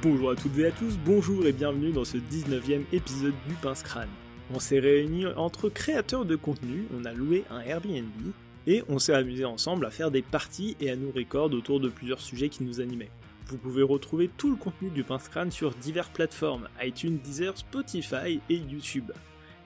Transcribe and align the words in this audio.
Bonjour 0.00 0.30
à 0.30 0.36
toutes 0.36 0.56
et 0.58 0.66
à 0.66 0.70
tous, 0.70 0.96
bonjour 1.04 1.44
et 1.44 1.52
bienvenue 1.52 1.90
dans 1.90 2.04
ce 2.04 2.18
19e 2.18 2.84
épisode 2.92 3.34
du 3.48 3.54
Pince 3.54 3.82
Crâne. 3.82 4.08
On 4.54 4.60
s'est 4.60 4.78
réunis 4.78 5.26
entre 5.26 5.68
créateurs 5.68 6.24
de 6.24 6.36
contenu, 6.36 6.84
on 6.96 7.04
a 7.04 7.12
loué 7.12 7.42
un 7.50 7.58
Airbnb 7.62 8.30
et 8.68 8.84
on 8.88 9.00
s'est 9.00 9.12
amusé 9.12 9.44
ensemble 9.44 9.84
à 9.84 9.90
faire 9.90 10.12
des 10.12 10.22
parties 10.22 10.76
et 10.78 10.88
à 10.90 10.94
nous 10.94 11.10
recorder 11.10 11.56
autour 11.56 11.80
de 11.80 11.88
plusieurs 11.88 12.20
sujets 12.20 12.48
qui 12.48 12.62
nous 12.62 12.80
animaient. 12.80 13.10
Vous 13.48 13.58
pouvez 13.58 13.82
retrouver 13.82 14.30
tout 14.36 14.50
le 14.50 14.56
contenu 14.56 14.90
du 14.90 15.02
Pince 15.02 15.28
Crâne 15.28 15.50
sur 15.50 15.72
diverses 15.72 16.10
plateformes, 16.10 16.68
iTunes, 16.80 17.18
Deezer, 17.18 17.58
Spotify 17.58 18.40
et 18.48 18.56
YouTube. 18.56 19.10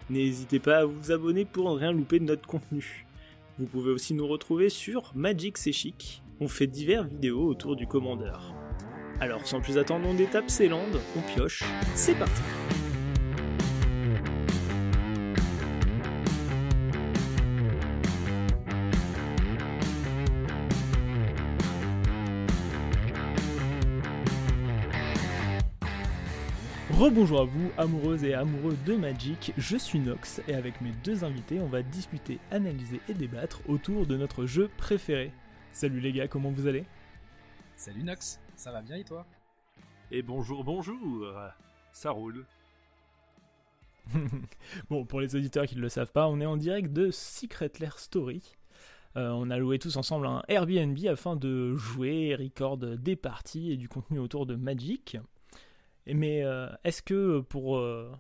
N'hésitez 0.09 0.61
pas 0.61 0.79
à 0.79 0.85
vous 0.87 1.13
abonner 1.13 1.45
pour 1.45 1.71
ne 1.71 1.79
rien 1.79 1.93
louper 1.93 2.21
de 2.21 2.25
notre 2.25 2.47
contenu. 2.47 3.07
Vous 3.59 3.67
pouvez 3.67 3.91
aussi 3.91 4.15
nous 4.15 4.27
retrouver 4.27 4.71
sur 4.71 5.13
Magic 5.15 5.59
C'est 5.59 5.73
Chic. 5.73 6.23
On 6.41 6.49
fait 6.49 6.67
diverses 6.67 7.09
vidéos 7.09 7.47
autour 7.47 7.77
du 7.77 7.87
commandeur. 7.87 8.55
Alors 9.23 9.47
sans 9.47 9.61
plus 9.61 9.79
attendre, 9.79 10.09
on 10.09 10.15
détape 10.15 10.51
ces 10.51 10.67
landes, 10.67 11.01
on 11.17 11.21
pioche, 11.21 11.63
c'est 11.95 12.17
parti. 12.17 12.43
Rebonjour 26.91 27.43
à 27.43 27.45
vous, 27.45 27.71
amoureuses 27.79 28.25
et 28.25 28.35
amoureux 28.35 28.77
de 28.85 28.97
Magic, 28.97 29.53
je 29.57 29.77
suis 29.77 30.01
Nox 30.01 30.43
et 30.49 30.55
avec 30.55 30.81
mes 30.81 30.91
deux 31.05 31.23
invités, 31.23 31.61
on 31.61 31.69
va 31.69 31.83
discuter, 31.83 32.41
analyser 32.51 33.01
et 33.09 33.15
débattre 33.15 33.61
autour 33.69 34.05
de 34.05 34.17
notre 34.17 34.47
jeu 34.47 34.69
préféré. 34.79 35.31
Salut 35.71 36.01
les 36.01 36.11
gars, 36.11 36.27
comment 36.27 36.51
vous 36.51 36.67
allez? 36.67 36.85
Salut 37.77 38.03
Nox, 38.03 38.41
ça 38.63 38.71
va 38.71 38.81
bien 38.81 38.95
et 38.95 39.03
toi? 39.03 39.27
Et 40.13 40.23
bonjour, 40.23 40.63
bonjour 40.63 41.29
Ça 41.93 42.13
roule. 42.13 42.47
bon, 44.89 45.05
pour 45.05 45.21
les 45.21 45.35
auditeurs 45.35 45.67
qui 45.67 45.75
ne 45.75 45.81
le 45.81 45.89
savent 45.89 46.13
pas, 46.13 46.29
on 46.29 46.41
est 46.41 46.47
en 46.47 46.57
direct 46.57 46.93
de 46.93 47.11
Secret 47.11 47.73
Lair 47.81 47.99
Story. 47.99 48.55
Euh, 49.17 49.31
on 49.31 49.51
a 49.51 49.59
loué 49.59 49.81
tous 49.81 49.97
ensemble 49.97 50.29
un 50.29 50.45
Airbnb 50.47 50.97
afin 51.07 51.35
de 51.35 51.75
jouer, 51.75 52.37
record 52.37 52.79
des 52.79 53.17
parties 53.17 53.73
et 53.73 53.77
du 53.77 53.89
contenu 53.89 54.21
autour 54.21 54.47
de 54.47 54.55
Magic. 54.55 55.19
Mais 56.07 56.45
euh, 56.45 56.69
est-ce 56.85 57.03
que 57.03 57.41
pour, 57.41 57.79
euh, 57.79 58.13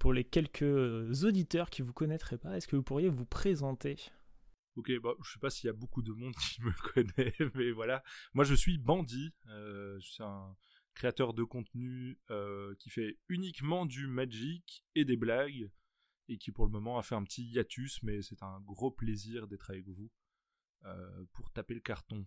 pour 0.00 0.12
les 0.12 0.24
quelques 0.24 1.24
auditeurs 1.24 1.70
qui 1.70 1.82
vous 1.82 1.92
connaîtraient 1.92 2.38
pas, 2.38 2.56
est-ce 2.56 2.66
que 2.66 2.74
vous 2.74 2.82
pourriez 2.82 3.08
vous 3.08 3.24
présenter? 3.24 3.98
Ok, 4.76 4.90
bah, 5.00 5.14
je 5.22 5.32
sais 5.32 5.38
pas 5.38 5.50
s'il 5.50 5.66
y 5.66 5.70
a 5.70 5.74
beaucoup 5.74 6.02
de 6.02 6.12
monde 6.12 6.34
qui 6.40 6.62
me 6.62 6.72
connaît, 6.92 7.34
mais 7.54 7.70
voilà. 7.70 8.02
Moi, 8.32 8.44
je 8.44 8.54
suis 8.54 8.78
Bandit. 8.78 9.32
Euh, 9.48 9.98
je 10.00 10.10
suis 10.10 10.22
un 10.22 10.56
créateur 10.94 11.34
de 11.34 11.42
contenu 11.42 12.18
qui 12.78 12.90
fait 12.90 13.18
uniquement 13.28 13.84
du 13.84 14.06
Magic 14.06 14.84
et 14.94 15.04
des 15.04 15.16
blagues, 15.16 15.70
et 16.28 16.38
qui 16.38 16.52
pour 16.52 16.66
le 16.66 16.70
moment 16.70 16.98
a 16.98 17.02
fait 17.02 17.16
un 17.16 17.24
petit 17.24 17.44
hiatus, 17.44 18.00
mais 18.04 18.22
c'est 18.22 18.42
un 18.44 18.60
gros 18.60 18.92
plaisir 18.92 19.48
d'être 19.48 19.70
avec 19.70 19.88
vous 19.88 20.10
pour 21.32 21.50
taper 21.50 21.74
le 21.74 21.80
carton. 21.80 22.24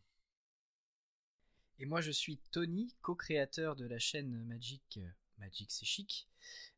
Et 1.80 1.86
moi, 1.86 2.02
je 2.02 2.11
suis 2.11 2.38
Tony, 2.52 2.95
co-créateur 3.02 3.76
de 3.76 3.86
la 3.86 4.00
chaîne 4.00 4.44
Magic. 4.45 4.98
Euh, 4.98 5.08
Magic, 5.38 5.72
c'est 5.72 5.86
chic. 5.86 6.28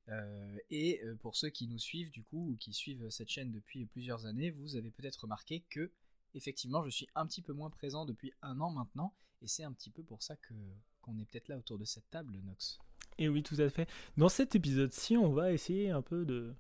Euh, 0.09 0.57
et 0.69 1.01
euh, 1.03 1.15
pour 1.15 1.35
ceux 1.35 1.49
qui 1.49 1.67
nous 1.67 1.79
suivent, 1.79 2.11
du 2.11 2.23
coup, 2.23 2.51
ou 2.51 2.57
qui 2.57 2.73
suivent 2.73 3.09
cette 3.09 3.29
chaîne 3.29 3.51
depuis 3.51 3.85
plusieurs 3.85 4.25
années, 4.25 4.51
vous 4.51 4.75
avez 4.75 4.91
peut-être 4.91 5.21
remarqué 5.21 5.63
que, 5.69 5.91
effectivement, 6.33 6.83
je 6.83 6.89
suis 6.89 7.07
un 7.15 7.25
petit 7.25 7.41
peu 7.41 7.53
moins 7.53 7.69
présent 7.69 8.05
depuis 8.05 8.33
un 8.41 8.59
an 8.59 8.71
maintenant. 8.71 9.13
Et 9.41 9.47
c'est 9.47 9.63
un 9.63 9.71
petit 9.71 9.89
peu 9.89 10.03
pour 10.03 10.21
ça 10.21 10.35
que 10.35 10.53
qu'on 11.01 11.17
est 11.17 11.25
peut-être 11.25 11.47
là 11.47 11.57
autour 11.57 11.77
de 11.77 11.85
cette 11.85 12.09
table, 12.09 12.37
Nox. 12.43 12.77
Et 13.17 13.29
oui, 13.29 13.41
tout 13.41 13.55
à 13.59 13.69
fait. 13.69 13.87
Dans 14.17 14.29
cet 14.29 14.55
épisode-ci, 14.55 15.15
on 15.15 15.31
va 15.31 15.53
essayer 15.53 15.89
un 15.91 16.01
peu 16.01 16.25
de, 16.25 16.53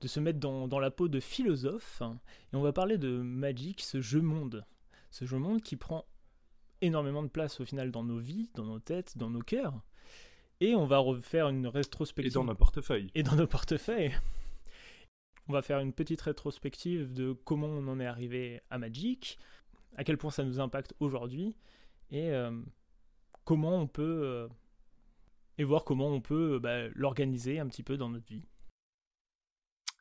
de 0.00 0.08
se 0.08 0.20
mettre 0.20 0.38
dans, 0.38 0.68
dans, 0.68 0.78
la 0.78 0.90
peau 0.90 1.08
de 1.08 1.20
philosophe. 1.20 2.02
Et 2.52 2.56
on 2.56 2.62
va 2.62 2.72
parler 2.72 2.98
de 2.98 3.08
Magic, 3.08 3.80
ce 3.80 4.00
jeu 4.00 4.20
monde. 4.20 4.66
Ce 5.10 5.24
jeu 5.24 5.38
monde 5.38 5.62
qui 5.62 5.76
prend 5.76 6.04
énormément 6.80 7.22
de 7.22 7.28
place 7.28 7.60
au 7.60 7.64
final 7.64 7.90
dans 7.90 8.04
nos 8.04 8.18
vies, 8.18 8.50
dans 8.54 8.64
nos 8.64 8.78
têtes, 8.78 9.16
dans 9.16 9.30
nos 9.30 9.42
cœurs. 9.42 9.82
Et 10.60 10.74
on 10.74 10.86
va 10.86 10.98
refaire 10.98 11.48
une 11.48 11.66
rétrospective. 11.66 12.32
Et 12.32 12.34
dans 12.34 12.44
nos 12.44 12.54
portefeuilles. 12.54 13.10
Et 13.14 13.22
dans 13.22 13.36
nos 13.36 13.46
portefeuilles. 13.46 14.12
On 15.48 15.52
va 15.52 15.62
faire 15.62 15.78
une 15.78 15.92
petite 15.92 16.20
rétrospective 16.20 17.12
de 17.12 17.32
comment 17.32 17.68
on 17.68 17.86
en 17.88 18.00
est 18.00 18.06
arrivé 18.06 18.60
à 18.70 18.78
Magic, 18.78 19.38
à 19.96 20.04
quel 20.04 20.18
point 20.18 20.30
ça 20.30 20.44
nous 20.44 20.60
impacte 20.60 20.94
aujourd'hui, 21.00 21.56
et 22.10 22.30
euh, 22.30 22.50
comment 23.44 23.80
on 23.80 23.86
peut. 23.86 24.22
Euh, 24.24 24.48
et 25.56 25.64
voir 25.64 25.84
comment 25.84 26.08
on 26.08 26.20
peut 26.20 26.54
euh, 26.54 26.58
bah, 26.60 26.88
l'organiser 26.94 27.58
un 27.58 27.66
petit 27.66 27.82
peu 27.82 27.96
dans 27.96 28.10
notre 28.10 28.26
vie. 28.26 28.46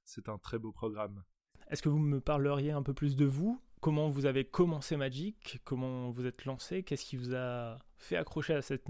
C'est 0.05 0.29
un 0.29 0.37
très 0.37 0.59
beau 0.59 0.71
programme. 0.71 1.23
Est-ce 1.69 1.81
que 1.81 1.89
vous 1.89 1.97
me 1.97 2.21
parleriez 2.21 2.71
un 2.71 2.83
peu 2.83 2.93
plus 2.93 3.15
de 3.15 3.25
vous? 3.25 3.61
Comment 3.81 4.09
vous 4.09 4.25
avez 4.25 4.45
commencé 4.45 4.97
Magic, 4.97 5.59
comment 5.63 6.11
vous 6.11 6.25
êtes 6.25 6.45
lancé, 6.45 6.83
qu'est-ce 6.83 7.05
qui 7.05 7.15
vous 7.15 7.35
a 7.35 7.77
fait 7.97 8.15
accrocher 8.15 8.53
à, 8.53 8.61
cette, 8.61 8.87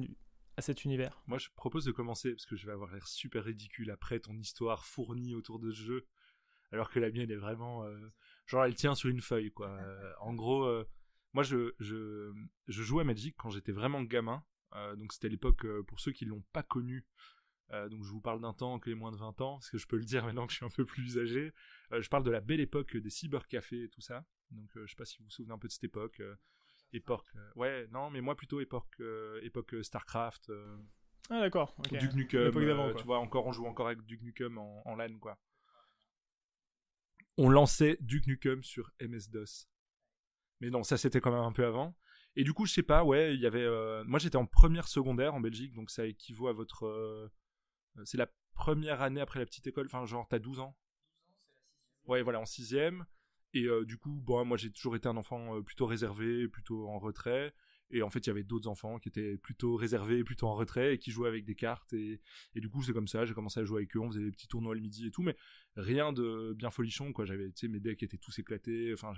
à 0.58 0.62
cet 0.62 0.84
univers 0.84 1.22
Moi, 1.28 1.38
je 1.38 1.50
propose 1.56 1.86
de 1.86 1.92
commencer 1.92 2.32
parce 2.32 2.48
que 2.48 2.56
je 2.56 2.66
vais 2.66 2.74
avoir 2.74 2.92
l'air 2.92 3.08
super 3.08 3.44
ridicule 3.44 3.92
après 3.92 4.20
ton 4.20 4.36
histoire 4.36 4.86
fournie 4.86 5.36
autour 5.36 5.60
de 5.60 5.72
ce 5.72 5.84
jeu, 5.84 6.08
alors 6.72 6.90
que 6.90 7.00
la 7.00 7.12
mienne 7.12 7.30
est 7.30 7.36
vraiment 7.36 7.86
euh, 7.86 8.10
genre 8.48 8.66
elle 8.66 8.76
tient 8.76 8.96
sur 8.96 9.10
une 9.10 9.22
feuille 9.22 9.52
quoi. 9.52 9.70
Euh, 9.70 10.14
en 10.20 10.34
gros, 10.34 10.66
euh, 10.66 10.84
moi 11.34 11.44
je, 11.44 11.74
je, 11.80 12.34
je 12.68 12.84
jouais 12.84 13.02
à 13.02 13.06
Magic 13.06 13.36
quand 13.38 13.52
j'étais 13.52 13.72
vraiment 13.72 14.02
gamin, 14.02 14.44
donc 14.98 15.14
c'était 15.14 15.30
l'époque 15.30 15.66
pour 15.84 16.00
ceux 16.00 16.12
qui 16.12 16.26
l'ont 16.26 16.44
pas 16.54 16.64
connu. 16.64 17.06
donc 17.72 18.04
je 18.04 18.10
vous 18.10 18.22
parle 18.22 18.42
d'un 18.42 18.54
temps 18.54 18.80
que 18.80 18.90
les 18.90 18.96
moins 18.96 19.12
de 19.12 19.18
20 19.18 19.42
ans, 19.42 19.56
parce 19.56 19.70
que 19.70 19.78
je 19.78 19.88
peux 19.88 19.98
le 19.98 20.06
dire 20.06 20.26
maintenant 20.26 20.46
que 20.46 20.52
je 20.52 20.58
suis 20.58 20.66
un 20.66 20.70
peu 20.70 20.86
plus 20.86 21.18
âgé. 21.18 21.54
je 21.92 22.10
parle 22.10 22.24
de 22.24 22.32
la 22.32 22.42
belle 22.42 22.60
époque 22.60 22.98
des 22.98 23.10
cybercafés 23.10 23.84
et 23.84 23.90
tout 23.90 24.02
ça. 24.02 24.26
Donc 24.52 24.70
je 24.76 24.86
sais 24.86 24.96
pas 24.96 25.06
si 25.06 25.18
vous 25.20 25.26
vous 25.26 25.32
souvenez 25.32 25.54
un 25.54 25.58
peu 25.58 25.68
de 25.68 25.74
cette 25.74 25.84
époque. 25.86 26.22
Euh, 26.94 26.98
époque, 26.98 27.26
euh, 27.36 27.52
ouais, 27.56 27.88
non, 27.92 28.10
mais 28.10 28.22
moi 28.22 28.36
plutôt 28.36 28.60
époque, 28.60 29.02
époque 29.42 29.76
Starcraft. 29.82 30.52
ah 31.30 31.42
d'accord. 31.42 31.76
Duke 31.92 32.14
Nukem. 32.14 32.52
tu 32.96 33.04
vois, 33.04 33.20
encore 33.20 33.48
on 33.48 33.52
joue 33.52 33.66
encore 33.66 33.88
avec 33.88 34.02
Duke 34.04 34.22
Nukem 34.22 34.58
en, 34.58 34.96
LAN 34.96 35.18
quoi. 35.20 35.38
On 37.38 37.50
lançait 37.50 37.98
Duke 38.02 38.28
Nukem 38.28 38.64
sur 38.64 38.92
MS 39.02 39.30
DOS. 39.30 39.68
Mais 40.60 40.70
non, 40.70 40.84
ça 40.84 40.98
c'était 40.98 41.22
quand 41.22 41.32
même 41.32 41.42
un 41.42 41.52
peu 41.52 41.66
avant. 41.66 41.96
Et 42.36 42.44
du 42.44 42.54
coup, 42.54 42.68
je 42.68 42.74
sais 42.74 42.84
pas, 42.84 43.04
ouais, 43.04 43.34
il 43.34 43.42
y 43.42 43.48
avait. 43.48 43.68
moi, 44.06 44.20
j'étais 44.20 44.38
en 44.38 44.46
première 44.46 44.88
secondaire 44.88 45.34
en 45.36 45.40
Belgique, 45.40 45.74
donc 45.74 45.90
ça 45.90 46.06
équivaut 46.06 46.48
à 46.48 46.54
votre. 46.54 47.32
c'est 48.06 48.18
la 48.18 48.30
première 48.54 49.02
année 49.02 49.22
après 49.22 49.40
la 49.40 49.46
petite 49.46 49.68
école. 49.68 49.86
Enfin, 49.86 50.06
genre, 50.06 50.28
t'as 50.28 50.40
12 50.40 50.60
ans. 50.60 50.76
12 50.76 50.76
ans, 50.76 50.76
c'est 51.16 51.22
la 51.22 51.36
sixième. 51.66 51.76
Ouais, 52.06 52.22
voilà, 52.22 52.40
en 52.40 52.46
sixième. 52.46 53.06
Et 53.58 53.66
euh, 53.66 53.86
du 53.86 53.98
coup, 53.98 54.12
bon, 54.12 54.44
moi 54.46 54.58
j'ai 54.58 54.72
toujours 54.72 54.96
été 54.96 55.08
un 55.08 55.18
enfant 55.18 55.56
euh, 55.58 55.62
plutôt 55.62 55.86
réservé, 55.86 56.48
plutôt 56.48 56.88
en 56.88 57.00
retrait. 57.00 57.54
Et 57.90 58.02
en 58.02 58.10
fait, 58.10 58.20
il 58.20 58.28
y 58.28 58.30
avait 58.32 58.44
d'autres 58.44 58.68
enfants 58.68 59.00
qui 59.00 59.08
étaient 59.08 59.38
plutôt 59.38 59.76
réservés, 59.76 60.24
plutôt 60.24 60.48
en 60.48 60.56
retrait, 60.56 60.96
et 60.96 60.98
qui 60.98 61.12
jouaient 61.12 61.30
avec 61.30 61.46
des 61.46 61.56
cartes. 61.56 61.94
Et, 61.94 62.20
du 62.56 62.70
coup, 62.70 62.84
c'est 62.84 62.92
comme 62.92 63.08
ça, 63.08 63.26
j'ai 63.26 63.34
commencé 63.34 63.62
à 63.62 63.64
jouer 63.64 63.78
avec 63.78 63.96
eux, 63.96 64.00
on 64.00 64.10
faisait 64.10 64.26
des 64.26 64.32
petits 64.32 64.48
tournois 64.50 64.76
le 64.76 64.82
midi 64.82 65.08
et 65.08 65.12
tout, 65.12 65.22
mais 65.22 65.38
rien 65.78 66.12
de 66.12 66.54
bien 66.58 66.70
folichon, 66.70 67.14
quoi. 67.14 67.24
J'avais, 67.26 67.50
tu 67.52 67.70
mes 67.70 67.80
decks 67.80 68.04
étaient 68.04 68.18
tous 68.18 68.38
éclatés, 68.40 68.92
enfin, 68.94 69.14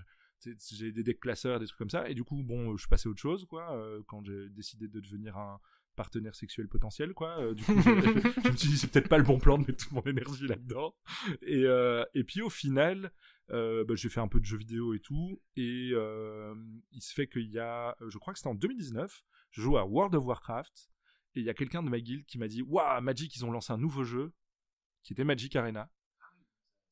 j'ai 0.72 0.92
des 0.92 1.04
decks 1.04 1.20
classeurs, 1.20 1.60
des 1.60 1.66
trucs 1.66 1.80
comme 1.80 1.90
ça. 1.90 2.08
Et 2.10 2.14
du 2.14 2.24
coup, 2.24 2.44
bon, 2.44 2.78
je 2.78 2.82
suis 2.82 2.90
passé 2.90 3.08
à 3.08 3.12
autre 3.12 3.20
chose, 3.20 3.46
quoi, 3.46 3.76
euh, 3.76 4.04
quand 4.06 4.24
j'ai 4.24 4.50
décidé 4.50 4.88
de 4.88 5.00
devenir 5.00 5.38
un, 5.38 5.60
partenaire 6.00 6.34
sexuel 6.34 6.70
potentiel 6.70 7.14
quoi. 7.14 7.38
Euh, 7.42 7.54
du 7.54 7.62
coup 7.62 7.74
je, 7.82 8.50
me 8.52 8.56
suis 8.56 8.70
dit 8.70 8.78
c'est 8.78 8.90
peut-être 8.90 9.10
pas 9.10 9.18
le 9.18 9.26
bon 9.26 9.38
plan 9.38 9.58
de 9.58 9.68
mettre 9.68 9.84
toute 9.84 9.92
mon 9.92 10.02
énergie 10.04 10.48
là-dedans. 10.48 10.96
Et, 11.42 11.66
euh, 11.66 12.06
puis 12.26 12.42
au 12.42 12.50
final 12.50 13.12
euh, 13.52 13.84
bah, 13.84 13.96
j'ai 13.96 14.08
fait 14.08 14.22
un 14.22 14.30
peu 14.30 14.40
de 14.40 14.46
jeux 14.46 14.58
vidéo 14.58 14.94
et 14.94 15.02
tout. 15.02 15.42
Et 15.58 15.90
il 15.90 17.02
se 17.02 17.14
fait 17.14 17.28
qu'il 17.28 17.52
y 17.52 17.60
a 17.60 17.98
je 18.08 18.18
crois 18.18 18.32
que 18.32 18.40
c'était 18.40 18.48
en 18.48 18.56
2019 18.56 19.26
je 19.52 19.62
joue 19.62 19.78
à 19.78 19.86
World 19.86 20.16
of 20.16 20.26
Warcraft. 20.26 20.90
Et 21.36 21.42
il 21.42 21.46
y 21.46 21.50
a 21.50 21.54
quelqu'un 21.54 21.84
de 21.84 21.90
ma 21.90 22.00
guilde 22.00 22.26
qui 22.26 22.38
m'a 22.38 22.48
dit 22.48 22.62
waouh 22.62 23.02
Magic 23.02 23.36
ils 23.36 23.44
ont 23.44 23.52
lancé 23.52 23.74
un 23.74 23.78
nouveau 23.78 24.06
jeu 24.06 24.32
qui 25.04 25.12
était 25.12 25.26
Magic 25.26 25.54
Arena. 25.58 25.92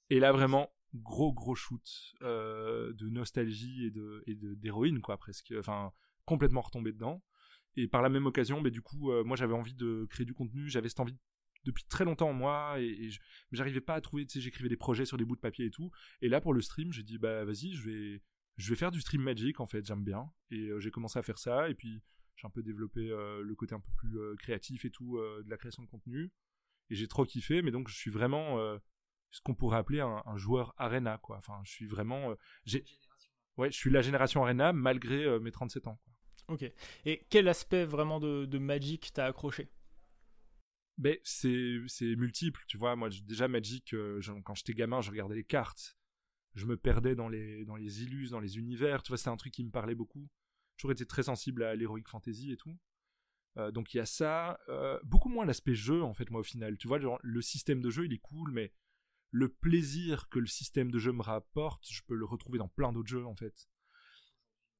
Et 0.09 0.19
là 0.19 0.33
vraiment 0.33 0.69
gros 0.93 1.31
gros 1.31 1.55
shoot 1.55 2.13
de 2.19 3.09
nostalgie 3.09 3.85
et 3.85 3.91
de 3.91 4.21
et 4.27 4.35
d'héroïne 4.35 4.99
quoi 4.99 5.15
presque. 5.15 5.53
Enfin 5.57 5.93
complètement 6.25 6.59
retombé 6.59 6.91
dedans 6.91 7.23
et 7.77 7.87
par 7.87 8.01
la 8.01 8.09
même 8.09 8.25
occasion, 8.25 8.61
du 8.61 8.81
coup, 8.81 9.11
euh, 9.11 9.23
moi 9.23 9.37
j'avais 9.37 9.53
envie 9.53 9.75
de 9.75 10.07
créer 10.09 10.25
du 10.25 10.33
contenu, 10.33 10.67
j'avais 10.67 10.89
cette 10.89 10.99
envie 10.99 11.15
depuis 11.63 11.83
très 11.85 12.05
longtemps 12.05 12.29
en 12.29 12.33
moi 12.33 12.79
et, 12.79 13.09
j'arrivais 13.51 13.81
pas 13.81 13.93
à 13.93 14.01
trouver, 14.01 14.25
tu 14.25 14.33
sais, 14.33 14.41
j'écrivais 14.41 14.67
des 14.67 14.77
projets 14.77 15.05
sur 15.05 15.17
des 15.17 15.25
bouts 15.25 15.35
de 15.35 15.41
papier 15.41 15.67
et 15.67 15.71
tout. 15.71 15.91
Et 16.21 16.27
là 16.27 16.41
pour 16.41 16.53
le 16.53 16.61
stream, 16.61 16.91
j'ai 16.91 17.03
dit 17.03 17.19
bah 17.19 17.45
vas-y, 17.45 17.73
je 17.73 17.87
vais, 17.87 18.23
je 18.57 18.69
vais 18.69 18.75
faire 18.75 18.89
du 18.89 18.99
stream 18.99 19.21
magic 19.21 19.59
en 19.59 19.67
fait, 19.67 19.85
j'aime 19.85 20.03
bien. 20.03 20.31
Et 20.49 20.69
euh, 20.69 20.79
j'ai 20.79 20.89
commencé 20.89 21.19
à 21.19 21.23
faire 21.23 21.37
ça 21.37 21.69
et 21.69 21.75
puis 21.75 22.01
j'ai 22.35 22.47
un 22.47 22.49
peu 22.49 22.63
développé 22.63 23.11
euh, 23.11 23.43
le 23.43 23.55
côté 23.55 23.75
un 23.75 23.79
peu 23.79 23.91
plus 23.95 24.17
créatif 24.39 24.83
et 24.83 24.89
tout 24.89 25.17
de 25.17 25.49
la 25.49 25.57
création 25.57 25.83
de 25.83 25.87
contenu. 25.87 26.31
Et 26.89 26.95
j'ai 26.95 27.07
trop 27.07 27.25
kiffé, 27.25 27.61
mais 27.61 27.69
donc 27.69 27.89
je 27.89 27.95
suis 27.95 28.11
vraiment 28.11 28.57
ce 29.29 29.41
qu'on 29.41 29.53
pourrait 29.53 29.77
appeler 29.77 29.99
un, 29.99 30.23
un, 30.25 30.37
joueur 30.37 30.73
arena 30.77 31.19
quoi. 31.19 31.37
Enfin, 31.37 31.59
je 31.63 31.71
suis 31.71 31.85
vraiment, 31.85 32.33
j'ai, 32.65 32.85
ouais, 33.57 33.69
je 33.69 33.77
suis 33.77 33.91
la 33.91 34.01
génération 34.01 34.43
arena 34.43 34.73
malgré 34.73 35.39
mes 35.39 35.51
37 35.51 35.87
ans. 35.87 35.99
Quoi. 36.03 36.16
Ok. 36.47 36.63
Et 37.05 37.25
quel 37.29 37.47
aspect 37.47 37.85
vraiment 37.85 38.19
de, 38.19 38.57
Magic 38.57 39.11
t'as 39.13 39.25
accroché? 39.25 39.69
Ben, 40.97 41.17
c'est 41.23 41.77
c'est 41.87 42.15
multiple, 42.15 42.63
tu 42.67 42.77
vois. 42.77 42.95
Moi, 42.95 43.09
déjà 43.23 43.47
Magic, 43.47 43.93
euh, 43.93 44.21
quand 44.43 44.55
j'étais 44.55 44.73
gamin, 44.73 45.01
je 45.01 45.11
regardais 45.11 45.35
les 45.35 45.43
cartes, 45.43 45.97
je 46.55 46.65
me 46.65 46.77
perdais 46.77 47.15
dans 47.15 47.29
les 47.29 47.65
dans 47.65 47.75
les 47.75 48.03
illus, 48.03 48.29
dans 48.29 48.39
les 48.39 48.57
univers. 48.57 49.03
Tu 49.03 49.09
vois, 49.09 49.17
c'était 49.17 49.29
un 49.29 49.37
truc 49.37 49.53
qui 49.53 49.63
me 49.63 49.71
parlait 49.71 49.95
beaucoup. 49.95 50.27
J'ai 50.75 50.81
toujours 50.81 50.91
été 50.93 51.05
très 51.05 51.23
sensible 51.23 51.63
à 51.63 51.75
l'heroic 51.75 52.03
fantasy 52.07 52.51
et 52.51 52.57
tout. 52.57 52.77
Euh, 53.57 53.71
donc 53.71 53.93
il 53.93 53.97
y 53.97 53.99
a 53.99 54.05
ça, 54.05 54.59
euh, 54.69 54.99
beaucoup 55.03 55.29
moins 55.29 55.45
l'aspect 55.45 55.73
jeu 55.73 56.03
en 56.03 56.13
fait 56.13 56.29
moi 56.29 56.41
au 56.41 56.43
final. 56.43 56.77
Tu 56.77 56.87
vois, 56.87 56.99
le 57.21 57.41
système 57.41 57.81
de 57.81 57.89
jeu 57.89 58.05
il 58.05 58.13
est 58.13 58.19
cool, 58.19 58.51
mais 58.51 58.71
le 59.31 59.49
plaisir 59.49 60.29
que 60.29 60.39
le 60.39 60.47
système 60.47 60.91
de 60.91 60.99
jeu 60.99 61.11
me 61.11 61.21
rapporte, 61.21 61.85
je 61.89 62.01
peux 62.07 62.15
le 62.15 62.25
retrouver 62.25 62.59
dans 62.59 62.67
plein 62.67 62.91
d'autres 62.93 63.09
jeux 63.09 63.25
en 63.25 63.35
fait. 63.35 63.67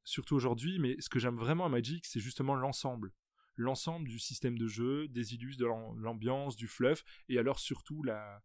Surtout 0.07 0.36
aujourd'hui, 0.36 0.80
mais 0.80 0.95
ce 1.00 1.09
que 1.09 1.19
j'aime 1.19 1.36
vraiment 1.36 1.65
à 1.65 1.69
Magic, 1.69 2.06
c'est 2.06 2.21
justement 2.21 2.56
l'ensemble 2.56 3.12
l'ensemble 3.57 4.07
du 4.07 4.19
système 4.19 4.57
de 4.57 4.68
jeu, 4.68 5.09
des 5.09 5.33
illus, 5.33 5.57
de 5.57 5.65
l'ambiance, 5.65 6.56
du 6.56 6.68
fluff, 6.68 7.04
et 7.27 7.38
alors 7.38 7.59
surtout 7.59 8.04
la. 8.04 8.42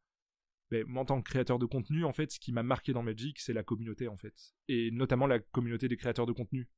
Ben, 0.73 0.85
moi, 0.89 1.03
en 1.03 1.05
tant 1.05 1.23
que 1.23 1.31
créateur 1.31 1.61
de 1.61 1.67
contenu, 1.67 2.05
en 2.05 2.13
fait, 2.13 2.33
ce 2.33 2.41
qui 2.41 2.51
m'a 2.51 2.65
marqué 2.65 2.93
dans 2.93 3.03
Magic, 3.05 3.39
c'est 3.39 3.53
la 3.53 3.63
communauté, 3.63 4.09
en 4.09 4.17
fait, 4.17 4.55
et 4.67 4.91
notamment 4.91 5.29
la 5.29 5.39
communauté 5.39 5.87
des 5.87 5.97
créateurs 5.97 6.27
de 6.27 6.33
contenu 6.33 6.69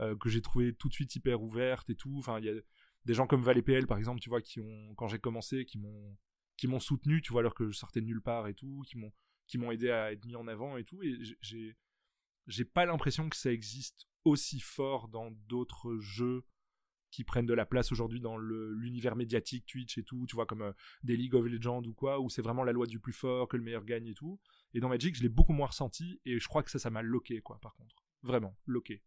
euh, 0.00 0.14
que 0.16 0.28
j'ai 0.28 0.42
trouvé 0.42 0.74
tout 0.74 0.88
de 0.88 0.92
suite 0.92 1.14
hyper 1.16 1.40
ouverte 1.42 1.88
et 1.88 1.94
tout. 1.94 2.16
Enfin, 2.18 2.38
il 2.38 2.44
y 2.44 2.50
a 2.50 2.60
des 3.04 3.14
gens 3.14 3.26
comme 3.26 3.42
ValetPL, 3.42 3.86
par 3.86 3.96
exemple, 3.96 4.20
tu 4.20 4.28
vois, 4.28 4.42
qui 4.42 4.60
ont, 4.60 4.94
quand 4.96 5.06
j'ai 5.06 5.20
commencé, 5.20 5.64
qui 5.64 5.78
m'ont, 5.78 6.18
qui 6.58 6.66
m'ont 6.66 6.80
soutenu, 6.80 7.22
tu 7.22 7.32
vois, 7.32 7.40
alors 7.40 7.54
que 7.54 7.70
je 7.70 7.72
sortais 7.78 8.02
de 8.02 8.06
nulle 8.06 8.22
part 8.22 8.48
et 8.48 8.54
tout, 8.54 8.82
qui 8.86 8.98
m'ont, 8.98 9.12
qui 9.46 9.56
m'ont 9.56 9.70
aidé 9.70 9.90
à 9.90 10.12
être 10.12 10.24
mis 10.26 10.34
en 10.36 10.48
avant 10.48 10.76
et 10.76 10.84
tout. 10.84 11.02
Et 11.02 11.16
j'ai, 11.40 11.76
j'ai 12.46 12.64
pas 12.64 12.86
l'impression 12.86 13.28
que 13.28 13.36
ça 13.36 13.52
existe 13.52 14.06
aussi 14.24 14.60
fort 14.60 15.08
dans 15.08 15.30
d'autres 15.48 15.98
jeux 15.98 16.44
qui 17.12 17.24
prennent 17.24 17.46
de 17.46 17.54
la 17.54 17.66
place 17.66 17.92
aujourd'hui 17.92 18.20
dans 18.20 18.38
l'univers 18.38 19.16
médiatique, 19.16 19.66
Twitch 19.66 19.98
et 19.98 20.02
tout, 20.02 20.24
tu 20.26 20.34
vois, 20.34 20.46
comme 20.46 20.62
euh, 20.62 20.72
des 21.04 21.16
League 21.16 21.34
of 21.34 21.44
Legends 21.44 21.82
ou 21.84 21.92
quoi, 21.92 22.18
où 22.18 22.30
c'est 22.30 22.42
vraiment 22.42 22.64
la 22.64 22.72
loi 22.72 22.86
du 22.86 22.98
plus 22.98 23.12
fort, 23.12 23.48
que 23.48 23.56
le 23.56 23.62
meilleur 23.62 23.84
gagne 23.84 24.06
et 24.06 24.14
tout. 24.14 24.40
Et 24.72 24.80
dans 24.80 24.88
Magic, 24.88 25.14
je 25.14 25.22
l'ai 25.22 25.28
beaucoup 25.28 25.52
moins 25.52 25.66
ressenti, 25.66 26.20
et 26.24 26.40
je 26.40 26.48
crois 26.48 26.62
que 26.62 26.70
ça, 26.70 26.78
ça 26.78 26.90
m'a 26.90 27.02
loqué, 27.02 27.40
quoi, 27.42 27.58
par 27.60 27.74
contre. 27.74 28.02
Vraiment, 28.22 28.56
loqué. 28.64 29.02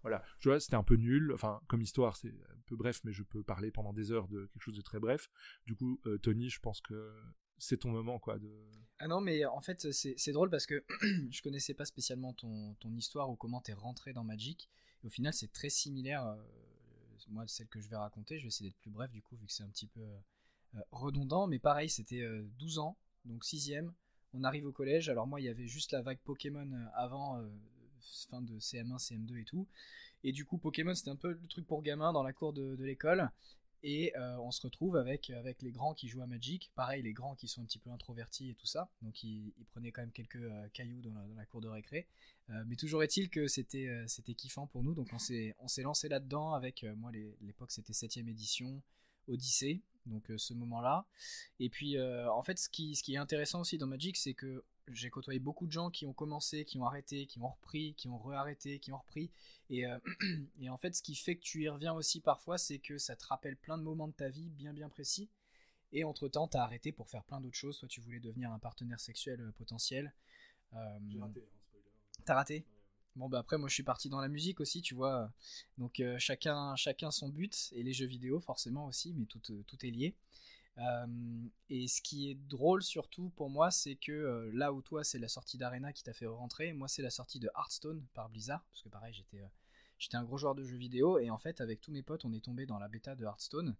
Voilà, 0.00 0.24
je 0.38 0.48
vois, 0.48 0.60
c'était 0.60 0.76
un 0.76 0.82
peu 0.82 0.94
nul, 0.94 1.32
enfin, 1.34 1.60
comme 1.68 1.82
histoire, 1.82 2.16
c'est 2.16 2.28
un 2.28 2.62
peu 2.66 2.76
bref, 2.76 3.00
mais 3.04 3.12
je 3.12 3.22
peux 3.22 3.42
parler 3.42 3.70
pendant 3.70 3.92
des 3.92 4.12
heures 4.12 4.28
de 4.28 4.46
quelque 4.46 4.62
chose 4.62 4.76
de 4.76 4.82
très 4.82 4.98
bref. 4.98 5.28
Du 5.66 5.74
coup, 5.74 6.00
euh, 6.06 6.16
Tony, 6.18 6.48
je 6.48 6.60
pense 6.60 6.80
que 6.80 7.12
c'est 7.58 7.78
ton 7.78 7.90
moment, 7.90 8.18
quoi, 8.18 8.38
de... 8.38 8.50
Ah 8.98 9.08
non, 9.08 9.20
mais 9.20 9.44
en 9.44 9.60
fait, 9.60 9.92
c'est 9.92 10.32
drôle 10.32 10.50
parce 10.50 10.66
que 10.66 10.84
je 11.30 11.42
connaissais 11.42 11.74
pas 11.74 11.84
spécialement 11.84 12.32
ton, 12.32 12.76
histoire 12.96 13.30
ou 13.30 13.36
comment 13.36 13.60
t'es 13.60 13.74
rentré 13.74 14.12
dans 14.12 14.24
Magic, 14.24 14.70
au 15.04 15.08
final, 15.08 15.32
c'est 15.32 15.52
très 15.52 15.70
similaire... 15.70 16.26
Euh, 16.26 16.36
moi, 17.28 17.44
celle 17.46 17.68
que 17.68 17.80
je 17.80 17.88
vais 17.88 17.96
raconter, 17.96 18.38
je 18.38 18.42
vais 18.42 18.48
essayer 18.48 18.70
d'être 18.70 18.78
plus 18.78 18.90
bref 18.90 19.10
du 19.10 19.22
coup, 19.22 19.36
vu 19.36 19.46
que 19.46 19.52
c'est 19.52 19.62
un 19.62 19.68
petit 19.68 19.86
peu 19.86 20.00
euh, 20.00 20.80
redondant. 20.90 21.46
Mais 21.46 21.58
pareil, 21.58 21.88
c'était 21.88 22.26
12 22.58 22.78
euh, 22.78 22.82
ans, 22.82 22.96
donc 23.24 23.44
6ème. 23.44 23.90
On 24.32 24.44
arrive 24.44 24.66
au 24.66 24.72
collège. 24.72 25.08
Alors, 25.08 25.26
moi, 25.26 25.40
il 25.40 25.44
y 25.44 25.48
avait 25.48 25.66
juste 25.66 25.92
la 25.92 26.02
vague 26.02 26.18
Pokémon 26.24 26.70
euh, 26.70 26.86
avant, 26.94 27.42
fin 28.28 28.42
de 28.42 28.58
CM1, 28.58 28.98
CM2 28.98 29.40
et 29.40 29.44
tout. 29.44 29.66
Et 30.24 30.32
du 30.32 30.44
coup, 30.44 30.58
Pokémon, 30.58 30.94
c'était 30.94 31.10
un 31.10 31.16
peu 31.16 31.32
le 31.32 31.46
truc 31.46 31.66
pour 31.66 31.82
gamins 31.82 32.12
dans 32.12 32.22
la 32.22 32.32
cour 32.32 32.52
de 32.52 32.76
l'école. 32.80 33.30
Et 33.82 34.12
on 34.16 34.50
se 34.50 34.62
retrouve 34.62 34.96
avec, 34.96 35.32
les 35.60 35.70
grands 35.70 35.94
qui 35.94 36.08
jouent 36.08 36.22
à 36.22 36.26
Magic. 36.26 36.70
Pareil, 36.74 37.02
les 37.02 37.12
grands 37.12 37.34
qui 37.34 37.48
sont 37.48 37.62
un 37.62 37.64
petit 37.64 37.78
peu 37.78 37.90
introvertis 37.90 38.50
et 38.50 38.54
tout 38.54 38.66
ça. 38.66 38.90
Donc 39.02 39.22
ils, 39.22 39.52
prenaient 39.70 39.92
quand 39.92 40.02
même 40.02 40.12
quelques 40.12 40.42
cailloux 40.72 41.00
dans 41.02 41.14
la, 41.36 41.46
cour 41.46 41.60
de 41.60 41.68
récré. 41.68 42.06
Euh, 42.50 42.64
mais 42.66 42.76
toujours 42.76 43.02
est-il 43.02 43.28
que 43.28 43.48
c'était 43.48 43.88
euh, 43.88 44.32
kiffant 44.36 44.66
pour 44.66 44.82
nous. 44.82 44.94
Donc 44.94 45.08
on 45.12 45.18
s'est 45.18 45.82
lancé 45.82 46.08
là-dedans 46.08 46.52
avec 46.52 46.84
euh, 46.84 46.94
moi 46.94 47.10
l'époque 47.40 47.72
c'était 47.72 47.92
7 47.92 48.18
édition 48.18 48.82
Odyssée. 49.28 49.82
Donc 50.06 50.30
ce 50.36 50.54
moment-là. 50.54 51.04
Et 51.58 51.68
puis 51.68 52.00
en 52.00 52.42
fait 52.42 52.58
ce 52.58 52.68
qui 52.68 52.94
est 53.08 53.16
intéressant 53.16 53.60
aussi 53.60 53.76
dans 53.76 53.88
Magic 53.88 54.16
c'est 54.16 54.34
que 54.34 54.62
j'ai 54.92 55.10
côtoyé 55.10 55.38
beaucoup 55.40 55.66
de 55.66 55.72
gens 55.72 55.90
qui 55.90 56.06
ont 56.06 56.12
commencé, 56.12 56.64
qui 56.64 56.78
ont 56.78 56.86
arrêté, 56.86 57.26
qui 57.26 57.38
ont 57.40 57.48
repris, 57.48 57.94
qui 57.94 58.08
ont 58.08 58.18
re-arrêté, 58.18 58.78
qui 58.78 58.92
ont 58.92 58.98
repris. 58.98 59.30
Et, 59.70 59.84
et, 60.60 60.68
en 60.68 60.76
fait, 60.76 60.94
ce 60.94 61.02
qui 61.02 61.14
fait 61.14 61.36
que 61.36 61.42
tu 61.42 61.64
y 61.64 61.68
reviens 61.68 61.92
aussi 61.92 62.20
parfois, 62.20 62.58
c'est 62.58 62.78
que 62.78 62.98
ça 62.98 63.16
te 63.16 63.26
rappelle 63.26 63.56
plein 63.56 63.78
de 63.78 63.82
moments 63.82 64.08
de 64.08 64.14
ta 64.14 64.28
vie 64.28 64.50
bien 64.50 64.72
bien 64.72 64.88
précis. 64.88 65.28
Et 65.92 66.04
entre-temps, 66.04 66.48
tu 66.48 66.56
as 66.56 66.62
arrêté 66.62 66.92
pour 66.92 67.08
faire 67.08 67.24
plein 67.24 67.40
d'autres 67.40 67.56
choses. 67.56 67.76
Soit 67.76 67.88
tu 67.88 68.00
voulais 68.00 68.20
devenir 68.20 68.52
un 68.52 68.58
partenaire 68.58 69.00
sexuel 69.00 69.52
potentiel. 69.56 70.12
J'ai 71.08 71.18
raté. 71.18 71.40
Hein. 71.40 71.56
T'as 72.24 72.34
raté 72.34 72.66
Bon 73.16 73.30
bah 73.30 73.38
après 73.38 73.56
moi 73.56 73.68
je 73.68 73.72
suis 73.72 73.82
parti 73.82 74.10
dans 74.10 74.20
la 74.20 74.28
musique 74.28 74.60
aussi 74.60 74.82
tu 74.82 74.94
vois 74.94 75.32
donc 75.78 76.00
euh, 76.00 76.18
chacun 76.18 76.76
chacun 76.76 77.10
son 77.10 77.30
but 77.30 77.70
et 77.72 77.82
les 77.82 77.94
jeux 77.94 78.06
vidéo 78.06 78.40
forcément 78.40 78.86
aussi 78.86 79.14
mais 79.14 79.24
tout, 79.24 79.40
euh, 79.50 79.62
tout 79.66 79.86
est 79.86 79.90
lié 79.90 80.14
et 81.70 81.88
ce 81.88 82.02
qui 82.02 82.30
est 82.30 82.34
drôle 82.34 82.82
surtout 82.82 83.30
pour 83.30 83.48
moi 83.48 83.70
c'est 83.70 83.96
que 83.96 84.50
là 84.52 84.72
où 84.72 84.82
toi 84.82 85.04
c'est 85.04 85.18
la 85.18 85.28
sortie 85.28 85.56
d'Arena 85.56 85.92
qui 85.92 86.02
t'a 86.02 86.12
fait 86.12 86.26
rentrer 86.26 86.72
moi 86.74 86.86
c'est 86.86 87.02
la 87.02 87.10
sortie 87.10 87.40
de 87.40 87.48
Hearthstone 87.56 88.04
par 88.12 88.28
Blizzard 88.28 88.62
parce 88.70 88.82
que 88.82 88.90
pareil 88.90 89.14
j'étais 89.14 90.16
un 90.16 90.24
gros 90.24 90.36
joueur 90.36 90.54
de 90.54 90.64
jeux 90.64 90.76
vidéo 90.76 91.18
et 91.18 91.30
en 91.30 91.38
fait 91.38 91.60
avec 91.62 91.80
tous 91.80 91.92
mes 91.92 92.02
potes 92.02 92.26
on 92.26 92.32
est 92.32 92.44
tombé 92.44 92.66
dans 92.66 92.78
la 92.78 92.88
bêta 92.88 93.14
de 93.14 93.24
Hearthstone 93.24 93.74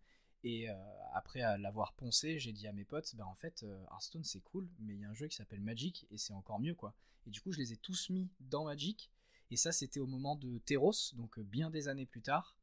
et 0.45 0.69
après 1.13 1.41
l'avoir 1.59 1.93
poncé, 1.95 2.39
j'ai 2.39 2.53
dit 2.53 2.69
à 2.69 2.73
mes 2.73 2.85
potes, 2.85 3.17
bah 3.17 3.27
en 3.27 3.35
fait, 3.35 3.67
Hearthstone 3.91 4.23
c'est 4.23 4.43
cool, 4.43 4.69
mais 4.79 4.95
il 4.95 5.01
y 5.01 5.05
a 5.05 5.11
un 5.11 5.15
jeu 5.15 5.27
qui 5.27 5.35
s'appelle 5.35 5.61
Magic 5.61 6.07
et 6.13 6.19
c'est 6.19 6.35
encore 6.35 6.61
mieux 6.61 6.75
quoi. 6.75 6.95
Et 7.27 7.31
du 7.31 7.41
coup, 7.41 7.51
je 7.51 7.59
les 7.59 7.73
ai 7.73 7.77
tous 7.77 8.11
mis 8.11 8.29
dans 8.39 8.65
Magic. 8.65 9.11
Et 9.51 9.57
ça, 9.57 9.73
c'était 9.73 9.99
au 9.99 10.07
moment 10.07 10.37
de 10.37 10.59
Teros, 10.59 11.15
donc 11.15 11.41
bien 11.41 11.71
des 11.71 11.89
années 11.89 12.07
plus 12.07 12.23
tard. 12.23 12.57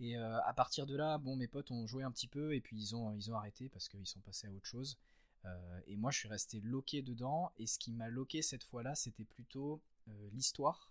Et 0.00 0.16
euh, 0.16 0.40
à 0.42 0.52
partir 0.52 0.86
de 0.86 0.96
là, 0.96 1.18
bon, 1.18 1.36
mes 1.36 1.46
potes 1.46 1.70
ont 1.70 1.86
joué 1.86 2.02
un 2.02 2.10
petit 2.10 2.26
peu 2.26 2.54
et 2.54 2.60
puis 2.60 2.76
ils 2.76 2.96
ont, 2.96 3.12
ils 3.12 3.30
ont 3.30 3.34
arrêté 3.34 3.68
parce 3.68 3.88
qu'ils 3.88 4.06
sont 4.06 4.20
passés 4.20 4.46
à 4.46 4.52
autre 4.52 4.66
chose. 4.66 4.98
Euh, 5.44 5.80
et 5.86 5.96
moi, 5.96 6.10
je 6.10 6.18
suis 6.18 6.28
resté 6.28 6.60
loqué 6.60 7.02
dedans. 7.02 7.52
Et 7.58 7.66
ce 7.66 7.78
qui 7.78 7.92
m'a 7.92 8.08
loqué 8.08 8.42
cette 8.42 8.64
fois-là, 8.64 8.94
c'était 8.94 9.24
plutôt 9.24 9.80
l'histoire. 10.32 10.90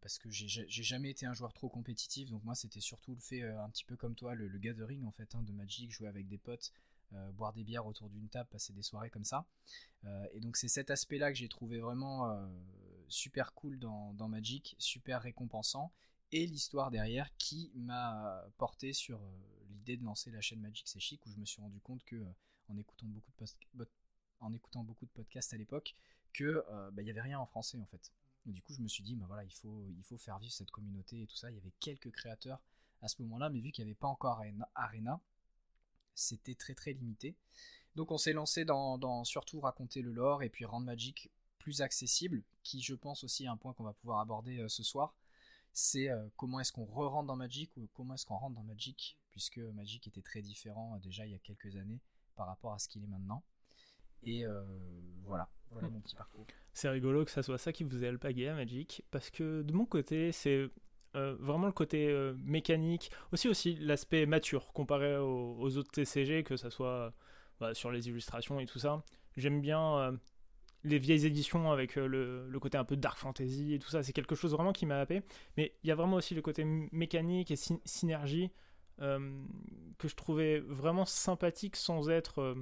parce 0.00 0.18
que 0.18 0.30
j'ai 0.30 0.82
jamais 0.84 1.10
été 1.10 1.26
un 1.26 1.34
joueur 1.34 1.52
trop 1.52 1.68
compétitif, 1.68 2.30
donc 2.30 2.44
moi 2.44 2.54
c'était 2.54 2.80
surtout 2.80 3.14
le 3.14 3.20
fait 3.20 3.42
un 3.42 3.68
petit 3.70 3.84
peu 3.84 3.96
comme 3.96 4.14
toi, 4.14 4.34
le, 4.34 4.58
gathering 4.58 5.04
en 5.04 5.10
fait 5.10 5.34
hein, 5.34 5.42
de 5.42 5.52
Magic, 5.52 5.90
jouer 5.90 6.06
avec 6.06 6.28
des 6.28 6.38
potes, 6.38 6.72
euh, 7.14 7.32
boire 7.32 7.54
des 7.54 7.64
bières 7.64 7.86
autour 7.86 8.10
d'une 8.10 8.28
table, 8.28 8.48
passer 8.50 8.74
des 8.74 8.82
soirées 8.82 9.08
comme 9.08 9.24
ça. 9.24 9.46
Euh, 10.04 10.26
et 10.32 10.40
donc 10.40 10.58
c'est 10.58 10.68
cet 10.68 10.90
aspect-là 10.90 11.32
que 11.32 11.38
j'ai 11.38 11.48
trouvé 11.48 11.78
vraiment 11.78 12.30
euh, 12.30 12.46
super 13.08 13.54
cool 13.54 13.78
dans, 13.78 14.28
Magic, 14.28 14.76
super 14.78 15.22
récompensant, 15.22 15.90
et 16.32 16.46
l'histoire 16.46 16.90
derrière 16.90 17.34
qui 17.36 17.70
m'a 17.74 18.44
porté 18.58 18.92
sur 18.92 19.20
l'idée 19.70 19.96
de 19.96 20.04
lancer 20.04 20.30
la 20.30 20.40
chaîne 20.40 20.60
Magic 20.60 20.86
C'est 20.88 21.00
Chic, 21.00 21.24
où 21.26 21.30
je 21.30 21.38
me 21.38 21.44
suis 21.44 21.60
rendu 21.60 21.80
compte 21.80 22.04
que 22.04 22.22
en 22.68 22.76
écoutant 22.76 23.06
beaucoup 23.06 23.32
de, 23.74 23.88
en 24.40 24.52
écoutant 24.52 24.84
beaucoup 24.84 25.06
de 25.06 25.10
podcasts 25.10 25.54
à 25.54 25.56
l'époque, 25.56 25.96
que 26.32 26.64
bah, 26.92 27.02
il 27.02 27.04
n'y 27.04 27.10
avait 27.10 27.22
rien 27.22 27.38
en 27.38 27.46
français 27.46 27.78
en 27.78 27.86
fait. 27.86 28.12
du 28.44 28.62
coup, 28.62 28.74
je 28.74 28.80
me 28.80 28.88
suis 28.88 29.02
dit, 29.02 29.16
bah 29.16 29.24
voilà, 29.26 29.44
il 29.44 29.52
faut, 29.52 29.86
il 29.96 30.04
faut 30.04 30.18
faire 30.18 30.38
vivre 30.38 30.52
cette 30.52 30.70
communauté 30.70 31.22
et 31.22 31.26
tout 31.26 31.36
ça. 31.36 31.50
Il 31.50 31.54
y 31.54 31.58
avait 31.58 31.72
quelques 31.80 32.10
créateurs 32.10 32.60
à 33.00 33.08
ce 33.08 33.20
moment-là, 33.22 33.48
mais 33.50 33.60
vu 33.60 33.72
qu'il 33.72 33.84
n'y 33.84 33.90
avait 33.90 33.98
pas 33.98 34.08
encore 34.08 34.42
Arena, 34.74 35.20
c'était 36.14 36.54
très 36.54 36.74
très 36.74 36.92
limité. 36.92 37.36
Donc 37.94 38.10
on 38.10 38.18
s'est 38.18 38.32
lancé 38.32 38.64
dans, 38.64 39.24
surtout 39.24 39.60
raconter 39.60 40.02
le 40.02 40.12
lore 40.12 40.42
et 40.42 40.48
puis 40.48 40.64
rendre 40.64 40.86
Magic 40.86 41.30
plus 41.58 41.80
accessible, 41.82 42.42
qui 42.62 42.80
je 42.80 42.94
pense 42.94 43.24
aussi 43.24 43.44
est 43.44 43.48
un 43.48 43.56
point 43.56 43.72
qu'on 43.74 43.84
va 43.84 43.92
pouvoir 43.92 44.20
aborder 44.20 44.58
euh, 44.58 44.68
ce 44.68 44.82
soir. 44.82 45.14
C'est 45.78 46.10
euh, 46.10 46.28
comment 46.36 46.58
est-ce 46.58 46.72
qu'on 46.72 46.84
re-rentre 46.84 47.28
dans 47.28 47.36
Magic 47.36 47.76
ou 47.76 47.88
comment 47.92 48.14
est-ce 48.14 48.26
qu'on 48.26 48.36
rentre 48.36 48.56
dans 48.56 48.64
Magic, 48.64 49.16
puisque 49.30 49.58
Magic 49.58 50.06
était 50.08 50.22
très 50.22 50.42
différent 50.42 50.96
euh, 50.96 50.98
déjà 50.98 51.24
il 51.24 51.32
y 51.32 51.36
a 51.36 51.38
quelques 51.38 51.76
années 51.76 52.00
par 52.34 52.48
rapport 52.48 52.72
à 52.72 52.78
ce 52.78 52.88
qu'il 52.88 53.04
est 53.04 53.08
maintenant. 53.08 53.44
Et 54.24 54.44
voilà, 55.22 55.48
voilà 55.70 55.88
mon 55.88 56.00
petit 56.00 56.16
parcours. 56.16 56.44
C'est 56.72 56.88
rigolo 56.88 57.24
que 57.24 57.30
ça 57.30 57.44
soit 57.44 57.58
ça 57.58 57.72
qui 57.72 57.84
vous 57.84 58.04
ait 58.04 58.08
alpagué 58.08 58.48
à 58.48 58.54
Magic, 58.54 59.04
parce 59.12 59.30
que 59.30 59.62
de 59.62 59.72
mon 59.72 59.86
côté, 59.86 60.32
c'est 60.32 60.68
euh, 61.16 61.36
vraiment 61.40 61.66
le 61.66 61.72
côté 61.72 62.08
euh, 62.08 62.34
mécanique, 62.44 63.10
aussi 63.32 63.48
aussi 63.48 63.76
l'aspect 63.76 64.26
mature 64.26 64.72
comparé 64.72 65.16
aux, 65.16 65.76
autres 65.76 65.90
TCG, 65.90 66.44
que 66.44 66.56
ça 66.56 66.70
soit 66.70 67.12
bah, 67.60 67.74
sur 67.74 67.90
les 67.90 68.08
illustrations 68.08 68.60
et 68.60 68.66
tout 68.66 68.78
ça. 68.78 69.02
J'aime 69.36 69.60
bien 69.60 69.98
euh, 69.98 70.12
les 70.84 70.98
vieilles 70.98 71.26
éditions 71.26 71.70
avec 71.72 71.96
le, 71.96 72.48
côté 72.60 72.78
un 72.78 72.84
peu 72.84 72.96
dark 72.96 73.18
fantasy 73.18 73.74
et 73.74 73.78
tout 73.78 73.90
ça. 73.90 74.02
C'est 74.02 74.12
quelque 74.12 74.34
chose 74.34 74.52
vraiment 74.52 74.72
qui 74.72 74.86
m'a 74.86 75.00
happé. 75.00 75.22
Mais 75.56 75.74
il 75.82 75.88
y 75.88 75.90
a 75.90 75.94
vraiment 75.94 76.16
aussi 76.16 76.34
le 76.34 76.42
côté 76.42 76.64
mécanique 76.64 77.50
et 77.50 77.56
synergie 77.84 78.50
que 78.98 80.08
je 80.08 80.14
trouvais 80.16 80.58
vraiment 80.60 81.04
sympathique 81.04 81.76
sans 81.76 82.10
être 82.10 82.56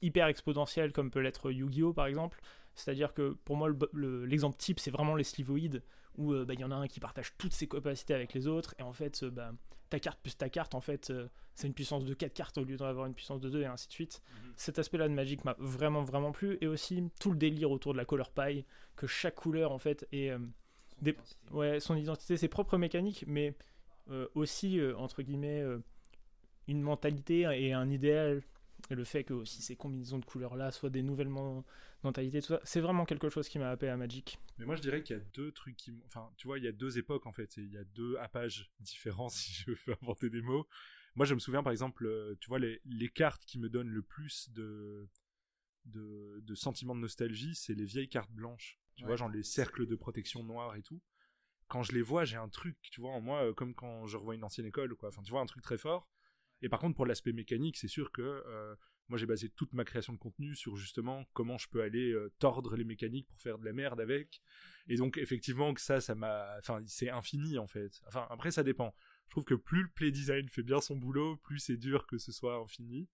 hyper 0.00 0.26
exponentiel 0.26 0.92
comme 0.92 1.10
peut 1.10 1.20
l'être 1.20 1.50
Yu-Gi-Oh 1.50 1.92
par 1.92 2.06
exemple. 2.06 2.40
C'est-à-dire 2.74 3.12
que 3.12 3.36
pour 3.44 3.56
moi, 3.56 3.68
l'exemple 3.92 4.56
type, 4.56 4.80
c'est 4.80 4.90
vraiment 4.90 5.14
les 5.14 5.24
slivoïdes 5.24 5.82
où 6.16 6.32
euh, 6.32 6.44
bah, 6.44 6.54
il 6.54 6.60
y 6.60 6.64
en 6.64 6.70
a 6.70 6.74
un 6.74 6.88
qui 6.88 7.00
partage 7.00 7.32
toutes 7.38 7.52
ses 7.52 7.68
capacités 7.68 8.14
avec 8.14 8.34
les 8.34 8.46
autres, 8.46 8.74
et 8.78 8.82
en 8.82 8.92
fait, 8.92 9.22
euh, 9.22 9.30
bah, 9.30 9.52
ta 9.92 10.00
carte 10.00 10.18
plus 10.22 10.36
ta 10.36 10.48
carte, 10.48 10.74
en 10.74 10.80
fait, 10.80 11.10
euh, 11.10 11.28
c'est 11.54 11.66
une 11.66 11.74
puissance 11.74 12.06
de 12.06 12.14
4 12.14 12.32
cartes 12.32 12.56
au 12.56 12.64
lieu 12.64 12.78
d'en 12.78 12.86
avoir 12.86 13.04
une 13.04 13.12
puissance 13.12 13.40
de 13.40 13.50
2, 13.50 13.60
et 13.60 13.66
ainsi 13.66 13.88
de 13.88 13.92
suite. 13.92 14.22
Mhm. 14.24 14.52
Cet 14.56 14.78
aspect-là 14.78 15.06
de 15.06 15.12
Magic 15.12 15.44
m'a 15.44 15.54
vraiment, 15.58 16.02
vraiment 16.02 16.32
plu, 16.32 16.56
et 16.62 16.66
aussi 16.66 17.10
tout 17.20 17.30
le 17.30 17.36
délire 17.36 17.70
autour 17.70 17.92
de 17.92 17.98
la 17.98 18.06
color 18.06 18.30
pie, 18.30 18.64
que 18.96 19.06
chaque 19.06 19.34
couleur, 19.34 19.70
en 19.70 19.78
fait, 19.78 20.08
est. 20.10 20.30
son, 20.30 21.06
identité. 21.06 21.50
Ouais, 21.50 21.80
son 21.80 21.96
identité, 21.96 22.36
ses 22.38 22.48
propres 22.48 22.78
mécaniques, 22.78 23.24
mais 23.26 23.54
aussi, 24.34 24.80
entre 24.96 25.22
guillemets, 25.22 25.62
une 26.68 26.80
mentalité 26.80 27.40
et 27.52 27.72
un 27.72 27.90
idéal. 27.90 28.42
Et 28.90 28.94
le 28.94 29.04
fait 29.04 29.24
que 29.24 29.32
aussi 29.32 29.62
ces 29.62 29.76
combinaisons 29.76 30.18
de 30.18 30.24
couleurs 30.24 30.56
là 30.56 30.70
soient 30.70 30.90
des 30.90 31.02
nouvelles 31.02 31.30
mentalités, 32.02 32.40
tout 32.40 32.48
ça, 32.48 32.60
c'est 32.64 32.80
vraiment 32.80 33.04
quelque 33.04 33.30
chose 33.30 33.48
qui 33.48 33.58
m'a 33.58 33.70
happé 33.70 33.88
à 33.88 33.96
Magic. 33.96 34.38
Mais 34.58 34.66
moi 34.66 34.76
je 34.76 34.82
dirais 34.82 35.02
qu'il 35.02 35.16
y 35.16 35.18
a 35.18 35.22
deux 35.34 35.52
trucs 35.52 35.76
qui. 35.76 35.92
Enfin, 36.06 36.30
tu 36.36 36.46
vois, 36.46 36.58
il 36.58 36.64
y 36.64 36.68
a 36.68 36.72
deux 36.72 36.98
époques 36.98 37.26
en 37.26 37.32
fait. 37.32 37.56
Il 37.56 37.72
y 37.72 37.78
a 37.78 37.84
deux 37.84 38.16
appages 38.18 38.70
différents 38.80 39.28
si 39.30 39.52
je 39.52 39.70
veux 39.70 39.96
inventer 40.02 40.30
des 40.30 40.42
mots. 40.42 40.66
Moi 41.14 41.26
je 41.26 41.34
me 41.34 41.38
souviens 41.40 41.62
par 41.62 41.72
exemple, 41.72 42.06
euh, 42.06 42.36
tu 42.40 42.48
vois, 42.48 42.58
les, 42.58 42.80
les 42.84 43.08
cartes 43.08 43.44
qui 43.44 43.58
me 43.58 43.68
donnent 43.68 43.90
le 43.90 44.02
plus 44.02 44.50
de, 44.52 45.08
de, 45.84 46.40
de 46.42 46.54
sentiments 46.54 46.94
de 46.94 47.00
nostalgie, 47.00 47.54
c'est 47.54 47.74
les 47.74 47.84
vieilles 47.84 48.08
cartes 48.08 48.32
blanches. 48.32 48.78
Tu 48.96 49.04
vois, 49.04 49.16
genre 49.16 49.30
les 49.30 49.42
cercles 49.42 49.86
de 49.86 49.96
protection 49.96 50.44
noirs 50.44 50.76
et 50.76 50.82
tout. 50.82 51.00
Quand 51.68 51.82
je 51.82 51.92
les 51.92 52.02
vois, 52.02 52.24
j'ai 52.24 52.36
un 52.36 52.48
truc, 52.50 52.76
tu 52.90 53.00
vois, 53.00 53.12
en 53.12 53.20
moi, 53.22 53.44
euh, 53.44 53.54
comme 53.54 53.74
quand 53.74 54.06
je 54.06 54.18
revois 54.18 54.34
une 54.34 54.44
ancienne 54.44 54.66
école, 54.66 54.94
quoi. 54.94 55.08
Enfin, 55.08 55.22
tu 55.22 55.30
vois, 55.30 55.40
un 55.40 55.46
truc 55.46 55.62
très 55.62 55.78
fort. 55.78 56.11
Et 56.62 56.68
par 56.68 56.78
contre, 56.78 56.94
pour 56.94 57.06
l'aspect 57.06 57.32
mécanique, 57.32 57.76
c'est 57.76 57.88
sûr 57.88 58.12
que 58.12 58.22
euh, 58.22 58.74
moi, 59.08 59.18
j'ai 59.18 59.26
basé 59.26 59.50
toute 59.50 59.74
ma 59.74 59.84
création 59.84 60.12
de 60.12 60.18
contenu 60.18 60.54
sur 60.54 60.76
justement 60.76 61.24
comment 61.32 61.58
je 61.58 61.68
peux 61.68 61.82
aller 61.82 62.12
euh, 62.12 62.32
tordre 62.38 62.76
les 62.76 62.84
mécaniques 62.84 63.26
pour 63.26 63.38
faire 63.38 63.58
de 63.58 63.64
la 63.64 63.72
merde 63.72 64.00
avec. 64.00 64.40
Et 64.88 64.96
donc, 64.96 65.18
effectivement, 65.18 65.74
que 65.74 65.80
ça, 65.80 66.00
ça 66.00 66.14
m'a. 66.14 66.56
Enfin, 66.58 66.80
c'est 66.86 67.10
infini, 67.10 67.58
en 67.58 67.66
fait. 67.66 68.00
Enfin, 68.06 68.26
après, 68.30 68.52
ça 68.52 68.62
dépend. 68.62 68.94
Je 69.26 69.30
trouve 69.32 69.44
que 69.44 69.54
plus 69.54 69.82
le 69.82 69.88
play 69.88 70.10
design 70.10 70.48
fait 70.48 70.62
bien 70.62 70.80
son 70.80 70.96
boulot, 70.96 71.36
plus 71.38 71.58
c'est 71.58 71.76
dur 71.76 72.06
que 72.06 72.18
ce 72.18 72.32
soit 72.32 72.56
infini. 72.56 73.08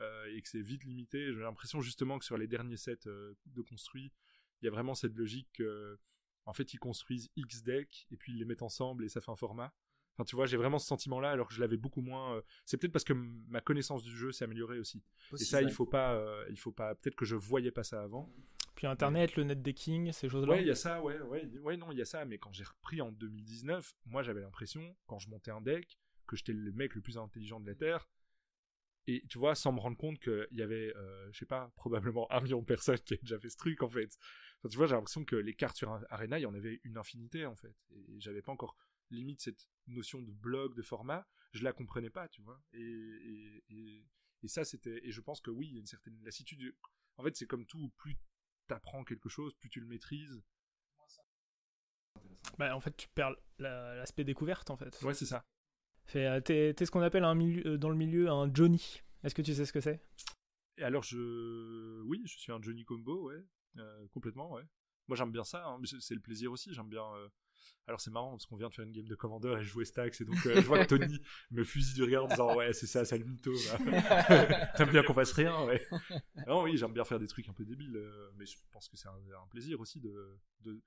Euh, 0.00 0.26
et 0.34 0.42
que 0.42 0.48
c'est 0.48 0.62
vite 0.62 0.84
limité. 0.84 1.32
J'ai 1.32 1.40
l'impression 1.40 1.80
justement 1.80 2.18
que 2.18 2.24
sur 2.24 2.36
les 2.36 2.48
derniers 2.48 2.76
sets 2.76 3.04
de 3.06 3.62
construits, 3.62 4.12
il 4.60 4.66
y 4.66 4.68
a 4.68 4.70
vraiment 4.70 4.94
cette 4.94 5.14
logique 5.14 5.48
que, 5.54 5.98
en 6.44 6.52
fait, 6.52 6.72
ils 6.74 6.78
construisent 6.78 7.30
X 7.36 7.62
decks 7.62 8.06
et 8.10 8.16
puis 8.16 8.32
ils 8.32 8.38
les 8.38 8.44
mettent 8.44 8.62
ensemble 8.62 9.04
et 9.04 9.08
ça 9.08 9.20
fait 9.20 9.30
un 9.30 9.36
format. 9.36 9.74
Enfin, 10.14 10.24
tu 10.24 10.36
vois, 10.36 10.46
j'ai 10.46 10.56
vraiment 10.58 10.78
ce 10.78 10.86
sentiment-là, 10.86 11.30
alors 11.30 11.48
que 11.48 11.54
je 11.54 11.60
l'avais 11.60 11.76
beaucoup 11.78 12.02
moins. 12.02 12.36
Euh, 12.36 12.42
C'est 12.66 12.76
peut-être 12.76 12.92
parce 12.92 13.04
que 13.04 13.14
ma 13.14 13.60
connaissance 13.60 14.02
du 14.02 14.14
jeu 14.14 14.30
s'est 14.30 14.44
améliorée 14.44 14.78
aussi. 14.78 15.02
et 15.32 15.38
ça, 15.38 15.62
il 15.62 15.70
faut 15.70 15.86
pas, 15.86 16.14
euh, 16.14 16.44
il 16.50 16.58
faut 16.58 16.72
pas. 16.72 16.94
Peut-être 16.94 17.16
que 17.16 17.24
je 17.24 17.36
voyais 17.36 17.70
pas 17.70 17.82
ça 17.82 18.02
avant. 18.02 18.30
Puis 18.74 18.86
Internet, 18.86 19.36
le 19.36 19.44
net 19.44 19.62
decking, 19.62 20.12
ces 20.12 20.28
choses-là. 20.28 20.52
Ouais, 20.52 20.62
il 20.62 20.66
y 20.66 20.70
a 20.70 20.74
ça, 20.74 21.02
ouais, 21.02 21.20
ouais, 21.20 21.46
ouais, 21.60 21.76
non, 21.76 21.92
il 21.92 21.98
y 21.98 22.02
a 22.02 22.06
ça. 22.06 22.24
Mais 22.24 22.38
quand 22.38 22.52
j'ai 22.52 22.64
repris 22.64 23.00
en 23.00 23.12
2019, 23.12 23.94
moi, 24.06 24.22
j'avais 24.22 24.40
l'impression, 24.40 24.96
quand 25.06 25.18
je 25.18 25.28
montais 25.30 25.50
un 25.50 25.60
deck, 25.60 25.98
que 26.26 26.36
j'étais 26.36 26.52
le 26.52 26.72
mec 26.72 26.94
le 26.94 27.00
plus 27.00 27.18
intelligent 27.18 27.60
de 27.60 27.66
la 27.66 27.74
terre. 27.74 28.08
Et 29.08 29.24
tu 29.28 29.38
vois, 29.38 29.54
sans 29.54 29.72
me 29.72 29.80
rendre 29.80 29.96
compte 29.96 30.18
qu'il 30.20 30.46
y 30.52 30.62
avait, 30.62 30.94
euh, 30.96 31.28
je 31.32 31.38
sais 31.38 31.46
pas, 31.46 31.72
probablement 31.76 32.30
un 32.30 32.40
million 32.40 32.60
de 32.60 32.64
personnes 32.64 32.98
qui 32.98 33.14
avaient 33.14 33.22
déjà 33.22 33.38
fait 33.38 33.50
ce 33.50 33.56
truc, 33.56 33.82
en 33.82 33.88
fait. 33.88 34.16
Enfin, 34.58 34.68
tu 34.68 34.76
vois, 34.76 34.86
j'ai 34.86 34.94
l'impression 34.94 35.24
que 35.24 35.36
les 35.36 35.54
cartes 35.54 35.76
sur 35.76 36.00
Arena, 36.08 36.38
il 36.38 36.42
y 36.42 36.46
en 36.46 36.54
avait 36.54 36.80
une 36.84 36.96
infinité, 36.96 37.46
en 37.46 37.56
fait. 37.56 37.74
Et 37.90 38.20
j'avais 38.20 38.42
pas 38.42 38.52
encore 38.52 38.76
limite 39.14 39.40
cette 39.40 39.68
notion 39.86 40.22
de 40.22 40.30
blog, 40.30 40.74
de 40.74 40.82
format, 40.82 41.26
je 41.52 41.62
la 41.64 41.72
comprenais 41.72 42.10
pas, 42.10 42.28
tu 42.28 42.42
vois. 42.42 42.60
Et, 42.72 43.64
et, 43.70 44.48
ça, 44.48 44.64
c'était. 44.64 45.00
Et 45.06 45.12
je 45.12 45.20
pense 45.20 45.40
que 45.40 45.50
oui, 45.50 45.68
il 45.68 45.74
y 45.74 45.76
a 45.76 45.80
une 45.80 45.86
certaine 45.86 46.18
lassitude. 46.24 46.74
En 47.16 47.22
fait, 47.22 47.36
c'est 47.36 47.46
comme 47.46 47.66
tout, 47.66 47.90
plus 47.96 48.16
tu 48.68 48.74
apprends 48.74 49.04
quelque 49.04 49.28
chose, 49.28 49.54
plus 49.54 49.68
tu 49.68 49.80
le 49.80 49.86
maîtrises. 49.86 50.42
Bah, 52.58 52.74
en 52.76 52.80
fait, 52.80 52.96
tu 52.96 53.08
perds 53.08 53.34
l'aspect 53.58 54.24
découverte, 54.24 54.70
en 54.70 54.76
fait. 54.76 55.00
Ouais, 55.02 55.14
c'est 55.14 55.26
ça. 55.26 55.44
Euh, 56.16 56.40
t'es 56.40 56.74
ce 56.84 56.90
qu'on 56.90 57.00
appelle 57.00 57.24
un 57.24 57.34
milieu, 57.34 57.66
euh, 57.66 57.78
dans 57.78 57.88
le 57.88 57.96
milieu 57.96 58.28
un 58.28 58.52
Johnny. 58.52 59.02
Est-ce 59.22 59.34
que 59.34 59.42
tu 59.42 59.54
sais 59.54 59.64
ce 59.64 59.72
que 59.72 59.80
c'est? 59.80 60.02
Et 60.78 60.82
alors, 60.82 61.02
je. 61.02 62.02
Oui, 62.02 62.22
je 62.24 62.38
suis 62.38 62.52
un 62.52 62.60
Johnny 62.60 62.84
Combo, 62.84 63.28
ouais. 63.28 63.42
Euh, 63.78 64.08
complètement, 64.08 64.52
ouais. 64.52 64.64
Moi, 65.08 65.16
j'aime 65.16 65.30
bien 65.30 65.44
ça. 65.44 65.64
Hein. 65.66 65.80
C'est 66.00 66.14
le 66.14 66.20
plaisir 66.20 66.50
aussi. 66.50 66.72
J'aime 66.74 66.88
bien. 66.88 67.04
Alors 67.88 68.00
c'est 68.00 68.10
marrant 68.10 68.30
parce 68.30 68.46
qu'on 68.46 68.56
vient 68.56 68.68
de 68.68 68.74
faire 68.74 68.84
une 68.84 68.92
game 68.92 69.08
de 69.08 69.14
Commander 69.14 69.56
et 69.58 69.64
jouer 69.64 69.84
Stacks 69.84 70.20
et 70.20 70.24
donc 70.24 70.46
euh, 70.46 70.54
je 70.54 70.66
vois 70.66 70.84
que 70.84 70.88
Tony 70.88 71.20
me 71.50 71.64
fusille 71.64 71.94
du 71.94 72.04
regard 72.04 72.24
en 72.24 72.28
disant 72.28 72.54
ouais 72.54 72.72
c'est 72.72 72.86
ça, 72.86 73.04
c'est 73.04 73.18
le 73.18 73.24
mytho. 73.24 73.52
T'aimes 74.76 74.90
bien 74.90 75.02
qu'on 75.02 75.14
fasse 75.14 75.32
rien, 75.32 75.64
ouais. 75.64 75.84
Non 76.46 76.62
oui 76.62 76.76
j'aime 76.76 76.92
bien 76.92 77.04
faire 77.04 77.18
des 77.18 77.26
trucs 77.26 77.48
un 77.48 77.52
peu 77.52 77.64
débiles, 77.64 77.96
euh, 77.96 78.30
mais 78.36 78.46
je 78.46 78.56
pense 78.70 78.88
que 78.88 78.96
c'est 78.96 79.08
un, 79.08 79.46
plaisir 79.50 79.80
aussi 79.80 80.00
de, 80.00 80.38
de... 80.60 80.80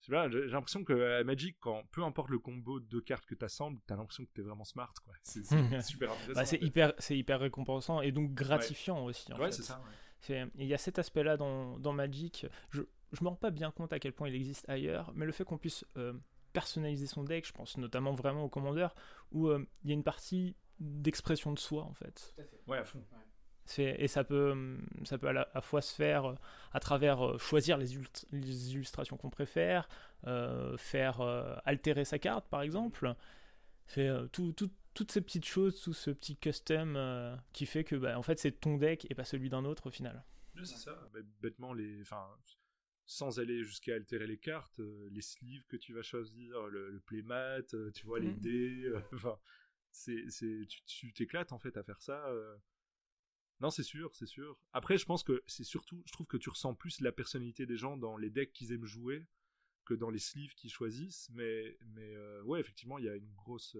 j'ai 0.00 0.12
l'impression 0.48 0.82
que 0.82 1.22
Magic, 1.22 1.56
quand 1.60 1.84
peu 1.92 2.02
importe 2.02 2.30
le 2.30 2.40
combo 2.40 2.80
de 2.80 2.86
deux 2.86 3.00
cartes 3.00 3.24
que 3.24 3.36
t'assembles, 3.36 3.80
t'as 3.86 3.96
l'impression 3.96 4.24
que 4.24 4.30
t'es 4.34 4.42
vraiment 4.42 4.64
smart, 4.64 4.92
quoi. 5.04 5.14
C'est 5.22 5.44
super 5.82 6.10
intéressant. 6.10 6.32
Bah, 6.34 6.44
c'est 6.44 6.60
hyper, 6.60 6.92
c'est 6.98 7.16
hyper 7.16 7.38
récompensant 7.38 8.00
et 8.00 8.10
donc 8.10 8.34
gratifiant 8.34 9.04
aussi. 9.04 9.32
ouais, 9.34 9.52
c'est 9.52 9.62
ça. 9.62 9.80
Il 10.28 10.66
y 10.66 10.74
a 10.74 10.78
cet 10.78 10.98
aspect-là 10.98 11.36
dans, 11.36 11.78
dans 11.78 11.92
Magic. 11.92 12.46
Je, 12.70 12.82
je 13.12 13.22
me 13.22 13.28
rends 13.28 13.36
pas 13.36 13.50
bien 13.50 13.70
compte 13.70 13.92
à 13.92 13.98
quel 13.98 14.12
point 14.12 14.28
il 14.28 14.34
existe 14.34 14.68
ailleurs, 14.68 15.12
mais 15.14 15.26
le 15.26 15.32
fait 15.32 15.44
qu'on 15.44 15.58
puisse 15.58 15.84
euh, 15.96 16.14
personnaliser 16.52 17.06
son 17.06 17.24
deck, 17.24 17.46
je 17.46 17.52
pense 17.52 17.76
notamment 17.76 18.12
vraiment 18.12 18.44
au 18.44 18.48
commandeur, 18.48 18.94
où 19.30 19.48
euh, 19.48 19.66
il 19.84 19.90
y 19.90 19.92
a 19.92 19.94
une 19.94 20.02
partie 20.02 20.56
d'expression 20.80 21.52
de 21.52 21.58
soi 21.58 21.84
en 21.84 21.94
fait. 21.94 22.34
Ouais, 22.66 22.78
à 22.78 22.84
fond. 22.84 23.04
Et 23.78 24.08
ça 24.08 24.24
peut, 24.24 24.50
hum, 24.50 24.84
ça 25.04 25.18
peut 25.18 25.28
à 25.28 25.32
la 25.32 25.60
fois 25.60 25.80
se 25.80 25.94
faire 25.94 26.30
euh, 26.30 26.34
à 26.72 26.80
travers 26.80 27.38
choisir 27.38 27.78
les, 27.78 27.94
illustrations 28.32 29.16
qu'on 29.16 29.30
préfère, 29.30 29.88
faire 30.78 31.20
altérer 31.64 32.04
sa 32.04 32.18
carte 32.18 32.48
par 32.48 32.62
exemple, 32.62 33.14
fait 33.86 34.10
toutes 34.32 35.10
ces 35.10 35.20
petites 35.20 35.46
choses, 35.46 35.80
tout 35.80 35.92
ce 35.92 36.10
petit 36.10 36.36
custom 36.36 36.98
qui 37.52 37.66
fait 37.66 37.84
que 37.84 37.94
bah, 37.94 38.18
en 38.18 38.22
fait 38.22 38.38
c'est 38.38 38.52
ton 38.52 38.78
deck 38.78 39.06
et 39.10 39.14
pas 39.14 39.24
celui 39.24 39.48
d'un 39.48 39.64
autre 39.64 39.88
au 39.88 39.90
final. 39.90 40.24
c'est 40.64 40.76
ça. 40.76 40.98
bêtement, 41.40 41.72
les, 41.72 42.00
enfin, 42.00 42.26
sans 43.12 43.38
aller 43.38 43.62
jusqu'à 43.62 43.94
altérer 43.94 44.26
les 44.26 44.38
cartes, 44.38 44.80
euh, 44.80 45.08
les 45.10 45.20
sleeves 45.20 45.66
que 45.66 45.76
tu 45.76 45.92
vas 45.92 46.02
choisir, 46.02 46.66
le, 46.68 46.98
playmat, 47.04 47.60
euh, 47.74 47.90
tu 47.92 48.06
vois, 48.06 48.18
les 48.18 48.32
dés, 48.32 48.84
euh, 48.86 49.00
enfin, 49.12 49.38
c'est, 49.90 50.24
tu, 50.86 51.12
t'éclates 51.12 51.52
en 51.52 51.58
fait 51.58 51.76
à 51.76 51.82
faire 51.82 52.00
ça. 52.00 52.32
Non, 53.60 53.70
c'est 53.70 53.82
sûr, 53.82 54.14
c'est 54.14 54.26
sûr. 54.26 54.58
Après, 54.72 54.96
je 54.96 55.04
pense 55.04 55.22
que 55.22 55.42
c'est 55.46 55.64
surtout, 55.64 56.02
je 56.06 56.12
trouve 56.12 56.26
que 56.26 56.38
tu 56.38 56.48
ressens 56.48 56.74
plus 56.74 57.00
la 57.00 57.12
personnalité 57.12 57.66
des 57.66 57.76
gens 57.76 57.96
dans 57.96 58.16
les 58.16 58.30
decks 58.30 58.52
qu'ils 58.52 58.72
aiment 58.72 58.86
jouer 58.86 59.26
que 59.84 59.94
dans 59.94 60.10
les 60.10 60.18
sleeves 60.18 60.54
qu'ils 60.54 60.70
choisissent. 60.70 61.28
Mais, 61.34 61.76
mais 61.94 62.16
ouais, 62.44 62.60
effectivement, 62.60 62.98
il 62.98 63.04
y 63.04 63.08
a 63.10 63.14
une 63.14 63.32
grosse, 63.34 63.76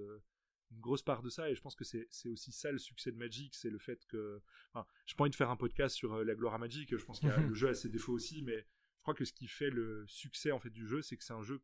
une 0.70 0.80
grosse 0.80 1.02
part 1.02 1.22
de 1.22 1.30
ça. 1.30 1.50
Et 1.50 1.54
je 1.54 1.62
pense 1.62 1.74
que 1.74 1.84
c'est, 1.84 2.06
aussi 2.28 2.52
ça 2.52 2.70
le 2.70 2.78
succès 2.78 3.10
de 3.10 3.16
Magic, 3.16 3.54
c'est 3.54 3.70
le 3.70 3.78
fait 3.78 4.04
que. 4.06 4.42
Enfin, 4.74 4.86
je 5.06 5.14
pas 5.14 5.24
envie 5.24 5.30
de 5.30 5.36
faire 5.36 5.50
un 5.50 5.56
podcast 5.56 5.96
sur 5.96 6.22
la 6.22 6.34
gloire 6.34 6.54
à 6.54 6.58
Magic. 6.58 6.94
Je 6.94 7.04
pense 7.04 7.20
que 7.20 7.26
le 7.48 7.54
jeu 7.54 7.70
a 7.70 7.74
ses 7.74 7.88
défauts 7.88 8.12
aussi, 8.12 8.42
mais 8.42 8.66
je 9.02 9.04
crois 9.04 9.14
que 9.14 9.24
ce 9.24 9.32
qui 9.32 9.48
fait 9.48 9.68
le 9.68 10.04
succès 10.06 10.52
en 10.52 10.60
fait 10.60 10.70
du 10.70 10.86
jeu, 10.86 11.02
c'est 11.02 11.16
que 11.16 11.24
c'est 11.24 11.32
un 11.32 11.42
jeu. 11.42 11.60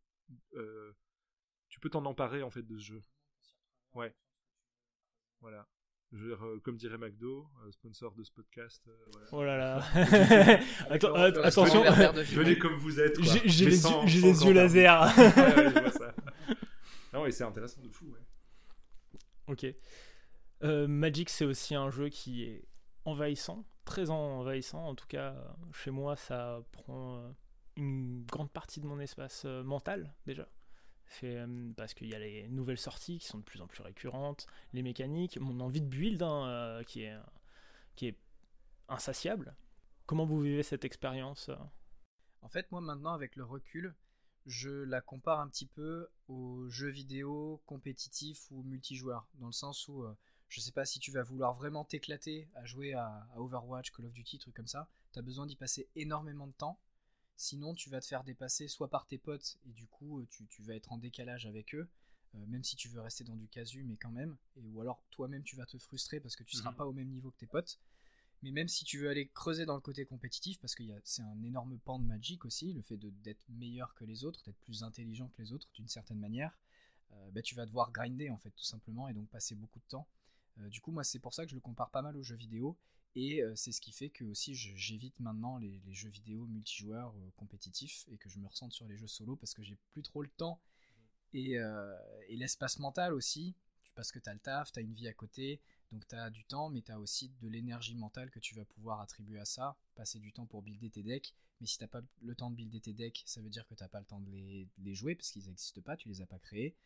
Euh, 0.55 0.93
tu 1.69 1.79
peux 1.79 1.89
t'en 1.89 2.05
emparer 2.05 2.43
en 2.43 2.51
fait 2.51 2.65
de 2.65 2.77
ce 2.77 2.83
jeu. 2.83 3.03
Ouais. 3.95 4.13
Voilà. 5.41 5.69
Je 6.11 6.19
veux 6.19 6.35
dire, 6.35 6.45
euh, 6.45 6.59
comme 6.59 6.77
dirait 6.77 6.99
McDo, 6.99 7.47
euh, 7.63 7.71
sponsor 7.71 8.13
de 8.17 8.25
ce 8.25 8.33
podcast. 8.33 8.91
Voilà. 9.13 9.29
Oh 9.31 9.45
là 9.45 9.57
là. 9.57 9.79
Attends, 10.91 11.15
attention. 11.15 11.85
Venez 11.85 12.59
comme 12.59 12.75
vous 12.75 12.99
êtes. 12.99 13.23
J'ai 13.23 13.67
les, 13.67 13.71
les, 13.71 14.45
yeux 14.45 14.53
laser. 14.53 15.01
ouais, 15.17 15.25
je 15.25 15.79
vois 15.79 15.91
ça. 15.93 16.15
Non, 17.13 17.25
et 17.25 17.31
c'est 17.31 17.45
intéressant 17.45 17.81
de 17.83 17.89
fou. 17.89 18.07
Ouais. 18.07 19.17
Ok. 19.47 19.65
Magic, 20.89 21.31
c'est 21.31 21.45
aussi 21.45 21.77
un 21.77 21.89
jeu 21.89 22.09
qui 22.09 22.43
est 22.43 22.67
envahissant 23.05 23.65
très 23.89 24.11
envahissant. 24.11 24.87
En 24.87 24.95
tout 24.95 25.07
cas, 25.07 25.35
chez 25.73 25.91
moi, 25.91 26.15
ça 26.15 26.63
prend 26.73 27.17
euh, 27.17 27.31
une 27.77 28.25
grande 28.27 28.51
partie 28.51 28.81
de 28.81 28.87
mon 28.87 29.01
espace 29.01 29.45
euh, 29.47 29.63
mental 29.65 30.15
déjà. 30.27 30.47
Euh, 31.25 31.73
parce 31.75 31.95
qu'il 31.95 32.09
y 32.09 32.15
a 32.15 32.19
les 32.19 32.49
nouvelles 32.49 32.79
sorties 32.79 33.19
qui 33.19 33.27
sont 33.27 33.39
de 33.39 33.43
plus 33.43 33.63
en 33.63 33.67
plus 33.67 33.83
récurrentes, 33.83 34.47
les 34.75 34.83
mécaniques, 34.83 35.39
mon 35.39 35.59
envie 35.61 35.81
de 35.81 35.87
build 35.87 36.23
hein, 36.23 36.83
qui, 36.87 37.05
est, 37.05 37.17
qui 37.97 38.09
est 38.09 38.19
insatiable. 38.89 39.57
Comment 40.05 40.27
vous 40.27 40.43
vivez 40.43 40.63
cette 40.63 40.85
expérience 40.85 41.51
En 42.43 42.49
fait, 42.49 42.71
moi 42.73 42.83
maintenant, 42.83 43.15
avec 43.15 43.37
le 43.37 43.45
recul, 43.45 43.95
je 44.45 44.69
la 44.69 45.01
compare 45.01 45.41
un 45.41 45.49
petit 45.49 45.65
peu 45.65 46.09
aux 46.29 46.69
jeux 46.69 46.91
vidéo 46.91 47.63
compétitifs 47.65 48.51
ou 48.51 48.63
multijoueurs, 48.63 49.27
dans 49.37 49.47
le 49.47 49.53
sens 49.53 49.89
où 49.89 50.05
je 50.49 50.61
sais 50.61 50.73
pas 50.73 50.85
si 50.85 50.99
tu 50.99 51.11
vas 51.11 51.23
vouloir 51.23 51.53
vraiment 51.55 51.85
t'éclater 51.85 52.49
à 52.55 52.65
jouer 52.65 52.95
à, 52.95 53.29
Overwatch, 53.37 53.93
Call 53.93 54.07
of 54.07 54.13
Duty, 54.13 54.39
trucs 54.39 54.55
comme 54.55 54.67
ça. 54.67 54.89
Tu 55.13 55.19
as 55.19 55.23
besoin 55.23 55.47
d'y 55.47 55.57
passer 55.57 55.89
énormément 55.95 56.47
de 56.47 56.53
temps. 56.53 56.79
Sinon, 57.37 57.75
tu 57.75 57.91
vas 57.91 58.01
te 58.01 58.07
faire 58.07 58.25
dépasser 58.25 58.67
soit 58.67 58.89
par 58.89 59.07
tes 59.07 59.19
potes 59.19 59.59
et 59.69 59.73
du 59.73 59.87
coup, 59.87 60.21
euh, 60.21 60.27
tu, 60.29 60.63
vas 60.63 60.75
être 60.75 60.93
en 60.93 60.99
décalage 60.99 61.47
avec 61.47 61.75
eux, 61.75 61.89
euh, 62.35 62.47
même 62.47 62.65
si 62.65 62.75
tu 62.75 62.89
veux 62.89 63.01
rester 63.01 63.23
dans 63.23 63.37
du 63.37 63.47
casu, 63.47 63.85
mais 63.85 63.97
quand 63.97 64.11
même. 64.11 64.37
Et, 64.57 64.67
ou 64.67 64.81
alors, 64.81 65.05
toi-même, 65.11 65.45
tu 65.45 65.55
vas 65.55 65.67
te 65.67 65.79
frustrer 65.79 66.19
parce 66.19 66.35
que 66.35 66.43
tu 66.43 66.57
seras 66.57 66.73
mhm. 66.73 66.77
pas 66.77 66.87
au 66.87 66.93
même 66.93 67.09
niveau 67.09 67.31
que 67.31 67.39
tes 67.39 67.47
potes. 67.47 67.79
Mais 68.43 68.51
même 68.53 68.69
si 68.69 68.85
tu 68.85 68.99
veux 68.99 69.09
aller 69.09 69.29
creuser 69.29 69.67
dans 69.67 69.75
le 69.75 69.81
côté 69.81 70.05
compétitif, 70.05 70.59
parce 70.61 70.75
que 70.75 70.83
c'est 71.05 71.23
un 71.23 71.43
énorme 71.43 71.79
pan 71.79 71.99
de 71.99 72.05
Magic 72.05 72.45
aussi, 72.45 72.73
le 72.73 72.83
fait 72.83 72.97
d'être 72.97 73.45
meilleur 73.49 73.95
que 73.95 74.05
les 74.05 74.25
autres, 74.25 74.43
d'être 74.45 74.59
plus 74.59 74.83
intelligent 74.83 75.29
que 75.29 75.43
les 75.43 75.53
autres 75.53 75.69
d'une 75.75 75.89
certaine 75.89 76.21
manière, 76.21 76.57
euh, 77.13 77.31
bah, 77.33 77.43
tu 77.43 77.55
vas 77.55 77.67
devoir 77.67 77.91
grinder 77.91 78.31
en 78.31 78.37
fait 78.37 78.51
tout 78.51 78.65
simplement 78.65 79.09
et 79.09 79.15
donc 79.15 79.29
passer 79.29 79.55
beaucoup 79.55 79.81
de 79.81 79.87
temps. 79.89 80.07
Euh, 80.61 80.69
du 80.69 80.81
coup, 80.81 80.91
moi, 80.91 81.05
c'est 81.05 81.19
pour 81.19 81.35
ça 81.35 81.45
que 81.45 81.51
je 81.51 81.55
le 81.55 81.61
compare 81.61 81.91
pas 81.91 82.03
mal 82.03 82.17
aux 82.17 82.23
jeux 82.23 82.37
vidéo. 82.37 82.77
Et 83.15 83.43
euh, 83.43 83.55
c'est 83.57 83.73
ce 83.73 83.81
qui 83.81 83.91
fait 83.91 84.11
que 84.11 84.25
aussi 84.25 84.55
j'évite 84.55 85.19
maintenant 85.19 85.57
les, 85.57 85.81
jeux 85.93 86.11
vidéo 86.11 86.47
multijoueurs 86.47 87.17
euh, 87.17 87.33
compétitifs 87.37 88.05
et 88.09 88.19
que 88.19 88.29
je 88.29 88.39
me 88.39 88.47
ressente 88.47 88.73
sur 88.73 88.87
les 88.87 88.97
jeux 88.97 89.09
solo 89.09 89.35
parce 89.35 89.55
que 89.55 89.63
j'ai 89.63 89.79
plus 89.93 90.03
trop 90.03 90.23
le 90.23 90.29
temps 90.29 90.61
et, 91.33 91.59
l'espace 92.29 92.79
mental 92.79 93.13
aussi. 93.15 93.55
Parce 93.95 94.13
que 94.13 94.21
tu 94.21 94.31
as 94.31 94.35
le 94.35 94.39
taf, 94.39 94.71
tu 94.71 94.79
as 94.79 94.83
une 94.83 94.95
vie 94.95 95.09
à 95.09 95.13
côté, 95.13 95.61
donc 95.91 96.07
tu 96.07 96.15
as 96.15 96.31
du 96.31 96.45
temps, 96.45 96.69
mais 96.69 96.83
tu 96.83 96.93
as 96.93 97.01
aussi 97.01 97.33
de 97.41 97.49
l'énergie 97.49 97.97
mentale 97.97 98.31
que 98.31 98.39
tu 98.39 98.55
vas 98.55 98.65
pouvoir 98.65 99.01
attribuer 99.01 99.41
à 99.41 99.45
ça, 99.45 99.77
passer 99.97 100.21
du 100.21 100.33
temps 100.33 100.47
pour 100.47 100.63
builder 100.63 100.89
tes 100.89 101.03
decks. 101.03 101.35
Mais 101.61 101.67
si 101.67 101.79
t'as 101.79 101.89
pas 101.89 102.03
le 102.23 102.35
temps 102.37 102.51
de 102.51 102.55
builder 102.55 102.81
tes 102.81 102.93
decks, 102.93 103.25
ça 103.27 103.41
veut 103.41 103.51
dire 103.51 103.67
que 103.67 103.75
t'as 103.75 103.89
pas 103.89 103.99
le 103.99 104.07
temps 104.07 104.21
de 104.21 104.31
les, 104.31 104.95
jouer 104.95 105.17
parce 105.17 105.33
qu'ils 105.33 105.47
n'existent 105.47 105.81
pas, 105.83 105.97
tu 105.97 106.09
les 106.09 106.21
as 106.23 106.27
pas 106.27 106.39
créés. 106.39 106.77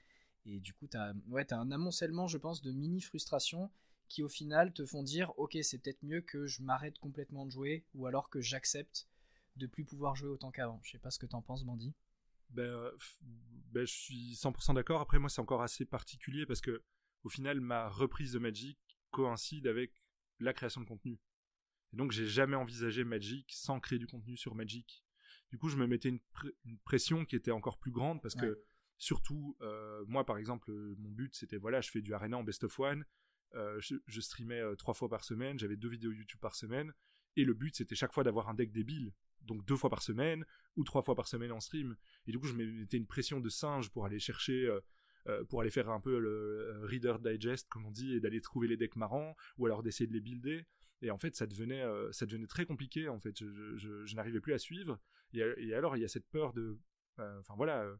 Et 0.45 0.61
du 0.61 0.75
coup, 0.75 0.89
tu 0.89 0.97
as, 0.97 1.15
ouais, 1.29 1.53
as 1.53 1.59
un 1.59 1.71
amoncellement, 1.71 2.27
je 2.27 2.39
pense, 2.39 2.63
de 2.63 2.73
mini 2.73 3.01
frustrations 3.01 3.71
qui 4.13 4.23
au 4.23 4.29
final 4.29 4.75
te 4.75 4.85
font 4.85 5.03
dire 5.03 5.33
ok 5.39 5.57
c'est 5.63 5.79
peut-être 5.79 6.03
mieux 6.03 6.21
que 6.21 6.47
je 6.47 6.63
m'arrête 6.63 6.99
complètement 6.99 7.47
de 7.47 7.51
jouer 7.51 7.87
ou 7.95 8.07
alors 8.07 8.29
que 8.29 8.43
j'accepte 8.43 9.09
de 9.57 9.67
plus 9.67 9.87
pouvoir 9.87 10.17
jouer 10.17 10.29
autant 10.29 10.51
qu'avant. 10.51 10.81
Je 10.85 10.93
sais 10.93 10.99
pas 10.99 11.11
ce 11.11 11.19
que 11.19 11.25
t'en 11.25 11.41
penses 11.41 11.65
Bandy. 11.65 11.95
Ben, 12.51 12.91
ben, 13.71 13.87
je 13.87 13.93
suis 13.93 14.35
100% 14.35 14.75
d'accord. 14.75 15.01
Après 15.01 15.19
moi 15.19 15.31
c'est 15.31 15.41
encore 15.41 15.63
assez 15.63 15.87
particulier 15.87 16.45
parce 16.45 16.61
que 16.61 16.83
au 17.25 17.31
final 17.31 17.61
ma 17.61 17.89
reprise 17.89 18.33
de 18.33 18.39
Magic 18.39 18.79
coïncide 19.11 19.67
avec 19.67 19.93
la 20.41 20.53
création 20.53 20.83
de 20.83 20.87
contenu. 20.87 21.19
Et 21.95 21.97
donc 21.97 22.13
j'ai 22.13 22.27
jamais 22.27 22.57
envisagé 22.57 23.05
Magic 23.05 23.51
sans 23.51 23.81
créer 23.81 23.99
du 23.99 24.07
contenu 24.07 24.37
sur 24.37 24.55
Magic. 24.55 25.07
Du 25.51 25.57
coup 25.57 25.71
je 25.71 25.77
me 25.77 25.87
mettais 25.87 26.11
une, 26.11 26.21
pression 26.85 27.25
qui 27.25 27.35
était 27.35 27.51
encore 27.51 27.79
plus 27.79 27.93
grande 27.93 28.21
parce 28.21 28.35
que 28.35 28.63
surtout 29.03 29.57
euh, 29.63 30.05
moi 30.07 30.25
par 30.25 30.39
exemple 30.39 30.71
mon 30.71 31.11
but 31.11 31.35
c'était 31.35 31.57
voilà 31.57 31.81
je 31.81 31.91
fais 31.91 32.01
du 32.01 32.15
arena 32.15 32.39
en 32.39 32.45
best 32.45 32.63
of 32.63 32.79
one 32.79 33.05
euh, 33.55 33.79
je, 33.81 34.21
streamais 34.21 34.61
euh, 34.61 34.75
trois 34.77 34.95
fois 34.95 35.09
par 35.09 35.25
semaine, 35.25 35.59
j'avais 35.59 35.77
deux 35.77 35.89
vidéos 35.89 36.13
YouTube 36.13 36.41
par 36.41 36.55
semaine, 36.55 36.93
et 37.37 37.45
le 37.45 37.55
but 37.55 37.77
c'était 37.77 37.95
chaque 37.95 38.13
fois 38.13 38.25
d'avoir 38.25 38.49
un 38.49 38.55
deck 38.55 38.73
débile, 38.73 39.13
donc 39.43 39.65
deux 39.67 39.77
fois 39.77 39.91
par 39.91 40.03
semaine 40.03 40.45
ou 40.77 40.85
trois 40.85 41.03
fois 41.03 41.15
par 41.15 41.29
semaine 41.29 41.53
en 41.53 41.61
stream. 41.61 41.97
Et 42.27 42.33
du 42.33 42.39
coup, 42.39 42.47
je 42.47 42.55
mettais 42.55 42.97
une 42.97 43.07
pression 43.07 43.41
de 43.41 43.49
singe 43.49 43.91
pour 43.91 44.07
aller 44.07 44.19
chercher, 44.19 44.71
euh, 45.27 45.45
pour 45.45 45.61
aller 45.61 45.71
faire 45.71 45.91
un 45.91 46.01
peu 46.01 46.19
le 46.19 46.81
Reader 46.85 47.17
Digest, 47.21 47.69
comme 47.69 47.85
on 47.85 47.91
dit, 47.91 48.15
et 48.15 48.21
d'aller 48.21 48.41
trouver 48.41 48.69
les 48.69 48.77
decks 48.77 48.97
marrants, 48.97 49.37
ou 49.59 49.67
alors 49.67 49.83
d'essayer 49.83 50.07
de 50.07 50.13
les 50.13 50.21
builder. 50.21 50.67
Et 51.03 51.11
en 51.11 51.19
fait, 51.19 51.35
ça 51.37 51.47
devenait, 51.47 51.85
ça 52.13 52.27
devenait 52.27 52.47
très 52.47 52.65
compliqué. 52.65 53.09
En 53.09 53.19
fait, 53.19 53.37
je, 53.37 54.15
n'arrivais 54.15 54.41
plus 54.41 54.55
à 54.55 54.59
suivre. 54.59 55.01
Et, 55.35 55.41
et, 55.41 55.75
alors, 55.75 55.97
il 55.97 56.01
y 56.01 56.05
a 56.05 56.09
cette 56.09 56.29
peur 56.29 56.53
de, 56.53 56.79
enfin 57.19 57.55
voilà, 57.57 57.93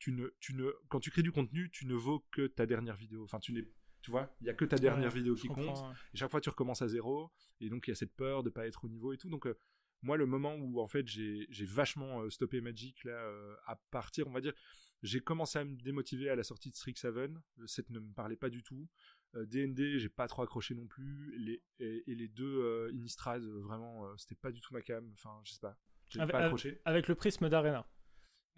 tu 0.00 0.12
ne, 0.12 0.28
tu 0.40 0.54
ne, 0.54 0.72
quand 0.88 0.98
tu 0.98 1.10
crées 1.10 1.22
du 1.22 1.30
contenu, 1.30 1.70
tu 1.70 1.86
ne 1.86 1.94
vaux 1.94 2.26
que 2.32 2.46
ta 2.48 2.66
dernière 2.66 2.96
vidéo. 2.96 3.22
Enfin, 3.22 3.38
tu 3.38 3.52
n'es 3.52 3.68
tu 4.02 4.10
vois, 4.10 4.34
il 4.40 4.46
y 4.46 4.50
a 4.50 4.54
que 4.54 4.64
ta 4.64 4.76
dernière 4.76 5.10
vidéo 5.10 5.34
qui 5.34 5.48
compte. 5.48 5.78
Et 6.14 6.16
chaque 6.16 6.30
fois, 6.30 6.40
tu 6.40 6.48
recommences 6.48 6.80
à 6.80 6.88
zéro. 6.88 7.30
Et 7.60 7.68
donc, 7.68 7.86
il 7.86 7.90
y 7.90 7.92
a 7.92 7.94
cette 7.94 8.14
peur 8.14 8.42
de 8.42 8.48
pas 8.48 8.66
être 8.66 8.86
au 8.86 8.88
niveau 8.88 9.12
et 9.12 9.18
tout. 9.18 9.28
Donc, 9.28 9.46
euh, 9.46 9.58
moi, 10.02 10.16
le 10.16 10.24
moment 10.24 10.54
où 10.54 10.80
en 10.80 10.88
fait 10.88 11.06
j'ai 11.06 11.46
vachement 11.66 12.22
euh, 12.22 12.30
stoppé 12.30 12.62
Magic 12.62 13.04
là, 13.04 13.12
euh, 13.12 13.54
à 13.66 13.76
partir, 13.90 14.26
on 14.26 14.32
va 14.32 14.40
dire, 14.40 14.54
j'ai 15.02 15.20
commencé 15.20 15.58
à 15.58 15.64
me 15.64 15.76
démotiver 15.76 16.30
à 16.30 16.34
la 16.34 16.44
sortie 16.44 16.70
de 16.70 16.76
Strixhaven. 16.76 17.38
Le 17.56 17.66
set 17.66 17.90
ne 17.90 18.00
me 18.00 18.12
parlait 18.14 18.36
pas 18.36 18.48
du 18.48 18.62
tout. 18.62 18.88
DND, 19.34 19.98
j'ai 19.98 20.08
pas 20.08 20.26
trop 20.26 20.42
accroché 20.42 20.74
non 20.74 20.86
plus. 20.86 21.38
Les, 21.38 21.62
et, 21.78 22.14
les 22.14 22.28
deux 22.28 22.90
Innistrad, 22.92 23.42
vraiment, 23.42 24.16
c'était 24.16 24.34
pas 24.34 24.50
du 24.50 24.60
tout 24.60 24.72
ma 24.72 24.80
cam. 24.80 25.08
Enfin, 25.12 25.40
je 25.44 25.52
sais 25.52 25.60
pas. 25.60 25.78
J'ai 26.08 26.18
pas 26.26 26.44
accroché. 26.44 26.80
Avec 26.84 27.06
le 27.06 27.14
prisme 27.14 27.48
d'Arena 27.48 27.86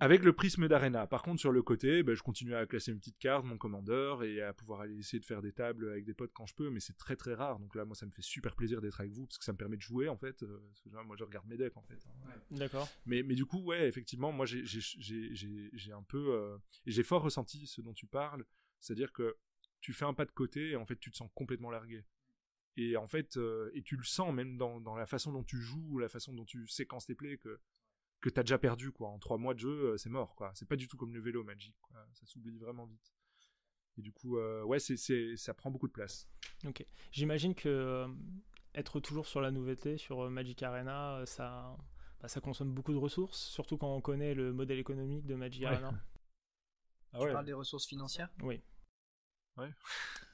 avec 0.02 0.24
le 0.24 0.32
prisme 0.32 0.66
d'Arena. 0.66 1.06
Par 1.06 1.22
contre, 1.22 1.38
sur 1.38 1.52
le 1.52 1.62
côté, 1.62 2.02
ben, 2.02 2.16
je 2.16 2.24
continue 2.24 2.56
à 2.56 2.66
classer 2.66 2.90
une 2.90 2.98
petite 2.98 3.18
carte, 3.18 3.44
mon 3.44 3.56
commandeur, 3.56 4.24
et 4.24 4.42
à 4.42 4.52
pouvoir 4.52 4.80
aller 4.80 4.98
essayer 4.98 5.20
de 5.20 5.24
faire 5.24 5.40
des 5.40 5.52
tables 5.52 5.88
avec 5.88 6.04
des 6.04 6.12
potes 6.12 6.32
quand 6.34 6.44
je 6.44 6.56
peux, 6.56 6.70
mais 6.70 6.80
c'est 6.80 6.96
très 6.96 7.14
très 7.14 7.34
rare. 7.34 7.60
Donc 7.60 7.76
là, 7.76 7.84
moi, 7.84 7.94
ça 7.94 8.04
me 8.04 8.10
fait 8.10 8.20
super 8.20 8.56
plaisir 8.56 8.80
d'être 8.80 8.98
avec 8.98 9.12
vous, 9.12 9.26
parce 9.26 9.38
que 9.38 9.44
ça 9.44 9.52
me 9.52 9.56
permet 9.56 9.76
de 9.76 9.82
jouer, 9.82 10.08
en 10.08 10.16
fait. 10.16 10.42
Euh, 10.42 10.58
moi, 11.06 11.14
je 11.16 11.22
regarde 11.22 11.46
mes 11.46 11.56
decks, 11.56 11.76
en 11.76 11.82
fait. 11.82 12.04
Hein. 12.04 12.32
D'accord. 12.50 12.88
Mais, 13.06 13.22
mais 13.22 13.36
du 13.36 13.44
coup, 13.44 13.60
ouais, 13.60 13.86
effectivement, 13.86 14.32
moi, 14.32 14.44
j'ai 14.44 15.92
un 15.92 16.02
peu... 16.02 16.34
Euh, 16.34 16.58
et 16.84 16.90
j'ai 16.90 17.04
fort 17.04 17.22
ressenti 17.22 17.68
ce 17.68 17.80
dont 17.80 17.94
tu 17.94 18.08
parles, 18.08 18.44
c'est-à-dire 18.80 19.12
que 19.12 19.36
tu 19.80 19.92
fais 19.92 20.04
un 20.04 20.14
pas 20.14 20.24
de 20.24 20.32
côté, 20.32 20.70
et 20.70 20.76
en 20.76 20.84
fait, 20.84 20.98
tu 20.98 21.12
te 21.12 21.16
sens 21.16 21.30
complètement 21.32 21.70
largué. 21.70 22.04
Et 22.76 22.96
en 22.96 23.06
fait, 23.06 23.36
euh, 23.36 23.70
et 23.72 23.82
tu 23.82 23.96
le 23.96 24.02
sens 24.02 24.34
même 24.34 24.56
dans, 24.56 24.80
dans 24.80 24.96
la 24.96 25.06
façon 25.06 25.30
dont 25.30 25.44
tu 25.44 25.60
joues, 25.60 25.98
la 25.98 26.08
façon 26.08 26.32
dont 26.32 26.44
tu 26.44 26.66
séquences 26.66 27.06
tes 27.06 27.14
plays, 27.14 27.38
que 27.38 27.60
que 28.22 28.30
t'as 28.30 28.42
déjà 28.42 28.56
perdu 28.56 28.92
quoi. 28.92 29.08
En 29.08 29.18
trois 29.18 29.36
mois 29.36 29.52
de 29.52 29.58
jeu, 29.58 29.92
euh, 29.92 29.96
c'est 29.98 30.08
mort 30.08 30.34
quoi. 30.34 30.52
C'est 30.54 30.68
pas 30.68 30.76
du 30.76 30.88
tout 30.88 30.96
comme 30.96 31.12
le 31.12 31.20
vélo 31.20 31.44
Magic 31.44 31.76
quoi. 31.82 32.06
Ça 32.14 32.24
s'oublie 32.24 32.56
vraiment 32.56 32.86
vite. 32.86 33.12
Et 33.98 34.00
du 34.00 34.10
coup, 34.10 34.38
euh, 34.38 34.62
ouais, 34.62 34.78
c'est, 34.78 34.96
ça 35.36 35.52
prend 35.52 35.70
beaucoup 35.70 35.88
de 35.88 35.92
place. 35.92 36.26
Ok. 36.64 36.86
J'imagine 37.10 37.54
que 37.54 37.68
euh, 37.68 38.08
être 38.74 39.00
toujours 39.00 39.26
sur 39.26 39.42
la 39.42 39.50
nouveauté, 39.50 39.98
sur 39.98 40.30
Magic 40.30 40.62
Arena, 40.62 41.22
ça, 41.26 41.76
bah, 42.20 42.28
ça 42.28 42.40
consomme 42.40 42.72
beaucoup 42.72 42.92
de 42.92 42.98
ressources, 42.98 43.38
surtout 43.38 43.76
quand 43.76 43.94
on 43.94 44.00
connaît 44.00 44.32
le 44.32 44.54
modèle 44.54 44.78
économique 44.78 45.26
de 45.26 45.34
Magic 45.34 45.64
Arena. 45.64 45.92
Ah 47.14 47.18
tu 47.20 47.30
parles 47.30 47.44
des 47.44 47.52
ressources 47.52 47.86
financières? 47.86 48.30
Oui. 48.42 48.62
Ouais. 49.58 49.70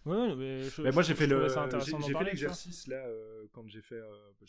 ouais 0.05 0.37
mais, 0.37 0.93
moi 0.93 1.03
j'ai 1.03 1.17
fait 1.17 1.27
le 1.27 1.49
j'ai, 1.49 2.15
fait 2.15 2.23
l'exercice 2.23 2.87
là 2.87 3.05
quand 3.51 3.67
j'ai 3.67 3.83
fait 3.83 4.01
quand 4.37 4.47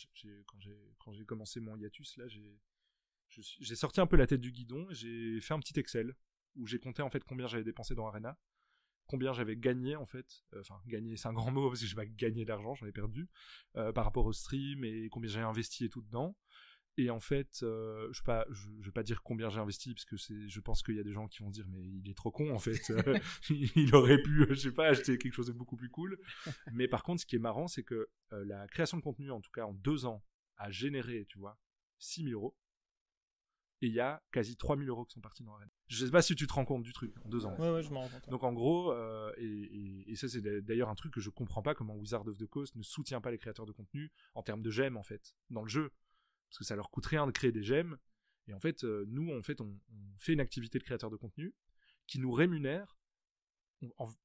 j'ai 0.60 0.86
quand 1.00 1.12
j'ai 1.12 1.26
commencé 1.26 1.60
mon 1.60 1.76
hiatus 1.76 2.18
là 2.18 2.28
j'ai 2.28 2.56
j'ai 3.30 3.76
sorti 3.76 4.02
un 4.02 4.08
peu 4.08 4.18
la 4.18 4.28
tête 4.28 4.42
du 4.42 4.52
guidon, 4.52 4.88
j'ai 4.90 5.40
fait 5.42 5.54
un 5.54 5.60
petit 5.60 5.80
Excel 5.80 6.16
où 6.56 6.68
j'ai 6.68 6.80
compté 6.80 7.02
en 7.02 7.10
fait 7.10 7.24
combien 7.24 7.48
j'avais 7.48 7.64
dépensé 7.64 7.96
dans 7.96 8.08
Arena, 8.08 8.38
combien 9.10 9.34
j'avais 9.34 9.58
gagné 9.58 9.96
en 9.96 10.06
fait, 10.06 10.44
euh, 10.54 10.62
enfin 10.62 10.80
gagné 10.86 11.18
c'est 11.18 11.28
un 11.28 11.34
grand 11.34 11.52
mot 11.52 11.68
parce 11.70 11.82
que 11.82 11.88
j'ai 11.88 11.96
pas 11.96 12.06
gagné 12.06 12.46
d'argent, 12.46 12.76
j'en 12.76 12.86
ai 12.86 12.92
perdu 12.92 13.30
euh, 13.76 13.92
par 13.92 14.06
rapport 14.06 14.26
au 14.26 14.34
stream 14.34 14.84
et 14.84 15.10
combien 15.10 15.30
j'ai 15.30 15.40
investi 15.40 15.86
et 15.86 15.90
tout 15.90 16.02
dedans. 16.02 16.38
Et 16.98 17.10
en 17.12 17.22
fait, 17.22 17.60
euh, 17.64 18.12
je 18.12 18.22
ne 18.30 18.54
je, 18.54 18.86
vais 18.86 18.92
pas 18.92 19.04
dire 19.04 19.24
combien 19.24 19.50
j'ai 19.50 19.60
investi 19.60 19.94
parce 19.94 20.04
que 20.04 20.18
je 20.18 20.60
pense 20.60 20.84
qu'il 20.84 20.96
y 20.96 21.00
a 21.00 21.04
des 21.04 21.14
gens 21.14 21.30
qui 21.30 21.42
vont 21.42 21.50
dire 21.50 21.66
mais 21.70 21.82
il 21.82 22.10
est 22.10 22.14
trop 22.14 22.32
con 22.32 22.54
en 22.54 22.60
fait, 22.60 22.82
il 23.50 23.96
aurait 23.96 24.22
pu, 24.22 24.46
je 24.50 24.56
sais 24.56 24.72
pas, 24.74 24.88
acheter 24.88 25.18
quelque 25.18 25.34
chose 25.34 25.48
de 25.48 25.54
beaucoup 25.54 25.78
plus 25.78 25.90
cool. 25.90 26.20
Mais 26.74 26.88
par 26.90 27.04
contre, 27.04 27.22
ce 27.22 27.26
qui 27.26 27.38
est 27.38 27.40
marrant, 27.40 27.68
c'est 27.68 27.84
que 27.84 28.10
la 28.32 28.68
création 28.68 28.98
de 28.98 29.02
contenu, 29.02 29.32
en 29.32 29.40
tout 29.40 29.52
cas 29.52 29.64
en 29.64 29.74
deux 29.74 30.06
ans, 30.06 30.26
a 30.58 30.72
généré, 30.72 31.26
tu 31.30 31.40
vois, 31.40 31.58
6000 32.00 32.34
euros 32.34 32.58
et 33.82 33.88
il 33.88 33.94
y 33.94 34.00
a 34.00 34.22
quasi 34.32 34.58
3000 34.58 34.88
euros 34.90 35.06
qui 35.06 35.14
sont 35.14 35.22
partis 35.22 35.44
dans 35.44 35.54
Arena. 35.54 35.72
Je 35.88 36.06
sais 36.06 36.12
pas 36.12 36.22
si 36.22 36.36
tu 36.36 36.48
te 36.48 36.54
rends 36.54 36.66
compte 36.66 36.84
du 36.84 36.92
truc 36.94 37.14
en 37.24 37.30
deux 37.30 37.46
ans. 37.46 37.56
Ouais, 37.58 37.72
ouais, 37.72 37.84
je 37.84 37.90
m'en 37.92 38.02
rends 38.02 38.10
compte. 38.10 38.30
Donc 38.30 38.44
en 38.44 38.54
gros, 38.54 38.92
euh, 38.92 39.32
et, 39.38 40.12
et, 40.12 40.16
ça 40.16 40.28
c'est 40.28 40.42
d'ailleurs 40.42 40.90
un 40.90 40.96
truc 40.96 41.14
que 41.14 41.22
je 41.22 41.30
comprends 41.30 41.62
pas 41.62 41.74
comment 41.74 41.96
Wizard 41.96 42.28
of 42.28 42.38
the 42.38 42.46
Coast 42.46 42.76
ne 42.76 42.84
soutient 42.84 43.22
pas 43.22 43.32
les 43.32 43.38
créateurs 43.38 43.66
de 43.66 43.72
contenu 43.72 44.12
en 44.36 44.44
termes 44.44 44.62
de 44.62 44.70
gemmes 44.70 44.98
en 44.98 45.04
fait 45.04 45.36
dans 45.50 45.62
le 45.62 45.70
jeu, 45.70 45.92
parce 46.50 46.60
que 46.60 46.66
ça 46.66 46.76
leur 46.76 46.90
coûte 46.90 47.06
rien 47.06 47.26
de 47.26 47.32
créer 47.32 47.52
des 47.52 47.64
gemmes. 47.64 47.98
Et 48.48 48.54
en 48.54 48.60
fait, 48.60 48.84
euh, 48.84 49.06
nous 49.08 49.34
en 49.34 49.42
fait 49.42 49.62
on, 49.62 49.80
fait 50.18 50.34
une 50.34 50.42
activité 50.42 50.80
de 50.80 50.84
créateur 50.84 51.10
de 51.10 51.16
contenu 51.16 51.54
qui 52.08 52.20
nous 52.20 52.32
rémunère 52.32 52.98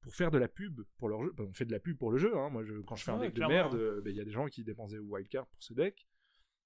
pour 0.01 0.13
faire 0.13 0.31
de 0.31 0.37
la 0.37 0.49
pub 0.49 0.81
pour 0.97 1.07
leur 1.07 1.23
jeu. 1.23 1.33
on 1.37 1.53
fait 1.53 1.63
de 1.63 1.71
la 1.71 1.79
pub 1.79 1.97
pour 1.97 2.11
le 2.11 2.17
jeu. 2.17 2.35
Hein. 2.37 2.49
Moi, 2.49 2.65
je, 2.65 2.73
quand 2.81 2.97
je 2.97 3.05
fais 3.05 3.11
un 3.11 3.19
deck 3.19 3.33
de 3.33 3.45
merde, 3.45 3.75
euh, 3.75 4.01
ben, 4.01 4.11
il 4.11 4.17
y 4.17 4.19
a 4.19 4.25
des 4.25 4.31
gens 4.31 4.47
qui 4.47 4.65
dépensaient 4.65 4.99
wildcard 4.99 5.47
pour 5.47 5.63
ce 5.63 5.73
deck 5.73 6.05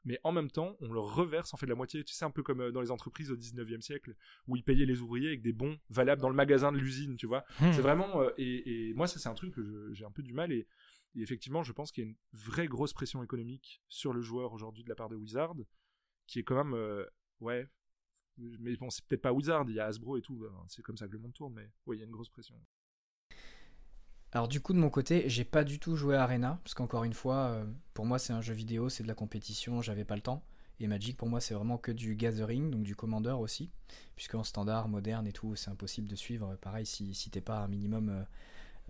mais 0.06 0.20
en 0.24 0.32
même 0.32 0.50
temps, 0.50 0.78
on 0.82 0.92
leur 0.92 1.16
reverse 1.16 1.54
en 1.54 1.58
fait 1.58 1.66
la 1.66 1.76
moitié. 1.76 2.04
Tu 2.04 2.14
sais, 2.14 2.26
un 2.26 2.32
peu 2.32 2.44
comme 2.44 2.62
euh, 2.62 2.72
dans 2.72 2.82
les 2.82 2.92
entreprises 2.92 3.32
au 3.32 3.36
19e 3.36 3.82
siècle, 3.82 4.16
où 4.48 4.56
ils 4.56 4.64
payaient 4.64 4.86
les 4.86 5.02
ouvriers 5.02 5.28
avec 5.28 5.42
des 5.42 5.54
bons 5.54 5.78
valables 5.90 6.22
dans 6.22 6.30
le 6.30 6.36
magasin 6.36 6.72
de 6.72 6.78
l'usine, 6.78 7.18
tu 7.18 7.28
vois. 7.28 7.44
Hmm. 7.60 7.72
C'est 7.74 7.82
vraiment. 7.82 8.22
Euh, 8.22 8.30
et, 8.38 8.94
moi, 8.96 9.08
ça, 9.08 9.20
c'est 9.20 9.30
un 9.30 9.34
truc 9.34 9.54
que 9.54 9.90
j'ai 9.94 10.06
un 10.06 10.12
peu 10.12 10.24
du 10.24 10.34
mal. 10.34 10.52
Et, 10.52 10.68
effectivement, 11.16 11.64
je 11.64 11.74
pense 11.74 11.92
qu'il 11.92 12.04
y 12.04 12.08
a 12.08 12.10
une 12.10 12.18
vraie 12.34 12.68
grosse 12.68 12.94
pression 12.94 13.22
économique 13.24 13.82
sur 13.90 14.14
le 14.14 14.22
joueur 14.22 14.54
aujourd'hui 14.54 14.84
de 14.84 14.90
la 14.90 14.96
part 14.96 15.10
de 15.10 15.16
Wizard, 15.16 15.56
qui 16.28 16.40
est 16.40 16.44
quand 16.44 16.64
même. 16.64 16.74
Euh, 16.74 17.06
ouais. 17.42 17.68
Mais 18.38 18.78
bon, 18.78 18.90
c'est 18.90 19.06
peut-être 19.06 19.22
pas 19.22 19.34
Wizard, 19.34 19.66
il 19.68 19.76
y 19.76 19.80
a 19.82 19.86
Hasbro 19.86 20.16
et 20.16 20.22
tout. 20.22 20.46
Hein, 20.50 20.64
c'est 20.68 20.82
comme 20.82 20.96
ça 20.96 21.08
que 21.08 21.12
le 21.12 21.20
monde 21.20 21.34
tourne, 21.34 21.54
mais 21.54 21.70
ouais, 21.86 21.98
il 21.98 22.00
y 22.00 22.04
a 22.04 22.06
une 22.06 22.12
grosse 22.12 22.30
pression. 22.30 22.56
Alors 24.32 24.48
du 24.48 24.62
coup 24.62 24.74
de 24.74 24.78
mon 24.78 24.90
côté, 24.90 25.28
j'ai 25.28 25.44
pas 25.44 25.64
du 25.64 25.80
tout 25.80 25.96
joué 25.96 26.16
à 26.16 26.24
Arena 26.24 26.60
parce 26.64 26.76
qu'encore 26.76 27.04
une 27.04 27.14
fois, 27.14 27.50
euh, 27.50 27.66
pour 27.94 28.06
moi 28.06 28.20
c'est 28.20 28.34
un 28.34 28.42
jeu 28.42 28.54
vidéo, 28.54 28.90
c'est 28.90 29.02
de 29.02 29.08
la 29.08 29.16
compétition, 29.16 29.82
j'avais 29.82 30.06
pas 30.06 30.16
le 30.16 30.22
temps. 30.22 30.44
Et 30.80 30.88
Magic 30.88 31.18
pour 31.18 31.28
moi 31.28 31.42
c'est 31.42 31.56
vraiment 31.56 31.78
que 31.78 31.92
du 31.92 32.16
gathering, 32.16 32.70
donc 32.70 32.84
du 32.84 32.96
commander 32.96 33.32
aussi, 33.32 33.72
puisque 34.16 34.36
en 34.36 34.44
standard, 34.44 34.88
moderne 34.88 35.26
et 35.26 35.34
tout, 35.34 35.56
c'est 35.56 35.72
impossible 35.72 36.08
de 36.08 36.16
suivre. 36.16 36.56
Pareil 36.62 36.86
si, 36.86 37.16
si 37.16 37.32
t'es 37.32 37.42
pas 37.42 37.60
un 37.60 37.68
minimum 37.68 38.10
euh, 38.10 38.24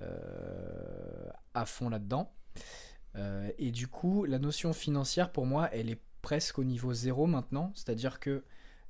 euh, 0.02 1.30
à 1.54 1.66
fond 1.66 1.90
là-dedans. 1.90 2.32
et 3.58 3.72
du 3.72 3.88
coup, 3.88 4.26
la 4.26 4.40
notion 4.40 4.74
financière 4.74 5.32
pour 5.32 5.46
moi, 5.46 5.70
elle 5.72 5.90
est 5.90 6.02
presque 6.22 6.60
au 6.60 6.66
niveau 6.66 6.94
zéro 6.94 7.28
maintenant, 7.28 7.72
c'est-à-dire 7.76 8.20
que 8.20 8.44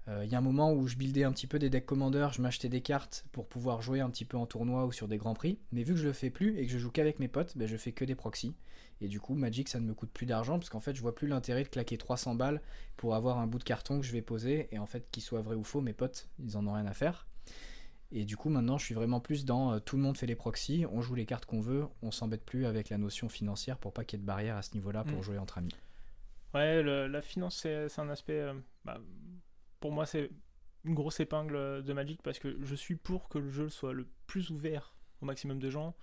il 0.09 0.13
euh, 0.13 0.25
y 0.25 0.33
a 0.33 0.39
un 0.39 0.41
moment 0.41 0.73
où 0.73 0.87
je 0.87 0.95
buildais 0.95 1.23
un 1.23 1.31
petit 1.31 1.45
peu 1.45 1.59
des 1.59 1.69
decks 1.69 1.85
commandeurs, 1.85 2.33
je 2.33 2.41
m'achetais 2.41 2.69
des 2.69 2.81
cartes 2.81 3.25
pour 3.31 3.47
pouvoir 3.47 3.83
jouer 3.83 3.99
un 3.99 4.09
petit 4.09 4.25
peu 4.25 4.37
en 4.37 4.47
tournoi 4.47 4.85
ou 4.85 4.91
sur 4.91 5.07
des 5.07 5.17
grands 5.17 5.35
prix. 5.35 5.59
Mais 5.71 5.83
vu 5.83 5.93
que 5.93 5.99
je 5.99 6.07
le 6.07 6.13
fais 6.13 6.31
plus 6.31 6.57
et 6.57 6.65
que 6.65 6.71
je 6.71 6.79
joue 6.79 6.89
qu'avec 6.89 7.19
mes 7.19 7.27
potes, 7.27 7.55
ben 7.55 7.67
je 7.67 7.77
fais 7.77 7.91
que 7.91 8.05
des 8.05 8.15
proxys. 8.15 8.55
Et 9.01 9.07
du 9.07 9.19
coup, 9.19 9.35
Magic, 9.35 9.69
ça 9.69 9.79
ne 9.79 9.85
me 9.85 9.93
coûte 9.93 10.09
plus 10.11 10.25
d'argent 10.25 10.57
parce 10.57 10.69
qu'en 10.69 10.79
fait, 10.79 10.95
je 10.95 11.01
vois 11.01 11.13
plus 11.13 11.27
l'intérêt 11.27 11.63
de 11.63 11.69
claquer 11.69 11.97
300 11.97 12.35
balles 12.35 12.61
pour 12.97 13.13
avoir 13.13 13.37
un 13.37 13.45
bout 13.45 13.59
de 13.59 13.63
carton 13.63 13.99
que 13.99 14.05
je 14.05 14.11
vais 14.11 14.23
poser. 14.23 14.67
Et 14.71 14.79
en 14.79 14.87
fait, 14.87 15.07
qu'il 15.11 15.21
soit 15.21 15.41
vrai 15.41 15.55
ou 15.55 15.63
faux, 15.63 15.81
mes 15.81 15.93
potes, 15.93 16.27
ils 16.39 16.57
en 16.57 16.65
ont 16.65 16.73
rien 16.73 16.87
à 16.87 16.93
faire. 16.93 17.27
Et 18.11 18.25
du 18.25 18.35
coup, 18.35 18.49
maintenant, 18.49 18.79
je 18.79 18.85
suis 18.85 18.95
vraiment 18.95 19.19
plus 19.19 19.45
dans 19.45 19.73
euh, 19.73 19.79
tout 19.79 19.95
le 19.95 20.01
monde 20.01 20.17
fait 20.17 20.25
les 20.25 20.35
proxys, 20.35 20.87
on 20.91 21.01
joue 21.01 21.13
les 21.13 21.27
cartes 21.27 21.45
qu'on 21.45 21.61
veut, 21.61 21.85
on 22.01 22.09
s'embête 22.09 22.43
plus 22.43 22.65
avec 22.65 22.89
la 22.89 22.97
notion 22.97 23.29
financière 23.29 23.77
pour 23.77 23.93
pas 23.93 24.03
qu'il 24.03 24.17
y 24.17 24.19
ait 24.19 24.23
de 24.23 24.27
barrière 24.27 24.57
à 24.57 24.63
ce 24.63 24.73
niveau-là 24.73 25.03
pour 25.03 25.19
mm. 25.19 25.21
jouer 25.21 25.37
entre 25.37 25.59
amis. 25.59 25.75
Ouais, 26.55 26.81
la 26.81 27.21
finance, 27.21 27.59
c'est 27.59 27.99
un 27.99 28.09
aspect. 28.09 28.41
Euh, 28.41 28.55
bah, 28.83 28.99
pour 29.79 29.91
moi, 29.91 30.05
c'est 30.05 30.29
une 30.85 30.93
grosse 30.93 31.19
épingle 31.19 31.83
de 31.83 31.93
Magic 31.93 32.21
parce 32.21 32.39
que 32.39 32.57
je 32.63 32.75
suis 32.75 32.95
pour 32.95 33.29
que 33.29 33.37
le 33.37 33.49
jeu 33.49 33.69
soit 33.69 33.93
le 33.93 34.07
plus 34.27 34.49
ouvert 34.49 34.93
au 35.21 35.25
maximum 35.25 35.59
de 35.59 35.69
gens 35.69 35.95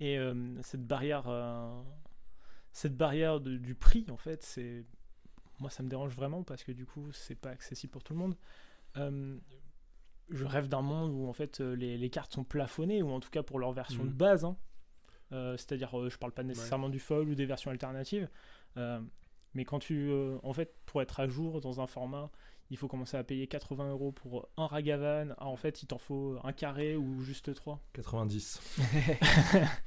Et 0.00 0.16
euh, 0.18 0.60
cette 0.62 0.86
barrière, 0.86 1.24
euh, 1.28 1.82
cette 2.72 2.96
barrière 2.96 3.40
de- 3.40 3.56
du 3.56 3.74
prix, 3.74 4.06
en 4.10 4.16
fait, 4.16 4.42
c'est 4.44 4.84
moi 5.60 5.70
ça 5.70 5.82
me 5.82 5.88
dérange 5.88 6.14
vraiment 6.14 6.44
parce 6.44 6.62
que 6.62 6.70
du 6.70 6.86
coup 6.86 7.10
c'est 7.12 7.34
pas 7.34 7.50
accessible 7.50 7.90
pour 7.90 8.04
tout 8.04 8.12
le 8.12 8.18
monde. 8.20 8.36
Euh, 8.96 9.36
je 10.30 10.44
rêve 10.44 10.68
d'un 10.68 10.82
monde 10.82 11.10
où 11.12 11.26
en 11.28 11.32
fait 11.32 11.60
euh, 11.60 11.74
les, 11.74 11.98
les 11.98 12.10
cartes 12.10 12.32
sont 12.34 12.44
plafonnées 12.44 13.02
ou 13.02 13.10
en 13.10 13.18
tout 13.18 13.30
cas 13.30 13.42
pour 13.42 13.58
leur 13.58 13.72
version 13.72 14.04
Mhm. 14.04 14.10
de 14.10 14.14
base. 14.14 14.44
hein. 14.44 14.56
Euh, 15.32 15.56
C'est-à-dire, 15.56 15.98
euh, 15.98 16.08
je 16.10 16.16
parle 16.18 16.32
pas 16.32 16.42
nécessairement 16.44 16.88
du 16.88 16.98
foil 17.00 17.28
ou 17.28 17.34
des 17.34 17.44
versions 17.46 17.70
alternatives, 17.70 18.28
euh, 18.76 19.00
mais 19.54 19.64
quand 19.64 19.78
tu, 19.78 20.08
euh, 20.10 20.38
en 20.42 20.52
fait, 20.52 20.74
pour 20.86 21.02
être 21.02 21.20
à 21.20 21.28
jour 21.28 21.60
dans 21.60 21.80
un 21.80 21.86
format, 21.86 22.30
il 22.70 22.76
faut 22.76 22.86
commencer 22.88 23.16
à 23.16 23.24
payer 23.24 23.46
80 23.46 23.90
euros 23.90 24.12
pour 24.12 24.48
un 24.58 24.66
Ragavan. 24.66 25.34
Ah, 25.38 25.46
en 25.46 25.56
fait, 25.56 25.82
il 25.82 25.86
t'en 25.86 25.96
faut 25.98 26.36
un 26.44 26.52
carré 26.52 26.96
ou 26.96 27.20
juste 27.22 27.54
trois. 27.54 27.80
90. 27.94 28.60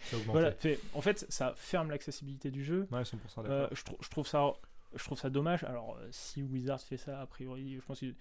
Ça. 0.10 0.18
Voilà, 0.28 0.52
fait- 0.52 0.80
en 0.94 1.02
fait, 1.02 1.26
ça 1.30 1.54
ferme 1.56 1.92
l'accessibilité 1.92 2.50
du 2.52 2.64
jeu. 2.64 2.88
Ouais, 2.92 3.04
100% 3.04 3.46
Euh, 3.46 3.68
je, 3.72 3.84
trou- 3.84 3.98
je 4.02 4.10
trouve 4.10 4.28
ça 4.28 4.52
je 4.94 5.06
trouve 5.06 5.18
ça 5.18 5.30
dommage 5.30 5.64
alors 5.64 5.96
euh, 6.02 6.08
si 6.12 6.44
Wizard 6.44 6.82
fait 6.82 6.98
ça 6.98 7.22
a 7.22 7.26
priori 7.26 7.76
je 7.78 7.82
pense 7.86 8.00
qu'ils 8.00 8.14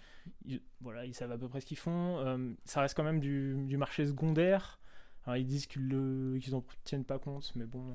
ils- 0.47 0.63
voilà 0.81 1.05
ils 1.05 1.15
savent 1.15 1.33
à 1.33 1.37
peu 1.37 1.49
près 1.49 1.61
ce 1.61 1.67
qu'ils 1.67 1.77
font 1.77 2.19
Euh, 2.19 2.53
ça 2.65 2.81
reste 2.81 2.97
quand 2.97 3.03
même 3.03 3.19
du, 3.19 3.57
du 3.67 3.77
marché 3.77 4.07
secondaire 4.07 4.79
alors 5.27 5.37
ils 5.37 5.47
disent 5.47 5.67
qu'ils 5.67 5.87
le 5.89 6.39
qu'ils 6.41 6.55
en 6.55 6.65
tiennent 6.85 7.05
pas 7.05 7.19
compte 7.19 7.53
mais 7.55 7.67
bon 7.67 7.91
euh, 7.91 7.93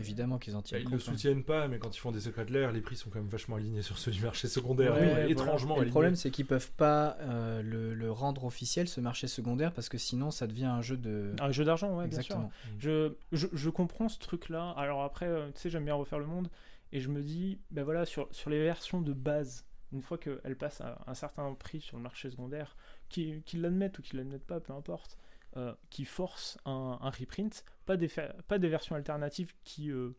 Évidemment 0.00 0.38
qu'ils 0.38 0.54
en 0.54 0.58
Bah, 0.60 0.64
tiennent 0.64 0.80
ils 0.82 0.84
le 0.84 0.90
compte. 0.90 1.00
hein. 1.08 1.12
soutiennent 1.12 1.42
pas, 1.44 1.66
mais 1.66 1.78
quand 1.78 1.94
ils 1.94 1.98
font 1.98 2.12
des 2.12 2.20
secrets 2.20 2.44
l'air, 2.46 2.70
les 2.72 2.80
prix 2.80 2.94
sont 2.96 3.10
quand 3.10 3.18
même 3.18 3.28
vachement 3.28 3.56
alignés 3.56 3.82
sur 3.82 3.98
ceux 3.98 4.12
du 4.12 4.22
marché 4.22 4.46
secondaire. 4.48 4.94
Ouais, 4.94 5.08
voilà. 5.08 5.28
étrangement 5.28 5.76
Et 5.82 5.84
le 5.84 5.90
problème, 5.90 6.14
c'est 6.14 6.30
qu'ils 6.30 6.46
peuvent 6.46 6.70
pas 6.72 7.16
euh, 7.20 7.62
le, 7.62 7.94
le 7.94 8.12
rendre 8.12 8.44
officiel, 8.44 8.86
ce 8.88 9.00
marché 9.00 9.26
secondaire, 9.26 9.72
parce 9.72 9.88
que 9.88 9.98
sinon, 9.98 10.30
ça 10.30 10.46
devient 10.46 10.66
un 10.66 10.80
jeu 10.80 10.96
de. 10.96 11.34
un 11.40 11.50
jeu 11.50 11.64
d'argent 11.64 11.96
ouais 11.96 12.06
bien 12.06 12.20
sûr 12.22 12.36
Exactement. 12.36 12.52
je, 12.78 13.12
je, 13.32 13.46
je 13.52 13.70
comprends 13.70 14.08
ce 14.08 14.18
truc 14.20 14.48
là 14.48 14.70
alors 14.76 15.02
après 15.02 15.26
euh, 15.26 15.50
tu 15.52 15.60
sais 15.62 15.70
j'aime 15.70 15.84
bien 15.84 15.94
refaire 15.94 16.18
le 16.20 16.26
monde 16.26 16.48
et 16.92 17.00
je 17.00 17.08
me 17.08 17.22
dis 17.22 17.58
ben 17.72 17.82
voilà 17.84 18.04
sur, 18.06 18.28
sur 18.30 18.50
les 18.50 18.62
versions 18.62 19.00
de 19.02 19.12
base 19.12 19.64
une 19.92 20.02
fois 20.02 20.16
qu'elles 20.18 20.56
passent 20.56 20.80
à 20.80 20.98
un 21.06 21.14
certain 21.14 21.52
prix 21.54 21.80
sur 21.80 21.96
le 21.96 22.02
marché 22.02 22.30
secondaire 22.30 22.76
qu'ils 23.08 23.42
qu'ils 23.42 23.62
l'admettent 23.62 23.98
ou 23.98 24.02
qu'ils 24.02 24.18
l'admettent 24.18 24.46
pas 24.46 24.60
peu 24.60 24.72
importe 24.72 25.18
euh, 25.56 25.74
qui 25.90 26.04
forcent 26.04 26.58
un, 26.64 26.98
un 27.00 27.10
reprint 27.10 27.64
pas 27.86 27.96
des, 27.96 28.08
fa- 28.08 28.34
pas 28.48 28.58
des 28.58 28.68
versions 28.68 28.94
alternatives 28.96 29.54
qui 29.64 29.90
euh, 29.90 30.10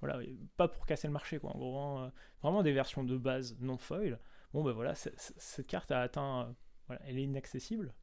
voilà 0.00 0.20
pas 0.56 0.68
pour 0.68 0.84
casser 0.86 1.06
le 1.06 1.12
marché 1.12 1.38
quoi 1.38 1.54
en 1.54 1.58
gros 1.58 1.78
hein, 1.78 2.04
euh, 2.04 2.10
vraiment 2.42 2.62
des 2.62 2.72
versions 2.72 3.02
de 3.04 3.16
base 3.16 3.56
non 3.60 3.78
foil 3.78 4.18
bon 4.52 4.62
ben 4.62 4.72
voilà 4.72 4.94
cette 4.94 5.66
carte 5.66 5.90
a 5.90 6.00
atteint 6.02 6.54
voilà, 6.86 7.00
elle 7.06 7.18
est 7.18 7.22
inaccessible 7.22 7.94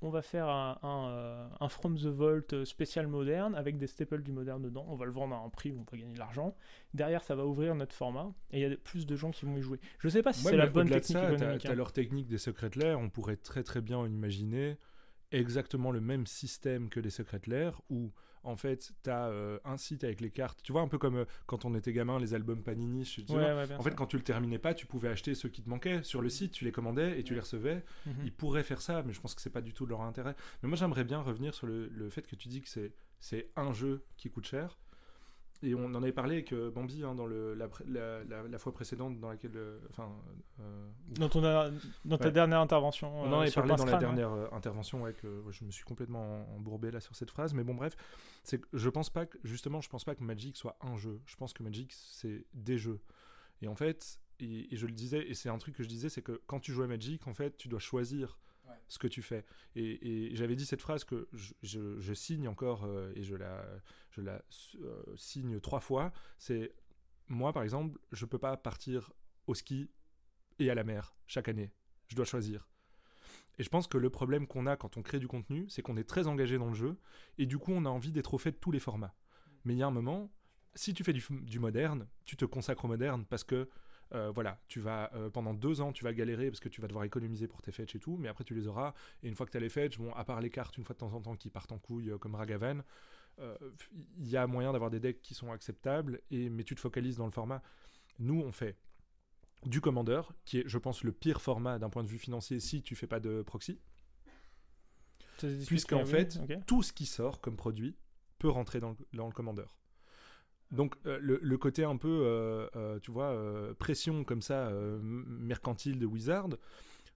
on 0.00 0.10
va 0.10 0.22
faire 0.22 0.46
un, 0.48 0.78
un, 0.84 1.50
un 1.58 1.68
From 1.68 1.98
the 1.98 2.06
Vault 2.06 2.64
spécial 2.64 3.08
moderne 3.08 3.56
avec 3.56 3.78
des 3.78 3.88
staples 3.88 4.22
du 4.22 4.30
moderne 4.30 4.62
dedans. 4.62 4.86
On 4.88 4.94
va 4.94 5.06
le 5.06 5.10
vendre 5.10 5.34
à 5.34 5.38
un 5.40 5.48
prix 5.48 5.72
où 5.72 5.80
on 5.80 5.90
va 5.90 5.98
gagner 5.98 6.12
de 6.12 6.18
l'argent. 6.20 6.54
Derrière, 6.94 7.24
ça 7.24 7.34
va 7.34 7.44
ouvrir 7.44 7.74
notre 7.74 7.96
format 7.96 8.32
et 8.52 8.60
il 8.60 8.70
y 8.70 8.72
a 8.72 8.76
plus 8.76 9.06
de 9.06 9.16
gens 9.16 9.32
qui 9.32 9.44
vont 9.44 9.56
y 9.56 9.60
jouer. 9.60 9.80
Je 9.98 10.08
sais 10.08 10.22
pas 10.22 10.32
si 10.32 10.44
Ouais, 10.44 10.52
c'est 10.52 10.56
la 10.56 10.68
bonne 10.68 10.86
de 10.86 10.92
technique. 10.92 11.16
T'as 11.60 11.72
hein. 11.72 11.74
leur 11.74 11.92
technique 11.92 12.28
des 12.28 12.38
secrets 12.38 12.70
l'air, 12.76 13.00
on 13.00 13.10
pourrait 13.10 13.38
très 13.38 13.64
très 13.64 13.80
bien 13.80 14.06
imaginer 14.06 14.78
exactement 15.32 15.90
le 15.90 16.00
même 16.00 16.26
système 16.26 16.88
que 16.88 17.00
les 17.00 17.10
secrets 17.10 17.40
l'air 17.46 17.80
où 17.90 18.12
en 18.44 18.56
fait 18.56 18.92
t'as 19.02 19.28
euh, 19.28 19.58
un 19.64 19.76
site 19.76 20.04
avec 20.04 20.20
les 20.20 20.30
cartes, 20.30 20.60
tu 20.62 20.72
vois 20.72 20.80
un 20.80 20.88
peu 20.88 20.96
comme 20.98 21.16
euh, 21.18 21.24
quand 21.46 21.64
on 21.64 21.74
était 21.74 21.92
gamin 21.92 22.18
les 22.18 22.34
albums 22.34 22.62
Panini, 22.62 23.04
je- 23.04 23.20
tu 23.22 23.32
Ouais, 23.32 23.38
vois, 23.38 23.54
ouais, 23.56 23.66
bien 23.66 23.76
en 23.78 23.82
fait 23.82 23.94
quand 23.94 24.06
tu 24.06 24.16
le 24.16 24.22
terminais 24.22 24.58
pas 24.58 24.74
tu 24.74 24.86
pouvais 24.86 25.08
acheter 25.08 25.34
ceux 25.34 25.48
qui 25.48 25.62
te 25.62 25.68
manquaient 25.68 26.02
sur 26.02 26.22
le 26.22 26.28
site, 26.30 26.52
tu 26.52 26.64
les 26.64 26.72
commandais 26.72 27.18
et 27.18 27.24
tu 27.24 27.34
les 27.34 27.40
recevais, 27.40 27.84
Mhm. 28.06 28.14
ils 28.24 28.32
pourraient 28.32 28.62
faire 28.62 28.80
ça 28.80 29.02
mais 29.02 29.12
je 29.12 29.20
pense 29.20 29.34
que 29.34 29.42
c'est 29.42 29.50
pas 29.50 29.60
du 29.60 29.74
tout 29.74 29.84
de 29.84 29.90
leur 29.90 30.00
intérêt. 30.02 30.34
Mais 30.62 30.68
moi 30.68 30.76
j'aimerais 30.78 31.04
bien 31.04 31.20
revenir 31.20 31.52
sur 31.54 31.66
le, 31.66 31.88
le 31.88 32.08
fait 32.10 32.22
que 32.26 32.36
tu 32.36 32.48
dis 32.48 32.62
que 32.62 32.68
c'est 32.68 32.92
c'est 33.20 33.50
un 33.56 33.72
jeu 33.72 34.04
qui 34.16 34.30
coûte 34.30 34.46
cher. 34.46 34.78
Et 35.62 35.74
on 35.74 35.86
en 35.86 36.02
avait 36.02 36.12
parlé 36.12 36.34
avec 36.34 36.52
euh, 36.52 36.70
Bambi 36.70 37.02
hein, 37.02 37.16
dans 37.16 37.26
le, 37.26 37.54
la, 37.54 37.66
pré- 37.66 37.84
la, 37.88 38.22
la- 38.24 38.44
la 38.46 38.58
fois 38.58 38.72
précédente 38.72 39.18
dans 39.18 39.28
laquelle. 39.28 39.56
euh, 39.56 39.80
Enfin. 39.90 40.08
euh, 40.60 40.88
Dans, 41.18 41.28
ton, 41.28 41.40
dans 42.04 42.16
ta 42.18 42.26
Ouais. 42.26 42.30
dernière 42.32 42.60
intervention. 42.60 43.12
on 43.22 43.32
en 43.32 43.40
avait 43.40 43.50
parlé 43.50 43.74
dans 43.74 43.84
la 43.84 43.96
dernière 43.98 44.30
intervention, 44.54 45.02
ouais, 45.02 45.14
que 45.14 45.42
je 45.50 45.64
me 45.64 45.70
suis 45.72 45.84
complètement 45.84 46.46
embourbé 46.54 46.92
là 46.92 47.00
sur 47.00 47.16
cette 47.16 47.30
phrase, 47.32 47.54
mais 47.54 47.64
bon 47.64 47.74
bref, 47.74 47.96
c'est 48.44 48.60
que 48.60 48.68
je 48.72 48.88
pense 48.88 49.10
pas 49.10 49.26
que 49.26 49.36
justement, 49.42 49.80
je 49.80 49.88
pense 49.88 50.04
pas 50.04 50.14
que 50.14 50.22
Magic 50.22 50.56
soit 50.56 50.76
un 50.80 50.96
jeu. 50.96 51.20
Je 51.26 51.34
pense 51.36 51.52
que 51.52 51.62
Magic 51.64 51.92
c'est 51.92 52.44
des 52.54 52.78
jeux. 52.78 53.00
Et 53.60 53.66
en 53.66 53.74
fait, 53.74 54.20
et, 54.38 54.72
et 54.72 54.76
je 54.76 54.86
le 54.86 54.92
disais, 54.92 55.28
et 55.28 55.34
c'est 55.34 55.48
un 55.48 55.58
truc 55.58 55.74
que 55.74 55.82
je 55.82 55.88
disais, 55.88 56.08
c'est 56.08 56.22
que 56.22 56.40
quand 56.46 56.60
tu 56.60 56.72
joues 56.72 56.84
à 56.84 56.86
Magic, 56.86 57.26
en 57.26 57.34
fait, 57.34 57.56
tu 57.56 57.66
dois 57.66 57.80
choisir 57.80 58.38
Ouais. 58.68 58.74
ce 58.88 58.98
que 58.98 59.08
tu 59.08 59.22
fais. 59.22 59.44
Et, 59.74 60.28
et 60.30 60.36
j'avais 60.36 60.56
dit 60.56 60.66
cette 60.66 60.82
phrase 60.82 61.04
que 61.04 61.28
je, 61.32 61.54
je- 61.62 61.98
je 61.98 62.14
signe 62.14 62.48
encore 62.48 62.84
euh, 62.84 63.12
et 63.16 63.22
je 63.22 63.34
la, 63.34 63.64
je 64.10 64.20
la 64.20 64.42
euh, 64.80 65.02
signe 65.16 65.60
trois 65.60 65.80
fois. 65.80 66.12
C'est 66.38 66.74
moi 67.28 67.52
par 67.52 67.62
exemple, 67.62 67.98
je 68.12 68.24
peux 68.26 68.38
pas 68.38 68.56
partir 68.56 69.12
au 69.46 69.54
ski 69.54 69.90
et 70.58 70.70
à 70.70 70.74
la 70.74 70.84
mer 70.84 71.14
chaque 71.26 71.48
année. 71.48 71.72
Je 72.08 72.16
dois 72.16 72.24
choisir. 72.24 72.68
Et 73.58 73.62
je 73.64 73.68
pense 73.68 73.86
que 73.88 73.98
le 73.98 74.08
problème 74.10 74.46
qu'on 74.46 74.66
a 74.66 74.76
quand 74.76 74.96
on 74.96 75.02
crée 75.02 75.18
du 75.18 75.26
contenu, 75.28 75.68
c'est 75.68 75.82
qu'on 75.82 75.96
est 75.96 76.08
très 76.08 76.26
engagé 76.28 76.58
dans 76.58 76.68
le 76.68 76.74
jeu, 76.74 76.96
et 77.38 77.46
du 77.46 77.58
coup 77.58 77.72
on 77.72 77.84
a 77.84 77.88
envie 77.88 78.12
d'être 78.12 78.34
au 78.34 78.38
fait 78.38 78.52
de 78.52 78.56
tous 78.56 78.70
les 78.70 78.78
formats. 78.78 79.14
Mais 79.64 79.74
il 79.74 79.78
y 79.78 79.82
a 79.82 79.86
un 79.86 79.90
moment, 79.90 80.30
si 80.74 80.94
tu 80.94 81.02
fais 81.02 81.12
du, 81.12 81.24
du 81.42 81.58
moderne, 81.58 82.06
tu 82.24 82.36
te 82.36 82.44
consacres 82.44 82.84
au 82.84 82.88
moderne 82.88 83.24
parce 83.26 83.42
que 83.44 83.68
euh, 84.14 84.30
voilà, 84.30 84.58
tu 84.68 84.80
vas 84.80 85.10
euh, 85.14 85.28
pendant 85.28 85.52
deux 85.52 85.80
ans, 85.80 85.92
tu 85.92 86.04
vas 86.04 86.12
galérer 86.12 86.50
parce 86.50 86.60
que 86.60 86.68
tu 86.68 86.80
vas 86.80 86.88
devoir 86.88 87.04
économiser 87.04 87.46
pour 87.46 87.60
tes 87.60 87.72
fetch 87.72 87.94
et 87.94 87.98
tout, 87.98 88.16
mais 88.16 88.28
après 88.28 88.44
tu 88.44 88.54
les 88.54 88.66
auras. 88.66 88.94
Et 89.22 89.28
une 89.28 89.34
fois 89.34 89.44
que 89.46 89.50
tu 89.50 89.56
as 89.56 89.60
les 89.60 89.68
fetch, 89.68 89.98
bon, 89.98 90.12
à 90.14 90.24
part 90.24 90.40
les 90.40 90.50
cartes 90.50 90.78
une 90.78 90.84
fois 90.84 90.94
de 90.94 90.98
temps 90.98 91.12
en 91.12 91.20
temps 91.20 91.36
qui 91.36 91.50
partent 91.50 91.72
en 91.72 91.78
couille 91.78 92.10
euh, 92.10 92.18
comme 92.18 92.34
Ragavan, 92.34 92.82
il 94.18 94.28
y 94.28 94.36
a 94.36 94.48
moyen 94.48 94.72
d'avoir 94.72 94.90
des 94.90 94.98
decks 94.98 95.22
qui 95.22 95.32
sont 95.32 95.52
acceptables, 95.52 96.20
et, 96.32 96.50
mais 96.50 96.64
tu 96.64 96.74
te 96.74 96.80
focalises 96.80 97.18
dans 97.18 97.24
le 97.24 97.30
format. 97.30 97.62
Nous, 98.18 98.40
on 98.40 98.50
fait 98.50 98.76
du 99.64 99.80
Commander, 99.80 100.22
qui 100.44 100.58
est, 100.58 100.64
je 100.66 100.76
pense, 100.76 101.04
le 101.04 101.12
pire 101.12 101.40
format 101.40 101.78
d'un 101.78 101.88
point 101.88 102.02
de 102.02 102.08
vue 102.08 102.18
financier 102.18 102.58
si 102.58 102.82
tu 102.82 102.96
fais 102.96 103.06
pas 103.06 103.20
de 103.20 103.42
proxy. 103.42 103.78
Puisqu'en 105.68 106.04
fait, 106.04 106.40
tout 106.66 106.82
ce 106.82 106.92
qui 106.92 107.06
sort 107.06 107.40
comme 107.40 107.54
produit 107.54 107.96
peut 108.38 108.48
rentrer 108.48 108.80
dans 108.80 108.90
le, 108.90 108.96
dans 109.12 109.26
le 109.26 109.32
Commander. 109.32 109.66
Donc 110.70 110.96
euh, 111.06 111.18
le, 111.20 111.38
le 111.42 111.58
côté 111.58 111.84
un 111.84 111.96
peu, 111.96 112.08
euh, 112.24 112.68
euh, 112.76 112.98
tu 113.00 113.10
vois, 113.10 113.34
pression 113.78 114.24
comme 114.24 114.42
ça, 114.42 114.70
mercantile 115.26 115.98
de 115.98 116.06
Wizard, 116.06 116.48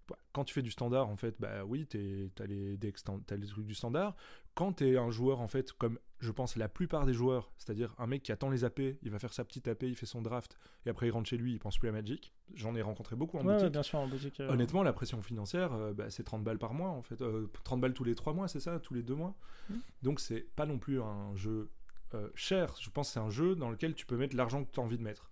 bah, 0.08 0.16
quand 0.32 0.44
tu 0.44 0.52
fais 0.54 0.62
du 0.62 0.70
standard, 0.70 1.08
en 1.08 1.16
fait, 1.16 1.36
bah 1.38 1.64
oui, 1.64 1.86
t'as 1.86 1.98
les, 2.46 2.78
t'as 3.26 3.36
les 3.36 3.46
trucs 3.46 3.66
du 3.66 3.74
standard. 3.74 4.16
Quand 4.54 4.72
t'es 4.72 4.96
un 4.96 5.10
joueur, 5.10 5.40
en 5.40 5.46
fait, 5.48 5.72
comme 5.72 5.98
je 6.18 6.30
pense 6.32 6.56
la 6.56 6.68
plupart 6.68 7.06
des 7.06 7.14
joueurs, 7.14 7.52
c'est-à-dire 7.56 7.94
un 7.98 8.06
mec 8.06 8.22
qui 8.22 8.32
attend 8.32 8.50
les 8.50 8.64
AP, 8.64 8.80
il 9.02 9.10
va 9.10 9.18
faire 9.18 9.32
sa 9.32 9.44
petite 9.44 9.68
AP, 9.68 9.84
il 9.84 9.94
fait 9.96 10.06
son 10.06 10.20
draft, 10.20 10.56
et 10.86 10.90
après 10.90 11.06
il 11.06 11.10
rentre 11.10 11.28
chez 11.28 11.36
lui, 11.36 11.52
il 11.52 11.58
pense 11.58 11.78
plus 11.78 11.88
à 11.88 11.92
Magic. 11.92 12.32
J'en 12.54 12.74
ai 12.74 12.82
rencontré 12.82 13.16
beaucoup 13.16 13.38
en 13.38 13.46
Ouais, 13.46 13.54
boutique. 13.54 13.72
bien 13.72 13.82
sûr, 13.82 13.98
en 14.00 14.08
boutique. 14.08 14.40
euh, 14.40 14.48
Honnêtement, 14.50 14.82
la 14.82 14.92
pression 14.92 15.22
financière, 15.22 15.72
euh, 15.72 15.92
bah, 15.92 16.10
c'est 16.10 16.24
30 16.24 16.42
balles 16.44 16.58
par 16.58 16.74
mois, 16.74 16.90
en 16.90 17.02
fait. 17.02 17.22
Euh, 17.22 17.48
30 17.64 17.80
balles 17.80 17.94
tous 17.94 18.04
les 18.04 18.14
3 18.14 18.32
mois, 18.34 18.48
c'est 18.48 18.60
ça 18.60 18.78
Tous 18.80 18.94
les 18.94 19.02
2 19.02 19.14
mois 19.14 19.34
Mhm. 19.70 19.80
Donc, 20.02 20.20
c'est 20.20 20.40
pas 20.56 20.66
non 20.66 20.78
plus 20.78 21.00
un 21.00 21.34
jeu 21.36 21.70
euh, 22.14 22.29
cher. 22.35 22.75
Je 22.81 22.90
pense 22.90 23.09
que 23.09 23.14
c'est 23.14 23.20
un 23.20 23.31
jeu 23.31 23.55
dans 23.57 23.70
lequel 23.70 23.94
tu 23.94 24.07
peux 24.07 24.16
mettre 24.16 24.37
l'argent 24.37 24.64
que 24.64 24.70
tu 24.70 24.81
as 24.81 24.83
envie 24.83 24.98
de 24.98 25.03
mettre. 25.03 25.31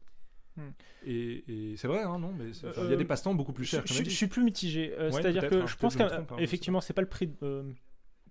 Mhm. 0.57 0.73
Et, 1.07 1.71
et 1.73 1.77
c'est 1.77 1.89
vrai, 1.89 2.03
hein, 2.03 2.19
non 2.19 2.33
Mais 2.33 2.51
il 2.51 2.63
y 2.63 2.67
Euh, 2.67 2.93
a 2.93 2.97
des 2.97 3.05
passe-temps 3.05 3.35
beaucoup 3.35 3.53
plus 3.53 3.65
chers 3.65 3.87
je- 3.87 4.03
suis 4.11 4.27
plus 4.27 4.43
mitigé. 4.43 4.93
euh, 4.99 5.07
Ouais, 5.11 5.13
C'est-à-dire 5.23 5.49
que 5.49 5.55
hein, 5.55 5.67
je 5.67 5.77
pense 5.77 5.97
trompe, 5.97 6.11
hein, 6.13 6.37
qu'effectivement, 6.39 6.81
c'est 6.81 6.93
pas 6.93 7.03
le 7.03 7.09
prix. 7.09 7.29
de- 7.29 7.37
euh, 7.43 7.73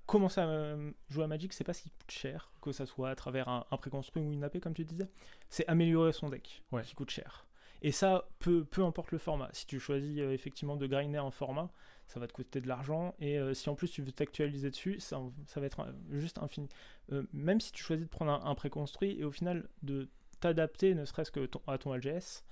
commencer 0.06 0.42
à 0.42 0.48
euh, 0.48 0.92
jouer 1.10 1.24
à 1.24 1.28
Magic, 1.28 1.54
c'est 1.54 1.64
pas 1.64 1.74
coûte 1.74 1.92
cher, 2.10 2.52
que 2.62 2.72
ça 2.72 2.86
soit 2.88 3.10
à 3.12 3.16
travers 3.16 3.48
un, 3.48 3.66
un 3.72 3.78
préconstruit 3.78 4.24
ou 4.24 4.32
une 4.34 4.44
AP, 4.44 4.60
comme 4.60 4.74
tu 4.74 4.84
disais. 4.84 5.08
C'est 5.50 5.68
améliorer 5.68 6.14
son 6.14 6.30
deck 6.30 6.64
Ouais. 6.72 6.82
qui 6.84 6.96
coûte 6.96 7.12
cher. 7.12 7.46
Et 7.84 7.92
ça, 7.92 8.28
peu, 8.40 8.66
peu 8.66 8.84
importe 8.84 9.12
le 9.12 9.20
format. 9.20 9.50
Si 9.54 9.66
tu 9.68 9.80
choisis 9.80 10.20
euh, 10.20 10.32
effectivement 10.34 10.76
de 10.76 10.86
grinder 10.88 11.20
un 11.20 11.32
format, 11.32 11.70
ça 12.10 12.20
va 12.20 12.28
te 12.28 12.34
coûter 12.34 12.60
de 12.60 12.68
l'argent. 12.68 13.16
Et 13.20 13.40
euh, 13.40 13.54
si 13.54 13.70
en 13.70 13.76
plus 13.76 13.90
tu 13.90 14.02
veux 14.02 14.12
t'actualiser 14.12 14.70
dessus, 14.70 15.00
ça, 15.00 15.22
ça 15.48 15.60
va 15.60 15.66
être 15.68 15.80
euh, 15.82 15.92
juste 16.20 16.38
infini. 16.40 16.68
Euh, 17.12 17.24
même 17.34 17.62
si 17.62 17.72
tu 17.72 17.82
choisis 17.84 18.06
de 18.06 18.10
prendre 18.10 18.32
un, 18.32 18.44
un 18.50 18.56
préconstruit 18.56 19.18
et 19.20 19.24
au 19.24 19.32
final 19.32 19.68
de 19.84 20.10
t'adapter, 20.42 20.94
ne 20.96 21.06
serait-ce 21.06 21.32
que 21.32 21.46
ton- 21.46 21.62
à 21.68 21.78
ton 21.78 21.94
LGS, 21.96 22.44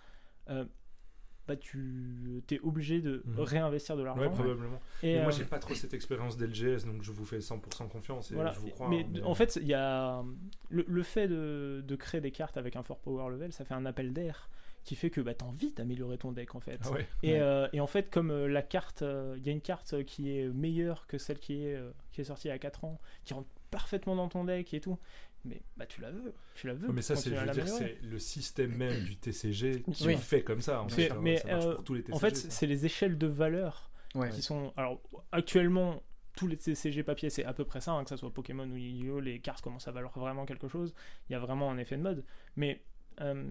euh, 0.50 0.64
bah 1.48 1.56
tu 1.56 2.44
es 2.52 2.60
obligé 2.60 3.00
de 3.02 3.24
Mhm. 3.26 3.40
réinvestir 3.40 3.96
de 3.96 4.04
l'argent. 4.04 4.22
Ouais, 4.22 4.30
probablement. 4.30 4.80
et, 5.02 5.16
Mais 5.16 5.24
moi, 5.24 5.32
j'ai 5.32 5.46
pas 5.46 5.60
trop 5.60 5.74
cette 5.76 5.94
expérience 5.94 6.36
d'LGS, 6.36 6.86
donc 6.86 7.02
je 7.04 7.12
vous 7.14 7.24
fais 7.26 7.40
100% 7.40 7.88
confiance 7.88 8.32
et 8.32 8.36
voilà. 8.36 8.52
je 8.52 8.60
vous 8.60 8.68
crois. 8.70 8.90
mais 8.90 9.04
hein, 9.04 9.10
mais- 9.14 9.24
en 9.24 9.34
fait, 9.34 9.56
il 9.62 9.68
y 9.68 9.74
a 9.74 10.24
le, 10.70 10.84
le 10.88 11.04
fait 11.04 11.28
de, 11.30 11.82
de 11.88 11.96
créer 11.96 12.20
des 12.20 12.32
cartes 12.32 12.58
avec 12.58 12.76
un 12.76 12.84
fort 12.84 13.00
power 13.00 13.30
level, 13.32 13.54
ça 13.54 13.64
fait 13.64 13.74
un 13.74 13.86
appel 13.86 14.12
d'air 14.14 14.50
qui 14.88 14.96
fait 14.96 15.10
que 15.10 15.20
bah, 15.22 15.34
tu 15.34 15.44
as 15.44 15.48
envie 15.48 15.74
d'améliorer 15.74 16.18
ton 16.18 16.32
deck 16.32 16.56
en 16.56 16.60
fait. 16.62 16.80
Ah 16.86 16.92
ouais. 16.92 17.08
Et, 17.22 17.34
Ouais. 17.34 17.40
euh, 17.42 17.68
et 17.74 17.80
en 17.82 17.88
fait, 17.88 18.10
comme 18.10 18.32
euh, 18.32 18.48
la 18.48 18.62
carte, 18.62 19.02
euh, 19.02 19.36
il 19.38 19.46
y 19.46 19.50
a 19.50 19.52
une 19.52 19.62
carte 19.62 20.04
qui 20.06 20.32
est 20.38 20.48
meilleure 20.48 21.06
que 21.08 21.18
celle 21.18 21.40
qui 21.40 21.66
est, 21.66 21.76
euh, 21.76 21.92
qui 22.14 22.22
est 22.22 22.24
sortie 22.24 22.48
il 22.48 22.52
y 22.52 22.54
a 22.54 22.58
4 22.58 22.86
ans, 22.86 23.00
qui 23.26 23.34
rentre 23.34 23.50
parfaitement 23.70 24.16
dans 24.16 24.30
ton 24.30 24.46
deck 24.46 24.74
et 24.74 24.80
tout, 24.80 24.98
mais 25.44 25.62
bah 25.76 25.86
tu 25.86 26.00
la 26.00 26.10
veux, 26.10 26.34
tu 26.56 26.68
la 26.68 26.74
veux. 26.74 26.88
Mais 26.94 27.02
ça, 27.02 27.18
c'est, 27.18 27.30
je 27.32 27.36
veux 27.36 27.52
dire, 27.52 27.68
c'est 27.68 27.98
le 28.02 28.18
système 28.18 28.72
même 28.76 29.04
du 29.04 29.18
TCG 29.18 29.82
qui 29.92 30.08
Oui. 30.08 30.14
le 30.14 30.20
fait 30.20 30.42
comme 30.42 30.62
ça. 30.62 30.82
En 30.82 30.88
fait, 30.88 31.12
hein, 31.12 31.20
mais, 31.22 31.38
ça 31.38 31.48
marche 31.50 31.66
euh, 31.66 31.76
pour 31.76 31.84
tous 31.84 31.94
les 31.94 32.02
TCG. 32.04 32.16
En 32.16 32.20
fait, 32.20 32.36
ça. 32.38 32.50
c'est 32.50 32.66
les 32.66 32.86
échelles 32.86 33.18
de 33.18 33.28
valeur 33.28 33.92
Ouais. 34.16 34.30
qui 34.30 34.42
sont. 34.42 34.72
Alors, 34.78 35.02
actuellement, 35.34 36.02
tous 36.38 36.48
les 36.48 36.56
CG 36.56 37.04
papier, 37.04 37.30
c'est 37.30 37.44
à 37.44 37.52
peu 37.54 37.66
près 37.66 37.82
ça, 37.82 37.92
hein, 37.92 38.04
que 38.06 38.10
ce 38.10 38.16
soit 38.16 38.34
Pokémon 38.34 38.64
ou 38.70 38.78
Yu-Gi-Oh, 38.78 39.20
les 39.20 39.40
cartes 39.40 39.62
commencent 39.62 39.88
à 39.90 39.92
valoir 39.92 40.18
vraiment 40.18 40.46
quelque 40.46 40.70
chose. 40.70 40.94
Il 41.30 41.34
y 41.34 41.36
a 41.36 41.40
vraiment 41.40 41.70
un 41.70 41.78
effet 41.78 41.98
de 41.98 42.02
mode. 42.04 42.24
Mais 42.56 42.82
euh, 43.22 43.44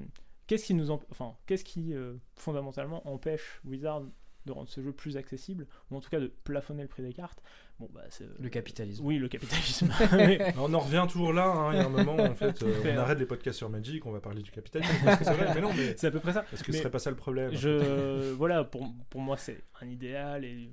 qu'est-ce 0.47 0.67
qui 0.67 0.75
nous, 0.75 0.91
enfin, 0.91 1.37
qu'est-ce 1.47 1.65
qui 1.65 1.95
euh, 1.95 2.15
fondamentalement 2.37 3.07
empêche 3.09 3.61
Wizard 3.65 4.03
de 4.47 4.53
rendre 4.53 4.69
ce 4.69 4.81
jeu 4.81 4.93
plus 4.93 5.17
accessible, 5.17 5.67
ou 5.91 5.97
en 5.97 6.01
tout 6.01 6.09
cas 6.09 6.21
de 6.21 6.29
plafonner 6.29 6.83
le 6.83 6.89
prix 6.89 7.03
des 7.03 7.13
cartes. 7.13 7.43
Bon, 7.81 7.89
bah, 7.93 8.03
c'est, 8.11 8.27
le 8.39 8.49
capitalisme. 8.49 9.05
Oui, 9.05 9.19
le 9.19 9.27
capitalisme. 9.29 9.91
on 10.57 10.73
en 10.73 10.79
revient 10.79 11.05
toujours 11.11 11.33
là. 11.33 11.47
hein, 11.49 11.73
Il 11.73 11.79
y 11.79 11.81
a 11.81 11.87
un 11.87 11.89
moment, 11.89 12.15
en 12.15 12.35
fait, 12.37 12.63
euh, 12.63 12.95
on 12.95 12.99
arrête 12.99 13.19
les 13.19 13.27
podcasts 13.27 13.59
sur 13.59 13.69
Magic, 13.69 14.07
on 14.07 14.13
va 14.13 14.21
parler 14.21 14.43
du 14.43 14.53
capitalisme. 14.53 14.93
Parce 15.05 15.19
que 15.19 15.25
c'est 15.25 15.35
vrai, 15.35 15.53
mais 15.53 15.61
non, 15.61 15.73
mais 15.75 15.95
c'est 15.99 16.07
à 16.07 16.11
peu 16.13 16.21
près 16.21 16.33
ça. 16.33 16.45
Est-ce 16.53 16.63
que 16.63 16.71
Mais 16.71 16.77
ce 16.77 16.83
serait 16.85 16.93
pas 16.93 17.01
ça 17.01 17.11
le 17.11 17.17
problème 17.17 17.53
Je, 17.55 18.31
voilà, 18.35 18.63
pour, 18.63 18.89
pour 19.11 19.21
moi, 19.21 19.37
c'est 19.37 19.65
un 19.81 19.89
idéal 19.89 20.45
et 20.45 20.71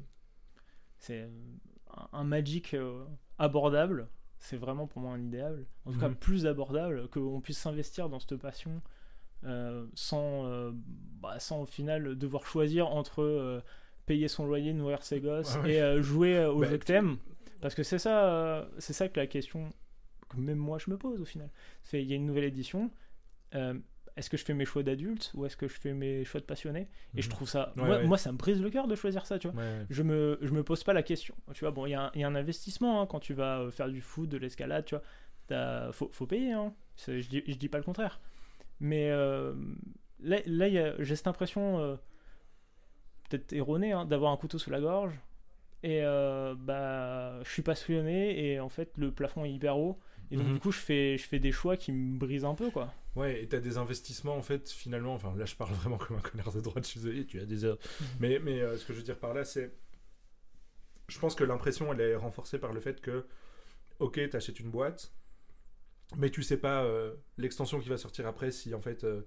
c'est 1.00 1.28
un, 2.12 2.24
Magic 2.24 2.76
euh, 2.76 3.04
abordable. 3.40 4.08
C'est 4.38 4.58
vraiment 4.58 4.86
pour 4.86 5.02
moi 5.02 5.14
un 5.14 5.22
idéal. 5.22 5.66
En 5.86 5.92
tout 5.94 6.00
cas, 6.00 6.10
Mhm. 6.10 6.16
plus 6.16 6.46
abordable, 6.46 7.08
qu'on 7.10 7.42
puisse 7.42 7.58
s'investir 7.58 8.08
dans 8.08 8.20
cette 8.20 8.36
passion 8.38 8.72
euh, 8.72 8.80
sans, 9.96 10.46
euh, 10.46 10.72
bah, 11.22 11.40
sans 11.40 11.62
au 11.62 11.66
final 11.66 12.18
devoir 12.18 12.46
choisir 12.46 12.88
entre 12.88 13.22
euh, 13.22 13.62
payer 14.06 14.28
son 14.28 14.46
loyer, 14.46 14.74
nourrir 14.74 15.04
ses 15.04 15.20
gosses 15.22 15.56
Ouais, 15.58 15.62
ouais. 15.64 15.74
et 15.76 15.82
euh, 15.82 16.02
jouer 16.02 16.38
euh, 16.38 16.52
au 16.52 16.60
Bah, 16.60 16.68
jeu 16.70 16.78
que 16.78 16.86
t'aimes. 16.86 17.18
Parce 17.62 17.76
que 17.76 17.84
c'est 17.84 18.00
ça, 18.00 18.26
euh, 18.34 18.66
c'est 18.80 18.94
ça 18.94 19.08
que 19.10 19.20
la 19.20 19.28
question 19.28 19.70
que 20.30 20.38
même 20.38 20.58
moi 20.58 20.78
je 20.80 20.90
me 20.90 20.98
pose 20.98 21.22
au 21.22 21.26
final. 21.26 21.50
C'est 21.84 22.02
il 22.02 22.10
y 22.10 22.14
a 22.14 22.16
une 22.16 22.26
nouvelle 22.26 22.44
édition. 22.46 22.92
euh, 23.56 23.74
est-ce 24.16 24.30
que 24.30 24.38
je 24.38 24.46
fais 24.46 24.54
mes 24.54 24.66
choix 24.66 24.84
d'adulte 24.84 25.32
ou 25.34 25.44
est-ce 25.46 25.58
que 25.58 25.68
je 25.68 25.74
fais 25.74 25.92
mes 25.94 26.24
choix 26.24 26.40
de 26.40 26.46
passionné 26.46 26.88
Et 27.16 27.22
je 27.24 27.28
Mhm. 27.28 27.34
trouve 27.34 27.50
ça, 27.50 27.74
Ouais, 27.78 27.84
moi, 27.84 27.98
ouais. 27.98 28.06
moi, 28.06 28.18
ça 28.20 28.32
me 28.32 28.38
brise 28.38 28.62
le 28.62 28.70
cœur 28.70 28.88
de 28.88 28.94
choisir 28.96 29.26
ça, 29.26 29.40
tu 29.40 29.48
vois. 29.48 29.60
Ouais. 29.60 29.86
Je 29.90 30.04
me, 30.04 30.38
je 30.42 30.52
me 30.52 30.64
pose 30.64 30.84
pas 30.84 30.94
la 30.94 31.02
question. 31.02 31.34
Tu 31.54 31.62
vois, 31.62 31.72
bon, 31.72 31.88
il 31.88 31.92
y, 31.92 31.94
a 31.96 32.04
un- 32.06 32.12
il 32.14 32.22
y 32.22 32.24
a 32.24 32.28
un 32.28 32.36
investissement 32.36 33.02
hein, 33.02 33.08
quand 33.08 33.20
tu 33.20 33.34
vas 33.34 33.62
euh, 33.62 33.72
faire 33.72 33.90
du 33.90 34.02
foot, 34.02 34.30
de 34.30 34.38
l'escalade, 34.38 34.86
tu 34.86 34.96
vois. 34.96 35.92
Faut, 35.94 36.10
faut 36.12 36.28
payer, 36.28 36.52
hein. 36.52 36.74
Je 37.08 37.28
dis, 37.28 37.42
je 37.48 37.56
dis 37.56 37.70
pas 37.70 37.80
le 37.80 37.84
contraire. 37.84 38.20
Mais 38.80 39.10
euh, 39.12 39.54
là, 40.20 40.40
j'ai 41.00 41.16
cette 41.16 41.28
impression, 41.28 41.80
euh, 41.80 41.96
peut-être 43.30 43.54
erronée, 43.54 43.92
hein, 43.94 44.06
d'avoir 44.06 44.32
un 44.32 44.38
couteau 44.38 44.58
sous 44.58 44.70
la 44.70 44.82
gorge. 44.82 45.14
Et 45.84 46.02
euh, 46.04 46.56
bah, 46.58 47.42
je 47.44 47.50
suis 47.50 47.62
passionné 47.62 48.52
et 48.54 48.60
en 48.60 48.70
fait, 48.70 48.92
le 48.98 49.12
plafond 49.12 49.44
est 49.46 49.52
hyper 49.52 49.78
haut. 49.78 50.00
Et 50.32 50.38
donc, 50.38 50.48
Mhm. 50.48 50.54
du 50.54 50.60
coup, 50.60 50.72
je 50.72 50.80
fais, 50.80 51.18
je 51.18 51.24
fais 51.28 51.40
des 51.40 51.52
choix 51.52 51.76
qui 51.78 51.92
me 51.92 52.18
brisent 52.18 52.46
un 52.46 52.56
peu, 52.56 52.72
quoi. 52.72 52.94
Ouais, 53.16 53.44
et 53.44 53.48
t'as 53.48 53.60
des 53.60 53.78
investissements 53.78 54.36
en 54.36 54.42
fait, 54.42 54.70
finalement. 54.70 55.14
Enfin, 55.14 55.36
là, 55.36 55.46
je 55.46 55.56
parle 55.56 55.74
vraiment 55.74 55.98
comme 55.98 56.18
un 56.18 56.22
connard 56.22 56.52
de 56.54 56.62
droite, 56.62 56.86
je 56.86 56.90
suis 56.92 57.00
désolé, 57.02 57.26
tu 57.26 57.40
as 57.40 57.46
des 57.46 57.66
heures. 57.66 57.78
Mhm. 58.00 58.08
Mais, 58.20 58.40
mais 58.40 58.62
euh, 58.62 58.78
ce 58.78 58.86
que 58.86 58.94
je 58.94 59.00
veux 59.00 59.04
dire 59.04 59.18
par 59.20 59.34
là, 59.34 59.44
c'est. 59.46 59.72
Je 61.10 61.20
pense 61.20 61.36
que 61.36 61.44
l'impression, 61.44 61.92
elle 61.94 62.00
est 62.02 62.16
renforcée 62.16 62.58
par 62.60 62.72
le 62.74 62.80
fait 62.80 63.02
que, 63.02 63.26
ok, 64.00 64.30
t'achètes 64.30 64.60
une 64.62 64.72
boîte, 64.72 65.14
mais 66.18 66.30
tu 66.30 66.44
sais 66.44 66.58
pas 66.58 66.84
euh, 66.84 67.14
l'extension 67.38 67.80
qui 67.80 67.90
va 67.90 67.98
sortir 67.98 68.28
après 68.28 68.52
si 68.52 68.74
en 68.74 68.82
fait 68.82 69.04
euh, 69.04 69.22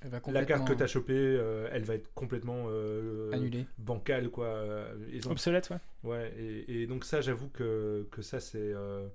Elle 0.00 0.10
va 0.10 0.20
la 0.28 0.44
carte 0.44 0.66
que 0.66 0.72
t'as 0.74 0.86
chopée, 0.86 1.14
euh, 1.16 1.68
elle 1.72 1.84
va 1.84 1.94
être 1.94 2.12
complètement 2.14 2.66
euh, 2.68 3.32
annulée. 3.34 3.66
bancale, 3.78 4.30
quoi. 4.30 4.46
euh, 4.46 4.96
Et 5.12 5.20
donc, 5.20 5.32
Obsolète, 5.32 5.70
ouais. 5.70 5.78
Ouais, 6.04 6.32
et, 6.38 6.82
et 6.82 6.86
donc 6.88 7.04
ça, 7.04 7.20
j'avoue 7.20 7.48
que, 7.50 8.06
que 8.12 8.22
ça, 8.22 8.40
c'est... 8.40 8.58
euh, 8.58 9.08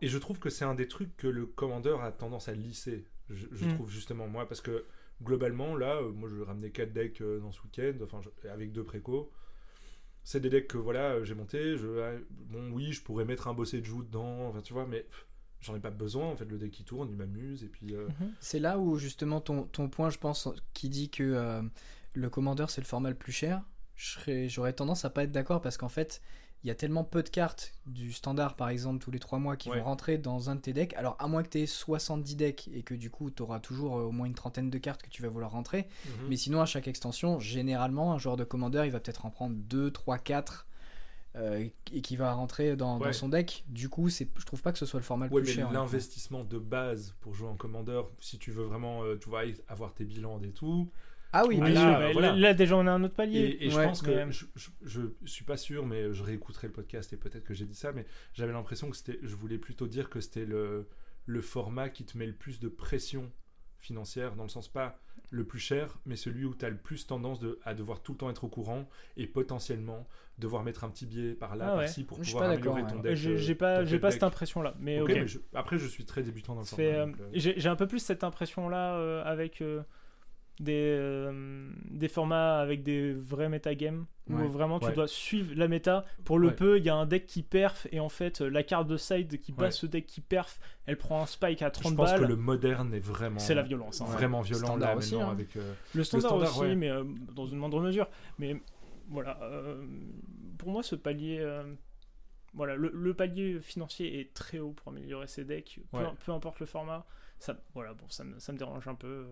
Et 0.00 0.08
je 0.08 0.18
trouve 0.18 0.38
que 0.38 0.50
c'est 0.50 0.64
un 0.64 0.74
des 0.74 0.88
trucs 0.88 1.16
que 1.16 1.26
le 1.28 1.46
commandeur 1.46 2.02
a 2.02 2.12
tendance 2.12 2.48
à 2.48 2.54
lisser, 2.54 3.04
je, 3.30 3.46
je 3.52 3.64
Mm. 3.64 3.68
trouve 3.74 3.90
justement, 3.90 4.28
moi, 4.28 4.46
parce 4.48 4.60
que 4.60 4.84
globalement, 5.22 5.76
là, 5.76 5.96
euh, 5.96 6.10
moi, 6.12 6.28
je 6.28 6.40
ramenais 6.42 6.70
4 6.70 6.92
decks 6.92 7.20
euh, 7.20 7.40
dans 7.40 7.50
ce 7.52 7.62
week-end, 7.62 7.94
enfin, 8.02 8.20
je- 8.22 8.48
avec 8.48 8.72
deux 8.72 8.84
précos. 8.84 9.30
C'est 10.24 10.40
des 10.40 10.50
decks 10.50 10.68
que, 10.68 10.78
voilà, 10.78 11.22
j'ai 11.24 11.34
monté, 11.34 11.76
je... 11.78 12.00
ah, 12.00 12.12
bon, 12.30 12.70
oui, 12.72 12.92
je 12.92 13.02
pourrais 13.02 13.26
mettre 13.26 13.48
un 13.48 13.54
bossé 13.54 13.80
de 13.80 13.86
joue 13.86 14.02
dedans, 14.04 14.48
enfin, 14.48 14.62
tu 14.62 14.74
vois, 14.74 14.86
mais 14.86 15.02
pff, 15.02 15.26
j'en 15.60 15.74
ai 15.76 15.80
pas 15.80 15.90
besoin, 15.90 16.26
en 16.26 16.36
fait, 16.36 16.44
le 16.44 16.58
deck, 16.58 16.78
il 16.80 16.84
tourne, 16.84 17.08
il 17.10 17.16
m'amuse, 17.16 17.64
et 17.64 17.68
puis... 17.68 17.94
euh, 17.94 18.06
Mhm. 18.20 18.32
C'est 18.40 18.58
là 18.60 18.78
où 18.78 18.96
justement 18.98 19.40
ton, 19.40 19.64
ton 19.64 19.88
point, 19.88 20.10
je 20.10 20.18
pense, 20.18 20.48
qui 20.74 20.88
dit 20.88 21.10
que 21.10 21.22
euh, 21.22 21.62
le 22.14 22.30
commandeur 22.30 22.70
c'est 22.70 22.80
le 22.80 22.86
format 22.86 23.10
le 23.10 23.14
plus 23.16 23.32
cher, 23.32 23.62
je 23.96 24.12
serais- 24.12 24.48
j'aurais 24.48 24.72
tendance 24.72 25.04
à 25.04 25.10
pas 25.10 25.24
être 25.24 25.32
d'accord 25.32 25.60
parce 25.60 25.76
qu'en 25.76 25.88
fait, 25.88 26.20
il 26.64 26.68
y 26.68 26.70
a 26.72 26.74
tellement 26.74 27.04
peu 27.04 27.22
de 27.22 27.28
cartes 27.28 27.72
du 27.86 28.12
standard 28.12 28.56
par 28.56 28.68
exemple 28.68 28.98
tous 28.98 29.12
les 29.12 29.20
3 29.20 29.38
mois 29.38 29.56
qui 29.56 29.70
Ouais. 29.70 29.78
vont 29.78 29.84
rentrer 29.84 30.18
dans 30.18 30.50
un 30.50 30.56
de 30.56 30.60
tes 30.60 30.72
decks. 30.72 30.92
Alors 30.94 31.14
à 31.20 31.28
moins 31.28 31.44
que 31.44 31.48
tu 31.50 31.58
aies 31.60 31.66
70 31.66 32.34
decks 32.34 32.68
et 32.74 32.82
que 32.82 32.94
du 32.94 33.10
coup 33.10 33.30
tu 33.30 33.42
auras 33.42 33.60
toujours 33.60 33.96
euh, 33.96 34.02
au 34.04 34.10
moins 34.10 34.26
une 34.26 34.34
trentaine 34.34 34.68
de 34.70 34.78
cartes 34.78 35.02
que 35.02 35.08
tu 35.08 35.22
vas 35.22 35.28
vouloir 35.28 35.52
rentrer. 35.52 35.86
Mhm. 36.06 36.28
Mais 36.30 36.36
sinon 36.36 36.60
à 36.60 36.66
chaque 36.66 36.88
extension, 36.88 37.38
généralement 37.38 38.12
un 38.12 38.18
joueur 38.18 38.36
de 38.36 38.42
commandeur 38.44 38.84
il 38.84 38.90
va 38.90 38.98
peut-être 38.98 39.24
en 39.24 39.30
prendre 39.30 39.54
2, 39.56 39.90
3, 39.92 40.18
4 40.18 40.66
euh, 41.38 41.66
et 41.92 42.02
qui 42.02 42.16
va 42.16 42.32
rentrer 42.32 42.76
dans, 42.76 43.12
son 43.12 43.28
deck. 43.28 43.64
Du 43.68 43.88
coup, 43.88 44.08
c'est, 44.08 44.28
je 44.38 44.44
trouve 44.44 44.62
pas 44.62 44.72
que 44.72 44.78
ce 44.78 44.86
soit 44.86 45.00
le 45.00 45.04
format 45.04 45.26
le 45.28 45.32
Ouais, 45.32 45.40
plus 45.42 45.48
mais 45.50 45.54
cher. 45.54 45.66
honnêtement. 45.68 45.84
l'investissement 45.84 46.44
de 46.44 46.58
base 46.58 47.14
pour 47.20 47.34
jouer 47.34 47.48
en 47.48 47.56
commandeur, 47.56 48.10
si 48.20 48.38
tu 48.38 48.50
veux 48.50 48.64
vraiment, 48.64 49.04
euh, 49.04 49.16
tu 49.16 49.28
vois, 49.28 49.42
avoir 49.68 49.94
tes 49.94 50.04
bilans 50.04 50.40
et 50.42 50.50
tout, 50.52 50.90
Ah 51.32 51.44
oui, 51.46 51.56
Oui, 51.60 51.70
bien 51.70 51.74
là, 51.74 52.12
voilà. 52.12 52.32
là, 52.34 52.54
déjà, 52.54 52.76
on 52.76 52.86
a 52.86 52.90
un 52.90 53.04
autre 53.04 53.14
palier. 53.14 53.38
Et, 53.40 53.66
et 53.66 53.70
je 53.70 53.76
Ouais, 53.76 53.84
pense 53.84 54.02
que 54.02 54.30
je, 54.30 54.46
je 54.82 55.00
suis 55.26 55.44
pas 55.44 55.56
sûr, 55.56 55.86
mais 55.86 56.12
je 56.12 56.22
réécouterai 56.22 56.66
le 56.68 56.72
podcast 56.72 57.12
et 57.12 57.16
peut-être 57.16 57.44
que 57.44 57.54
j'ai 57.54 57.66
dit 57.66 57.74
ça, 57.74 57.92
mais 57.92 58.06
j'avais 58.34 58.52
l'impression 58.52 58.90
que 58.90 58.96
c'était, 58.96 59.18
je 59.22 59.34
voulais 59.36 59.58
plutôt 59.58 59.86
dire 59.86 60.08
que 60.10 60.20
c'était 60.20 60.46
le, 60.46 60.88
le 61.26 61.40
format 61.42 61.88
qui 61.90 62.04
te 62.04 62.16
met 62.16 62.26
le 62.26 62.32
plus 62.34 62.58
de 62.60 62.68
pression 62.68 63.30
financière, 63.78 64.34
dans 64.34 64.42
le 64.44 64.48
sens 64.48 64.68
pas 64.68 64.98
le 65.30 65.44
plus 65.44 65.58
cher, 65.58 65.98
mais 66.06 66.16
celui 66.16 66.44
où 66.46 66.54
tu 66.54 66.64
as 66.64 66.70
le 66.70 66.76
plus 66.78 67.06
tendance 67.06 67.38
de, 67.38 67.58
à 67.64 67.74
devoir 67.74 68.00
tout 68.02 68.12
le 68.12 68.18
temps 68.18 68.30
être 68.30 68.44
au 68.44 68.48
courant 68.48 68.88
et 69.18 69.26
potentiellement 69.26 70.06
devoir 70.38 70.62
mettre 70.62 70.84
un 70.84 70.88
petit 70.88 71.04
biais 71.04 71.34
par 71.34 71.54
là, 71.56 71.66
Ah 71.68 71.76
ouais. 71.76 71.84
par-ci 71.84 72.04
pour 72.04 72.22
Je 72.22 72.30
pouvoir 72.30 72.50
améliorer 72.50 72.82
ton 72.86 72.96
ouais. 72.96 73.02
deck. 73.02 73.16
J'ai 73.16 73.52
euh, 73.52 73.54
pas, 73.56 73.84
j'ai 73.84 73.98
pas 73.98 74.08
deck. 74.10 74.16
cette. 74.16 74.74
Mais 74.78 75.00
Ok, 75.00 75.10
ok. 75.10 75.16
mais 75.16 75.26
je- 75.26 75.38
après, 75.54 75.78
je 75.78 75.86
suis 75.86 76.04
très 76.06 76.22
débutant 76.22 76.54
dans 76.54 76.60
le 76.60 76.66
fait, 76.66 76.94
euh, 76.94 77.06
euh, 77.06 77.28
j'ai 77.58 77.68
un 77.68 77.76
peu 77.76 77.86
plus 77.86 77.98
cette 77.98 78.24
impression-là 78.24 78.94
euh, 78.96 79.22
avec 79.24 79.60
euh, 79.60 79.82
des, 80.60 80.96
euh, 80.98 81.70
des 81.90 82.08
formats 82.08 82.58
avec 82.60 82.82
des 82.82 83.12
vrais 83.14 83.48
metagames 83.48 84.06
où 84.28 84.34
Ouais. 84.36 84.46
vraiment 84.48 84.78
tu 84.80 84.86
Ouais. 84.86 84.92
dois 84.92 85.08
suivre 85.08 85.54
la 85.56 85.68
méta. 85.68 86.04
Pour 86.24 86.38
le 86.38 86.48
Ouais. 86.48 86.54
peu, 86.54 86.78
il 86.78 86.84
y 86.84 86.88
a 86.90 86.94
un 86.94 87.06
deck 87.06 87.26
qui 87.26 87.42
perf 87.42 87.86
et 87.92 88.00
en 88.00 88.08
fait 88.08 88.40
la 88.40 88.62
carte 88.62 88.86
de 88.86 88.96
side 88.96 89.40
qui 89.40 89.52
bat 89.52 89.70
ce 89.70 89.86
deck 89.86 90.06
qui 90.06 90.20
perf, 90.20 90.58
elle 90.86 90.98
prend 90.98 91.22
un 91.22 91.26
spike 91.26 91.62
à 91.62 91.70
30 91.70 91.92
je 91.92 91.96
pense 91.96 92.10
balles. 92.10 92.20
que 92.20 92.24
le 92.26 92.36
moderne 92.36 92.92
est 92.94 92.98
vraiment, 93.00 93.38
C'est 93.38 93.54
la 93.54 93.62
violence. 93.62 94.00
hein. 94.00 94.04
vraiment 94.06 94.40
violent 94.42 94.66
Standard 94.66 94.90
là 94.90 94.96
aussi, 94.96 95.14
maintenant 95.14 95.28
hein. 95.30 95.32
avec. 95.32 95.56
euh, 95.56 95.72
Le 95.94 96.04
standard, 96.04 96.30
standard, 96.30 96.50
aussi, 96.50 96.60
ouais. 96.60 96.74
mais 96.76 96.90
euh, 96.90 97.04
dans 97.34 97.46
une 97.46 97.58
moindre 97.58 97.80
mesure. 97.80 98.08
Mais 98.38 98.60
voilà, 99.08 99.38
euh, 99.42 99.86
pour 100.58 100.70
moi, 100.70 100.82
ce 100.82 100.94
palier, 100.96 101.38
euh, 101.40 101.62
voilà, 102.52 102.74
le, 102.76 102.90
le 102.92 103.14
palier 103.14 103.60
financier 103.60 104.20
est 104.20 104.34
très 104.34 104.58
haut 104.58 104.72
pour 104.72 104.88
améliorer 104.92 105.26
ses 105.28 105.44
decks, 105.44 105.80
peu, 105.90 105.98
Ouais. 105.98 106.04
peu 106.26 106.32
importe 106.32 106.60
le 106.60 106.66
format. 106.66 107.06
Ça, 107.38 107.56
voilà, 107.72 107.94
bon, 107.94 108.04
ça 108.08 108.24
me, 108.24 108.38
ça 108.40 108.52
me 108.52 108.58
dérange 108.58 108.86
un 108.88 108.94
peu. 108.96 109.26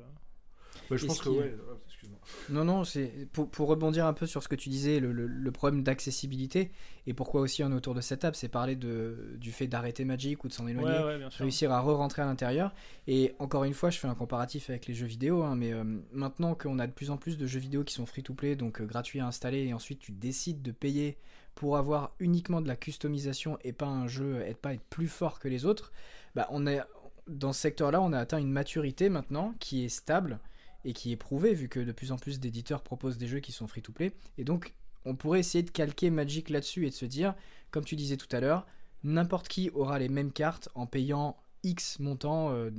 Ouais, 0.91 0.99
je 0.99 1.05
Et 1.05 1.07
pense 1.09 1.21
que 1.21 1.29
ouais. 1.29 1.55
excuse-moi. 1.87 2.19
Non, 2.49 2.65
non, 2.65 2.85
c'est 2.85 3.29
pour, 3.33 3.49
pour 3.51 3.69
rebondir 3.69 4.07
un 4.07 4.13
peu 4.13 4.27
sur 4.27 4.43
ce 4.43 4.49
que 4.49 4.55
tu 4.57 4.69
disais, 4.69 5.01
le, 5.01 5.13
le- 5.13 5.27
le 5.27 5.53
problème 5.53 5.83
d'accessibilité, 5.83 6.71
et 7.07 7.15
pourquoi 7.15 7.41
aussi 7.41 7.63
on 7.65 7.71
est 7.71 7.75
autour 7.75 7.95
de 7.95 8.01
cette 8.01 8.21
table, 8.21 8.37
c'est 8.37 8.49
parler 8.49 8.77
de, 8.77 9.35
du 9.39 9.53
fait 9.53 9.67
d'arrêter 9.69 10.05
Magic 10.05 10.43
ou 10.45 10.49
de 10.49 10.53
s'en 10.53 10.67
éloigner, 10.67 10.99
Ouais, 10.99 11.17
ouais, 11.17 11.27
réussir 11.39 11.73
à 11.73 11.81
re-rentrer 11.81 12.23
à 12.23 12.25
l'intérieur. 12.27 12.75
Et 13.07 13.35
encore 13.39 13.65
une 13.65 13.75
fois, 13.75 13.91
je 13.91 13.99
fais 13.99 14.09
un 14.09 14.15
comparatif 14.15 14.71
avec 14.71 14.87
les 14.87 14.95
jeux 14.95 15.07
vidéo, 15.07 15.43
hein, 15.43 15.55
mais 15.57 15.73
euh, 15.73 15.85
maintenant 16.13 16.55
qu'on 16.55 16.79
a 16.79 16.87
de 16.87 16.93
plus 16.93 17.11
en 17.11 17.17
plus 17.17 17.37
de 17.39 17.47
jeux 17.47 17.61
vidéo 17.61 17.85
qui 17.85 17.95
sont 17.95 18.07
free-to-play, 18.07 18.57
donc 18.57 18.81
euh, 18.81 18.87
gratuits 18.87 19.21
à 19.21 19.27
installer, 19.27 19.65
et 19.67 19.75
ensuite 19.75 20.01
tu 20.01 20.13
décides 20.13 20.63
de 20.63 20.73
payer 20.73 21.19
pour 21.55 21.77
avoir 21.77 22.13
uniquement 22.19 22.61
de 22.61 22.69
la 22.69 22.77
customisation 22.77 23.59
et 23.65 23.73
pas 23.73 23.87
un 23.87 24.07
jeu, 24.09 24.43
et 24.47 24.55
pas 24.55 24.75
être 24.75 24.85
plus 24.91 25.09
fort 25.09 25.39
que 25.39 25.49
les 25.49 25.65
autres, 25.65 25.93
bah 26.35 26.47
on 26.51 26.67
est 26.67 26.81
dans 27.29 27.53
ce 27.53 27.61
secteur-là, 27.61 28.01
on 28.01 28.13
a 28.13 28.19
atteint 28.19 28.39
une 28.39 28.53
maturité 28.53 29.09
maintenant 29.09 29.55
qui 29.59 29.85
est 29.85 29.89
stable 29.89 30.39
et 30.87 30.93
qui 30.93 31.13
est 31.13 31.17
prouvée 31.17 31.53
vu 31.53 31.69
que 31.69 31.81
de 31.81 31.93
plus 31.93 32.13
en 32.13 32.17
plus 32.17 32.41
d'éditeurs 32.41 32.83
proposent 32.83 33.19
des 33.19 33.27
jeux 33.27 33.41
qui 33.41 33.53
sont 33.53 33.67
free-to-play. 33.67 34.13
Et 34.39 34.45
donc, 34.45 34.73
on 35.05 35.15
pourrait 35.15 35.41
essayer 35.41 35.63
de 35.63 35.71
calquer 35.71 36.11
Magic 36.11 36.49
là-dessus 36.49 36.87
et 36.87 36.91
de 36.91 36.95
se 36.95 37.05
dire, 37.07 37.35
comme 37.71 37.85
tu 37.85 37.97
disais 37.97 38.17
tout 38.17 38.29
à 38.35 38.41
l'heure, 38.41 38.67
n'importe 39.05 39.49
qui 39.49 39.71
aura 39.71 39.99
les 39.99 40.09
mêmes 40.09 40.33
cartes 40.33 40.69
en 40.75 40.87
payant 40.87 41.37
X 41.65 41.99
montant 41.99 42.51
euh, 42.53 42.71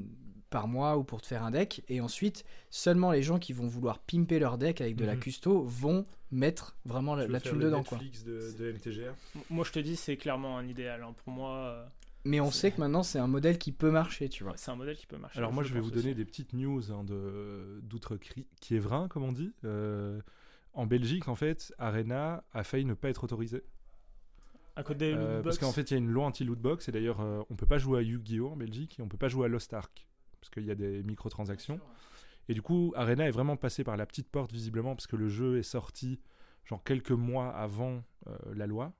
par 0.49 0.67
mois 0.67 0.97
ou 0.97 1.03
pour 1.03 1.21
te 1.21 1.27
faire 1.27 1.43
un 1.43 1.51
deck. 1.51 1.83
Et 1.89 1.99
ensuite, 2.01 2.43
seulement 2.69 3.11
les 3.11 3.21
gens 3.23 3.37
qui 3.39 3.51
vont 3.53 3.67
vouloir 3.67 3.99
pimper 3.99 4.39
leur 4.39 4.57
deck 4.57 4.81
avec 4.81 4.95
de 4.95 5.05
la 5.05 5.13
Mhm. 5.15 5.19
custo 5.19 5.61
vont 5.63 6.05
mettre 6.31 6.75
vraiment 6.85 7.15
la, 7.15 7.27
la 7.27 7.39
thune 7.39 7.59
dedans. 7.59 7.83
Quoi. 7.83 7.99
De, 8.25 8.51
de 8.57 8.71
MTGR. 8.73 9.13
Moi, 9.49 9.63
je 9.65 9.71
te 9.71 9.79
dis, 9.79 9.95
c'est 9.95 10.17
clairement 10.17 10.57
un 10.57 10.67
idéal. 10.67 11.03
hein. 11.03 11.13
Pour 11.23 11.33
moi, 11.33 11.55
euh, 11.57 11.85
Mais 12.27 12.39
on 12.41 12.51
sait 12.51 12.71
que 12.71 12.79
maintenant, 12.79 13.03
c'est 13.03 13.19
un 13.19 13.27
modèle 13.27 13.57
qui 13.57 13.71
peut 13.71 13.89
marcher, 13.91 14.27
tu 14.29 14.43
vois. 14.43 14.53
c'est 14.57 14.69
un 14.71 14.75
modèle 14.75 14.97
qui 14.97 15.05
peut 15.07 15.17
marcher. 15.17 15.37
Alors 15.39 15.53
moi, 15.53 15.63
je 15.63 15.73
vais 15.73 15.79
vous 15.79 15.91
donner 15.91 16.09
aussi. 16.09 16.15
des 16.15 16.25
petites 16.25 16.53
news 16.53 16.91
hein, 16.91 17.03
de 17.03 17.79
d'outre-Kievrin, 17.83 19.07
comme 19.07 19.23
on 19.23 19.31
dit. 19.31 19.53
Euh, 19.63 20.19
en 20.73 20.85
Belgique, 20.85 21.27
en 21.27 21.35
fait, 21.35 21.73
Arena 21.77 22.43
a 22.53 22.63
failli 22.63 22.85
ne 22.85 22.93
pas 22.93 23.09
être 23.09 23.23
autorisé. 23.23 23.63
À 24.75 24.83
côté 24.83 25.11
des 25.11 25.13
Euh, 25.17 25.37
loot 25.37 25.43
parce 25.45 25.55
box. 25.55 25.65
qu'en 25.65 25.71
fait, 25.71 25.89
il 25.89 25.93
y 25.93 25.95
a 25.95 25.97
une 25.99 26.09
loi 26.11 26.25
anti-loot 26.25 26.59
box, 26.59 26.87
et 26.87 26.91
d'ailleurs, 26.91 27.21
euh, 27.21 27.41
on 27.49 27.55
peut 27.55 27.65
pas 27.65 27.79
jouer 27.79 27.99
à 27.99 28.01
Yu-Gi-Oh! 28.03 28.49
en 28.49 28.55
Belgique, 28.57 28.99
et 28.99 29.01
on 29.01 29.07
peut 29.07 29.17
pas 29.17 29.29
jouer 29.29 29.45
à 29.45 29.47
Lost 29.47 29.73
Ark, 29.73 30.07
parce 30.39 30.49
qu'il 30.51 30.65
y 30.65 30.71
a 30.71 30.75
des 30.75 31.01
microtransactions. 31.03 31.79
Et 32.49 32.53
du 32.53 32.61
coup, 32.61 32.93
Arena 32.95 33.27
est 33.27 33.31
vraiment 33.31 33.57
passé 33.57 33.83
par 33.83 33.97
la 33.97 34.05
petite 34.05 34.29
porte, 34.29 34.51
visiblement, 34.51 34.95
parce 34.95 35.07
que 35.07 35.15
le 35.15 35.29
jeu 35.29 35.57
est 35.57 35.63
sorti 35.63 36.19
genre 36.65 36.83
quelques 36.83 37.11
mois 37.11 37.49
avant 37.55 38.03
euh, 38.27 38.35
la 38.53 38.67
loi. 38.67 38.93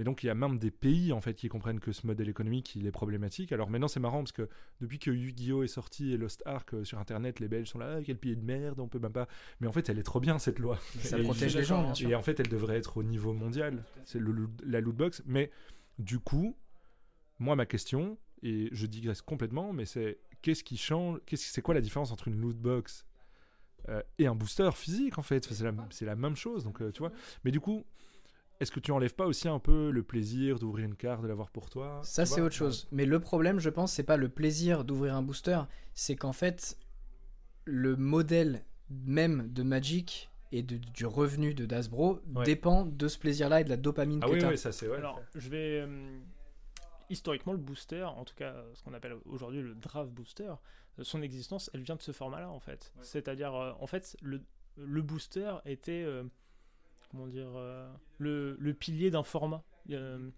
Mais 0.00 0.04
donc 0.04 0.22
il 0.22 0.28
y 0.28 0.30
a 0.30 0.34
même 0.34 0.58
des 0.58 0.70
pays 0.70 1.12
en 1.12 1.20
fait 1.20 1.34
qui 1.34 1.50
comprennent 1.50 1.78
que 1.78 1.92
ce 1.92 2.06
modèle 2.06 2.30
économique 2.30 2.74
il 2.74 2.86
est 2.86 2.90
problématique. 2.90 3.52
Alors 3.52 3.68
maintenant 3.68 3.86
c'est 3.86 4.00
marrant 4.00 4.20
parce 4.20 4.32
que 4.32 4.48
depuis 4.80 4.98
que 4.98 5.10
Yu-Gi-Oh 5.10 5.62
est 5.62 5.68
sorti 5.68 6.14
et 6.14 6.16
Lost 6.16 6.42
Ark 6.46 6.72
euh, 6.72 6.84
sur 6.84 6.98
internet, 6.98 7.38
les 7.38 7.48
Belges 7.48 7.68
sont 7.68 7.78
là 7.78 7.96
ah, 7.98 8.02
quel 8.02 8.16
pays 8.16 8.34
de 8.34 8.42
merde, 8.42 8.80
on 8.80 8.88
peut 8.88 8.98
même 8.98 9.12
pas. 9.12 9.28
Mais 9.60 9.66
en 9.66 9.72
fait 9.72 9.90
elle 9.90 9.98
est 9.98 10.02
trop 10.02 10.18
bien 10.18 10.38
cette 10.38 10.58
loi. 10.58 10.78
Ça 11.00 11.18
Et- 11.18 11.22
protège 11.22 11.54
les 11.54 11.64
gens, 11.64 11.82
bien 11.82 11.92
sûr. 11.92 12.08
Et 12.08 12.14
en 12.14 12.22
fait 12.22 12.40
elle 12.40 12.48
devrait 12.48 12.78
être 12.78 12.96
au 12.96 13.02
niveau 13.02 13.34
mondial. 13.34 13.84
C'est 14.06 14.18
le 14.18 14.48
la 14.64 14.80
loot 14.80 14.96
box. 14.96 15.22
Mais 15.26 15.50
du 15.98 16.18
coup, 16.18 16.56
moi 17.38 17.54
ma 17.54 17.66
question 17.66 18.16
et 18.42 18.70
je 18.72 18.86
digresse 18.86 19.20
complètement, 19.20 19.74
mais 19.74 19.84
c'est 19.84 20.18
qu'est-ce 20.40 20.64
qui 20.64 20.78
change 20.78 21.18
c'est 21.30 21.60
quoi 21.60 21.74
la 21.74 21.82
différence 21.82 22.10
entre 22.10 22.28
une 22.28 22.40
loot 22.40 22.56
box 22.56 23.04
euh, 23.90 24.02
et 24.18 24.26
un 24.26 24.34
booster 24.34 24.70
physique 24.72 25.18
en 25.18 25.22
fait? 25.22 25.44
C'est 25.44 25.62
la, 25.62 25.74
c'est 25.90 26.06
la 26.06 26.16
même 26.16 26.36
chose. 26.36 26.64
Donc 26.64 26.80
euh, 26.80 26.90
tu 26.90 27.00
vois. 27.00 27.12
Mais 27.44 27.50
du 27.50 27.60
coup. 27.60 27.84
Est-ce 28.60 28.70
que 28.70 28.80
tu 28.80 28.92
enlèves 28.92 29.14
pas 29.14 29.26
aussi 29.26 29.48
un 29.48 29.58
peu 29.58 29.90
le 29.90 30.02
plaisir 30.02 30.58
d'ouvrir 30.58 30.84
une 30.84 30.94
carte, 30.94 31.22
de 31.22 31.26
l'avoir 31.28 31.50
pour 31.50 31.70
toi 31.70 32.00
Ça, 32.04 32.26
c'est 32.26 32.40
autre 32.42 32.54
chose. 32.54 32.86
Mais 32.92 33.06
le 33.06 33.18
problème, 33.18 33.58
je 33.58 33.70
pense, 33.70 33.92
c'est 33.92 34.02
pas 34.02 34.18
le 34.18 34.28
plaisir 34.28 34.84
d'ouvrir 34.84 35.14
un 35.16 35.22
booster, 35.22 35.60
c'est 35.94 36.14
qu'en 36.14 36.32
fait, 36.34 36.76
le 37.64 37.96
modèle 37.96 38.64
même 38.90 39.50
de 39.52 39.62
Magic 39.62 40.28
et 40.52 40.62
de- 40.62 40.76
du 40.76 41.06
revenu 41.06 41.54
de 41.54 41.64
Dasbro 41.64 42.20
Ouais. 42.34 42.44
dépend 42.44 42.84
de 42.84 43.08
ce 43.08 43.18
plaisir-là 43.18 43.60
et 43.62 43.64
de 43.64 43.70
la 43.70 43.76
dopamine 43.78 44.20
Ah 44.22 44.26
que 44.26 44.32
oui, 44.32 44.44
oui, 44.44 44.58
ça 44.58 44.72
c'est 44.72 44.88
ouais. 44.88 44.96
Alors, 44.98 45.22
je 45.34 45.48
vais. 45.48 45.80
euh, 45.80 46.18
historiquement, 47.08 47.52
le 47.52 47.58
booster, 47.58 48.02
en 48.04 48.24
tout 48.24 48.34
cas 48.34 48.54
ce 48.74 48.82
qu'on 48.82 48.92
appelle 48.94 49.14
aujourd'hui 49.26 49.62
le 49.62 49.74
draft 49.74 50.10
booster, 50.10 50.44
euh, 50.98 51.02
son 51.02 51.22
existence, 51.22 51.70
elle 51.72 51.80
vient 51.82 51.96
de 51.96 52.02
ce 52.02 52.12
format-là, 52.12 52.50
en 52.50 52.60
fait. 52.60 52.92
C'est-à-dire, 53.02 53.54
euh, 53.54 53.72
en 53.80 53.86
fait, 53.86 54.16
le, 54.22 54.42
le 54.76 55.02
booster 55.02 55.54
était. 55.64 56.02
euh, 56.04 56.24
comment 57.10 57.26
dire 57.26 57.50
euh, 57.56 57.90
le, 58.18 58.56
le 58.58 58.74
pilier 58.74 59.10
d'un 59.10 59.22
format. 59.22 59.62
Euh, 59.90 60.30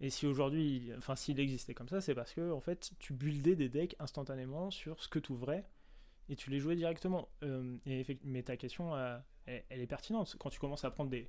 et 0.00 0.10
si 0.10 0.26
aujourd'hui, 0.26 0.90
enfin 0.98 1.16
s'il 1.16 1.38
existait 1.40 1.74
comme 1.74 1.88
ça, 1.88 2.00
c'est 2.00 2.14
parce 2.14 2.32
que 2.32 2.50
en 2.52 2.60
fait, 2.60 2.90
tu 2.98 3.12
buildais 3.12 3.54
des 3.56 3.68
decks 3.68 3.96
instantanément 3.98 4.70
sur 4.70 5.00
ce 5.02 5.08
que 5.08 5.18
tu 5.18 5.32
ouvrais 5.32 5.64
et 6.28 6.36
tu 6.36 6.50
les 6.50 6.58
jouais 6.60 6.76
directement. 6.76 7.28
Euh, 7.42 7.76
et 7.86 8.04
mais 8.24 8.42
ta 8.42 8.56
question, 8.56 8.96
elle, 9.46 9.62
elle 9.68 9.80
est 9.80 9.86
pertinente. 9.86 10.36
Quand 10.38 10.50
tu 10.50 10.58
commences 10.60 10.84
à 10.84 10.90
prendre 10.90 11.10
des 11.10 11.28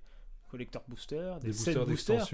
collecteurs 0.50 0.84
boosters, 0.88 1.40
des, 1.40 1.48
Des 1.48 1.54
boosters 1.86 2.32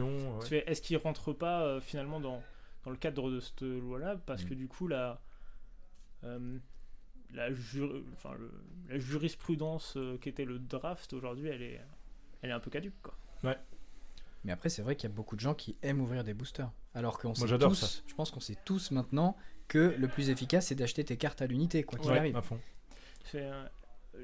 ouais. 0.51 0.63
est-ce 0.67 0.81
qu'ils 0.81 0.97
rentrent 0.97 1.33
pas 1.33 1.63
euh, 1.65 1.81
finalement 1.81 2.19
dans, 2.19 2.41
dans 2.83 2.91
le 2.91 2.97
cadre 2.97 3.29
de 3.31 3.39
cette 3.39 3.61
loi-là? 3.61 4.17
Parce 4.25 4.43
Mm. 4.43 4.49
que 4.49 4.53
du 4.55 4.67
coup, 4.67 4.87
la, 4.87 5.21
euh, 6.23 6.57
la, 7.33 7.53
ju- 7.53 8.03
enfin, 8.13 8.33
le- 8.33 8.51
la 8.89 8.97
jurisprudence 8.99 9.95
euh, 9.97 10.17
qui 10.17 10.29
était 10.29 10.45
le 10.45 10.59
draft 10.59 11.13
aujourd'hui, 11.13 11.47
elle 11.47 11.61
est, 11.61 11.81
elle 12.41 12.49
est 12.51 12.53
un 12.53 12.59
peu 12.59 12.69
caduque. 12.69 13.01
Quoi. 13.01 13.15
Mais 14.45 14.53
après, 14.53 14.69
c'est 14.69 14.81
vrai 14.81 14.95
qu'il 14.95 15.09
y 15.09 15.11
a 15.11 15.15
beaucoup 15.15 15.35
de 15.35 15.41
gens 15.41 15.53
qui 15.53 15.75
aiment 15.81 15.99
ouvrir 15.99 16.23
des 16.23 16.33
boosters. 16.33 16.71
Alors 16.93 17.19
qu'on 17.19 17.33
sait 17.35 17.45
j'adore 17.45 17.71
tous, 17.71 17.75
ça. 17.85 18.01
je 18.07 18.13
pense 18.15 18.31
qu'on 18.31 18.39
sait 18.39 18.55
tous 18.63 18.91
maintenant 18.91 19.35
que 19.67 19.93
le 19.97 20.07
plus 20.07 20.29
efficace, 20.29 20.67
c'est 20.67 20.75
d'acheter 20.75 21.03
tes 21.03 21.17
cartes 21.17 21.41
à 21.41 21.47
l'unité, 21.47 21.83
quoi 21.83 21.99
qu'il 21.99 22.09
Ouais, 22.11 22.17
arrive. 22.17 22.37
à 22.37 22.41
fond. 22.41 22.59
Euh, 23.35 23.67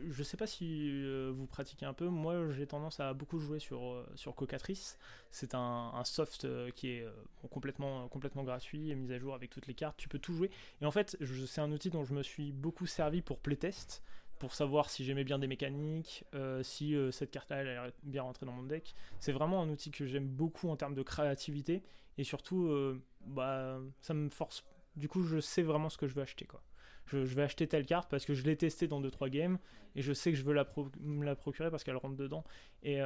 je 0.10 0.23
sais 0.23 0.38
pas 0.38 0.47
si 0.47 0.89
euh, 1.04 1.32
vous 1.36 1.45
pratiquez 1.45 1.86
un 1.86 1.93
peu. 1.93 2.08
Moi, 2.08 2.49
j'ai 2.54 2.65
tendance 2.65 2.99
à 2.99 3.13
beaucoup 3.13 3.39
jouer 3.39 3.60
sur, 3.60 3.84
euh, 3.84 4.06
sur 4.15 4.34
Cocatrice. 4.36 4.97
C'est 5.32 5.54
un, 5.54 5.91
un 5.93 6.04
soft 6.06 6.45
euh, 6.45 6.71
qui 6.71 6.88
est 6.91 7.08
complètement, 7.51 8.08
complètement 8.08 8.43
gratuit 8.43 8.89
et 8.91 8.95
mis 8.95 9.12
à 9.13 9.19
jour 9.19 9.36
avec 9.36 9.49
toutes 9.51 9.67
les 9.67 9.73
cartes. 9.75 9.97
Tu 9.97 10.08
peux 10.10 10.17
tout 10.19 10.34
jouer. 10.34 10.49
Et 10.82 10.86
en 10.86 10.91
fait, 10.91 11.17
je- 11.19 11.45
c'est 11.45 11.62
un 11.62 11.71
outil 11.71 11.89
dont 11.89 12.04
je 12.06 12.13
me 12.13 12.23
suis 12.23 12.51
beaucoup 12.51 12.88
servi 12.88 13.21
pour 13.21 13.39
playtest, 13.39 14.01
pour 14.39 14.54
savoir 14.54 14.89
si 14.89 15.06
j'aimais 15.06 15.24
bien 15.24 15.39
des 15.39 15.48
mécaniques, 15.48 16.26
euh, 16.34 16.62
si 16.63 16.95
euh, 16.95 17.12
cette 17.12 17.32
carte-là 17.32 17.58
elle 17.58 17.67
allait 17.69 17.93
bien 18.04 18.24
rentrer 18.24 18.45
dans 18.45 18.52
mon 18.52 18.63
deck. 18.63 18.95
C'est 19.19 19.32
vraiment 19.32 19.62
un 19.62 19.69
outil 19.69 19.91
que 19.91 20.06
j'aime 20.06 20.28
beaucoup 20.28 20.69
en 20.69 20.76
termes 20.76 20.95
de 20.95 21.04
créativité. 21.04 21.84
Et 22.17 22.24
surtout, 22.24 22.67
euh, 22.67 23.02
bah, 23.26 23.80
ça 24.02 24.13
me 24.13 24.30
force. 24.30 24.63
Du 24.95 25.08
coup, 25.08 25.24
je 25.24 25.39
sais 25.39 25.62
vraiment 25.62 25.89
ce 25.89 25.98
que 25.98 26.08
je 26.08 26.15
veux 26.15 26.21
acheter. 26.21 26.45
Quoi. 26.45 26.62
Je, 27.06 27.17
vais 27.17 27.43
acheter 27.43 27.67
telle 27.67 27.86
carte 27.86 28.10
parce 28.10 28.26
que 28.26 28.34
je 28.34 28.43
l'ai 28.43 28.56
testée 28.56 28.88
dans 28.88 29.02
2-3 29.02 29.30
games 29.30 29.58
et 29.95 30.02
je 30.02 30.13
sais 30.13 30.32
que 30.32 30.38
je 30.38 30.43
veux 30.43 30.54
la 30.54 30.65
me 31.02 31.26
la 31.26 31.36
procurer 31.36 31.69
parce 31.69 31.84
qu'elle 31.84 31.98
rentre 31.98 32.15
dedans. 32.15 32.43
Et 32.84 33.02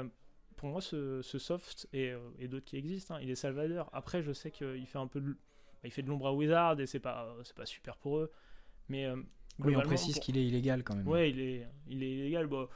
pour 0.56 0.70
moi, 0.70 0.82
ce, 0.82 1.22
soft 1.22 1.88
et, 1.92 2.14
d'autres 2.48 2.66
qui 2.66 2.78
existent, 2.78 3.16
hein, 3.16 3.20
il 3.22 3.30
est 3.30 3.36
salvadeur. 3.36 3.90
Après, 3.94 4.22
je 4.22 4.32
sais 4.32 4.52
qu'il 4.52 4.86
fait 4.86 5.00
un 5.00 5.08
peu 5.08 5.20
de, 5.20 5.32
bah, 5.32 5.86
il 5.86 5.92
fait 5.92 6.04
de 6.04 6.10
l'ombre 6.10 6.28
à 6.28 6.34
Wizard 6.34 6.80
et 6.80 6.86
c'est 6.86 7.00
pas, 7.00 7.36
pas 7.56 7.66
super 7.66 7.98
pour 7.98 8.20
eux. 8.20 8.32
Mais 8.90 9.08
Oui, 9.60 9.76
on 9.76 9.82
précise 9.82 10.16
pour- 10.16 10.24
qu'il 10.24 10.38
est 10.38 10.46
illégal 10.46 10.84
quand 10.84 10.96
même. 10.96 11.08
Ouais, 11.08 11.30
il 11.30 11.40
est, 11.40 11.68
il 11.88 12.04
est 12.04 12.12
illégal. 12.12 12.48
Bon, 12.48 12.68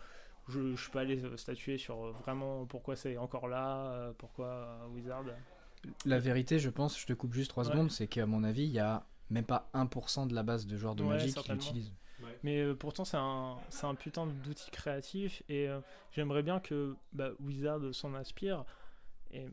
je, 0.49 0.75
je 0.75 0.81
suis 0.81 0.91
pas 0.91 1.01
allé 1.01 1.21
statuer 1.37 1.77
sur 1.77 2.03
euh, 2.05 2.11
vraiment 2.11 2.65
pourquoi 2.65 2.95
c'est 2.95 3.17
encore 3.17 3.47
là, 3.47 3.87
euh, 3.93 4.13
pourquoi 4.17 4.47
euh, 4.47 4.87
Wizard. 4.93 5.23
La 6.05 6.19
vérité, 6.19 6.59
je 6.59 6.69
pense, 6.69 6.99
je 6.99 7.05
te 7.05 7.13
coupe 7.13 7.33
juste 7.33 7.49
3 7.49 7.65
Ouais. 7.65 7.71
secondes, 7.71 7.91
c'est 7.91 8.07
qu'à 8.07 8.25
mon 8.25 8.43
avis, 8.43 8.63
il 8.63 8.71
y 8.71 8.79
a 8.79 9.05
même 9.29 9.45
pas 9.45 9.69
1% 9.73 10.27
de 10.27 10.33
la 10.35 10.43
base 10.43 10.65
de 10.67 10.77
joueurs 10.77 10.95
de 10.95 11.03
Ouais, 11.03 11.09
Magic 11.09 11.35
qui 11.35 11.51
l'utilisent. 11.51 11.93
Mais 12.43 12.59
euh, 12.61 12.73
pourtant, 12.73 13.03
c'est 13.03 13.17
un, 13.17 13.57
c'est 13.69 13.85
un 13.85 13.95
putain 13.95 14.25
d'outil 14.27 14.71
créatif 14.71 15.43
et 15.49 15.67
euh, 15.67 15.79
j'aimerais 16.11 16.41
bien 16.43 16.59
que 16.61 16.95
bah, 17.11 17.31
Wizard 17.41 17.81
s'en 17.93 18.13
inspire 18.13 18.63
et 19.31 19.45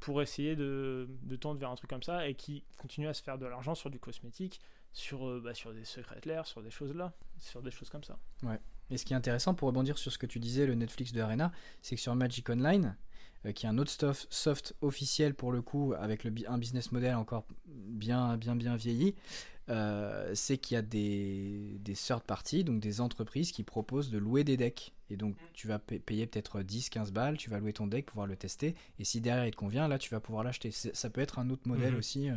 pour 0.00 0.22
essayer 0.22 0.56
de, 0.56 1.08
de 1.22 1.36
tendre 1.36 1.58
vers 1.60 1.70
un 1.70 1.74
truc 1.74 1.90
comme 1.90 2.02
ça 2.02 2.26
et 2.28 2.34
qui 2.34 2.62
continue 2.78 3.08
à 3.08 3.14
se 3.14 3.22
faire 3.22 3.36
de 3.38 3.44
l'argent 3.46 3.74
sur 3.74 3.90
du 3.90 3.98
cosmétique, 3.98 4.60
sur, 4.96 5.28
euh, 5.28 5.40
bah, 5.44 5.52
sur 5.54 5.74
des 5.74 5.84
secrets 5.84 6.20
l'air, 6.24 6.46
sur 6.46 6.62
des 6.62 6.70
choses 6.70 6.94
là, 6.94 7.12
sur 7.38 7.60
des 7.62 7.70
choses 7.70 7.90
comme 7.90 8.02
ça. 8.02 8.18
Et 8.90 8.96
ce 8.96 9.04
qui 9.04 9.12
est 9.12 9.16
intéressant 9.16 9.52
pour 9.54 9.66
rebondir 9.68 9.98
sur 9.98 10.10
ce 10.10 10.16
que 10.16 10.26
tu 10.26 10.38
disais, 10.40 10.66
le 10.66 10.74
Netflix 10.74 11.12
de 11.12 11.20
Arena, 11.20 11.52
c'est 11.82 11.96
que 11.96 12.00
sur 12.00 12.14
Magic 12.14 12.48
Online, 12.48 12.96
euh, 13.44 13.52
qui 13.52 13.66
est 13.66 13.68
un 13.68 13.76
autre 13.78 13.90
stuff, 13.90 14.26
soft 14.30 14.74
officiel 14.80 15.34
pour 15.34 15.52
le 15.52 15.60
coup, 15.60 15.92
avec 15.98 16.24
le, 16.24 16.32
un 16.48 16.56
business 16.56 16.92
model 16.92 17.14
encore 17.16 17.44
bien, 17.66 18.36
bien, 18.38 18.56
bien 18.56 18.74
vieilli, 18.76 19.14
euh, 19.68 20.30
c'est 20.34 20.56
qu'il 20.58 20.76
y 20.76 20.78
a 20.78 20.82
des, 20.82 21.76
des 21.80 21.94
third 21.94 22.22
parties, 22.22 22.64
donc 22.64 22.80
des 22.80 23.00
entreprises 23.00 23.50
qui 23.52 23.64
proposent 23.64 24.10
de 24.10 24.18
louer 24.18 24.44
des 24.44 24.56
decks. 24.56 24.92
Et 25.10 25.16
donc 25.16 25.36
tu 25.52 25.66
vas 25.68 25.78
pa- 25.78 25.98
payer 25.98 26.26
peut-être 26.26 26.62
10-15 26.62 27.10
balles, 27.12 27.36
tu 27.36 27.50
vas 27.50 27.58
louer 27.58 27.72
ton 27.72 27.86
deck, 27.88 28.06
pouvoir 28.06 28.26
le 28.28 28.36
tester, 28.36 28.74
et 28.98 29.04
si 29.04 29.20
derrière 29.20 29.44
il 29.46 29.50
te 29.50 29.56
convient, 29.56 29.88
là 29.88 29.98
tu 29.98 30.10
vas 30.14 30.20
pouvoir 30.20 30.42
l'acheter. 30.44 30.70
Ça 30.70 31.10
peut 31.10 31.20
être 31.20 31.38
un 31.38 31.50
autre 31.50 31.66
modèle 31.68 31.92
Mhm. 31.92 31.98
aussi. 31.98 32.30
euh. 32.30 32.36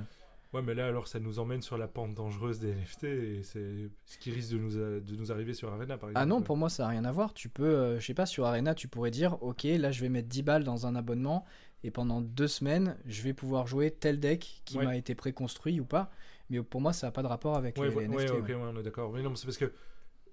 Ouais, 0.54 0.64
mais 0.64 0.74
là, 0.74 0.88
alors, 0.88 1.08
ça 1.08 1.20
nous 1.20 1.38
emmène 1.38 1.62
sur 1.62 1.78
la 1.78 1.88
pente 1.88 2.16
dangereuse 2.16 2.60
des 2.60 2.70
NFT 2.72 3.04
et 3.04 3.44
c'est 3.44 3.90
ce 4.06 4.18
qui 4.18 4.32
risque 4.32 4.52
de 4.52 4.58
nous, 4.58 4.78
a- 4.78 5.00
de 5.00 5.16
nous 5.16 5.32
arriver 5.32 5.54
sur 5.54 5.70
Arena, 5.72 5.98
par 5.98 6.10
exemple. 6.10 6.24
Ah 6.24 6.26
non, 6.26 6.42
pour 6.42 6.58
moi 6.58 6.70
ça 6.70 6.84
n'a 6.84 6.90
rien 6.90 7.06
à 7.06 7.12
voir. 7.12 7.36
Tu 7.36 7.50
peux, 7.50 7.64
euh, 7.66 8.00
je 8.00 8.06
sais 8.08 8.16
pas, 8.16 8.26
sur 8.26 8.46
Arena, 8.46 8.74
tu 8.74 8.88
pourrais 8.88 9.12
dire, 9.12 9.42
ok, 9.44 9.64
là 9.64 9.92
je 9.92 10.02
vais 10.02 10.10
mettre 10.10 10.28
10 10.28 10.42
balles 10.42 10.64
dans 10.64 10.88
un 10.88 10.96
abonnement 10.96 11.46
et 11.84 11.92
pendant 11.92 12.20
deux 12.20 12.48
semaines, 12.48 12.98
je 13.06 13.22
vais 13.22 13.34
pouvoir 13.34 13.68
jouer 13.68 13.92
tel 13.92 14.20
deck 14.20 14.64
qui 14.66 14.78
Ouais. 14.80 14.86
m'a 14.86 14.98
été 14.98 15.14
préconstruit 15.14 15.80
ou 15.80 15.86
pas. 15.86 16.10
Mais 16.50 16.64
pour 16.64 16.82
moi, 16.82 16.94
ça 16.94 17.06
n'a 17.08 17.12
pas 17.12 17.22
de 17.22 17.28
rapport 17.28 17.56
avec 17.56 17.78
Ouais, 17.78 17.90
les, 17.90 17.96
ouais, 17.96 18.08
les 18.08 18.16
ouais, 18.16 18.24
NFT. 18.24 18.32
ok, 18.40 18.48
ouais. 18.48 18.54
ouais, 18.56 18.72
on 18.74 18.80
est 18.80 18.84
d'accord. 18.84 19.12
Mais 19.14 19.22
non, 19.22 19.36
c'est 19.36 19.46
parce 19.46 19.58
que 19.58 19.72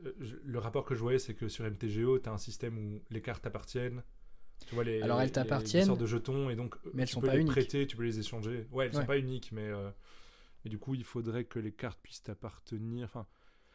euh, 0.06 0.12
le 0.44 0.58
rapport 0.58 0.86
que 0.86 0.94
je 0.94 1.00
voyais, 1.00 1.18
c'est 1.18 1.34
que 1.34 1.46
sur 1.48 1.66
MTGO, 1.66 2.18
tu 2.20 2.28
as 2.30 2.32
un 2.32 2.38
système 2.38 2.78
où 2.78 3.02
les 3.10 3.20
cartes 3.20 3.42
t'appartiennent. 3.42 4.02
Tu 4.66 4.74
vois, 4.74 4.84
les, 4.84 5.00
Alors, 5.02 5.20
elles 5.20 5.26
les- 5.26 5.32
t'appartiennent, 5.32 5.82
des 5.82 5.86
sortes 5.86 6.00
de 6.00 6.06
jetons, 6.06 6.50
et 6.50 6.56
donc 6.56 6.76
mais 6.92 7.02
elles 7.02 7.08
tu 7.08 7.14
sont 7.14 7.20
peux 7.20 7.26
pas 7.28 7.34
les 7.34 7.40
uniques. 7.42 7.52
prêter, 7.52 7.86
tu 7.86 7.96
peux 7.96 8.02
les 8.04 8.18
échanger. 8.18 8.66
Ouais, 8.72 8.86
elles 8.86 8.94
Ouais. 8.94 9.00
sont 9.00 9.06
pas 9.06 9.18
uniques, 9.18 9.52
mais, 9.52 9.68
euh, 9.68 9.90
mais 10.64 10.70
du 10.70 10.78
coup, 10.78 10.94
il 10.94 11.04
faudrait 11.04 11.44
que 11.44 11.58
les 11.58 11.72
cartes 11.72 12.00
puissent 12.02 12.22
t'appartenir. 12.22 13.04
Enfin, 13.04 13.26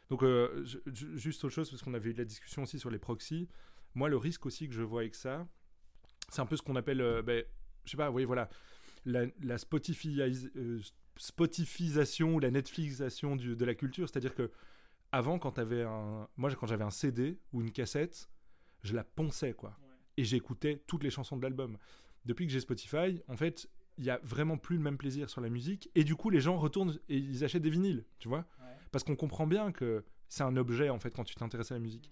donc, 0.09 0.23
euh, 0.23 0.65
juste 0.93 1.43
autre 1.45 1.53
chose, 1.53 1.69
parce 1.69 1.81
qu'on 1.81 1.93
avait 1.93 2.09
eu 2.09 2.13
de 2.13 2.17
la 2.19 2.25
discussion 2.25 2.63
aussi 2.63 2.77
sur 2.79 2.89
les 2.89 2.99
proxys. 2.99 3.47
Moi, 3.95 4.09
le 4.09 4.17
risque 4.17 4.45
aussi 4.45 4.67
que 4.67 4.73
je 4.73 4.81
vois 4.81 5.01
avec 5.01 5.15
ça, 5.15 5.47
c'est 6.29 6.41
un 6.41 6.45
peu 6.45 6.57
ce 6.57 6.61
qu'on 6.61 6.75
appelle, 6.75 6.99
euh, 7.01 7.21
ben, 7.21 7.45
je 7.85 7.91
sais 7.91 7.97
pas, 7.97 8.11
oui, 8.11 8.25
voilà, 8.25 8.49
la, 9.05 9.25
la 9.41 9.57
Spotify- 9.57 10.19
euh, 10.55 10.79
Spotifisation 11.15 12.35
ou 12.35 12.39
la 12.39 12.51
Netflixation 12.51 13.35
du- 13.35 13.55
de 13.55 13.65
la 13.65 13.75
culture. 13.75 14.09
C'est-à-dire 14.09 14.35
que 14.35 14.51
avant, 15.11 15.39
quand 15.39 15.51
t'avais 15.53 15.83
un, 15.83 16.27
moi, 16.37 16.53
quand 16.55 16.67
j'avais 16.67 16.83
un 16.83 16.89
CD 16.91 17.39
ou 17.53 17.61
une 17.61 17.71
cassette, 17.71 18.29
je 18.83 18.93
la 18.95 19.03
ponçais, 19.03 19.53
quoi. 19.53 19.77
Et 20.17 20.23
j'écoutais 20.23 20.83
toutes 20.87 21.03
les 21.03 21.09
chansons 21.09 21.37
de 21.37 21.41
l'album. 21.41 21.77
Depuis 22.25 22.45
que 22.45 22.51
j'ai 22.53 22.59
Spotify, 22.59 23.21
en 23.27 23.35
fait, 23.37 23.67
il 23.97 24.05
y 24.05 24.09
a 24.09 24.19
vraiment 24.23 24.57
plus 24.57 24.77
le 24.77 24.81
même 24.83 24.97
plaisir 24.97 25.29
sur 25.29 25.41
la 25.41 25.49
musique. 25.49 25.89
Et 25.95 26.03
du 26.03 26.15
coup, 26.15 26.29
les 26.29 26.41
gens 26.41 26.57
retournent 26.57 26.99
et 27.09 27.17
ils 27.17 27.43
achètent 27.43 27.61
des 27.63 27.69
vinyles, 27.69 28.05
tu 28.19 28.27
vois. 28.27 28.45
Parce 28.91 29.03
qu'on 29.03 29.15
comprend 29.15 29.47
bien 29.47 29.71
que 29.71 30.03
c'est 30.29 30.43
un 30.43 30.55
objet, 30.57 30.89
en 30.89 30.99
fait, 30.99 31.11
quand 31.15 31.23
tu 31.23 31.35
t'intéresses 31.35 31.71
à 31.71 31.75
la 31.75 31.79
musique. 31.79 32.11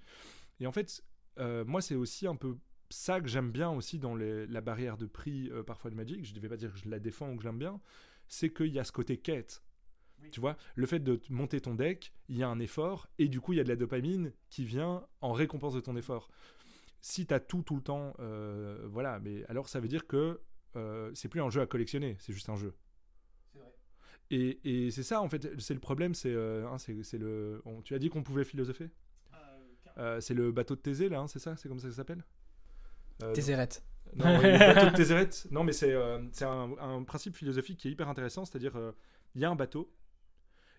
Et 0.60 0.68
en 0.68 0.72
fait, 0.72 1.04
euh, 1.40 1.64
moi, 1.66 1.82
c'est 1.82 1.96
aussi 1.96 2.28
un 2.28 2.36
peu 2.36 2.58
ça 2.90 3.22
que 3.22 3.28
j'aime 3.28 3.52
bien 3.52 3.70
aussi 3.70 4.00
dans 4.00 4.16
les- 4.16 4.48
la 4.48 4.62
barrière 4.62 4.98
de 4.98 5.06
prix 5.06 5.50
euh, 5.52 5.62
parfois 5.64 5.92
de 5.92 5.96
Magic. 5.96 6.26
Je 6.26 6.34
ne 6.34 6.40
vais 6.40 6.50
pas 6.50 6.58
dire 6.58 6.74
que 6.74 6.80
je 6.80 6.90
la 6.90 7.00
défends 7.00 7.32
ou 7.32 7.36
que 7.38 7.44
je 7.44 7.48
l'aime 7.48 7.60
bien. 7.60 7.80
C'est 8.28 8.52
qu'il 8.52 8.68
y 8.74 8.80
a 8.80 8.84
ce 8.84 8.92
côté 8.92 9.18
quête. 9.18 9.64
Tu 10.32 10.42
vois, 10.42 10.58
le 10.76 10.86
fait 10.86 11.00
de 11.00 11.16
te 11.16 11.32
monter 11.32 11.62
ton 11.62 11.76
deck, 11.76 12.12
il 12.28 12.38
y 12.38 12.44
a 12.44 12.50
un 12.50 12.60
effort 12.60 13.08
et 13.20 13.30
du 13.30 13.40
coup, 13.40 13.54
il 13.54 13.58
y 13.58 13.60
a 13.62 13.64
de 13.64 13.70
la 13.70 13.78
dopamine 13.78 14.34
qui 14.50 14.66
vient 14.66 15.06
en 15.22 15.32
récompense 15.32 15.74
de 15.74 15.80
ton 15.80 15.96
effort. 15.96 16.30
Si 17.02 17.26
tu 17.26 17.34
as 17.34 17.40
tout 17.40 17.64
tout 17.64 17.76
le 17.76 17.82
temps, 17.82 18.14
euh, 18.20 18.88
voilà, 18.90 19.20
mais 19.20 19.46
alors 19.46 19.70
ça 19.70 19.80
veut 19.80 19.88
dire 19.88 20.08
que 20.08 20.42
euh, 20.76 21.12
c'est 21.14 21.30
plus 21.30 21.42
un 21.42 21.50
jeu 21.50 21.62
à 21.62 21.66
collectionner, 21.68 22.18
c'est 22.20 22.34
juste 22.34 22.50
un 22.50 22.56
jeu. 22.58 22.74
Et, 24.32 24.60
et 24.64 24.92
c'est 24.92 25.04
ça 25.04 25.22
en 25.22 25.30
fait, 25.30 25.50
c'est 25.60 25.74
le 25.74 25.80
problème, 25.80 26.14
c'est 26.14 26.32
euh, 26.34 26.68
hein, 26.68 26.78
c'est 26.78 27.02
c'est 27.04 27.18
le. 27.18 27.62
on- 27.66 27.82
tu 27.82 27.96
as 27.96 28.00
dit 28.00 28.10
qu'on 28.10 28.24
pouvait 28.24 28.44
philosopher? 28.44 28.90
Euh, 29.98 30.22
C'est 30.22 30.34
le 30.34 30.52
bateau 30.52 30.76
de 30.76 30.82
Thésée 30.82 31.10
là, 31.10 31.20
hein, 31.20 31.28
c'est 31.28 31.40
ça 31.40 31.56
C'est 31.58 31.68
comme 31.68 31.80
ça 31.80 31.88
que 31.88 31.92
ça 31.92 31.98
s'appelle? 31.98 32.24
Euh, 33.24 33.34
Tézéret. 33.34 33.70
Non, 34.16 34.38
le 34.40 34.58
bateau 34.58 34.90
de. 34.92 35.30
Non, 35.52 35.64
mais 35.64 35.74
c'est 35.74 35.94
euh, 35.94 36.20
c'est 36.32 36.46
un, 36.46 36.72
un 36.80 37.04
principe 37.04 37.36
philosophique 37.36 37.80
qui 37.80 37.88
est 37.88 37.92
hyper 37.92 38.08
intéressant. 38.10 38.46
C'est-à-dire, 38.46 38.76
euh, 38.78 38.92
il 39.36 39.42
y 39.42 39.46
a 39.46 39.50
un 39.50 39.56
bateau, 39.56 39.94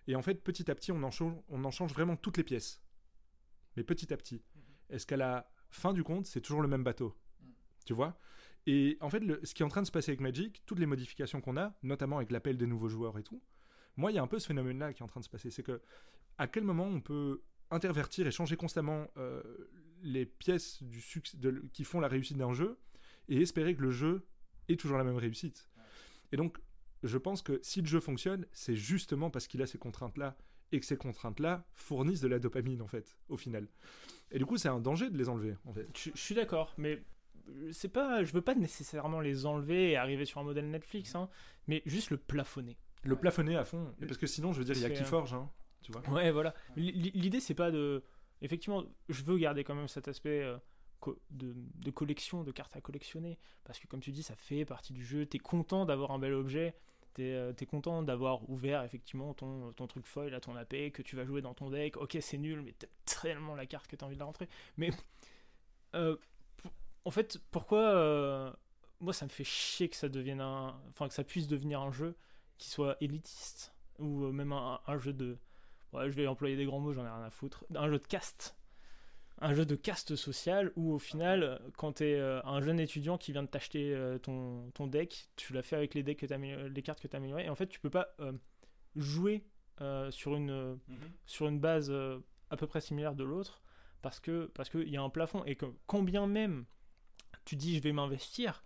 et 0.07 0.15
en 0.15 0.21
fait, 0.21 0.35
petit 0.43 0.69
à 0.71 0.75
petit, 0.75 0.91
on 0.91 1.03
en, 1.03 1.11
change, 1.11 1.35
on 1.49 1.63
en 1.65 1.71
change 1.71 1.93
vraiment 1.93 2.15
toutes 2.15 2.37
les 2.37 2.43
pièces. 2.43 2.81
Mais 3.77 3.83
petit 3.83 4.13
à 4.13 4.17
petit. 4.17 4.43
Est-ce 4.89 5.05
qu'à 5.07 5.17
la 5.17 5.49
fin 5.71 5.93
du 5.93 6.03
compte, 6.03 6.25
c'est 6.25 6.41
toujours 6.41 6.61
le 6.61 6.67
même 6.67 6.83
bateau 6.83 7.15
Tu 7.85 7.93
vois? 7.93 8.19
Et 8.67 8.97
en 9.01 9.09
fait, 9.09 9.23
ce 9.43 9.53
qui 9.53 9.63
est 9.63 9.65
en 9.65 9.69
train 9.69 9.81
de 9.81 9.87
se 9.87 9.91
passer 9.91 10.11
avec 10.11 10.21
Magic, 10.21 10.61
toutes 10.65 10.79
les 10.79 10.85
modifications 10.85 11.41
qu'on 11.41 11.57
a, 11.57 11.73
notamment 11.81 12.17
avec 12.17 12.31
l'appel 12.31 12.57
des 12.57 12.67
nouveaux 12.67 12.89
joueurs 12.89 13.17
et 13.17 13.23
tout, 13.23 13.41
moi, 13.97 14.11
il 14.11 14.15
y 14.15 14.19
a 14.19 14.21
un 14.21 14.27
peu 14.27 14.39
ce 14.39 14.47
phénomène-là 14.47 14.93
qui 14.93 15.01
est 15.01 15.03
en 15.03 15.07
train 15.07 15.19
de 15.19 15.25
se 15.25 15.29
passer. 15.29 15.49
C'est 15.49 15.63
que 15.63 15.81
à 16.37 16.47
quel 16.47 16.63
moment 16.63 16.85
on 16.85 17.01
peut 17.01 17.41
intervertir 17.71 18.27
et 18.27 18.31
changer 18.31 18.57
constamment 18.57 19.07
euh, 19.17 19.41
les 20.03 20.25
pièces 20.25 20.83
du 20.83 21.01
succès 21.01 21.37
de- 21.37 21.63
qui 21.73 21.83
font 21.83 21.99
la 21.99 22.07
réussite 22.07 22.37
d'un 22.37 22.53
jeu 22.53 22.77
et 23.29 23.41
espérer 23.41 23.75
que 23.75 23.81
le 23.81 23.91
jeu 23.91 24.27
ait 24.67 24.75
toujours 24.75 24.97
la 24.97 25.03
même 25.03 25.17
réussite? 25.17 25.69
Et 26.31 26.37
donc, 26.37 26.57
je 27.03 27.17
pense 27.17 27.41
que 27.41 27.59
si 27.63 27.81
le 27.81 27.87
jeu 27.87 27.99
fonctionne, 27.99 28.45
c'est 28.51 28.75
justement 28.75 29.29
parce 29.31 29.47
qu'il 29.47 29.61
a 29.61 29.67
ces 29.67 29.77
contraintes-là 29.79 30.37
et 30.71 30.79
que 30.79 30.85
ces 30.85 30.97
contraintes-là 30.97 31.65
fournissent 31.73 32.21
de 32.21 32.27
la 32.27 32.39
dopamine 32.39 32.81
en 32.81 32.87
fait, 32.87 33.17
au 33.27 33.37
final. 33.37 33.67
Et 34.31 34.39
du 34.39 34.45
coup, 34.45 34.57
c'est 34.57 34.69
un 34.69 34.79
danger 34.79 35.09
de 35.09 35.17
les 35.17 35.29
enlever 35.29 35.55
en 35.65 35.73
fait. 35.73 35.87
Je, 35.95 36.11
je 36.13 36.19
suis 36.21 36.35
d'accord, 36.35 36.73
mais 36.77 37.01
c'est 37.71 37.89
pas, 37.89 38.23
je 38.23 38.31
veux 38.31 38.41
pas 38.41 38.55
nécessairement 38.55 39.19
les 39.19 39.45
enlever 39.45 39.91
et 39.91 39.97
arriver 39.97 40.25
sur 40.25 40.39
un 40.39 40.43
modèle 40.43 40.69
Netflix, 40.69 41.15
hein, 41.15 41.29
mais 41.67 41.81
juste 41.85 42.09
le 42.09 42.17
plafonner. 42.17 42.77
Le 43.03 43.15
plafonner 43.15 43.55
à 43.55 43.65
fond, 43.65 43.93
parce 43.99 44.17
que 44.17 44.27
sinon, 44.27 44.53
je 44.53 44.59
veux 44.59 44.65
dire, 44.65 44.75
il 44.75 44.81
y 44.81 44.85
a 44.85 44.89
qui 44.89 45.03
forge, 45.03 45.33
hein, 45.33 45.49
tu 45.81 45.91
vois. 45.91 46.07
Ouais, 46.09 46.31
voilà. 46.31 46.53
L'idée, 46.75 47.39
c'est 47.39 47.55
pas 47.55 47.71
de. 47.71 48.03
Effectivement, 48.43 48.83
je 49.09 49.23
veux 49.23 49.37
garder 49.37 49.63
quand 49.63 49.75
même 49.75 49.87
cet 49.87 50.07
aspect 50.07 50.41
euh, 50.43 50.57
de, 51.29 51.53
de 51.55 51.91
collection, 51.91 52.43
de 52.43 52.51
cartes 52.51 52.75
à 52.75 52.81
collectionner. 52.81 53.37
Parce 53.63 53.79
que, 53.79 53.87
comme 53.87 53.99
tu 53.99 54.11
dis, 54.11 54.23
ça 54.23 54.35
fait 54.35 54.65
partie 54.65 54.93
du 54.93 55.05
jeu. 55.05 55.25
T'es 55.27 55.37
content 55.37 55.85
d'avoir 55.85 56.11
un 56.11 56.19
bel 56.19 56.33
objet. 56.33 56.73
T'es 57.13 57.33
euh, 57.33 57.53
t'es 57.53 57.65
content 57.65 58.03
d'avoir 58.03 58.49
ouvert, 58.49 58.83
effectivement, 58.83 59.33
ton, 59.33 59.73
ton 59.73 59.87
truc 59.87 60.05
foil 60.07 60.33
à 60.33 60.39
ton 60.39 60.55
AP, 60.55 60.91
que 60.93 61.01
tu 61.01 61.15
vas 61.15 61.25
jouer 61.25 61.41
dans 61.41 61.53
ton 61.53 61.69
deck. 61.69 61.97
Ok, 61.97 62.17
c'est 62.21 62.37
nul, 62.37 62.61
mais 62.61 62.71
t'aimes 62.73 62.89
tellement 63.05 63.55
la 63.55 63.65
carte 63.65 63.87
que 63.87 63.95
t'as 63.95 64.05
envie 64.05 64.15
de 64.15 64.19
la 64.19 64.25
rentrer. 64.25 64.47
Mais. 64.77 64.91
euh, 65.95 66.17
en 67.05 67.11
fait, 67.11 67.39
pourquoi. 67.51 67.79
euh, 67.81 68.51
moi, 68.99 69.13
ça 69.13 69.25
me 69.25 69.29
fait 69.31 69.43
chier 69.43 69.89
que 69.89 69.95
ça 69.95 70.09
devienne 70.09 70.41
un. 70.41 70.79
Enfin, 70.89 71.07
que 71.07 71.13
ça 71.13 71.23
puisse 71.23 71.47
devenir 71.47 71.81
un 71.81 71.91
jeu 71.91 72.15
qui 72.57 72.69
soit 72.69 72.97
élitiste. 73.01 73.73
Ou 73.99 74.31
même 74.31 74.53
un, 74.53 74.79
un 74.87 74.97
jeu 74.99 75.13
de. 75.13 75.37
Ouais, 75.93 76.09
je 76.09 76.15
vais 76.15 76.27
employer 76.27 76.55
des 76.55 76.65
grands 76.65 76.79
mots, 76.79 76.93
j'en 76.93 77.05
ai 77.05 77.09
rien 77.09 77.23
à 77.23 77.29
foutre. 77.31 77.65
Un 77.75 77.89
jeu 77.89 77.99
de 77.99 78.07
caste. 78.07 78.55
Un 79.41 79.55
jeu 79.55 79.65
de 79.65 79.75
caste 79.75 80.15
sociale 80.15 80.71
où 80.75 80.93
au 80.93 80.99
final, 80.99 81.59
quand 81.75 81.93
t'es 81.93 82.13
euh, 82.13 82.41
un 82.43 82.61
jeune 82.61 82.79
étudiant 82.79 83.17
qui 83.17 83.31
vient 83.31 83.41
de 83.41 83.47
t'acheter 83.47 83.93
euh, 83.93 84.19
ton, 84.19 84.69
ton 84.75 84.85
deck, 84.85 85.29
tu 85.35 85.53
l'as 85.53 85.63
fait 85.63 85.75
avec 85.75 85.95
les, 85.95 86.03
decks 86.03 86.19
que 86.19 86.67
les 86.67 86.81
cartes 86.83 87.01
que 87.01 87.07
tu 87.07 87.15
as 87.15 87.17
améliorées. 87.17 87.45
Et 87.45 87.49
en 87.49 87.55
fait, 87.55 87.67
tu 87.67 87.79
peux 87.79 87.89
pas 87.89 88.13
euh, 88.19 88.33
jouer 88.95 89.43
euh, 89.81 90.11
sur, 90.11 90.35
une, 90.35 90.77
sur 91.25 91.47
une 91.47 91.59
base 91.59 91.91
à 92.51 92.57
peu 92.57 92.67
près 92.67 92.81
similaire 92.81 93.15
de 93.15 93.23
l'autre 93.23 93.63
parce 94.01 94.19
que 94.19 94.51
parce 94.53 94.69
qu'il 94.69 94.89
y 94.89 94.97
a 94.97 95.01
un 95.01 95.09
plafond 95.09 95.43
et 95.45 95.55
que 95.55 95.65
combien 95.87 96.27
même 96.27 96.65
tu 97.45 97.55
dis 97.55 97.77
je 97.77 97.81
vais 97.81 97.93
m'investir, 97.93 98.63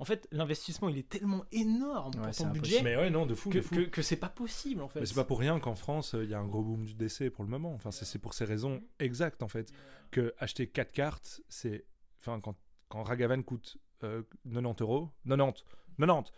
en 0.00 0.04
fait, 0.04 0.28
l'investissement 0.30 0.88
il 0.88 0.98
est 0.98 1.08
tellement 1.08 1.44
énorme 1.50 2.12
Ouais, 2.20 2.26
pour 2.28 2.36
ton 2.36 2.48
budget 2.50 2.82
Mais 2.82 2.96
ouais, 2.96 3.10
non, 3.10 3.26
de 3.26 3.34
fou, 3.34 3.50
que, 3.50 3.58
de 3.58 3.62
fou. 3.62 3.74
que, 3.74 3.80
que 3.82 4.02
c'est 4.02 4.16
pas 4.16 4.28
possible 4.28 4.80
en 4.80 4.88
fait. 4.88 5.00
Mais 5.00 5.06
c'est 5.06 5.14
pas 5.14 5.24
pour 5.24 5.38
rien 5.40 5.58
qu'en 5.58 5.74
France, 5.74 6.14
euh, 6.14 6.24
il 6.24 6.30
y 6.30 6.34
a 6.34 6.38
un 6.38 6.46
gros 6.46 6.62
boom 6.62 6.84
du 6.84 6.94
décès 6.94 7.30
pour 7.30 7.42
le 7.44 7.50
moment. 7.50 7.72
Enfin, 7.74 7.90
c'est 7.90 8.04
c'est 8.04 8.18
pour 8.18 8.34
ces 8.34 8.44
raisons 8.44 8.80
exactes, 9.00 9.42
en 9.42 9.48
fait. 9.48 9.72
Que 10.10 10.34
acheter 10.38 10.68
4 10.68 10.92
cartes, 10.92 11.40
c'est. 11.48 11.84
Enfin, 12.20 12.40
quand, 12.40 12.54
quand 12.88 13.02
Ragavan 13.02 13.42
coûte 13.42 13.78
euh, 14.04 14.22
90 14.44 14.82
euros. 14.82 15.10
90 15.26 15.64
90 15.98 16.32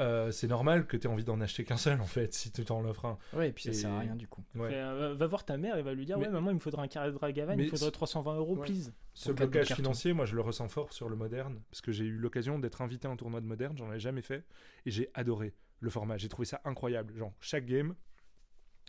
euh, 0.00 0.30
C'est 0.30 0.46
normal 0.48 0.86
que 0.86 0.96
tu 0.96 1.06
aies 1.06 1.10
envie 1.10 1.24
d'en 1.24 1.40
acheter 1.40 1.64
qu'un 1.64 1.76
seul, 1.76 2.00
en 2.00 2.06
fait, 2.06 2.32
si 2.34 2.50
tu 2.52 2.64
t'en 2.64 2.84
offres 2.84 3.04
un. 3.06 3.18
Ouais, 3.32 3.48
et 3.48 3.52
puis 3.52 3.64
ça 3.64 3.70
Et- 3.70 3.74
sert 3.74 3.90
à 3.92 4.00
rien 4.00 4.14
du 4.16 4.28
coup. 4.28 4.42
Ouais. 4.54 4.70
Fait, 4.70 4.76
euh, 4.76 5.14
va 5.14 5.26
voir 5.26 5.44
ta 5.44 5.56
mère 5.56 5.76
et 5.78 5.82
va 5.82 5.94
lui 5.94 6.04
dire 6.06 6.18
Mais- 6.18 6.26
ouais 6.26 6.32
maman 6.32 6.50
il 6.50 6.54
me 6.54 6.60
faudrait 6.60 6.82
un 6.82 6.88
carré 6.88 7.08
de 7.08 7.12
Dragavan, 7.14 7.52
il 7.54 7.58
me 7.58 7.64
faudrait 7.70 7.86
ce- 7.86 7.90
320 7.90 8.36
euros 8.36 8.56
Ouais. 8.56 8.66
please. 8.66 8.92
Ce 9.14 9.32
blocage 9.32 9.72
financier, 9.74 10.12
moi, 10.12 10.26
je 10.26 10.34
le 10.34 10.42
ressens 10.42 10.68
fort 10.68 10.92
sur 10.92 11.08
le 11.08 11.16
moderne, 11.16 11.60
parce 11.70 11.80
que 11.80 11.92
j'ai 11.92 12.04
eu 12.04 12.16
l'occasion 12.18 12.58
d'être 12.58 12.82
invité 12.82 13.08
à 13.08 13.10
un 13.10 13.16
tournoi 13.16 13.40
de 13.40 13.46
moderne, 13.46 13.76
j'en 13.78 13.92
ai 13.92 13.98
jamais 13.98 14.22
fait, 14.22 14.44
et 14.84 14.90
j'ai 14.90 15.10
adoré 15.14 15.54
le 15.80 15.90
format. 15.90 16.16
J'ai 16.18 16.28
trouvé 16.28 16.44
ça 16.46 16.60
incroyable. 16.64 17.16
Genre, 17.16 17.32
chaque 17.40 17.64
game, 17.66 17.94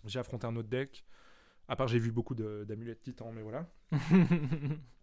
j'ai 0.06 0.20
affronté 0.20 0.46
un 0.48 0.56
autre 0.56 0.70
deck. 0.70 1.06
À 1.70 1.76
part, 1.76 1.88
j'ai 1.88 2.00
vu 2.00 2.12
beaucoup 2.12 2.36
de- 2.36 2.66
d'amulettes 2.68 3.02
titan, 3.02 3.32
mais 3.34 3.42
voilà. 3.42 3.70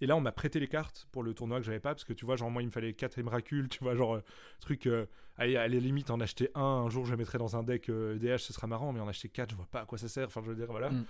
Et 0.00 0.06
là, 0.06 0.16
on 0.16 0.20
m'a 0.20 0.32
prêté 0.32 0.60
les 0.60 0.68
cartes 0.68 1.06
pour 1.12 1.22
le 1.22 1.34
tournoi 1.34 1.58
que 1.58 1.64
j'avais 1.64 1.80
pas, 1.80 1.94
parce 1.94 2.04
que 2.04 2.12
tu 2.12 2.24
vois, 2.24 2.36
genre, 2.36 2.50
moi, 2.50 2.62
il 2.62 2.66
me 2.66 2.70
fallait 2.70 2.92
4 2.92 3.18
émeracules, 3.18 3.68
tu 3.68 3.82
vois, 3.82 3.94
genre, 3.94 4.16
euh, 4.16 4.24
truc, 4.60 4.86
euh, 4.86 5.06
allez, 5.36 5.56
à 5.56 5.66
la 5.66 5.78
limite, 5.78 6.10
en 6.10 6.20
acheter 6.20 6.50
un, 6.54 6.62
un 6.62 6.88
jour, 6.88 7.04
je 7.04 7.14
mettrai 7.14 7.38
dans 7.38 7.56
un 7.56 7.62
deck 7.62 7.88
euh, 7.88 8.16
EDH, 8.16 8.38
ce 8.38 8.52
sera 8.52 8.66
marrant, 8.66 8.92
mais 8.92 9.00
en 9.00 9.08
acheter 9.08 9.28
4, 9.28 9.50
je 9.50 9.56
vois 9.56 9.66
pas 9.66 9.80
à 9.80 9.86
quoi 9.86 9.98
ça 9.98 10.08
sert, 10.08 10.26
enfin, 10.26 10.40
je 10.44 10.50
veux 10.50 10.56
dire, 10.56 10.66
voilà. 10.70 10.90
Mm. 10.90 11.04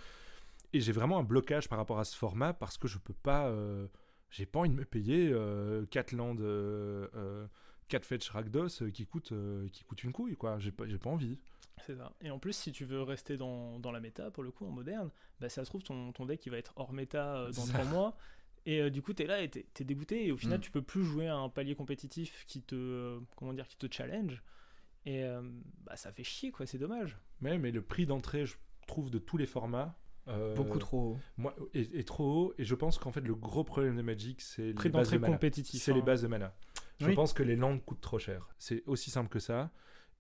Et 0.73 0.81
j'ai 0.81 0.93
vraiment 0.93 1.19
un 1.19 1.23
blocage 1.23 1.69
par 1.69 1.79
rapport 1.79 1.99
à 1.99 2.05
ce 2.05 2.17
format, 2.17 2.53
parce 2.53 2.79
que 2.79 2.89
je 2.89 2.99
peux 2.99 3.15
pas, 3.15 3.49
euh, 3.49 3.87
j'ai 4.31 4.47
pas 4.47 4.61
envie 4.61 4.71
de 4.71 4.75
me 4.75 4.85
payer 4.85 5.35
4 5.91 6.13
landes, 6.13 6.41
euh, 6.41 7.09
euh, 7.15 7.47
4 7.89 8.05
fetch 8.05 8.31
Rakdos 8.31 8.83
euh, 8.83 8.91
qui 8.91 9.07
coûtent 9.07 9.33
euh, 9.33 9.69
qui 9.69 9.85
coûtent 9.85 10.05
une 10.05 10.13
couille, 10.13 10.37
quoi, 10.37 10.59
j'ai 10.59 10.71
pas, 10.71 10.85
pas 10.85 11.11
envie. 11.11 11.39
C'est 11.87 11.97
ça. 11.97 12.13
Et 12.21 12.31
en 12.31 12.39
plus, 12.39 12.55
si 12.55 12.73
tu 12.73 12.85
veux 12.85 13.03
rester 13.03 13.37
dans, 13.37 13.79
dans 13.79 13.93
la 13.93 14.01
méta, 14.01 14.31
pour 14.31 14.43
le 14.43 14.51
coup, 14.51 14.67
en 14.67 14.71
moderne, 14.71 15.11
bah, 15.41 15.49
ça 15.49 15.65
se 15.65 15.71
trouve, 15.71 15.83
ton, 15.83 16.13
ton 16.13 16.27
deck 16.27 16.45
il 16.47 16.51
va 16.51 16.59
être 16.59 16.73
hors 16.77 16.93
méta 16.93 17.37
euh, 17.37 17.53
dans 17.53 17.63
C'est 17.63 17.73
3 17.73 17.85
mois. 17.87 18.17
Et 18.69 18.81
euh, 18.83 18.91
du 18.91 19.01
coup, 19.01 19.15
t'es 19.15 19.25
là 19.27 19.41
et 19.41 19.49
t'es 19.49 19.65
es 19.81 19.85
dégoûté. 19.85 20.27
Et 20.27 20.33
au 20.33 20.37
final, 20.37 20.59
Mm. 20.59 20.63
tu 20.63 20.71
peux 20.71 20.83
plus 20.83 21.03
jouer 21.03 21.27
à 21.27 21.37
un 21.37 21.49
palier 21.49 21.75
compétitif 21.75 22.45
qui 22.47 22.61
te, 22.61 22.75
euh, 22.75 23.19
comment 23.37 23.55
dire, 23.55 23.67
qui 23.67 23.77
te 23.79 23.87
challenge. 23.91 24.43
Et 25.07 25.25
euh, 25.25 25.41
bah, 25.85 25.97
ça 25.97 26.13
fait 26.13 26.23
chier, 26.25 26.51
quoi. 26.51 26.67
C'est 26.67 26.77
dommage. 26.77 27.17
Mais, 27.41 27.57
mais 27.59 27.71
le 27.71 27.81
prix 27.81 28.05
d'entrée, 28.05 28.45
je 28.45 28.57
trouve, 28.87 29.11
de 29.11 29.19
tous 29.19 29.39
les 29.39 29.47
formats. 29.47 29.97
euh, 30.29 30.55
Beaucoup 30.55 30.79
trop 30.79 30.99
haut. 31.13 31.19
Moi, 31.39 31.57
est, 31.73 31.95
est 31.95 32.07
trop 32.07 32.25
haut 32.49 32.55
et 32.59 32.65
je 32.65 32.75
pense 32.75 32.99
qu'en 32.99 33.11
fait 33.13 33.23
le 33.23 33.35
gros 33.35 33.65
problème 33.65 33.97
de 33.97 34.03
Magic 34.03 34.43
c'est 34.43 34.63
les 34.67 34.75
Prix 34.75 34.91
bases 34.91 35.05
d'entrée 35.07 35.17
de 35.17 35.23
mana. 35.23 35.33
compétitif. 35.35 35.81
C'est 35.83 35.93
hein. 35.93 35.95
les 35.95 36.03
bases 36.03 36.21
de 36.21 36.27
mana. 36.29 36.55
Je 37.01 37.07
Oui. 37.07 37.15
pense 37.15 37.33
que 37.33 37.43
les 37.43 37.57
landes 37.57 37.83
coûtent 37.87 38.03
trop 38.03 38.19
cher. 38.19 38.47
C'est 38.59 38.83
aussi 38.87 39.09
simple 39.11 39.31
que 39.31 39.39
ça. 39.39 39.71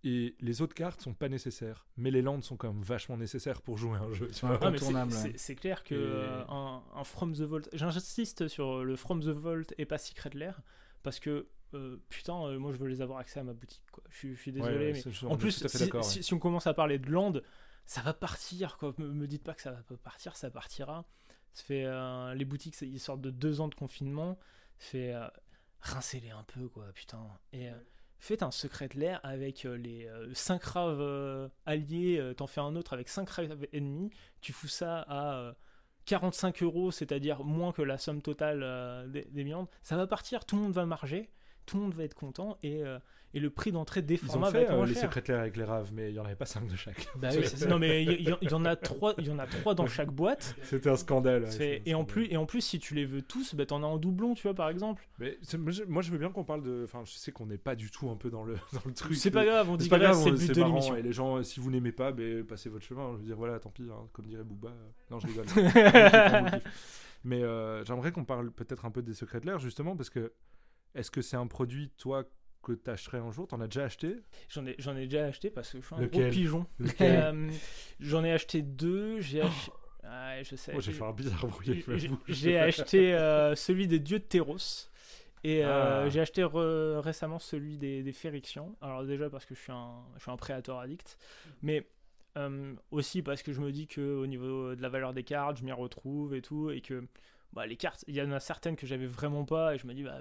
Et 0.04 0.36
les 0.40 0.62
autres 0.62 0.74
cartes 0.74 1.00
sont 1.02 1.12
pas 1.14 1.28
nécessaires, 1.28 1.84
mais 1.96 2.10
les 2.12 2.22
landes 2.22 2.44
sont 2.44 2.56
quand 2.56 2.72
même 2.72 2.82
vachement 2.82 3.16
nécessaires 3.16 3.60
pour 3.62 3.76
jouer 3.78 3.98
un 3.98 4.12
jeu. 4.12 4.28
c'est- 4.32 4.46
incontournable, 4.46 5.10
c'est 5.10 5.28
ouais. 5.30 5.34
c'est 5.36 5.56
clair 5.56 5.82
que 5.82 5.94
Et- 5.94 5.98
euh, 5.98 6.44
un, 6.48 6.82
un 6.94 7.04
From 7.04 7.32
the 7.34 7.40
Vault. 7.42 7.68
J'insiste 7.72 8.46
sur 8.48 8.84
le 8.84 8.94
From 8.96 9.20
the 9.20 9.28
Vault 9.28 9.72
et 9.76 9.86
pas 9.86 9.98
Secret 9.98 10.30
Lair 10.34 10.60
parce 11.02 11.18
que 11.18 11.48
euh, 11.74 11.96
putain, 12.08 12.34
euh, 12.46 12.58
moi 12.58 12.72
je 12.72 12.78
veux 12.78 12.86
les 12.86 13.02
avoir 13.02 13.18
accès 13.18 13.40
à 13.40 13.42
ma 13.44 13.52
boutique. 13.54 13.82
Quoi. 13.90 14.02
Je, 14.08 14.16
suis- 14.16 14.34
je 14.36 14.40
suis 14.40 14.52
désolé, 14.52 14.76
Ouais, 14.92 14.92
ouais, 14.94 15.02
mais 15.22 15.28
en 15.28 15.36
plus, 15.36 15.66
si, 15.66 15.78
d'accord, 15.78 16.04
si- 16.04 16.18
ouais. 16.18 16.22
si 16.22 16.32
on 16.32 16.38
commence 16.38 16.66
à 16.68 16.72
parler 16.74 16.98
de 16.98 17.10
land, 17.10 17.34
ça 17.84 18.00
va 18.00 18.14
partir. 18.14 18.78
Quoi. 18.78 18.94
Me, 18.98 19.08
me 19.08 19.26
dites 19.26 19.42
pas 19.42 19.52
que 19.54 19.60
ça 19.62 19.72
va 19.72 19.82
pas 19.82 19.96
partir, 19.96 20.36
ça 20.36 20.48
partira. 20.50 21.04
Ça 21.52 21.64
fait 21.64 21.84
euh, 21.84 22.34
les 22.34 22.44
boutiques, 22.44 22.80
ils 22.82 23.00
sortent 23.00 23.20
de 23.20 23.30
deux 23.30 23.60
ans 23.60 23.68
de 23.68 23.74
confinement. 23.74 24.38
Ça 24.78 24.86
fait 24.90 25.12
euh, 25.12 25.26
rincez-les 25.80 26.30
un 26.30 26.44
peu, 26.44 26.68
quoi, 26.68 26.86
putain. 26.94 27.20
Et 27.52 27.68
euh, 27.68 27.72
faites 28.18 28.42
un 28.42 28.50
secret 28.50 28.88
lair 28.94 29.20
avec 29.22 29.64
euh, 29.64 29.76
les 29.76 30.08
5 30.32 30.62
raves 30.62 31.00
euh, 31.00 31.48
alliés, 31.66 32.18
euh, 32.18 32.34
t'en 32.34 32.46
fais 32.46 32.60
un 32.60 32.76
autre 32.76 32.92
avec 32.92 33.08
5 33.08 33.28
raves 33.28 33.66
ennemis, 33.72 34.10
tu 34.40 34.52
fous 34.52 34.68
ça 34.68 35.00
à 35.02 35.34
euh, 35.36 35.52
45 36.06 36.62
euros, 36.62 36.90
c'est-à-dire 36.90 37.44
moins 37.44 37.72
que 37.72 37.82
la 37.82 37.98
somme 37.98 38.22
totale 38.22 38.62
euh, 38.62 39.06
des, 39.06 39.24
des 39.24 39.54
ça 39.82 39.96
va 39.96 40.06
partir, 40.06 40.44
tout 40.44 40.56
le 40.56 40.62
monde 40.62 40.72
va 40.72 40.86
marger, 40.86 41.30
tout 41.68 41.76
le 41.76 41.82
monde 41.84 41.94
va 41.94 42.04
être 42.04 42.14
content 42.14 42.56
et, 42.62 42.82
euh, 42.82 42.98
et 43.34 43.40
le 43.40 43.50
prix 43.50 43.72
d'entrée 43.72 44.00
des 44.00 44.14
Ils 44.14 44.24
ont 44.24 44.32
formats 44.32 44.46
va 44.50 44.58
fait 44.58 44.64
être 44.64 44.72
euh, 44.72 44.76
moins 44.76 44.86
les 44.86 44.94
cher. 44.94 45.02
secrétaires 45.02 45.38
avec 45.40 45.56
les 45.58 45.64
raves, 45.64 45.90
mais 45.92 46.10
il 46.10 46.14
y 46.14 46.18
en 46.18 46.24
avait 46.24 46.34
pas 46.34 46.46
5 46.46 46.66
de 46.66 46.76
chaque. 46.76 47.06
Bah 47.16 47.28
oui, 47.32 47.40
c'est 47.44 47.56
ça. 47.58 47.66
non 47.66 47.78
mais 47.78 48.02
il 48.02 48.10
y, 48.12 48.36
il 48.40 48.50
y 48.50 48.54
en 48.54 48.64
a 48.64 48.74
trois, 48.74 49.14
il 49.18 49.26
y 49.26 49.30
en 49.30 49.38
a 49.38 49.46
trois 49.46 49.74
dans 49.74 49.86
chaque 49.86 50.10
boîte. 50.10 50.56
C'était 50.62 50.88
un 50.88 50.96
scandale. 50.96 51.42
ouais, 51.44 51.50
C'est- 51.50 51.58
c'était 51.76 51.90
un 51.90 51.92
et 51.92 51.94
en 51.94 51.98
scandale. 52.00 52.06
plus 52.06 52.32
et 52.32 52.36
en 52.38 52.46
plus 52.46 52.60
si 52.62 52.78
tu 52.78 52.94
les 52.94 53.04
veux 53.04 53.20
tous, 53.22 53.54
bah, 53.54 53.66
t'en 53.66 53.82
as 53.82 53.86
en 53.86 53.98
doublon, 53.98 54.32
tu 54.34 54.44
vois 54.44 54.54
par 54.54 54.70
exemple. 54.70 55.06
Mais 55.18 55.36
c'est- 55.42 55.58
moi, 55.58 55.70
je- 55.72 55.84
moi, 55.84 56.00
je 56.02 56.10
veux 56.10 56.18
bien 56.18 56.30
qu'on 56.30 56.44
parle 56.44 56.62
de. 56.62 56.82
Enfin, 56.84 57.02
je 57.04 57.12
sais 57.12 57.30
qu'on 57.32 57.46
n'est 57.46 57.58
pas 57.58 57.76
du 57.76 57.90
tout 57.90 58.08
un 58.08 58.16
peu 58.16 58.30
dans 58.30 58.44
le, 58.44 58.54
dans 58.72 58.80
le 58.86 58.94
truc. 58.94 59.14
C'est 59.16 59.30
pas 59.30 59.44
grave, 59.44 59.68
on 59.68 59.76
C'est 59.76 59.82
dit 59.84 59.88
pas 59.90 59.98
grave, 59.98 60.14
c'est 60.16 60.30
le 60.30 60.36
on- 60.36 60.38
but 60.38 60.46
c'est 60.46 60.52
de 60.54 60.60
marrant, 60.60 60.72
l'émission. 60.74 60.96
Et 60.96 61.02
les 61.02 61.12
gens, 61.12 61.36
euh, 61.36 61.42
si 61.42 61.60
vous 61.60 61.70
n'aimez 61.70 61.92
pas, 61.92 62.12
ben, 62.12 62.44
passez 62.46 62.70
votre 62.70 62.84
chemin. 62.86 63.12
Je 63.12 63.18
veux 63.18 63.24
dire, 63.26 63.36
voilà, 63.36 63.58
tant 63.60 63.70
pis, 63.70 63.82
hein, 63.90 64.06
comme 64.14 64.26
dirait 64.26 64.42
Booba. 64.44 64.68
euh, 64.70 64.88
Non, 65.10 65.18
je 65.20 65.26
rigole. 65.26 65.44
On 65.54 65.60
vous 65.62 65.70
kiffe, 65.70 65.76
on 65.76 66.42
vous 66.44 66.50
kiffe. 66.50 66.94
Mais 67.24 67.42
euh, 67.42 67.84
j'aimerais 67.84 68.12
qu'on 68.12 68.24
parle 68.24 68.50
peut-être 68.52 68.84
un 68.84 68.90
peu 68.90 69.02
des 69.02 69.12
secrets 69.12 69.40
de 69.40 69.46
l'air, 69.46 69.58
justement, 69.58 69.96
parce 69.96 70.08
que 70.08 70.32
est-ce 70.94 71.10
que 71.10 71.22
c'est 71.22 71.36
un 71.36 71.46
produit, 71.46 71.90
toi, 71.98 72.24
que 72.62 72.72
tu 72.72 72.90
achèterais 72.90 73.18
un 73.18 73.30
jour? 73.30 73.46
T'en 73.46 73.60
as 73.60 73.66
déjà 73.68 73.84
acheté? 73.84 74.16
J'en 74.48 74.66
ai, 74.66 74.74
j'en 74.78 74.96
ai 74.96 75.04
déjà 75.06 75.26
acheté 75.26 75.50
parce 75.50 75.70
que 75.70 75.80
je 75.80 75.86
suis 75.86 75.94
un 75.94 76.00
Lequel? 76.00 76.22
gros 76.22 76.30
pigeon. 76.30 76.66
Euh, 77.00 77.50
j'en 78.00 78.24
ai 78.24 78.32
acheté 78.32 78.62
deux. 78.62 79.20
J'ai 79.20 79.42
ach- 79.42 79.70
Ouais, 80.04 80.42
je 80.42 80.56
sais. 80.56 80.72
Moi, 80.72 80.80
j'ai 80.80 80.92
fait 80.92 81.04
un 81.04 81.12
bizarre 81.12 81.46
bruit 81.46 81.84
j'ai- 82.28 82.58
acheté 82.58 83.14
euh, 83.14 83.54
celui 83.54 83.86
des 83.86 83.98
dieux 83.98 84.18
de 84.20 84.24
Terros. 84.24 84.56
Et 85.44 85.64
euh, 85.64 86.04
Ah. 86.04 86.08
j'ai 86.08 86.20
acheté 86.20 86.42
re- 86.42 86.98
récemment 86.98 87.38
celui 87.38 87.76
des, 87.78 88.02
des 88.02 88.12
Férixians. 88.12 88.74
Alors 88.80 89.04
déjà 89.04 89.28
parce 89.30 89.44
que 89.44 89.54
je 89.54 89.60
suis 89.60 89.72
un, 89.72 90.02
je 90.16 90.22
suis 90.22 90.30
un 90.30 90.36
prédateur 90.36 90.78
addict. 90.78 91.16
Mais 91.62 91.86
aussi 92.90 93.22
parce 93.22 93.42
que 93.42 93.52
je 93.52 93.60
me 93.60 93.72
dis 93.72 93.86
que 93.86 94.00
au 94.00 94.26
niveau 94.26 94.74
de 94.74 94.80
la 94.82 94.88
valeur 94.88 95.12
des 95.12 95.24
cartes, 95.24 95.58
je 95.58 95.64
m'y 95.64 95.72
retrouve 95.72 96.34
et 96.34 96.42
tout. 96.42 96.70
Et 96.70 96.80
que 96.80 97.06
bah, 97.52 97.66
les 97.66 97.76
cartes, 97.76 98.04
il 98.08 98.14
y 98.14 98.22
en 98.22 98.30
a 98.32 98.40
certaines 98.40 98.76
que 98.76 98.86
j'avais 98.86 99.06
vraiment 99.06 99.44
pas 99.44 99.74
et 99.74 99.78
je 99.78 99.86
me 99.86 99.94
dis, 99.94 100.02
bah, 100.02 100.20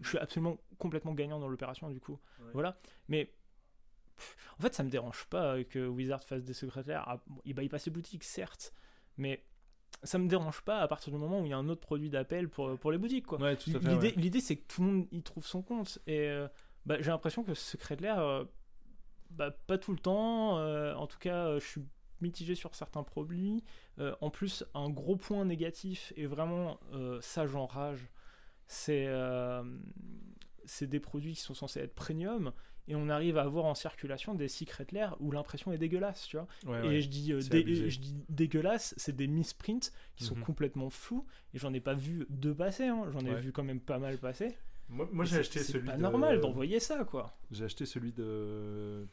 je 0.00 0.08
suis 0.08 0.18
absolument 0.18 0.58
complètement 0.78 1.14
gagnant 1.14 1.38
dans 1.38 1.48
l'opération 1.48 1.90
du 1.90 2.00
coup. 2.00 2.18
Voilà. 2.52 2.78
Mais 3.08 3.32
en 4.58 4.62
fait, 4.62 4.74
ça 4.74 4.82
me 4.82 4.90
dérange 4.90 5.26
pas 5.26 5.62
que 5.64 5.86
Wizard 5.86 6.22
fasse 6.24 6.44
des 6.44 6.54
secrétaires. 6.54 7.04
Ah, 7.06 7.20
il, 7.44 7.54
bah, 7.54 7.62
il 7.62 7.68
passe 7.68 7.86
les 7.86 7.92
boutiques, 7.92 8.24
certes, 8.24 8.72
mais 9.16 9.44
ça 10.02 10.18
me 10.18 10.28
dérange 10.28 10.60
pas 10.62 10.80
à 10.80 10.88
partir 10.88 11.12
du 11.12 11.18
moment 11.18 11.40
où 11.40 11.44
il 11.44 11.50
y 11.50 11.52
a 11.52 11.56
un 11.56 11.68
autre 11.68 11.80
produit 11.80 12.10
d'appel 12.10 12.48
pour, 12.48 12.78
pour 12.78 12.92
les 12.92 12.98
boutiques. 12.98 13.26
Quoi. 13.26 13.38
L'idée, 14.16 14.40
c'est 14.40 14.56
que 14.56 14.66
tout 14.66 14.82
le 14.82 14.88
monde 14.88 15.08
y 15.10 15.22
trouve 15.22 15.46
son 15.46 15.62
compte. 15.62 15.98
Et 16.06 16.28
euh, 16.28 16.48
bah, 16.86 16.96
j'ai 17.00 17.10
l'impression 17.10 17.42
que 17.42 17.54
secrétaire, 17.54 18.20
euh, 18.20 18.44
bah, 19.30 19.50
pas 19.50 19.78
tout 19.78 19.92
le 19.92 19.98
temps. 19.98 20.58
Euh, 20.58 20.94
en 20.94 21.06
tout 21.06 21.18
cas, 21.18 21.58
je 21.58 21.64
suis 21.64 21.82
mitigé 22.20 22.54
sur 22.54 22.74
certains 22.74 23.02
produits. 23.02 23.62
en 24.20 24.30
plus, 24.30 24.64
un 24.74 24.90
gros 24.90 25.16
point 25.16 25.44
négatif, 25.44 26.12
et 26.16 26.26
vraiment, 26.26 26.78
ça 27.20 27.46
j'enrage, 27.46 28.08
c'est 28.66 29.08
c'est 30.64 30.86
des 30.86 31.00
produits 31.00 31.34
qui 31.34 31.40
sont 31.40 31.54
censés 31.54 31.80
être 31.80 31.94
premium 31.94 32.52
et 32.88 32.94
on 32.94 33.08
arrive 33.08 33.36
à 33.36 33.42
avoir 33.42 33.66
en 33.66 33.74
circulation 33.74 34.34
des 34.34 34.48
secret 34.48 34.86
layers 34.92 35.10
où 35.20 35.30
l'impression 35.30 35.72
est 35.72 35.78
dégueulasse, 35.78 36.26
tu 36.26 36.38
vois. 36.38 36.84
et 36.84 37.02
je 37.02 37.08
dis, 37.08 37.32
euh, 37.32 37.40
je 37.40 37.98
dis 37.98 38.16
dégueulasse, 38.28 38.94
c'est 38.96 39.14
des 39.14 39.26
misprints 39.26 39.92
qui 40.16 40.24
sont 40.24 40.36
mhm. 40.36 40.42
complètement 40.42 40.90
flous 40.90 41.26
et 41.52 41.58
j'en 41.58 41.72
ai 41.74 41.80
pas 41.80 41.94
vu 41.94 42.26
deux 42.30 42.54
passer, 42.54 42.86
hein. 42.86 43.04
j'en 43.12 43.20
ai 43.20 43.34
vu 43.34 43.52
quand 43.52 43.64
même 43.64 43.80
pas 43.80 43.98
mal 43.98 44.16
passer. 44.18 44.56
Moi, 44.88 45.26
j'ai 45.26 45.36
acheté 45.36 45.58
celui. 45.58 45.86
C'est 45.86 45.92
pas 45.92 45.98
normal 45.98 46.40
d'envoyer 46.40 46.80
ça, 46.80 47.04
quoi. 47.04 47.36
J'ai 47.50 47.66
acheté 47.66 47.84
celui 47.84 48.10
de 48.12 49.06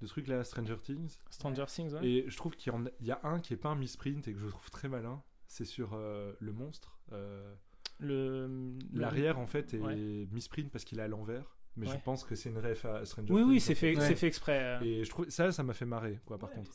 de 0.00 0.06
truc 0.06 0.26
là, 0.28 0.44
Stranger 0.44 0.76
Things. 0.82 1.18
Stranger 1.30 1.66
Things, 1.66 1.94
ouais. 1.94 2.06
Et 2.06 2.24
je 2.28 2.36
trouve 2.36 2.56
qu'il 2.56 2.72
y, 3.00 3.10
a 3.10 3.20
un 3.24 3.40
qui 3.40 3.54
est 3.54 3.56
pas 3.56 3.70
un 3.70 3.76
misprint 3.76 4.26
et 4.28 4.32
que 4.32 4.38
je 4.38 4.46
trouve 4.46 4.70
très 4.70 4.88
malin. 4.88 5.22
C'est 5.46 5.64
sur 5.64 5.94
euh, 5.94 6.32
le 6.40 6.52
monstre. 6.52 6.98
Euh, 7.12 7.54
le 7.98 8.76
l'arrière 8.92 9.38
en 9.38 9.46
fait 9.46 9.72
est 9.72 10.30
misprint 10.32 10.70
parce 10.70 10.84
qu'il 10.84 10.98
est 10.98 11.02
à 11.02 11.08
l'envers 11.08 11.56
mais 11.76 11.86
je 11.86 11.96
pense 11.98 12.24
que 12.24 12.34
c'est 12.34 12.48
une 12.48 12.58
ref 12.58 12.84
à 12.84 13.04
Stranger 13.04 13.32
oui, 13.32 13.40
Things. 13.40 13.48
Oui, 13.48 13.54
oui, 13.54 13.60
c'est 13.60 13.74
fait, 13.74 13.94
fait 14.14 14.26
exprès. 14.26 14.60
Euh. 14.62 14.80
Et 14.80 15.04
je 15.04 15.10
trouve 15.10 15.28
ça, 15.28 15.52
ça 15.52 15.62
m'a 15.62 15.74
fait 15.74 15.84
marrer, 15.84 16.20
quoi, 16.24 16.38
par 16.38 16.50
contre. 16.50 16.70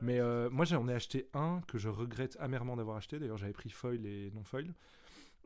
Mais, 0.00 0.20
euh, 0.20 0.48
moi, 0.50 0.64
j'en 0.64 0.86
ai 0.88 0.94
acheté 0.94 1.28
un 1.34 1.60
que 1.66 1.78
je 1.78 1.88
regrette 1.88 2.36
amèrement 2.40 2.76
d'avoir 2.76 2.96
acheté. 2.96 3.18
D'ailleurs, 3.18 3.36
j'avais 3.36 3.52
pris 3.52 3.70
foil 3.70 4.06
et 4.06 4.30
non 4.34 4.44
foil. 4.44 4.72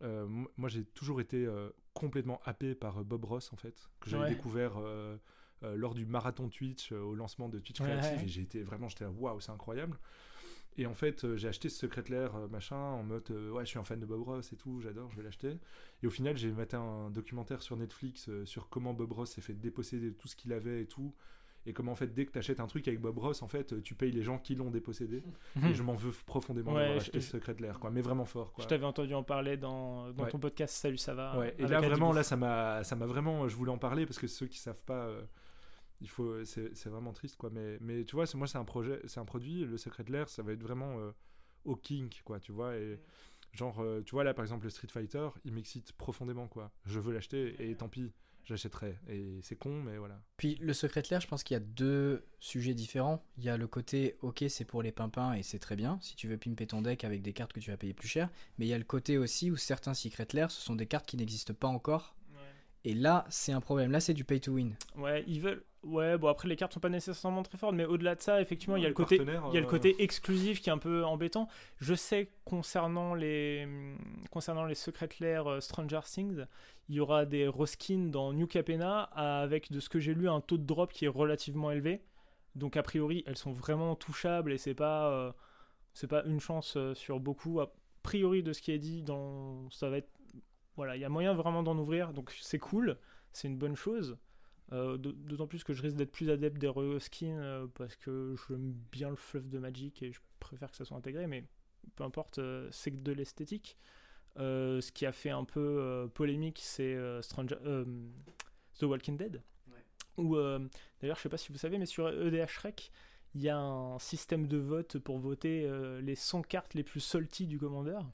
Euh, 0.03 0.27
moi, 0.57 0.69
j'ai 0.69 0.85
toujours 0.85 1.21
été 1.21 1.49
complètement 1.95 2.41
happé 2.45 2.75
par 2.75 3.05
Bob 3.05 3.25
Ross, 3.25 3.53
en 3.53 3.57
fait, 3.57 3.89
que 4.01 4.11
j'avais 4.11 4.29
découvert 4.29 4.75
lors 5.77 5.95
du 5.95 6.07
marathon 6.07 6.49
Twitch 6.49 6.93
au 6.93 7.15
lancement 7.15 7.49
de 7.49 7.59
Twitch 7.59 7.81
Creative. 7.81 8.25
Et 8.25 8.29
j'ai 8.29 8.43
été 8.43 8.63
vraiment, 8.63 8.89
j'étais 8.89 9.05
waouh, 9.05 9.41
c'est 9.41 9.53
incroyable. 9.53 9.99
Et 10.79 10.87
en 10.87 10.95
fait, 10.95 11.25
euh, 11.25 11.37
j'ai 11.37 11.49
acheté 11.49 11.69
ce 11.69 11.79
Secret 11.79 12.05
Lair 12.09 12.35
euh, 12.35 12.49
machin 12.49 12.77
en 12.77 13.03
mode 13.03 13.31
euh, 13.31 13.51
ouais, 13.51 13.65
je 13.65 13.71
suis 13.71 13.79
un 13.79 13.85
fan 13.85 14.01
de 14.01 14.07
Bob 14.07 14.23
Ross 14.23 14.53
et 14.53 14.57
tout, 14.57 14.81
j'adore, 14.81 15.11
je 15.11 15.17
vais 15.17 15.23
l'acheter. 15.23 15.59
Et 16.03 16.07
au 16.07 16.11
final, 16.11 16.37
j'ai 16.37 16.51
maté 16.51 16.77
un 16.77 17.11
documentaire 17.11 17.63
sur 17.63 17.77
Netflix 17.77 18.31
sur 18.45 18.69
comment 18.69 18.95
Bob 18.95 19.13
Ross 19.13 19.31
s'est 19.33 19.41
fait 19.41 19.53
déposséder 19.53 20.11
de 20.11 20.15
tout 20.15 20.29
ce 20.29 20.37
qu'il 20.37 20.53
avait 20.53 20.83
et 20.83 20.87
tout. 20.87 21.15
Et 21.65 21.73
comment 21.73 21.93
en 21.93 21.95
fait, 21.95 22.09
dès 22.09 22.27
que 22.27 22.33
tu 22.33 22.39
achètes 22.39 22.59
un 22.59 22.67
truc 22.67 22.89
avec 22.89 23.01
Bob 23.01 23.19
Ross, 23.19 23.41
en 23.43 23.47
fait, 23.47 23.81
tu 23.83 23.95
payes 23.95 24.11
les 24.11 24.23
gens 24.23 24.39
qui 24.39 24.57
l'ont 24.57 24.71
dépossédé. 24.71 25.23
Mhm. 25.55 25.67
et 25.67 25.75
je 25.75 25.83
m'en 25.85 25.95
veux 25.95 26.11
profondément 26.27 26.73
d'avoir 26.73 26.97
acheté 26.97 27.21
ce 27.21 27.33
Secret 27.33 27.55
Lair, 27.61 27.79
quoi. 27.79 27.91
Mais 27.91 28.01
vraiment 28.01 28.25
fort, 28.25 28.53
quoi. 28.53 28.65
Je 28.65 28.69
t'avais 28.69 28.87
entendu 28.87 29.15
en 29.15 29.23
parler 29.23 29.57
dans, 29.57 30.11
dans 30.11 30.27
ton 30.27 30.41
podcast 30.41 30.75
Salut, 30.75 30.97
ça 30.97 31.15
va. 31.15 31.39
Ouais. 31.39 31.55
Et 31.59 31.67
là, 31.67 31.81
vraiment, 31.81 32.13
là, 32.13 32.25
ça 32.25 32.37
m'a 32.37 32.83
vraiment. 33.07 33.47
Je 33.47 33.55
voulais 33.55 33.71
en 33.71 33.79
parler 33.79 34.07
parce 34.07 34.19
que 34.19 34.27
ceux 34.27 34.47
qui 34.47 34.59
savent 34.59 34.83
pas 34.83 35.09
il 36.03 36.09
faut 36.09 36.45
c'est 36.45 36.87
vraiment 36.87 37.13
triste 37.13 37.37
quoi. 37.37 37.51
Mais 37.51 37.79
mais 37.81 38.05
tu 38.05 38.17
vois 38.17 38.25
moi 38.35 38.47
c'est 38.47 38.59
un 38.59 38.65
projet 38.65 39.01
c'est 39.07 39.21
un 39.21 39.25
produit 39.25 39.65
le 39.65 39.79
secret 39.79 40.05
de 40.05 40.13
l'air 40.13 40.29
ça 40.29 40.43
va 40.43 40.53
être 40.53 40.63
vraiment 40.63 40.99
euh, 40.99 41.13
au 41.65 41.77
kink 41.77 42.23
quoi 42.25 42.41
tu 42.41 42.53
vois. 42.53 42.77
Et 42.77 43.01
genre 43.53 43.81
euh, 43.81 44.03
tu 44.03 44.13
vois 44.13 44.25
là 44.25 44.35
par 44.35 44.45
exemple 44.45 44.65
le 44.65 44.71
Street 44.71 44.89
Fighter 44.89 45.29
il 45.45 45.53
m'excite 45.53 45.93
profondément 45.93 46.49
quoi. 46.49 46.71
Je 46.85 47.01
veux 47.01 47.13
l'acheter 47.13 47.71
et 47.71 47.75
tant 47.77 47.89
pis 47.89 48.13
j'achèterai. 48.45 48.99
Et 49.09 49.39
c'est 49.43 49.57
con 49.57 49.83
mais 49.83 49.97
voilà. 49.97 50.21
Puis 50.37 50.57
le 50.57 50.73
secret 50.73 51.03
l'air 51.11 51.21
je 51.21 51.29
pense 51.29 51.45
qu'il 51.45 51.55
y 51.55 51.57
a 51.57 51.61
deux 51.61 52.27
sujets 52.41 52.75
différents. 52.75 53.25
Il 53.39 53.45
y 53.45 53.49
a 53.49 53.57
le 53.57 53.69
côté 53.69 54.17
ok 54.23 54.45
c'est 54.49 54.65
pour 54.65 54.83
les 54.83 54.93
pimpins 54.93 55.35
et 55.35 55.43
c'est 55.43 55.61
très 55.61 55.77
bien 55.77 55.99
si 56.03 56.17
tu 56.17 56.27
veux 56.27 56.37
pimper 56.37 56.67
ton 56.67 56.83
deck 56.83 57.05
avec 57.05 57.23
des 57.23 57.33
cartes 57.33 57.53
que 57.53 57.61
tu 57.61 57.71
vas 57.71 57.77
payer 57.77 57.95
plus 57.95 58.09
cher. 58.09 58.29
Mais 58.59 58.67
il 58.67 58.69
y 58.69 58.75
a 58.75 58.79
le 58.79 58.85
côté 58.85 59.19
aussi 59.19 59.51
où 59.51 59.57
certains 59.57 59.95
secret 59.95 60.27
l'air 60.33 60.51
ce 60.51 60.61
sont 60.61 60.75
des 60.75 60.87
cartes 60.87 61.07
qui 61.07 61.17
n'existent 61.17 61.55
pas 61.55 61.69
encore. 61.69 62.17
Et 62.85 62.95
là, 62.95 63.25
c'est 63.31 63.53
un 63.53 63.61
problème. 63.61 63.91
Là, 63.91 64.01
c'est 64.01 64.15
du 64.15 64.25
pay 64.25 64.41
to 64.41 64.53
win. 64.53 64.75
Ouais, 64.97 65.25
ils 65.27 65.41
veulent. 65.41 65.63
Ouais, 65.83 66.17
bon 66.17 66.29
après 66.29 66.49
les 66.49 66.55
cartes 66.55 66.75
sont 66.75 66.81
pas 66.81 66.89
nécessairement 66.89 67.43
très 67.43 67.59
fortes, 67.59 67.75
mais 67.75 67.85
au-delà 67.85 68.15
de 68.15 68.21
ça, 68.21 68.41
effectivement, 68.41 68.77
il 68.77 68.83
y 68.83 68.87
a 68.87 68.89
le 68.89 68.95
côté, 68.95 69.17
il 69.17 69.55
y 69.55 69.59
a 69.59 69.61
le 69.61 69.67
côté 69.67 69.95
euh, 69.95 70.03
exclusif 70.03 70.61
qui 70.61 70.71
est 70.71 70.73
un 70.73 70.79
peu 70.79 71.05
embêtant. 71.05 71.49
Je 71.79 71.95
sais 71.95 72.31
concernant 72.45 73.15
les 73.15 73.67
concernant 74.31 74.65
les 74.65 74.77
Secret 74.77 75.09
Lair 75.19 75.49
euh, 75.49 75.61
Stranger 75.61 76.01
Things, 76.05 76.47
il 76.89 76.95
y 76.95 77.01
aura 77.01 77.25
des 77.25 77.49
reskins 77.49 78.11
dans 78.11 78.33
New 78.33 78.47
Capena 78.47 79.03
avec 79.03 79.73
de 79.73 79.81
ce 79.81 79.89
que 79.89 79.99
j'ai 79.99 80.15
lu 80.15 80.29
un 80.29 80.41
taux 80.41 80.57
de 80.57 80.65
drop 80.65 80.93
qui 80.93 81.07
est 81.07 81.09
relativement 81.09 81.73
élevé. 81.73 82.03
Donc 82.55 82.77
a 82.77 82.83
priori, 82.85 83.25
elles 83.27 83.39
sont 83.39 83.53
vraiment 83.53 83.97
touchables 83.97 84.53
et 84.53 84.59
c'est 84.59 84.75
pas 84.75 85.11
euh, 85.11 85.33
c'est 85.95 86.07
pas 86.07 86.23
une 86.27 86.39
chance 86.39 86.79
sur 86.95 87.19
beaucoup. 87.19 87.61
A 87.61 87.73
priori 88.05 88.45
de 88.45 88.53
ce 88.53 88.63
qui 88.63 88.71
est 88.71 88.79
dit 88.79 89.03
dans 89.03 89.69
ça 89.71 89.91
va 89.91 89.97
être 89.99 90.11
voilà, 90.77 90.97
il 90.97 91.01
y 91.01 91.05
a 91.05 91.09
moyen 91.09 91.35
vraiment 91.35 91.63
d'en 91.63 91.77
ouvrir, 91.77 92.13
donc 92.13 92.35
c'est 92.41 92.59
cool, 92.59 92.97
c'est 93.33 93.49
une 93.49 93.59
bonne 93.59 93.77
chose. 93.77 94.17
Euh, 94.73 94.97
d'autant 94.97 95.47
plus 95.47 95.65
que 95.65 95.75
je 95.75 95.83
risque 95.83 95.97
d'être 95.97 96.13
plus 96.13 96.31
adepte 96.31 96.57
des 96.57 96.69
reskins 96.69 97.39
euh, 97.39 97.67
parce 97.75 97.95
que 97.97 98.35
j'aime 98.49 98.73
bien 98.91 99.11
le 99.11 99.17
fluff 99.17 99.47
de 99.47 99.59
Magic 99.59 100.03
et 100.03 100.13
je 100.13 100.21
préfère 100.41 100.71
que 100.71 100.77
ça 100.77 100.85
soit 100.85 100.97
intégré, 100.97 101.27
mais 101.27 101.45
peu 101.95 102.05
importe, 102.05 102.39
euh, 102.39 102.69
c'est 102.71 102.91
que 102.91 102.97
de 102.97 103.13
l'esthétique. 103.13 103.77
ce 104.37 104.93
qui 104.93 105.05
a 105.05 105.13
fait 105.13 105.31
un 105.31 105.45
peu 105.45 106.09
polémique, 106.15 106.61
c'est 106.63 106.97
Stranger, 107.23 107.57
The 108.79 108.85
Walking 108.85 109.19
Dead. 109.19 109.43
D'ailleurs, 110.17 111.17
je 111.17 111.23
sais 111.23 111.29
pas 111.29 111.37
si 111.37 111.53
vous 111.53 111.59
savez, 111.59 111.79
mais 111.79 111.87
sur 111.87 112.09
EDH 112.09 112.59
Rec, 112.63 112.91
il 113.35 113.43
y 113.43 113.51
a 113.51 113.59
un 113.59 113.99
système 113.99 114.47
de 114.47 114.57
vote 114.57 114.99
pour 114.99 115.19
voter 115.19 115.71
les 116.01 116.15
100 116.15 116.43
cartes 116.43 116.73
les 116.73 116.83
plus 116.83 117.01
salty 117.01 117.47
du 117.47 117.59
commandeur. 117.59 118.07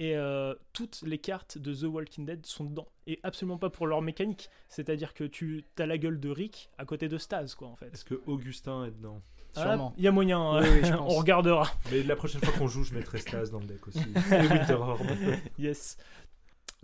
Et 0.00 0.16
euh, 0.16 0.54
toutes 0.72 1.02
les 1.02 1.18
cartes 1.18 1.58
de 1.58 1.74
The 1.74 1.82
Walking 1.82 2.24
Dead 2.24 2.46
sont 2.46 2.64
dedans. 2.64 2.88
Et 3.06 3.20
absolument 3.22 3.58
pas 3.58 3.68
pour 3.68 3.86
leur 3.86 4.00
mécanique. 4.00 4.48
C'est-à-dire 4.70 5.12
que 5.12 5.24
tu 5.24 5.62
as 5.78 5.84
la 5.84 5.98
gueule 5.98 6.18
de 6.18 6.30
Rick 6.30 6.70
à 6.78 6.86
côté 6.86 7.06
de 7.06 7.18
Staz, 7.18 7.54
quoi, 7.54 7.68
en 7.68 7.76
fait. 7.76 7.92
Est-ce 7.92 8.06
que 8.06 8.14
Augustin 8.26 8.86
est 8.86 8.92
dedans? 8.92 9.20
Ah, 9.56 9.62
Sûrement. 9.62 9.92
Il 9.98 10.04
y 10.04 10.08
a 10.08 10.10
moyen, 10.10 10.40
hein. 10.40 10.62
on 11.00 11.16
regardera. 11.16 11.70
Mais 11.90 12.02
la 12.02 12.16
prochaine 12.16 12.40
fois 12.40 12.54
qu'on 12.54 12.66
joue, 12.66 12.82
je 12.82 12.94
mettrai 12.94 13.18
Staz 13.18 13.50
dans 13.50 13.60
le 13.60 13.66
deck 13.66 13.86
aussi. 13.88 13.98
Et 14.32 14.46
Winterhorn. 14.46 15.06
yes. 15.58 15.98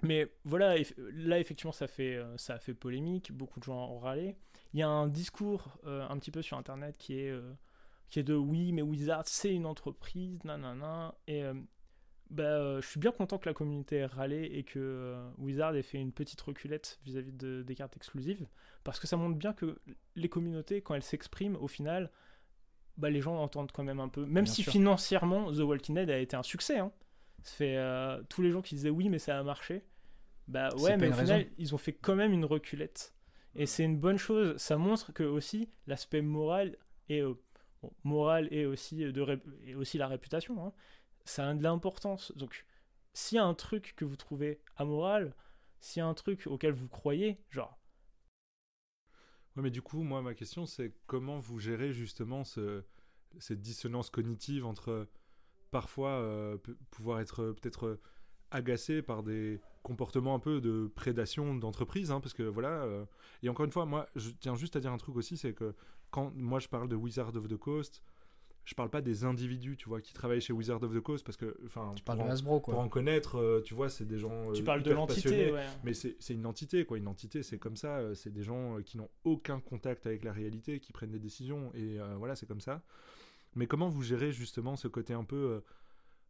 Mais 0.02 0.30
voilà, 0.44 0.74
là 1.14 1.38
effectivement 1.38 1.72
ça 1.72 1.88
fait, 1.88 2.16
euh, 2.16 2.36
ça 2.36 2.56
a 2.56 2.58
fait 2.58 2.74
polémique, 2.74 3.32
beaucoup 3.32 3.60
de 3.60 3.64
gens 3.64 3.92
ont 3.92 3.98
râlé. 3.98 4.36
Il 4.74 4.80
y 4.80 4.82
a 4.82 4.88
un 4.88 5.06
discours 5.06 5.78
euh, 5.86 6.06
un 6.06 6.18
petit 6.18 6.30
peu 6.30 6.42
sur 6.42 6.58
internet 6.58 6.96
qui 6.98 7.18
est, 7.18 7.34
qui 8.10 8.18
est 8.18 8.22
de 8.22 8.34
oui, 8.34 8.72
mais 8.72 8.82
Wizard 8.82 9.22
c'est 9.24 9.54
une 9.54 9.64
entreprise, 9.64 10.44
nanana. 10.44 11.14
Et 11.26 11.44
bah, 12.30 12.42
euh, 12.42 12.80
je 12.80 12.88
suis 12.88 12.98
bien 12.98 13.12
content 13.12 13.38
que 13.38 13.48
la 13.48 13.54
communauté 13.54 13.96
ait 13.96 14.06
râlé 14.06 14.50
et 14.52 14.64
que 14.64 14.78
euh, 14.78 15.30
Wizard 15.38 15.76
ait 15.76 15.82
fait 15.82 15.98
une 15.98 16.12
petite 16.12 16.40
reculette 16.40 16.98
vis-à-vis 17.04 17.32
de, 17.32 17.62
des 17.62 17.74
cartes 17.74 17.96
exclusives, 17.96 18.46
parce 18.84 18.98
que 18.98 19.06
ça 19.06 19.16
montre 19.16 19.36
bien 19.36 19.52
que 19.52 19.78
les 20.16 20.28
communautés, 20.28 20.80
quand 20.80 20.94
elles 20.94 21.02
s'expriment, 21.02 21.56
au 21.56 21.68
final, 21.68 22.10
bah, 22.96 23.10
les 23.10 23.20
gens 23.20 23.36
entendent 23.36 23.70
quand 23.72 23.84
même 23.84 24.00
un 24.00 24.08
peu. 24.08 24.24
Même 24.26 24.46
si 24.46 24.62
financièrement, 24.62 25.52
The 25.52 25.60
Walking 25.60 25.94
Dead 25.94 26.10
a 26.10 26.18
été 26.18 26.36
un 26.36 26.42
succès. 26.42 26.78
Hein. 26.78 26.90
fait, 27.44 27.76
euh, 27.76 28.20
tous 28.28 28.42
les 28.42 28.50
gens 28.50 28.62
qui 28.62 28.74
disaient 28.74 28.90
oui, 28.90 29.08
mais 29.08 29.18
ça 29.18 29.38
a 29.38 29.42
marché. 29.42 29.84
Bah 30.48 30.68
ouais, 30.78 30.96
mais 30.96 31.08
au 31.08 31.12
final, 31.12 31.46
ils 31.58 31.74
ont 31.74 31.78
fait 31.78 31.92
quand 31.92 32.14
même 32.14 32.32
une 32.32 32.44
reculette. 32.44 33.14
Et 33.54 33.66
c'est 33.66 33.84
une 33.84 33.98
bonne 33.98 34.18
chose. 34.18 34.56
Ça 34.58 34.76
montre 34.76 35.12
que 35.12 35.24
aussi 35.24 35.68
l'aspect 35.86 36.22
moral 36.22 36.76
et 37.08 37.22
moral 38.04 38.48
et 38.52 38.66
aussi, 38.66 38.96
de 38.96 39.40
et 39.64 39.74
aussi 39.74 39.98
la 39.98 40.06
réputation. 40.06 40.64
Hein, 40.64 40.72
ça 41.26 41.48
a 41.48 41.54
de 41.54 41.62
l'importance. 41.62 42.32
Donc, 42.36 42.64
s'il 43.12 43.36
y 43.36 43.38
a 43.38 43.44
un 43.44 43.54
truc 43.54 43.94
que 43.96 44.04
vous 44.04 44.16
trouvez 44.16 44.60
amoral, 44.76 45.34
s'il 45.80 46.00
y 46.00 46.02
a 46.02 46.06
un 46.06 46.14
truc 46.14 46.46
auquel 46.46 46.72
vous 46.72 46.88
croyez, 46.88 47.38
genre. 47.50 47.78
Ouais, 49.56 49.62
mais 49.62 49.70
du 49.70 49.82
coup, 49.82 50.02
moi, 50.02 50.22
ma 50.22 50.34
question, 50.34 50.66
c'est 50.66 50.94
comment 51.06 51.38
vous 51.38 51.58
gérez 51.58 51.92
justement 51.92 52.44
ce, 52.44 52.84
cette 53.38 53.60
dissonance 53.60 54.10
cognitive 54.10 54.64
entre 54.64 55.08
parfois 55.70 56.10
euh, 56.10 56.56
pouvoir 56.90 57.20
être 57.20 57.52
peut-être 57.52 57.98
agacé 58.50 59.02
par 59.02 59.22
des 59.22 59.60
comportements 59.82 60.34
un 60.34 60.38
peu 60.38 60.60
de 60.60 60.90
prédation 60.94 61.54
d'entreprise, 61.54 62.10
hein, 62.10 62.20
parce 62.20 62.34
que 62.34 62.42
voilà. 62.42 62.82
Euh, 62.84 63.04
et 63.42 63.48
encore 63.48 63.64
une 63.64 63.72
fois, 63.72 63.86
moi, 63.86 64.06
je 64.14 64.30
tiens 64.30 64.54
juste 64.54 64.76
à 64.76 64.80
dire 64.80 64.92
un 64.92 64.98
truc 64.98 65.16
aussi, 65.16 65.36
c'est 65.36 65.54
que 65.54 65.74
quand 66.10 66.32
moi 66.34 66.60
je 66.60 66.68
parle 66.68 66.88
de 66.88 66.96
Wizard 66.96 67.34
of 67.36 67.48
the 67.48 67.56
Coast, 67.56 68.02
je 68.66 68.74
parle 68.74 68.90
pas 68.90 69.00
des 69.00 69.24
individus, 69.24 69.78
tu 69.78 69.88
vois, 69.88 70.02
qui 70.02 70.12
travaillent 70.12 70.42
chez 70.42 70.52
Wizard 70.52 70.82
of 70.82 70.94
the 70.94 71.00
Coast, 71.00 71.24
parce 71.24 71.38
que, 71.38 71.56
enfin, 71.64 71.92
tu 71.96 72.02
parles 72.02 72.18
de 72.18 72.42
quoi. 72.42 72.60
Pour 72.60 72.78
en 72.78 72.88
connaître, 72.88 73.38
euh, 73.38 73.62
tu 73.64 73.72
vois, 73.72 73.88
c'est 73.88 74.04
des 74.04 74.18
gens. 74.18 74.52
tu 74.52 74.60
euh, 74.60 74.64
parles 74.64 74.82
de 74.82 74.92
l'entité, 74.92 75.54
Mais 75.84 75.94
c'est 75.94 76.34
une 76.34 76.46
entité, 76.46 76.84
quoi. 76.84 76.98
Une 76.98 77.08
entité, 77.08 77.42
c'est 77.42 77.58
comme 77.58 77.76
ça. 77.76 77.96
Euh, 77.98 78.14
c'est 78.14 78.30
des 78.30 78.42
gens 78.42 78.82
qui 78.84 78.98
n'ont 78.98 79.08
aucun 79.24 79.60
contact 79.60 80.06
avec 80.06 80.22
la 80.22 80.32
réalité, 80.32 80.80
qui 80.80 80.92
prennent 80.92 81.12
des 81.12 81.18
décisions, 81.18 81.72
et 81.74 81.98
voilà, 82.18 82.36
c'est 82.36 82.46
comme 82.46 82.60
ça. 82.60 82.82
Mais 83.54 83.66
comment 83.66 83.88
vous 83.88 84.02
gérez 84.02 84.32
justement 84.32 84.76
ce 84.76 84.86
côté 84.86 85.14
un 85.14 85.24
peu 85.24 85.62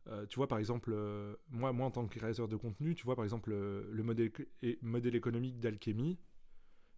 euh, 0.08 0.26
tu 0.26 0.36
vois, 0.36 0.46
par 0.46 0.58
exemple, 0.58 0.92
euh, 0.92 1.34
moi, 1.48 1.72
moi, 1.72 1.86
en 1.86 1.90
tant 1.90 2.06
que 2.06 2.16
créateur 2.16 2.46
de 2.48 2.56
contenu, 2.56 2.94
tu 2.94 3.04
vois, 3.04 3.16
par 3.16 3.24
exemple, 3.24 3.50
euh, 3.52 3.88
le 3.90 4.02
modèle, 4.02 5.16
économique 5.16 5.58
d'alchimie, 5.58 6.18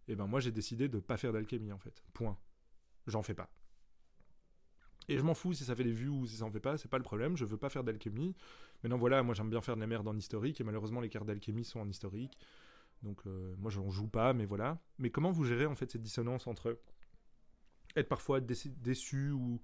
et 0.07 0.15
ben 0.15 0.27
moi, 0.27 0.39
j'ai 0.39 0.51
décidé 0.51 0.87
de 0.87 0.99
pas 0.99 1.17
faire 1.17 1.33
d'alchimie, 1.33 1.71
en 1.71 1.79
fait. 1.79 2.03
Point. 2.13 2.37
J'en 3.07 3.23
fais 3.23 3.33
pas. 3.33 3.49
Et 5.09 5.17
je 5.17 5.23
m'en 5.23 5.33
fous 5.33 5.53
si 5.53 5.63
ça 5.65 5.75
fait 5.75 5.83
des 5.83 5.91
vues 5.91 6.07
ou 6.07 6.25
si 6.25 6.37
ça 6.37 6.45
en 6.45 6.51
fait 6.51 6.59
pas, 6.59 6.77
c'est 6.77 6.87
pas 6.87 6.97
le 6.97 7.03
problème, 7.03 7.35
je 7.35 7.43
veux 7.43 7.57
pas 7.57 7.69
faire 7.69 7.83
d'alchimie. 7.83 8.35
Maintenant, 8.83 8.97
voilà, 8.97 9.23
moi, 9.23 9.33
j'aime 9.35 9.49
bien 9.49 9.59
faire 9.59 9.75
de 9.75 9.81
la 9.81 9.87
merde 9.87 10.07
en 10.07 10.15
historique, 10.15 10.61
et 10.61 10.63
malheureusement, 10.63 11.01
les 11.01 11.09
cartes 11.09 11.25
d'alchimie 11.25 11.65
sont 11.65 11.79
en 11.81 11.89
historique. 11.89 12.37
Donc, 13.03 13.21
euh, 13.25 13.55
moi, 13.57 13.71
j'en 13.71 13.89
joue 13.89 14.07
pas, 14.07 14.33
mais 14.33 14.45
voilà. 14.45 14.79
Mais 14.99 15.09
comment 15.09 15.31
vous 15.31 15.43
gérez, 15.45 15.65
en 15.65 15.75
fait, 15.75 15.91
cette 15.91 16.01
dissonance 16.01 16.47
entre 16.47 16.79
être 17.95 18.07
parfois 18.07 18.39
déçu- 18.39 19.31
ou 19.31 19.61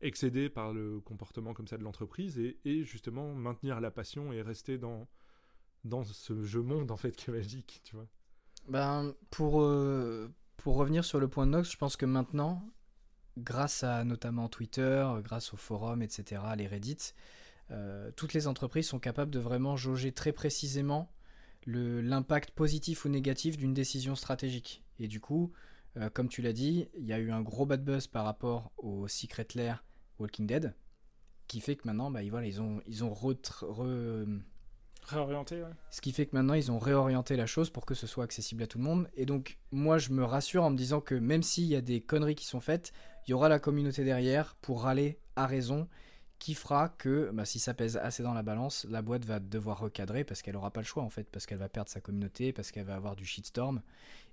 excédé 0.00 0.48
par 0.48 0.72
le 0.72 1.00
comportement 1.00 1.54
comme 1.54 1.68
ça 1.68 1.76
de 1.76 1.82
l'entreprise 1.82 2.38
et, 2.38 2.58
et 2.64 2.84
justement 2.84 3.34
maintenir 3.34 3.80
la 3.80 3.90
passion 3.90 4.32
et 4.32 4.42
rester 4.42 4.78
dans, 4.78 5.08
dans 5.84 6.04
ce 6.04 6.42
jeu 6.42 6.62
monde 6.62 6.90
en 6.90 6.96
fait 6.96 7.16
qui 7.16 7.30
est 7.30 7.32
magique, 7.32 7.80
tu 7.84 7.96
vois? 7.96 8.06
Ben, 8.68 9.14
pour, 9.30 9.62
euh, 9.62 10.28
pour 10.56 10.76
revenir 10.76 11.04
sur 11.04 11.20
le 11.20 11.28
point 11.28 11.46
de 11.46 11.52
Nox, 11.52 11.70
je 11.70 11.76
pense 11.76 11.96
que 11.96 12.06
maintenant, 12.06 12.62
grâce 13.36 13.84
à 13.84 14.04
notamment 14.04 14.48
Twitter, 14.48 15.06
grâce 15.22 15.52
aux 15.52 15.56
forums, 15.56 16.02
etc., 16.02 16.42
les 16.56 16.66
Reddit, 16.66 17.12
euh, 17.70 18.10
toutes 18.16 18.32
les 18.32 18.46
entreprises 18.46 18.88
sont 18.88 18.98
capables 18.98 19.30
de 19.30 19.38
vraiment 19.38 19.76
jauger 19.76 20.12
très 20.12 20.32
précisément 20.32 21.10
l'impact 21.66 22.52
positif 22.52 23.04
ou 23.04 23.08
négatif 23.08 23.56
d'une 23.56 23.74
décision 23.74 24.14
stratégique. 24.14 24.84
Et 25.00 25.08
du 25.08 25.20
coup, 25.20 25.52
euh, 25.96 26.08
comme 26.10 26.28
tu 26.28 26.40
l'as 26.40 26.52
dit, 26.52 26.88
il 26.96 27.04
y 27.04 27.12
a 27.12 27.18
eu 27.18 27.32
un 27.32 27.42
gros 27.42 27.66
bad 27.66 27.84
buzz 27.84 28.06
par 28.06 28.24
rapport 28.24 28.70
au 28.76 29.08
Secret 29.08 29.48
Lair 29.56 29.84
Walking 30.20 30.46
Dead, 30.46 30.74
qui 31.48 31.60
fait 31.60 31.74
que 31.76 31.86
maintenant, 31.86 32.10
bah, 32.10 32.22
ils, 32.22 32.60
ont, 32.60 32.80
ils 32.86 33.02
ont 33.02 33.12
re- 33.12 34.40
Réorienté, 35.06 35.62
ouais. 35.62 35.70
ce 35.90 36.00
qui 36.00 36.12
fait 36.12 36.26
que 36.26 36.34
maintenant 36.34 36.54
ils 36.54 36.72
ont 36.72 36.78
réorienté 36.78 37.36
la 37.36 37.46
chose 37.46 37.70
pour 37.70 37.86
que 37.86 37.94
ce 37.94 38.06
soit 38.06 38.24
accessible 38.24 38.62
à 38.64 38.66
tout 38.66 38.78
le 38.78 38.84
monde. 38.84 39.08
Et 39.14 39.24
donc 39.24 39.58
moi 39.70 39.98
je 39.98 40.10
me 40.10 40.24
rassure 40.24 40.64
en 40.64 40.70
me 40.70 40.76
disant 40.76 41.00
que 41.00 41.14
même 41.14 41.42
s'il 41.42 41.64
y 41.66 41.76
a 41.76 41.80
des 41.80 42.00
conneries 42.00 42.34
qui 42.34 42.46
sont 42.46 42.60
faites, 42.60 42.92
il 43.26 43.30
y 43.30 43.34
aura 43.34 43.48
la 43.48 43.58
communauté 43.58 44.04
derrière 44.04 44.56
pour 44.56 44.82
râler 44.82 45.18
à 45.36 45.46
raison, 45.46 45.88
qui 46.38 46.54
fera 46.54 46.88
que 46.90 47.30
bah, 47.32 47.44
si 47.44 47.58
ça 47.58 47.72
pèse 47.72 47.96
assez 47.96 48.22
dans 48.22 48.34
la 48.34 48.42
balance, 48.42 48.84
la 48.90 49.00
boîte 49.00 49.24
va 49.24 49.38
devoir 49.40 49.78
recadrer 49.78 50.24
parce 50.24 50.42
qu'elle 50.42 50.56
aura 50.56 50.70
pas 50.70 50.80
le 50.80 50.86
choix 50.86 51.02
en 51.02 51.10
fait, 51.10 51.28
parce 51.30 51.46
qu'elle 51.46 51.58
va 51.58 51.68
perdre 51.68 51.88
sa 51.90 52.00
communauté, 52.00 52.52
parce 52.52 52.72
qu'elle 52.72 52.84
va 52.84 52.94
avoir 52.96 53.16
du 53.16 53.24
shitstorm. 53.24 53.80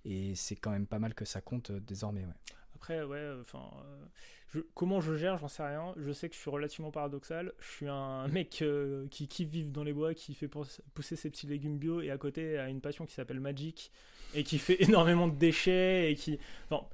Et 0.06 0.36
c'est 0.36 0.56
quand 0.56 0.72
même 0.72 0.86
pas 0.88 1.00
mal 1.00 1.14
que 1.14 1.24
ça 1.24 1.40
compte 1.40 1.70
euh, 1.70 1.80
désormais. 1.80 2.26
Ouais. 2.26 2.34
Après, 2.76 3.04
ouais, 3.04 3.32
enfin. 3.40 3.64
euh, 3.86 4.06
je- 4.54 4.62
comment 4.76 5.02
je 5.02 5.16
gère, 5.16 5.38
j'en 5.38 5.48
sais 5.48 5.64
rien. 5.64 5.94
Je 5.98 6.12
sais 6.12 6.30
que 6.30 6.36
je 6.36 6.40
suis 6.40 6.50
relativement 6.50 6.92
paradoxal. 6.92 7.54
Je 7.60 7.68
suis 7.70 7.88
un 7.88 8.28
mec 8.30 8.62
euh, 8.62 9.08
qui 9.10 9.28
kiffe 9.28 9.50
vivre 9.50 9.72
dans 9.72 9.84
les 9.84 9.94
bois, 9.94 10.14
qui 10.14 10.34
fait 10.34 10.48
pousse- 10.48 10.82
pousser 10.94 11.16
ses 11.16 11.30
petits 11.30 11.48
légumes 11.48 11.78
bio 11.78 12.02
et 12.02 12.12
à 12.12 12.18
côté 12.18 12.58
a 12.58 12.70
une 12.70 12.82
passion 12.82 13.06
qui 13.06 13.14
s'appelle 13.14 13.40
Magic 13.40 13.92
et 14.36 14.44
qui 14.44 14.60
fait 14.60 14.78
énormément 14.84 15.28
de 15.28 15.36
déchets 15.36 16.12
et 16.12 16.16
qui. 16.16 16.40
Enfin, 16.70 16.86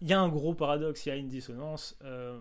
il 0.00 0.08
y 0.08 0.12
a 0.12 0.20
un 0.20 0.28
gros 0.28 0.54
paradoxe, 0.54 1.06
il 1.06 1.10
y 1.10 1.12
a 1.12 1.16
une 1.16 1.28
dissonance. 1.28 1.96
euh, 2.04 2.40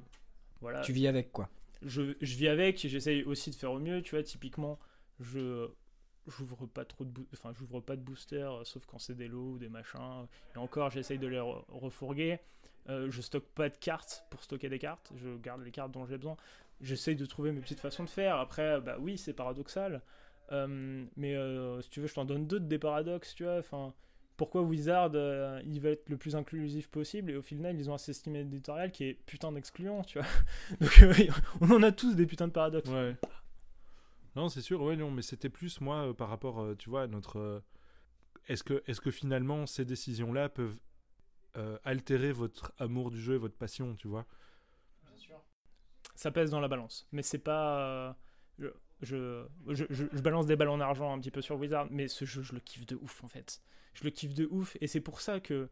voilà. 0.61 0.81
Tu 0.81 0.91
vis 0.91 1.07
avec 1.07 1.31
quoi 1.31 1.49
je, 1.85 2.15
je 2.21 2.35
vis 2.37 2.47
avec, 2.47 2.79
j'essaye 2.79 3.23
aussi 3.23 3.51
de 3.51 3.55
faire 3.55 3.71
au 3.71 3.77
mieux, 3.79 4.01
tu 4.01 4.15
vois, 4.15 4.23
typiquement, 4.23 4.79
je 5.19 5.69
j'ouvre 6.25 6.65
pas 6.65 6.83
trop 6.83 7.05
de 7.05 7.11
enfin 7.31 7.53
j'ouvre 7.57 7.79
pas 7.79 7.95
de 7.95 8.01
booster 8.01 8.41
euh, 8.41 8.63
sauf 8.65 8.85
quand 8.85 8.99
c'est 8.99 9.13
des 9.15 9.29
lots 9.29 9.51
ou 9.53 9.57
des 9.59 9.69
machins 9.69 10.25
et 10.53 10.57
encore 10.57 10.89
j'essaye 10.89 11.17
de 11.19 11.27
les 11.27 11.37
re- 11.37 11.63
refourguer 11.69 12.39
Euh, 12.89 13.11
je 13.11 13.21
stocke 13.21 13.47
pas 13.53 13.69
de 13.69 13.75
cartes 13.75 14.23
pour 14.29 14.41
stocker 14.41 14.69
des 14.69 14.79
cartes 14.79 15.11
je 15.17 15.35
garde 15.37 15.61
les 15.61 15.71
cartes 15.71 15.91
dont 15.91 16.05
j'ai 16.05 16.17
besoin. 16.17 16.37
J'essaye 16.79 17.15
de 17.15 17.25
trouver 17.25 17.51
mes 17.51 17.59
petites 17.59 17.79
façons 17.79 18.03
de 18.03 18.09
faire. 18.09 18.37
Après 18.37 18.79
bah 18.81 18.97
oui 18.99 19.17
c'est 19.17 19.33
paradoxal. 19.33 20.01
Euh, 20.51 21.05
mais 21.17 21.35
euh, 21.35 21.81
si 21.81 21.89
tu 21.89 21.99
veux 21.99 22.07
je 22.07 22.13
t'en 22.13 22.23
donne 22.23 22.47
d'autres 22.47 22.65
des 22.65 22.79
paradoxes 22.79 23.35
tu 23.35 23.43
vois. 23.43 23.57
Enfin 23.57 23.93
pourquoi 24.37 24.61
Wizard 24.61 25.11
euh, 25.15 25.61
il 25.65 25.81
va 25.81 25.89
être 25.89 26.07
le 26.09 26.17
plus 26.17 26.35
inclusif 26.35 26.87
possible 26.87 27.31
et 27.31 27.35
au 27.35 27.41
final 27.41 27.77
ils 27.77 27.89
ont 27.89 27.93
un 27.93 27.97
système 27.97 28.35
éditorial 28.35 28.91
qui 28.91 29.05
est 29.05 29.13
putain 29.25 29.51
d'excluant 29.51 30.03
tu 30.03 30.19
vois. 30.19 30.27
Donc 30.79 31.31
on 31.61 31.71
en 31.71 31.83
a 31.83 31.91
tous 31.91 32.15
des 32.15 32.25
putains 32.25 32.47
de 32.47 32.53
paradoxes. 32.53 32.89
Non, 34.35 34.49
c'est 34.49 34.61
sûr, 34.61 34.83
ouais, 34.83 34.95
non, 34.95 35.09
mais 35.09 35.23
c'était 35.23 35.49
plus 35.49 35.81
moi 35.81 36.15
par 36.15 36.29
rapport, 36.29 36.63
tu 36.77 36.91
vois, 36.91 37.01
à 37.01 37.07
notre. 37.07 37.63
est-ce 38.47 38.63
que, 38.63 38.83
est-ce 38.85 39.01
que 39.01 39.09
finalement 39.09 39.65
ces 39.65 39.83
décisions-là 39.83 40.47
peuvent 40.47 40.77
euh, 41.57 41.77
altérer 41.83 42.31
votre 42.31 42.71
amour 42.77 43.11
du 43.11 43.19
jeu 43.19 43.35
et 43.35 43.37
votre 43.37 43.55
passion, 43.57 43.95
tu 43.95 44.07
vois 44.07 44.25
ça 46.15 46.31
pèse 46.31 46.49
dans 46.49 46.59
la 46.59 46.67
balance. 46.67 47.07
Mais 47.11 47.21
c'est 47.21 47.37
pas. 47.37 47.79
euh, 47.79 48.13
je, 48.57 48.67
je, 49.03 49.45
je, 49.67 49.85
je- 50.11 50.21
balance 50.21 50.47
des 50.47 50.55
ballons 50.55 50.79
d'argent 50.79 51.13
un 51.13 51.19
petit 51.19 51.29
peu 51.29 51.41
sur 51.43 51.57
Wizard, 51.59 51.87
mais 51.91 52.07
ce 52.07 52.25
jeu, 52.25 52.41
je 52.41 52.53
le 52.53 52.59
kiffe 52.59 52.87
de 52.87 52.95
ouf 52.95 53.23
en 53.23 53.27
fait. 53.27 53.61
Je 53.93 54.03
le 54.03 54.09
kiffe 54.09 54.33
de 54.33 54.47
ouf, 54.49 54.75
et 54.81 54.87
c'est 54.87 54.99
pour 55.01 55.21
ça 55.21 55.39
que. 55.39 55.69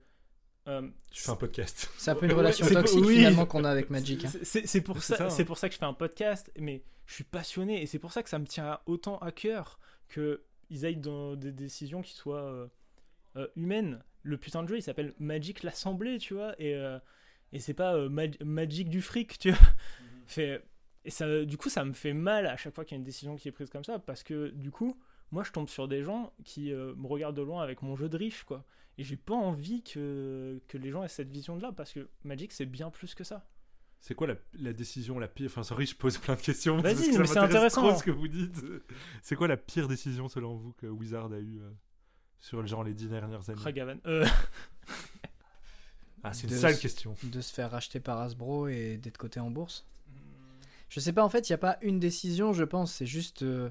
euh, 0.68 0.88
Je 1.12 1.22
fais 1.22 1.32
un 1.32 1.36
podcast. 1.36 1.90
C'est 1.98 2.12
un 2.12 2.16
peu 2.16 2.26
une 2.28 2.34
relation 2.34 2.68
toxique 2.72 3.04
oui. 3.06 3.16
finalement 3.18 3.48
qu'on 3.48 3.64
a 3.64 3.72
avec 3.72 3.90
Magic. 3.90 4.26
hein. 4.26 4.30
c'est- 4.44 4.82
pour, 4.82 5.02
ça, 5.02 5.18
ça, 5.18 5.30
c'est 5.32 5.42
hein. 5.42 5.46
pour 5.46 5.58
ça 5.58 5.68
que 5.68 5.74
je 5.74 5.80
fais 5.80 5.86
un 5.86 5.94
podcast, 5.96 6.52
mais 6.60 6.84
je 7.08 7.16
suis 7.16 7.24
passionné, 7.24 7.82
et 7.82 7.88
c'est 7.88 7.98
pour 8.00 8.12
ça 8.14 8.22
que 8.22 8.30
ça 8.30 8.38
me 8.38 8.46
tient 8.46 8.80
autant 8.86 9.18
à 9.20 9.32
cœur 9.32 9.80
qu'ils 10.14 10.86
aillent 10.86 10.98
dans 10.98 11.36
des 11.36 11.52
décisions 11.54 12.04
qui 12.04 12.14
soient 12.14 12.70
euh, 13.36 13.48
humaines. 13.56 14.04
Le 14.28 14.38
putain 14.38 14.64
de 14.64 14.68
jeu, 14.68 14.78
il 14.78 14.82
s'appelle 14.82 15.14
Magic 15.20 15.62
l'Assemblée, 15.62 16.18
tu 16.18 16.34
vois, 16.34 16.56
et, 16.60 16.74
euh, 16.74 16.98
et 17.54 17.60
c'est 17.60 17.76
pas 17.76 17.96
euh, 17.96 18.10
Mag- 18.10 18.42
Magic 18.44 18.90
du 18.90 19.02
fric, 19.02 19.38
tu 19.38 19.52
vois. 19.52 19.60
Fait, 20.26 20.64
et 21.04 21.12
ça, 21.12 21.46
du 21.46 21.58
coup, 21.58 21.70
ça 21.70 21.86
me 21.86 21.94
fait 21.94 22.14
mal 22.14 22.48
à 22.48 22.58
chaque 22.58 22.74
fois 22.74 22.84
qu'il 22.84 22.96
y 22.96 22.98
a 22.98 23.00
une 23.00 23.04
décision 23.06 23.36
qui 23.36 23.48
est 23.48 23.52
prise 23.52 23.70
comme 23.70 23.84
ça, 23.84 24.00
parce 24.00 24.24
que 24.24 24.50
du 24.50 24.72
coup, 24.72 25.00
moi, 25.32 25.44
je 25.44 25.52
tombe 25.52 25.70
sur 25.70 25.88
des 25.88 26.02
gens 26.02 26.34
qui 26.44 26.72
euh, 26.74 26.96
me 26.96 27.06
regardent 27.06 27.38
de 27.38 27.44
loin 27.44 27.62
avec 27.62 27.84
mon 27.84 27.96
jeu 27.96 28.10
de 28.10 28.18
riche, 28.18 28.44
quoi. 28.44 28.66
Et 28.98 29.04
j'ai 29.04 29.18
pas 29.18 29.36
envie 29.36 29.84
que, 29.84 30.60
que 30.68 30.78
les 30.80 30.90
gens 30.90 31.04
aient 31.04 31.08
cette 31.08 31.30
vision-là, 31.30 31.72
parce 31.72 31.94
que 31.94 32.10
Magic, 32.24 32.52
c'est 32.52 32.66
bien 32.66 32.90
plus 32.90 33.14
que 33.14 33.24
ça. 33.24 33.48
C'est 34.00 34.16
quoi 34.16 34.28
la, 34.28 34.36
la 34.60 34.74
décision 34.74 35.20
la 35.20 35.28
pire? 35.28 35.48
Enfin, 35.48 35.64
sorry, 35.64 35.86
je 35.86 35.96
pose 35.96 36.18
plein 36.18 36.36
de 36.36 36.42
questions. 36.42 36.78
Vas-y, 36.78 37.12
que 37.12 37.18
mais 37.20 37.28
c'est 37.28 37.38
intéressant. 37.40 37.88
trop 37.88 37.98
ce 37.98 38.04
que 38.04 38.12
vous 38.12 38.28
dites. 38.28 38.64
C'est 39.22 39.36
quoi 39.36 39.48
la 39.48 39.58
pire 39.58 39.88
décision 39.88 40.28
selon 40.30 40.56
vous 40.56 40.74
que 40.74 40.88
Wizard 40.88 41.32
a 41.34 41.40
eu 41.40 41.60
euh, 41.60 41.70
sur 42.40 42.66
genre 42.68 42.84
les 42.84 42.94
dix 42.94 43.08
dernières 43.08 43.50
années 43.50 43.62
Ragavan. 43.62 43.98
Euh, 44.06 44.26
Ah, 46.24 46.34
c'est 46.34 46.48
une 46.48 46.54
De- 46.54 46.58
sale 46.58 46.78
question. 46.78 47.16
De 47.24 47.40
se 47.42 47.54
faire 47.54 47.70
racheter 47.72 48.00
par 48.00 48.20
Hasbro 48.20 48.68
et 48.68 48.98
d'être 48.98 49.18
coté 49.18 49.40
en 49.40 49.52
bourse. 49.52 49.86
Je 50.90 51.00
sais 51.00 51.14
pas, 51.14 51.24
en 51.24 51.30
fait, 51.30 51.48
il 51.50 51.52
n'y 51.52 51.56
a 51.56 51.60
pas 51.60 51.78
une 51.82 52.00
décision, 52.00 52.52
je 52.54 52.64
pense. 52.64 52.94
C'est 52.94 53.06
juste. 53.06 53.44
euh, 53.44 53.70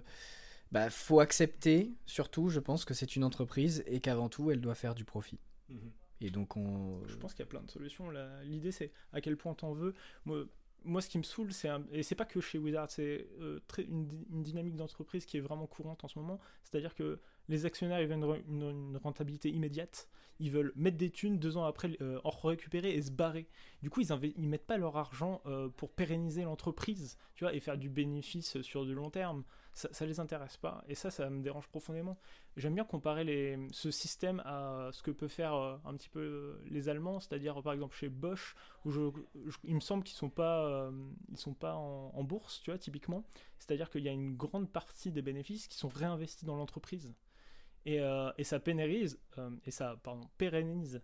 bah, 0.70 0.90
faut 0.90 1.20
accepter, 1.20 1.92
surtout, 2.06 2.48
je 2.48 2.60
pense, 2.60 2.84
que 2.84 2.94
c'est 2.94 3.16
une 3.16 3.24
entreprise 3.24 3.82
et 3.86 4.00
qu'avant 4.00 4.28
tout, 4.28 4.50
elle 4.50 4.60
doit 4.60 4.74
faire 4.74 4.94
du 4.94 5.04
profit. 5.04 5.38
Et 6.20 6.30
donc, 6.30 6.56
on. 6.56 7.02
Je 7.08 7.16
pense 7.16 7.32
qu'il 7.34 7.40
y 7.44 7.48
a 7.48 7.50
plein 7.50 7.62
de 7.62 7.70
solutions. 7.70 8.08
L'idée, 8.44 8.70
c'est 8.72 8.92
à 9.12 9.20
quel 9.20 9.36
point 9.36 9.54
t'en 9.54 9.72
veux. 9.72 9.94
Moi, 10.24 10.44
moi, 10.84 11.00
ce 11.00 11.08
qui 11.08 11.18
me 11.18 11.22
saoule, 11.24 11.52
c'est 11.52 11.68
un- 11.68 11.82
et 11.92 12.02
c'est 12.02 12.14
pas 12.14 12.24
que 12.26 12.40
chez 12.40 12.58
Wizard, 12.58 12.90
c'est 12.90 13.26
euh, 13.40 13.58
très- 13.66 13.82
une, 13.84 14.06
di- 14.06 14.26
une 14.30 14.42
dynamique 14.42 14.76
d'entreprise 14.76 15.24
qui 15.24 15.38
est 15.38 15.40
vraiment 15.40 15.66
courante 15.66 16.04
en 16.04 16.08
ce 16.08 16.18
moment. 16.18 16.38
C'est-à-dire 16.62 16.94
que 16.94 17.18
les 17.48 17.66
actionnaires, 17.66 18.00
ils 18.00 18.06
veulent 18.08 18.18
une, 18.18 18.24
re- 18.24 18.42
une- 18.48 18.70
une 18.90 18.96
rentabilité 18.96 19.50
immédiate. 19.50 20.08
Ils 20.40 20.50
veulent 20.50 20.72
mettre 20.74 20.96
des 20.96 21.10
thunes 21.10 21.38
deux 21.38 21.56
ans 21.56 21.64
après, 21.64 21.96
euh, 22.00 22.20
en 22.24 22.30
récupérer 22.30 22.92
et 22.92 23.00
se 23.02 23.12
barrer. 23.12 23.46
Du 23.82 23.90
coup, 23.90 24.00
ils, 24.00 24.32
ils 24.36 24.48
mettent 24.48 24.66
pas 24.66 24.78
leur 24.78 24.96
argent 24.96 25.40
euh, 25.46 25.68
pour 25.68 25.92
pérenniser 25.92 26.42
l'entreprise, 26.42 27.16
tu 27.36 27.44
vois, 27.44 27.54
et 27.54 27.60
faire 27.60 27.78
du 27.78 27.88
bénéfice 27.88 28.60
sur 28.62 28.84
du 28.84 28.94
long 28.94 29.10
terme. 29.10 29.44
Ça, 29.74 29.88
ça 29.92 30.06
les 30.06 30.18
intéresse 30.18 30.56
pas. 30.56 30.84
Et 30.88 30.96
ça, 30.96 31.10
ça 31.12 31.30
me 31.30 31.40
dérange 31.40 31.68
profondément. 31.68 32.18
J'aime 32.56 32.74
bien 32.74 32.84
comparer 32.84 33.58
ce 33.70 33.90
système 33.92 34.40
à 34.44 34.90
ce 34.92 35.02
que 35.02 35.12
peut 35.12 35.28
faire 35.28 35.54
euh, 35.54 35.76
un 35.84 35.94
petit 35.94 36.08
peu 36.08 36.58
les 36.66 36.88
Allemands, 36.88 37.20
c'est-à-dire 37.20 37.62
par 37.62 37.72
exemple 37.72 37.94
chez 37.96 38.08
Bosch, 38.08 38.56
où 38.84 38.90
il 39.62 39.74
me 39.74 39.80
semble 39.80 40.02
qu'ils 40.02 40.16
sont 40.16 40.30
pas, 40.30 40.90
ils 41.30 41.38
sont 41.38 41.54
pas 41.54 41.74
en, 41.76 42.10
en 42.12 42.24
bourse, 42.24 42.60
tu 42.62 42.70
vois, 42.70 42.78
typiquement. 42.78 43.24
C'est-à-dire 43.58 43.88
qu'il 43.88 44.02
y 44.02 44.08
a 44.08 44.12
une 44.12 44.36
grande 44.36 44.68
partie 44.70 45.12
des 45.12 45.22
bénéfices 45.22 45.68
qui 45.68 45.78
sont 45.78 45.88
réinvestis 45.88 46.44
dans 46.44 46.56
l'entreprise. 46.56 47.12
Et, 47.86 48.00
euh, 48.00 48.32
et 48.38 48.44
ça 48.44 48.60
pénalise, 48.60 49.20
euh, 49.38 49.50
et 49.64 49.70
ça, 49.70 50.00
pardon, 50.02 50.28
pérennise 50.38 51.02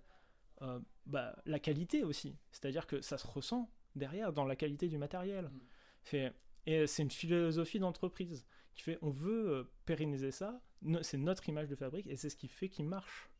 euh, 0.62 0.81
bah, 1.07 1.37
la 1.45 1.59
qualité 1.59 2.05
aussi. 2.05 2.37
C'est-à-dire 2.53 2.87
que 2.87 3.01
ça 3.01 3.18
se 3.18 3.26
ressent 3.26 3.70
derrière 3.97 4.33
dans 4.33 4.45
la 4.45 4.57
qualité 4.57 4.89
du 4.89 4.99
matériel. 4.99 5.51
Fait, 6.03 6.33
et 6.66 6.87
c'est 6.87 7.03
une 7.03 7.11
philosophie 7.11 7.78
d'entreprise 7.78 8.47
qui 8.74 8.83
fait 8.83 8.99
on 9.03 9.11
veut 9.11 9.70
pérenniser 9.85 10.31
ça, 10.31 10.61
c'est 11.03 11.18
notre 11.18 11.49
image 11.49 11.68
de 11.68 11.76
fabrique 11.76 12.07
et 12.07 12.16
c'est 12.16 12.31
ce 12.31 12.37
qui 12.37 12.49
fait 12.49 12.68
qu'il 12.68 12.87
marche. 12.87 13.31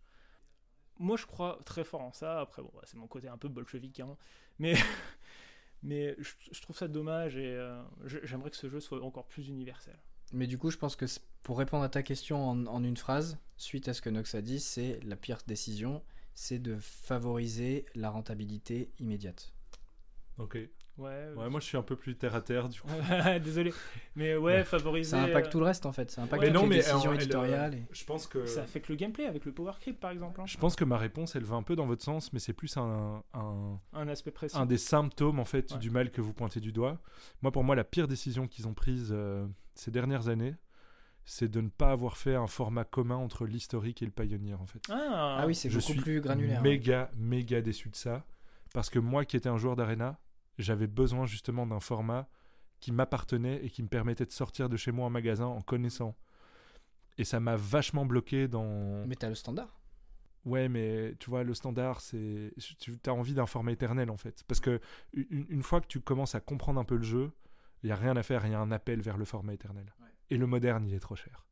Moi 0.99 1.17
je 1.17 1.27
crois 1.27 1.59
très 1.65 1.85
fort 1.85 2.03
en 2.03 2.13
ça, 2.13 2.41
après 2.41 2.63
bon, 2.63 2.71
bah, 2.75 2.83
c'est 2.85 2.97
mon 2.97 3.07
côté 3.07 3.29
un 3.29 3.39
peu 3.39 3.49
bolchevique, 3.49 4.01
hein, 4.01 4.17
mais, 4.59 4.75
mais 5.83 6.15
je, 6.19 6.61
trouve 6.61 6.77
ça 6.77 6.89
dommage 6.89 7.37
et 7.37 7.55
euh, 7.55 7.83
j'aimerais 8.05 8.51
que 8.51 8.57
ce 8.57 8.69
jeu 8.69 8.81
soit 8.81 9.03
encore 9.03 9.27
plus 9.27 9.49
universel. 9.49 9.99
Mais 10.33 10.47
du 10.47 10.59
coup, 10.59 10.71
je 10.71 10.77
pense 10.77 10.97
que 10.97 11.07
pour 11.43 11.59
répondre 11.59 11.83
à 11.85 11.89
ta 11.89 12.03
question 12.03 12.49
en, 12.49 12.67
en 12.67 12.85
une 12.85 12.97
phrase, 12.97 13.39
suite 13.57 13.89
à 13.89 13.95
ce 13.95 14.03
que 14.03 14.11
Nox 14.11 14.35
a 14.35 14.43
dit, 14.43 14.61
c'est 14.61 15.01
la 15.05 15.17
pire 15.17 15.39
décision, 15.47 16.03
c'est 16.35 16.59
de 16.59 16.77
favoriser 16.79 17.87
la 17.95 18.11
rentabilité 18.11 18.91
immédiate. 18.99 19.53
Ok. 20.39 20.59
Ouais, 21.01 21.29
Ouais, 21.37 21.49
moi 21.49 21.61
je 21.61 21.65
suis 21.67 21.77
un 21.77 21.83
peu 21.83 21.97
plus 21.97 22.15
terre 22.17 22.35
à 22.35 22.41
terre 22.43 22.69
du 22.69 22.81
coup. 22.81 22.89
désolé. 23.43 23.73
Mais 24.17 24.37
ouais, 24.37 24.65
favoriser. 24.65 25.11
Ça 25.13 25.23
impacte 25.23 25.47
euh, 25.49 25.51
tout 25.51 25.59
le 25.61 25.65
reste 25.67 25.87
en 25.87 25.93
fait. 25.93 26.11
Ça 26.11 26.23
impacte 26.23 26.45
toutes 26.45 26.53
non, 26.55 26.63
les 26.63 26.69
mais 26.69 26.77
décisions 26.77 27.01
elle- 27.13 27.17
elle, 27.17 27.23
éditoriales. 27.23 27.75
et- 27.75 27.87
Je 27.93 28.05
pense 28.05 28.27
que 28.27 28.45
Ça 28.47 28.63
affecte 28.63 28.89
le 28.89 28.97
gameplay 28.97 29.25
avec 29.27 29.45
le 29.45 29.53
Power 29.53 29.73
Creep 29.81 29.99
par 29.99 30.11
exemple. 30.11 30.41
hein. 30.41 30.47
je 30.47 30.59
pense 30.59 30.77
que 30.77 30.85
ma 30.85 30.99
réponse 30.99 31.35
elle 31.37 31.45
va 31.45 31.57
un 31.57 31.63
peu 31.63 31.75
dans 31.77 31.87
votre 31.87 32.03
sens, 32.05 32.33
mais 32.33 32.39
c'est 32.39 32.53
plus 32.53 32.77
un, 32.77 33.23
un, 33.35 33.79
Un 33.93 34.09
aspect 34.09 34.31
précis. 34.31 34.57
un 34.59 34.67
des 34.67 34.79
symptômes 34.79 35.39
en 35.41 35.45
fait 35.45 35.73
Ouais. 35.73 35.79
du 35.79 35.91
mal 35.91 36.11
que 36.11 36.21
vous 36.21 36.33
pointez 36.33 36.61
du 36.61 36.73
doigt. 36.73 36.99
Moi 37.43 37.51
pour 37.53 37.65
moi 37.65 37.75
la 37.75 37.85
pire 37.85 38.07
décision 38.09 38.47
qu'ils 38.47 38.69
ont 38.69 38.75
prise 38.75 39.09
euh, 39.13 39.47
ces 39.75 39.91
dernières 39.91 40.29
années, 40.29 40.55
c'est 41.25 41.49
de 41.51 41.61
ne 41.61 41.69
pas 41.69 41.93
avoir 41.93 42.17
fait 42.17 42.35
un 42.35 42.47
format 42.47 42.85
commun 42.85 43.17
entre 43.17 43.47
l'historique 43.47 44.03
et 44.03 44.05
le 44.07 44.11
Pioneer 44.11 44.55
en 44.61 44.67
fait. 44.67 44.81
Ah, 44.91 45.39
Ah 45.41 45.47
oui, 45.47 45.55
c'est 45.55 45.71
je 45.71 45.79
beaucoup 45.79 45.93
suis 45.93 46.01
plus 46.01 46.21
granulaire. 46.21 46.61
ouais. 46.63 46.69
méga 46.69 47.11
méga 47.17 47.61
déçu 47.61 47.89
de 47.89 47.97
ça 47.97 48.25
parce 48.75 48.91
que 48.91 48.99
moi 48.99 49.25
qui 49.25 49.37
étais 49.37 49.49
un 49.49 49.57
joueur 49.59 49.77
d'arena, 49.77 50.19
j'avais 50.63 50.87
besoin 50.87 51.27
justement 51.27 51.67
d'un 51.67 51.81
format 51.81 52.29
qui 52.81 52.93
m'appartenait 52.93 53.65
et 53.65 53.71
qui 53.71 53.83
me 53.83 53.89
permettait 53.89 54.27
de 54.27 54.33
sortir 54.33 54.69
de 54.69 54.77
chez 54.77 54.93
moi 54.93 55.07
en 55.07 55.11
magasin 55.11 55.47
en 55.47 55.61
connaissant. 55.61 56.17
Et 57.19 57.25
ça 57.25 57.41
m'a 57.41 57.57
vachement 57.57 58.07
bloqué 58.07 58.49
dans 58.49 59.07
Mais 59.07 59.17
t'as 59.17 59.29
le 59.29 59.35
standard. 59.35 59.81
Ouais, 60.47 60.71
mais 60.71 61.15
tu 61.19 61.29
vois, 61.29 61.45
le 61.45 61.53
standard, 61.53 62.01
c'est. 62.01 62.55
Tu 62.79 62.99
as 63.07 63.13
envie 63.13 63.35
d'un 63.35 63.45
format 63.45 63.73
éternel, 63.73 64.11
en 64.11 64.17
fait. 64.17 64.43
Parce 64.49 64.61
que 64.61 64.81
une, 65.13 65.45
une 65.51 65.63
fois 65.63 65.83
que 65.83 65.87
tu 65.87 66.01
commences 66.01 66.35
à 66.35 66.41
comprendre 66.41 66.81
un 66.81 66.85
peu 66.85 66.97
le 66.97 67.03
jeu, 67.03 67.31
il 67.83 67.87
n'y 67.87 67.93
a 67.93 67.97
rien 67.97 68.17
à 68.17 68.23
faire, 68.23 68.47
il 68.47 68.53
y 68.53 68.55
a 68.55 68.61
un 68.61 68.71
appel 68.71 69.01
vers 69.03 69.19
le 69.19 69.27
format 69.27 69.53
éternel. 69.53 69.93
Et 70.31 70.39
le 70.39 70.47
moderne, 70.47 70.87
il 70.87 70.95
est 70.95 71.01
trop 71.01 71.17
cher. 71.17 71.47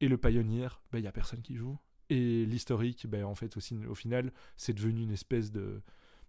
Et 0.00 0.08
le 0.08 0.16
Pioneer, 0.16 0.80
ben, 0.90 0.98
il 0.98 1.02
n'y 1.02 1.08
a 1.08 1.12
personne 1.12 1.42
qui 1.42 1.56
joue. 1.56 1.78
Et 2.08 2.46
l'historique, 2.46 3.06
ben, 3.06 3.24
en 3.24 3.34
fait, 3.34 3.56
aussi, 3.56 3.76
au 3.86 3.94
final, 3.94 4.32
c'est 4.56 4.72
devenu 4.72 5.02
une 5.02 5.12
espèce 5.12 5.52
de, 5.52 5.82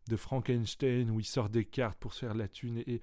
de 0.09 0.15
Frankenstein 0.15 1.09
où 1.11 1.19
ils 1.19 1.25
sortent 1.25 1.51
des 1.51 1.65
cartes 1.65 1.97
pour 1.99 2.13
se 2.13 2.19
faire 2.19 2.33
de 2.33 2.39
la 2.39 2.47
thune. 2.47 2.77
Et, 2.87 3.01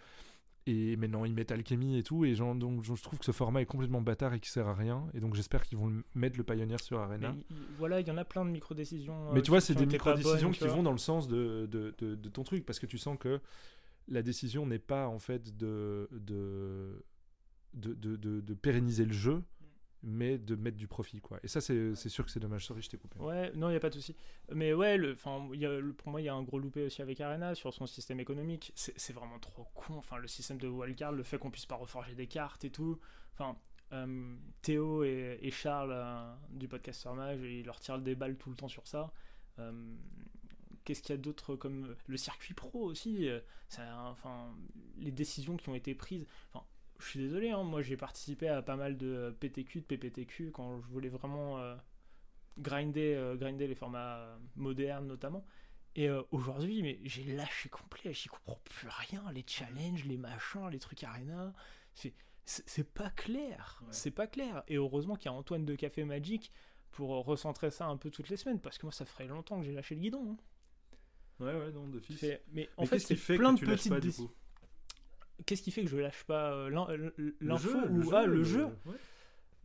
et 0.66 0.96
maintenant, 0.96 1.24
ils 1.26 1.34
mettent 1.34 1.52
alchimie 1.52 1.98
et 1.98 2.02
tout. 2.02 2.24
Et 2.24 2.34
genre, 2.34 2.55
donc, 2.55 2.82
je 2.84 2.92
trouve 3.02 3.18
que 3.18 3.24
ce 3.24 3.32
format 3.32 3.61
est 3.62 3.66
complètement 3.66 4.00
bâtard 4.00 4.32
et 4.34 4.40
qui 4.40 4.48
sert 4.50 4.66
à 4.66 4.74
rien. 4.74 5.07
Et 5.12 5.20
donc, 5.20 5.34
j'espère 5.34 5.62
qu'ils 5.64 5.76
vont 5.76 5.88
le- 5.88 6.05
mettre 6.14 6.38
le 6.38 6.44
Pioneer 6.44 6.78
sur 6.80 6.96
Mais 6.98 7.05
Arena. 7.05 7.34
il- 7.50 7.57
il- 7.57 7.62
voilà, 7.78 8.00
il 8.00 8.09
y 8.09 8.11
en 8.11 8.16
a 8.16 8.24
plein 8.24 8.44
de 8.46 8.50
micro-décisions. 8.50 9.32
Mais 9.32 9.40
euh, 9.40 9.42
tu 9.42 9.50
vois, 9.50 9.61
c'est 9.61 9.74
des 9.74 9.84
bonnes, 9.84 9.92
tu 10.52 10.59
qui 10.59 10.66
vont 10.68 10.82
dans 10.82 10.92
le 10.92 10.98
sens 10.98 11.28
de, 11.28 11.68
de, 11.70 11.94
de- 11.98 12.14
de 12.14 12.28
ton 12.30 12.44
truc, 12.44 12.64
parce 12.64 12.78
que 12.78 12.86
tu 12.86 12.96
sens 12.98 13.18
que 13.18 13.40
la 14.09 14.22
décision 14.22 14.66
n'est 14.66 14.78
pas 14.78 15.07
en 15.09 15.18
fait 15.18 15.57
de, 15.57 16.09
de- 16.12 17.05
de 17.74 18.55
pérenniser 18.55 19.05
le 19.05 19.12
jeu, 19.12 19.42
mais 20.05 20.38
de 20.38 20.55
mettre 20.55 20.76
du 20.76 20.86
profit. 20.86 21.20
quoi. 21.20 21.38
Et 21.42 21.48
ça, 21.48 21.61
c'est 21.61 21.94
sûr 22.09 22.24
que 22.24 22.30
c'est 22.30 22.40
dommage. 22.40 22.66
Sorry, 22.66 22.82
je 22.82 22.90
t'ai 22.90 22.98
coupé. 22.98 23.18
Ouais, 23.18 23.50
non, 23.55 23.68
il 23.68 23.72
n'y 23.72 23.76
a 23.76 23.80
pas 23.80 23.90
de 23.90 23.94
souci. 23.94 24.14
Mais 24.52 24.72
ouais, 24.72 24.96
le, 24.96 25.12
y 25.55 25.92
pour 25.94 26.11
moi, 26.11 26.20
il 26.20 26.24
y 26.24 26.28
a 26.28 26.34
un 26.34 26.42
gros 26.42 26.59
loupé 26.59 26.84
aussi 26.84 27.02
avec 27.02 27.20
Arena 27.20 27.55
sur 27.55 27.72
son 27.72 27.86
système 27.86 28.20
économique. 28.20 28.72
C'est 28.74 29.12
vraiment 29.12 29.38
trop 29.38 29.64
con. 29.74 29.94
Enfin, 29.94 30.18
le 30.18 30.28
système 30.28 30.59
de 30.59 30.68
wildcard, 30.68 31.12
le 31.12 31.22
fait 31.22 31.38
qu'on 31.38 31.50
puisse 31.50 31.66
pas 31.66 31.76
reforger 31.76 32.14
des 32.14 32.26
cartes 32.26 32.64
et 32.64 32.70
tout. 32.70 32.98
Enfin, 33.32 33.57
euh, 33.92 34.36
Théo 34.62 35.05
et, 35.05 35.38
et 35.40 35.50
Charles 35.50 35.92
euh, 35.92 36.34
du 36.50 36.68
podcast 36.68 37.00
sur 37.00 37.14
Mage, 37.14 37.40
ils 37.40 37.64
leur 37.64 37.80
tirent 37.80 37.98
des 37.98 38.14
balles 38.14 38.36
tout 38.36 38.50
le 38.50 38.57
temps 38.57 38.68
sur 38.68 38.86
ça. 38.86 39.12
Euh, 39.59 39.72
Qu'est-ce 40.84 41.00
qu'il 41.00 41.14
y 41.14 41.18
a 41.18 41.20
d'autre 41.20 41.57
comme 41.57 41.96
le 42.07 42.16
circuit 42.18 42.52
pro 42.52 42.82
aussi 42.84 43.26
Enfin, 43.78 44.55
les 44.98 45.11
décisions 45.11 45.57
qui 45.57 45.70
ont 45.70 45.74
été 45.74 45.94
prises. 45.94 46.26
Je 46.99 47.07
suis 47.09 47.20
désolé, 47.20 47.51
hein, 47.51 47.62
moi 47.62 47.82
j'ai 47.82 47.97
participé 47.97 48.49
à 48.49 48.62
pas 48.62 48.76
mal 48.76 48.97
de 48.97 49.34
PTQ, 49.40 49.80
de 49.80 49.86
PPTQ 49.86 50.51
quand 50.53 50.80
je 50.80 50.86
voulais 50.88 51.09
vraiment 51.09 51.59
euh, 51.59 51.76
grinder, 52.59 53.14
euh, 53.16 53.36
grinder 53.36 53.66
les 53.68 53.74
formats 53.74 54.18
euh, 54.18 54.38
modernes 54.57 55.07
notamment. 55.07 55.45
Et 55.97 56.09
euh, 56.09 56.22
aujourd'hui, 56.32 56.82
mais 56.82 57.01
j'ai 57.05 57.24
lâché 57.24 57.68
complet, 57.68 58.12
j'y 58.14 58.28
comprends 58.28 58.61
plus 58.64 58.88
rien, 58.90 59.24
les 59.32 59.45
challenges, 59.47 60.05
les 60.05 60.16
machins, 60.18 60.68
les 60.70 60.78
trucs 60.80 61.05
arena, 61.05 61.55
c'est 61.95 62.14
pas 62.95 63.11
clair, 63.11 63.84
c'est 63.90 64.11
pas 64.11 64.26
clair. 64.26 64.64
Et 64.68 64.76
heureusement 64.76 65.16
qu'il 65.16 65.26
y 65.26 65.28
a 65.28 65.32
Antoine 65.34 65.64
de 65.64 65.74
Café 65.76 66.05
Magic 66.05 66.53
pour 66.90 67.14
euh, 67.14 67.20
recentrer 67.20 67.70
ça 67.70 67.86
un 67.86 67.97
peu 67.97 68.11
toutes 68.11 68.28
les 68.28 68.36
semaines, 68.36 68.61
parce 68.61 68.78
que 68.78 68.86
moi 68.86 68.92
ça 68.92 69.05
ferait 69.05 69.26
longtemps 69.28 69.61
que 69.61 69.66
j'ai 69.66 69.72
lâché 69.72 69.95
le 69.95 70.01
guidon. 70.03 70.32
hein. 70.32 70.36
Ouais, 71.40 71.55
ouais, 71.55 71.72
non, 71.72 71.88
de 71.88 72.01
fils. 72.01 72.22
Mais 72.53 72.68
en 72.76 72.82
Mais 72.82 72.86
fait, 72.86 72.99
c'est 72.99 73.16
fait 73.16 73.36
plein 73.38 73.55
que 73.55 73.66
de 73.66 73.74
petites 73.74 73.88
pas, 73.88 74.01
du 74.01 74.07
décisions. 74.07 74.28
coup? 74.28 74.34
Qu'est-ce 75.47 75.62
qui 75.62 75.70
fait 75.70 75.82
que 75.82 75.89
je 75.91 75.97
lâche 75.97 76.24
pas 76.24 76.53
euh, 76.53 76.68
Le 76.68 77.37
l'info 77.41 77.68
jeu, 77.70 77.91
ou 77.91 78.11
le 78.26 78.45
jeu 78.45 78.64
ouais. 78.87 78.97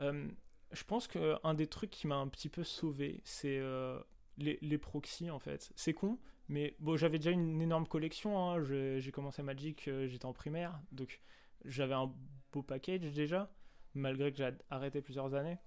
Euh, 0.01 0.27
je 0.71 0.83
pense 0.83 1.07
qu'un 1.07 1.53
des 1.53 1.67
trucs 1.67 1.89
qui 1.89 2.07
m'a 2.07 2.15
un 2.15 2.27
petit 2.27 2.49
peu 2.49 2.63
sauvé, 2.63 3.21
c'est 3.23 3.57
euh, 3.59 3.99
les, 4.37 4.57
les 4.61 4.77
proxys 4.77 5.29
en 5.29 5.39
fait. 5.39 5.71
C'est 5.75 5.93
con, 5.93 6.19
mais 6.47 6.75
bon, 6.79 6.95
j'avais 6.95 7.17
déjà 7.17 7.31
une 7.31 7.61
énorme 7.61 7.87
collection. 7.87 8.39
hein. 8.39 8.63
J'ai 8.63 9.11
commencé 9.11 9.43
Magic, 9.43 9.87
euh, 9.87 10.07
j'étais 10.07 10.25
en 10.25 10.33
primaire, 10.33 10.79
donc 10.91 11.21
j'avais 11.65 11.93
un 11.95 12.13
beau 12.51 12.63
package 12.63 13.13
déjà, 13.13 13.51
malgré 13.93 14.31
que 14.31 14.37
j'ai 14.37 14.49
arrêté 14.69 15.01
plusieurs 15.01 15.33
années 15.33 15.57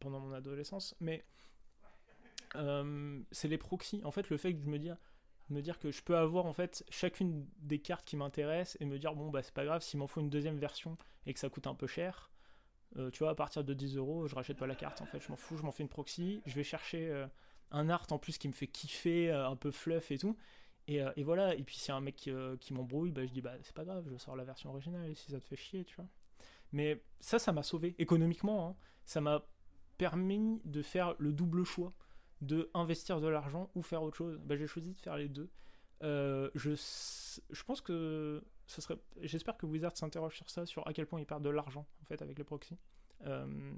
pendant 0.00 0.20
mon 0.20 0.32
adolescence. 0.32 0.94
Mais 1.00 1.24
euh, 2.56 3.20
c'est 3.30 3.48
les 3.48 3.58
proxys. 3.58 4.02
En 4.04 4.10
fait, 4.10 4.30
le 4.30 4.36
fait 4.36 4.54
que 4.54 4.60
je 4.60 4.66
me 4.68 4.78
dire, 4.78 4.96
me 5.50 5.62
dire 5.62 5.78
que 5.78 5.90
je 5.90 6.02
peux 6.02 6.16
avoir 6.16 6.46
en 6.46 6.52
fait 6.52 6.84
chacune 6.90 7.46
des 7.60 7.78
cartes 7.78 8.04
qui 8.04 8.16
m'intéressent 8.16 8.76
et 8.80 8.84
me 8.84 8.98
dire 8.98 9.14
bon 9.14 9.30
bah 9.30 9.42
c'est 9.42 9.54
pas 9.54 9.64
grave 9.64 9.82
s'il 9.82 9.98
m'en 9.98 10.06
faut 10.06 10.20
une 10.20 10.30
deuxième 10.30 10.58
version 10.58 10.96
et 11.26 11.34
que 11.34 11.40
ça 11.40 11.48
coûte 11.48 11.66
un 11.66 11.74
peu 11.74 11.86
cher. 11.86 12.30
Euh, 12.96 13.10
tu 13.10 13.18
vois, 13.18 13.30
à 13.30 13.34
partir 13.34 13.64
de 13.64 13.74
10 13.74 13.96
euros, 13.96 14.26
je 14.28 14.34
rachète 14.34 14.56
pas 14.56 14.66
la 14.66 14.74
carte 14.74 15.02
en 15.02 15.06
fait. 15.06 15.20
Je 15.20 15.28
m'en 15.30 15.36
fous, 15.36 15.56
je 15.56 15.62
m'en 15.62 15.72
fais 15.72 15.82
une 15.82 15.88
proxy. 15.88 16.40
Je 16.46 16.54
vais 16.54 16.64
chercher 16.64 17.10
euh, 17.10 17.26
un 17.70 17.88
art 17.90 18.06
en 18.10 18.18
plus 18.18 18.38
qui 18.38 18.48
me 18.48 18.52
fait 18.52 18.66
kiffer, 18.66 19.30
euh, 19.30 19.48
un 19.48 19.56
peu 19.56 19.70
fluff 19.70 20.10
et 20.10 20.18
tout. 20.18 20.36
Et, 20.86 21.02
voilà. 21.22 21.54
Et 21.54 21.62
puis, 21.62 21.76
s'il 21.76 21.92
y 21.92 21.96
un 21.96 22.00
mec 22.00 22.30
qui 22.60 22.72
m'embrouille, 22.72 23.10
bah, 23.10 23.26
je 23.26 23.30
dis 23.30 23.42
bah 23.42 23.52
c'est 23.62 23.74
pas 23.74 23.84
grave, 23.84 24.08
je 24.10 24.16
sors 24.16 24.36
la 24.36 24.44
version 24.44 24.70
originale 24.70 25.14
si 25.14 25.30
ça 25.30 25.38
te 25.38 25.46
fait 25.46 25.56
chier, 25.56 25.84
tu 25.84 25.94
vois. 25.96 26.06
Mais 26.72 27.02
ça, 27.20 27.38
ça 27.38 27.52
m'a 27.52 27.62
sauvé 27.62 27.94
économiquement. 27.98 28.70
hein. 28.70 28.76
Ça 29.04 29.20
m'a 29.20 29.46
permis 29.98 30.62
de 30.64 30.80
faire 30.80 31.14
le 31.18 31.32
double 31.32 31.64
choix 31.64 31.92
de 32.40 32.70
investir 32.74 33.20
de 33.20 33.28
l'argent 33.28 33.70
ou 33.74 33.82
faire 33.82 34.02
autre 34.02 34.16
chose. 34.16 34.38
Bah, 34.44 34.56
j'ai 34.56 34.66
choisi 34.66 34.94
de 34.94 35.00
faire 35.00 35.16
les 35.16 35.28
deux. 35.28 35.50
Euh, 36.04 36.50
je, 36.54 36.70
je 37.50 37.62
pense 37.64 37.80
que 37.80 38.42
ça 38.66 38.80
serait. 38.80 38.98
J'espère 39.22 39.56
que 39.56 39.66
Wizard 39.66 39.96
s'interroge 39.96 40.36
sur 40.36 40.48
ça, 40.50 40.64
sur 40.66 40.86
à 40.86 40.92
quel 40.92 41.06
point 41.06 41.20
il 41.20 41.26
perd 41.26 41.42
de 41.42 41.50
l'argent 41.50 41.86
en 42.02 42.04
fait 42.04 42.22
avec 42.22 42.38
les 42.38 42.44
proxys, 42.44 42.76
Euh, 43.26 43.72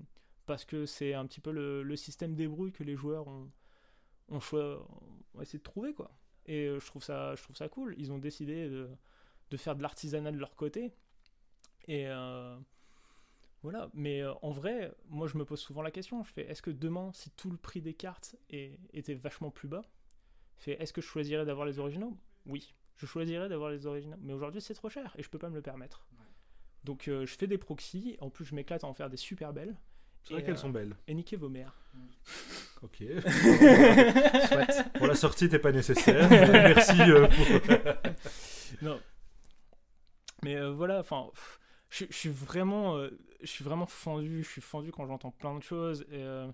parce 0.46 0.64
que 0.66 0.84
c'est 0.84 1.14
un 1.14 1.26
petit 1.26 1.40
peu 1.40 1.50
le, 1.52 1.96
système 1.96 2.34
débrouille 2.34 2.72
que 2.72 2.84
les 2.84 2.96
joueurs 2.96 3.26
ont, 3.28 3.50
ont, 4.28 4.40
choi- 4.40 4.86
ont 5.34 5.40
essayé 5.40 5.58
de 5.58 5.62
trouver 5.64 5.94
quoi. 5.94 6.10
Et 6.46 6.66
euh, 6.66 6.80
je 6.80 6.86
trouve 6.86 7.02
ça, 7.02 7.34
je 7.36 7.42
trouve 7.42 7.56
ça 7.56 7.68
cool. 7.68 7.94
Ils 7.98 8.12
ont 8.12 8.18
décidé 8.18 8.68
de, 8.68 8.88
de 9.50 9.56
faire 9.56 9.74
de 9.76 9.82
l'artisanat 9.82 10.32
de 10.32 10.38
leur 10.38 10.56
côté. 10.56 10.92
Et 11.88 12.06
voilà. 13.62 13.90
Mais 13.94 14.22
euh, 14.22 14.32
en 14.42 14.50
vrai, 14.50 14.92
moi 15.08 15.26
je 15.28 15.36
me 15.36 15.44
pose 15.44 15.60
souvent 15.60 15.82
la 15.82 15.90
question. 15.90 16.22
Je 16.24 16.32
fais, 16.32 16.42
est-ce 16.50 16.62
que 16.62 16.70
demain, 16.70 17.10
si 17.14 17.30
tout 17.30 17.50
le 17.50 17.56
prix 17.56 17.80
des 17.82 17.94
cartes 17.94 18.36
est- 18.50 18.78
était 18.92 19.14
vachement 19.14 19.50
plus 19.50 19.68
bas, 19.68 19.82
je 20.58 20.64
fais, 20.64 20.82
est-ce 20.82 20.92
que 20.92 21.00
je 21.00 21.06
choisirais 21.06 21.44
d'avoir 21.44 21.66
les 21.66 21.78
originaux? 21.78 22.16
Oui, 22.46 22.74
je 22.96 23.06
choisirais 23.06 23.48
d'avoir 23.48 23.70
les 23.70 23.86
originaux. 23.86 24.16
Mais 24.20 24.32
aujourd'hui, 24.32 24.60
c'est 24.60 24.74
trop 24.74 24.88
cher 24.90 25.14
et 25.18 25.22
je 25.22 25.28
peux 25.30 25.38
pas 25.38 25.48
me 25.50 25.56
le 25.56 25.62
permettre. 25.62 26.06
Donc 26.84 27.08
euh, 27.08 27.26
je 27.26 27.36
fais 27.36 27.46
des 27.46 27.58
proxys. 27.58 28.16
En 28.20 28.30
plus, 28.30 28.44
je 28.46 28.54
m'éclate 28.54 28.84
à 28.84 28.86
en 28.86 28.94
faire 28.94 29.10
des 29.10 29.18
super 29.18 29.52
belles. 29.52 29.76
C'est 30.22 30.32
vrai 30.34 30.42
Et, 30.42 30.44
qu'elles 30.46 30.54
euh, 30.54 30.58
sont 30.58 30.70
belles. 30.70 30.96
Et 31.06 31.14
niquer 31.14 31.36
vos 31.36 31.48
mères. 31.48 31.74
Ok. 32.82 33.02
Soit. 34.48 34.82
Pour 34.94 35.06
la 35.06 35.14
sortie, 35.14 35.50
t'es 35.50 35.58
pas 35.58 35.70
nécessaire. 35.70 36.26
Merci. 36.30 36.98
euh, 37.02 37.26
pour- 37.28 38.12
non. 38.80 38.98
Mais 40.42 40.56
euh, 40.56 40.70
voilà, 40.72 41.00
enfin, 41.00 41.28
pff, 41.34 41.59
je, 41.90 42.04
suis 42.10 42.28
vraiment, 42.28 42.96
euh, 42.96 43.10
je 43.40 43.46
suis 43.46 43.64
vraiment 43.64 43.86
fendu. 43.86 44.42
Je 44.42 44.48
suis 44.48 44.60
fendu 44.60 44.92
quand 44.92 45.06
j'entends 45.06 45.32
plein 45.32 45.56
de 45.56 45.62
choses. 45.62 46.02
Et, 46.10 46.22
euh, 46.22 46.50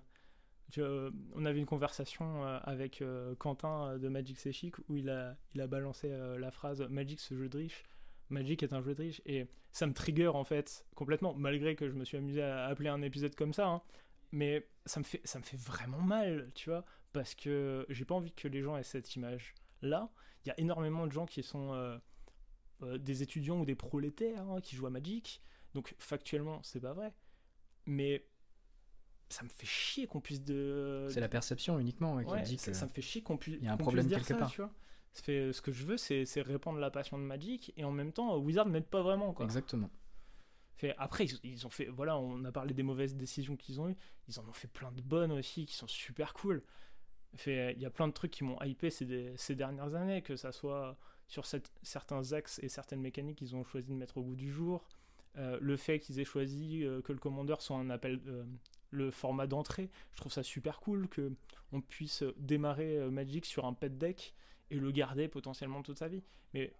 euh, 0.79 1.11
on 1.35 1.45
avait 1.45 1.61
une 1.61 1.67
conversation 1.67 2.45
avec 2.45 3.03
Quentin 3.39 3.99
de 3.99 4.09
Magic 4.09 4.39
C'est 4.39 4.53
Chic 4.53 4.77
où 4.89 4.97
il 4.97 5.09
a, 5.09 5.37
il 5.55 5.61
a 5.61 5.69
balancé 5.69 6.09
la 6.09 6.51
phrase 6.51 6.83
Magic 6.91 7.21
ce 7.21 7.37
jeu 7.37 7.49
de 7.49 7.59
riche. 7.59 7.85
Magic 8.31 8.65
est 8.65 8.73
un 8.73 8.83
jeu 8.83 8.95
de 8.95 9.03
riche 9.03 9.23
et 9.27 9.47
ça 9.71 9.87
me 9.87 9.93
trigger 9.93 10.27
en 10.27 10.43
fait 10.43 10.85
complètement 10.97 11.35
malgré 11.35 11.77
que 11.77 11.89
je 11.89 11.95
me 11.95 12.05
suis 12.05 12.17
amusé 12.17 12.43
à 12.43 12.67
appeler 12.67 12.89
un 12.89 13.01
épisode 13.03 13.37
comme 13.37 13.53
ça 13.53 13.69
hein. 13.69 13.83
mais 14.33 14.67
ça 14.85 14.99
me 14.99 15.05
fait 15.05 15.21
ça 15.23 15.39
me 15.39 15.45
fait 15.45 15.57
vraiment 15.57 16.01
mal 16.01 16.51
tu 16.57 16.71
vois 16.71 16.85
parce 17.13 17.37
que 17.37 17.87
j'ai 17.89 18.05
pas 18.05 18.17
envie 18.17 18.33
que 18.33 18.49
les 18.49 18.63
gens 18.63 18.77
aient 18.77 18.83
cette 18.83 19.15
image 19.15 19.55
là 19.81 20.11
il 20.45 20.49
y 20.49 20.51
a 20.51 20.59
énormément 20.59 21.07
de 21.07 21.13
gens 21.13 21.25
qui 21.25 21.45
sont 21.45 22.01
euh, 22.83 22.99
des 22.99 23.23
étudiants 23.23 23.61
ou 23.61 23.65
des 23.65 23.75
prolétaires 23.75 24.43
hein, 24.51 24.61
qui 24.61 24.77
jouent 24.77 24.87
à 24.87 24.91
Magic. 24.91 25.43
Donc 25.75 25.95
factuellement, 25.99 26.61
c'est 26.63 26.81
pas 26.81 26.93
vrai. 26.93 27.13
Mais 27.87 28.27
ça 29.29 29.43
me 29.45 29.49
fait 29.49 29.67
chier 29.67 30.07
qu'on 30.07 30.21
puisse 30.21 30.43
de. 30.43 31.07
C'est 31.11 31.21
la 31.21 31.29
perception 31.29 31.79
uniquement 31.79 32.15
ouais, 32.15 32.25
qui 32.25 32.31
Ouais, 32.33 32.43
dit 32.43 32.59
ça, 32.59 32.71
que. 32.71 32.77
ça 32.77 32.87
me 32.87 32.91
fait 32.91 33.03
chier 33.03 33.23
qu'on 33.23 33.37
puisse. 33.37 33.57
il 33.61 33.65
y 33.65 33.69
a 33.69 33.73
un 33.73 33.77
problème 33.77 34.09
quelque 34.09 34.25
ça, 34.25 34.35
part. 34.37 34.51
Tu 34.51 34.61
vois 34.61 34.73
fait, 35.13 35.53
ce 35.53 35.63
que 35.63 35.73
je 35.73 35.85
veux, 35.87 35.97
c'est 35.97 36.27
c'est 36.27 36.43
répandre 36.43 36.79
la 36.79 36.91
passion 36.91 37.19
de 37.19 37.23
Magic 37.25 37.73
et 37.77 37.85
en 37.85 37.91
même 37.91 38.13
temps, 38.13 38.37
Wizard 38.37 38.67
m'aide 38.67 38.85
pas 38.87 39.03
vraiment. 39.03 39.33
Quoi. 39.33 39.45
Exactement. 39.47 39.91
Fait, 40.77 40.95
après, 40.99 41.25
ils, 41.25 41.41
ils 41.43 41.67
ont 41.67 41.71
fait. 41.71 41.87
Voilà, 41.87 42.19
on 42.19 42.45
a 42.45 42.53
parlé 42.53 42.75
des 42.75 42.83
mauvaises 42.83 43.17
décisions 43.17 43.57
qu'ils 43.57 43.81
ont 43.81 43.89
eues. 43.89 43.97
Ils 44.29 44.39
en 44.39 44.45
ont 44.47 44.53
fait 44.53 44.69
plein 44.69 44.93
de 44.93 45.01
bonnes 45.01 45.33
aussi 45.33 45.65
qui 45.65 45.75
sont 45.75 45.87
super 45.89 46.35
cool. 46.35 46.63
Fait, 47.35 47.73
il 47.75 47.81
y 47.81 47.87
a 47.87 47.91
plein 47.91 48.09
de 48.09 48.13
trucs 48.13 48.31
qui 48.31 48.45
m'ont 48.45 48.61
hypé 48.63 48.91
ces, 48.91 49.05
des- 49.07 49.35
ces 49.37 49.55
dernières 49.55 49.95
années, 49.95 50.21
que 50.23 50.37
ça 50.37 50.53
soit 50.53 50.99
sur 51.27 51.45
certains 51.83 52.33
axes 52.33 52.61
et 52.63 52.69
certaines 52.69 53.01
mécaniques 53.01 53.39
qu'ils 53.39 53.57
ont 53.57 53.65
choisi 53.65 53.89
de 53.89 53.97
mettre 53.97 54.19
au 54.19 54.23
goût 54.23 54.37
du 54.37 54.51
jour. 54.51 54.89
Euh, 55.37 55.59
le 55.61 55.77
fait 55.77 55.99
qu'ils 55.99 56.19
aient 56.19 56.25
choisi 56.25 56.85
euh, 56.85 57.03
que 57.03 57.13
le 57.13 57.19
commandeur 57.19 57.61
soit 57.61 57.77
un 57.77 57.91
appel, 57.91 58.21
euh, 58.27 58.45
le 58.91 59.11
format 59.11 59.47
d'entrée, 59.47 59.91
je 60.13 60.21
trouve 60.21 60.33
ça 60.33 60.43
super 60.43 60.81
cool 60.81 61.09
que 61.09 61.33
on 61.73 61.81
puisse 61.81 62.23
démarrer 62.39 63.11
Magic 63.11 63.45
sur 63.45 63.67
un 63.67 63.75
pet 63.75 63.99
deck 63.99 64.35
et 64.71 64.77
le 64.77 64.91
garder 64.93 65.29
potentiellement 65.29 65.83
toute 65.83 65.99
sa 65.99 66.09
vie. 66.09 66.23
Mais 66.55 66.73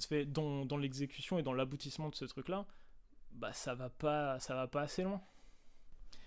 fait 0.00 0.26
dans, 0.26 0.66
dans 0.66 0.76
l'exécution 0.76 1.38
et 1.38 1.42
dans 1.42 1.54
l'aboutissement 1.54 2.10
de 2.10 2.14
ce 2.14 2.26
truc-là, 2.26 2.66
bah 3.32 3.52
ça 3.52 3.74
va 3.74 3.88
pas, 3.88 4.38
ça 4.40 4.54
va 4.54 4.66
pas 4.66 4.82
assez 4.82 5.02
loin. 5.02 5.22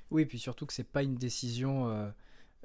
Oui, 0.09 0.24
et 0.24 0.26
puis 0.26 0.39
surtout 0.39 0.65
que 0.65 0.74
c'est 0.74 0.84
pas 0.84 1.03
une 1.03 1.15
décision 1.15 2.11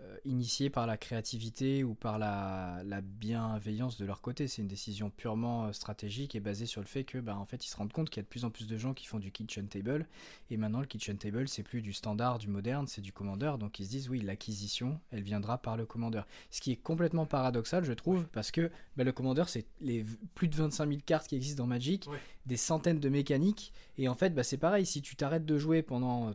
euh, 0.01 0.17
initiée 0.25 0.71
par 0.71 0.87
la 0.87 0.97
créativité 0.97 1.85
ou 1.85 1.95
par 1.95 2.19
la, 2.19 2.83
la 2.85 3.01
bienveillance 3.01 3.97
de 3.97 4.05
leur 4.05 4.21
côté. 4.21 4.49
C'est 4.49 4.61
une 4.63 4.69
décision 4.69 5.11
purement 5.11 5.67
euh, 5.67 5.73
stratégique 5.73 6.35
et 6.35 6.41
basée 6.41 6.67
sur 6.67 6.81
le 6.81 6.87
fait 6.87 7.05
que, 7.05 7.19
bah, 7.19 7.37
en 7.37 7.45
fait, 7.47 7.65
ils 7.65 7.69
se 7.69 7.77
rendent 7.77 7.93
compte 7.93 8.11
qu'il 8.11 8.19
y 8.19 8.21
a 8.21 8.25
de 8.25 8.29
plus 8.29 8.45
en 8.45 8.51
plus 8.51 8.67
de 8.67 8.77
gens 8.77 8.93
qui 8.95 9.07
font 9.07 9.19
du 9.19 9.31
kitchen 9.31 9.69
table. 9.69 10.07
Et 10.51 10.57
maintenant, 10.57 10.81
le 10.81 10.87
kitchen 10.87 11.17
table, 11.17 11.47
c'est 11.49 11.63
plus 11.63 11.81
du 11.83 11.93
standard, 11.93 12.39
du 12.39 12.49
moderne, 12.49 12.87
c'est 12.87 13.01
du 13.03 13.13
commandeur. 13.13 13.57
Donc, 13.59 13.79
ils 13.79 13.85
se 13.87 13.91
disent, 13.91 14.09
oui, 14.09 14.21
l'acquisition, 14.21 15.01
elle 15.11 15.23
viendra 15.23 15.59
par 15.59 15.77
le 15.77 15.87
commandeur. 15.87 16.27
Ce 16.51 16.61
qui 16.61 16.73
est 16.73 16.77
complètement 16.77 17.27
paradoxal, 17.27 17.85
je 17.85 17.93
trouve, 17.93 18.27
parce 18.33 18.51
que 18.51 18.71
bah, 18.97 19.05
le 19.05 19.13
commandeur, 19.13 19.49
c'est 19.49 19.67
les 19.81 20.05
plus 20.35 20.49
de 20.49 20.57
25 20.57 20.89
000 20.89 21.01
cartes 21.07 21.29
qui 21.29 21.37
existent 21.37 21.63
dans 21.63 21.69
Magic, 21.69 22.09
Ouais. 22.11 22.19
des 22.47 22.57
centaines 22.57 23.01
de 23.01 23.09
mécaniques. 23.09 23.73
Et 23.97 24.09
en 24.09 24.15
fait, 24.15 24.31
bah, 24.31 24.43
c'est 24.43 24.59
pareil, 24.59 24.87
si 24.87 25.03
tu 25.03 25.15
t'arrêtes 25.17 25.47
de 25.47 25.57
jouer 25.59 25.83
pendant 25.83 26.31
euh, 26.31 26.33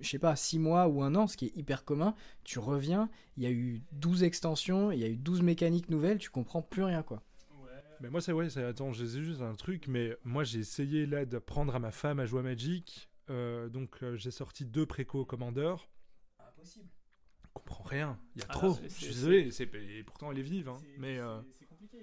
je 0.00 0.08
sais 0.08 0.18
pas, 0.18 0.36
6 0.36 0.58
mois 0.58 0.88
ou 0.88 1.02
un 1.02 1.14
an, 1.14 1.26
ce 1.26 1.36
qui 1.36 1.46
est 1.46 1.56
hyper 1.56 1.84
commun, 1.84 2.14
tu 2.44 2.58
reviens, 2.58 3.08
il 3.36 3.42
y 3.42 3.46
a 3.46 3.50
eu 3.50 3.82
12 3.92 4.22
extensions, 4.24 4.90
il 4.92 4.98
y 5.00 5.04
a 5.04 5.08
eu 5.08 5.16
12 5.16 5.42
mécaniques 5.42 5.88
nouvelles, 5.90 6.18
tu 6.18 6.30
comprends 6.30 6.62
plus 6.62 6.82
rien 6.84 7.02
quoi. 7.02 7.22
Mais 8.02 8.08
moi, 8.08 8.22
c'est 8.22 8.32
ouais, 8.32 8.56
attends, 8.58 8.94
je 8.94 9.04
sais 9.04 9.22
juste 9.22 9.42
un 9.42 9.54
truc, 9.54 9.86
mais 9.86 10.16
moi 10.24 10.42
j'ai 10.42 10.60
essayé 10.60 11.04
là 11.04 11.26
d'apprendre 11.26 11.74
à 11.74 11.78
ma 11.78 11.90
femme 11.92 12.18
à 12.18 12.24
jouer 12.26 12.40
à 12.40 12.42
Magic. 12.42 13.10
euh, 13.28 13.68
donc 13.68 14.02
euh, 14.02 14.16
j'ai 14.16 14.30
sorti 14.30 14.64
deux 14.64 14.86
préco 14.86 15.24
commandeurs. 15.26 15.88
Impossible. 16.38 16.88
Je 17.42 17.48
comprends 17.52 17.84
rien, 17.84 18.18
il 18.34 18.40
y 18.40 18.44
a 18.44 18.46
Ah, 18.48 18.52
trop. 18.54 18.72
c'est- 18.74 18.88
Je 18.88 18.94
suis 18.94 19.06
désolé, 19.08 19.50
et 19.98 20.02
pourtant 20.04 20.32
elle 20.32 20.38
est 20.38 20.42
vive. 20.42 20.68
Hein, 20.70 20.78
mais 20.98 21.18
euh, 21.18 21.40
c'est 21.58 21.66
compliqué. 21.66 21.98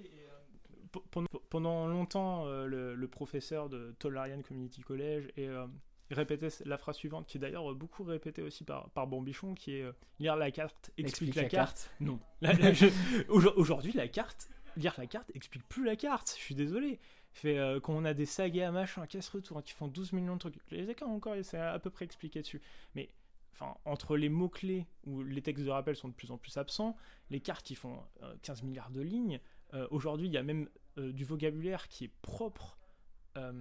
Pendant, 1.10 1.26
pendant 1.50 1.86
longtemps, 1.88 2.46
euh, 2.46 2.66
le, 2.66 2.94
le 2.94 3.08
professeur 3.08 3.68
de 3.68 3.94
Tolarian 3.98 4.40
Community 4.40 4.80
College 4.80 5.28
et, 5.36 5.48
euh, 5.48 5.66
il 6.10 6.16
répétait 6.16 6.48
la 6.64 6.78
phrase 6.78 6.96
suivante, 6.96 7.26
qui 7.26 7.36
est 7.36 7.40
d'ailleurs 7.40 7.74
beaucoup 7.74 8.04
répétée 8.04 8.42
aussi 8.42 8.64
par, 8.64 8.90
par 8.90 9.06
Bambichon, 9.06 9.54
qui 9.54 9.76
est 9.76 9.82
euh, 9.82 9.92
lire 10.18 10.36
la 10.36 10.50
carte 10.50 10.90
explique, 10.96 11.34
la, 11.34 11.44
carte. 11.44 11.90
Non. 12.00 12.18
Aujourd'hui, 13.28 13.92
la 13.92 14.08
carte, 14.08 14.48
lire 14.76 14.94
la 14.98 15.06
carte 15.06 15.30
explique 15.34 15.66
plus 15.68 15.84
la 15.84 15.96
carte. 15.96 16.34
Je 16.36 16.42
suis 16.42 16.54
désolé. 16.54 16.98
Fait, 17.32 17.58
euh, 17.58 17.78
quand 17.78 17.94
on 17.94 18.04
a 18.04 18.14
des 18.14 18.26
sagas, 18.26 18.70
machin, 18.70 19.06
casse 19.06 19.28
retour, 19.28 19.62
qui 19.62 19.72
font 19.72 19.86
12 19.86 20.12
millions 20.12 20.34
de 20.34 20.40
trucs, 20.40 20.54
les 20.70 20.88
écarts 20.88 21.10
encore, 21.10 21.34
c'est 21.42 21.58
à 21.58 21.78
peu 21.78 21.90
près 21.90 22.04
expliqué 22.04 22.40
dessus. 22.40 22.62
Mais 22.94 23.10
enfin, 23.58 23.76
entre 23.84 24.16
les 24.16 24.28
mots-clés 24.28 24.86
où 25.04 25.22
les 25.22 25.42
textes 25.42 25.64
de 25.64 25.70
rappel 25.70 25.96
sont 25.96 26.08
de 26.08 26.14
plus 26.14 26.30
en 26.30 26.38
plus 26.38 26.56
absents, 26.56 26.96
les 27.30 27.40
cartes 27.40 27.66
qui 27.66 27.74
font 27.74 28.00
euh, 28.22 28.34
15 28.42 28.62
milliards 28.62 28.90
de 28.90 29.00
lignes, 29.00 29.40
euh, 29.74 29.86
aujourd'hui 29.90 30.28
il 30.28 30.32
y 30.32 30.38
a 30.38 30.42
même 30.42 30.68
euh, 30.98 31.12
du 31.12 31.24
vocabulaire 31.24 31.88
qui 31.88 32.04
est 32.04 32.12
propre 32.22 32.77
euh, 33.38 33.52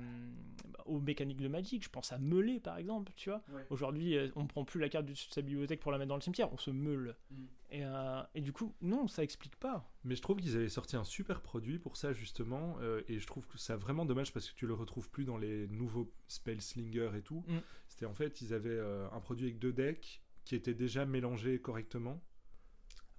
aux 0.85 0.99
mécaniques 0.99 1.41
de 1.41 1.47
Magic. 1.47 1.83
Je 1.83 1.89
pense 1.89 2.11
à 2.11 2.17
meuler 2.17 2.59
par 2.59 2.77
exemple, 2.77 3.11
tu 3.15 3.29
vois. 3.29 3.43
Ouais. 3.53 3.65
Aujourd'hui, 3.69 4.17
euh, 4.17 4.29
on 4.35 4.47
prend 4.47 4.65
plus 4.65 4.79
la 4.79 4.89
carte 4.89 5.05
de 5.05 5.13
sa 5.13 5.41
bibliothèque 5.41 5.79
pour 5.79 5.91
la 5.91 5.97
mettre 5.97 6.09
dans 6.09 6.15
le 6.15 6.21
cimetière, 6.21 6.51
on 6.51 6.57
se 6.57 6.71
meule. 6.71 7.15
Mm. 7.31 7.35
Et, 7.69 7.83
euh, 7.83 8.21
et 8.33 8.41
du 8.41 8.53
coup, 8.53 8.73
non, 8.81 9.07
ça 9.07 9.23
explique 9.23 9.55
pas. 9.57 9.91
Mais 10.05 10.15
je 10.15 10.21
trouve 10.21 10.37
qu'ils 10.37 10.55
avaient 10.55 10.69
sorti 10.69 10.95
un 10.95 11.03
super 11.03 11.41
produit 11.41 11.79
pour 11.79 11.97
ça 11.97 12.13
justement, 12.13 12.77
euh, 12.81 13.01
et 13.09 13.19
je 13.19 13.27
trouve 13.27 13.45
que 13.47 13.57
c'est 13.57 13.75
vraiment 13.75 14.05
dommage 14.05 14.31
parce 14.31 14.49
que 14.49 14.55
tu 14.55 14.67
le 14.67 14.73
retrouves 14.73 15.09
plus 15.09 15.25
dans 15.25 15.37
les 15.37 15.67
nouveaux 15.67 16.11
Spellslinger 16.27 17.11
et 17.17 17.21
tout. 17.21 17.43
Mm. 17.47 17.57
C'était 17.87 18.05
en 18.05 18.13
fait, 18.13 18.41
ils 18.41 18.53
avaient 18.53 18.69
euh, 18.69 19.09
un 19.11 19.19
produit 19.19 19.47
avec 19.47 19.59
deux 19.59 19.73
decks 19.73 20.21
qui 20.45 20.55
étaient 20.55 20.73
déjà 20.73 21.05
mélangés 21.05 21.59
correctement. 21.59 22.23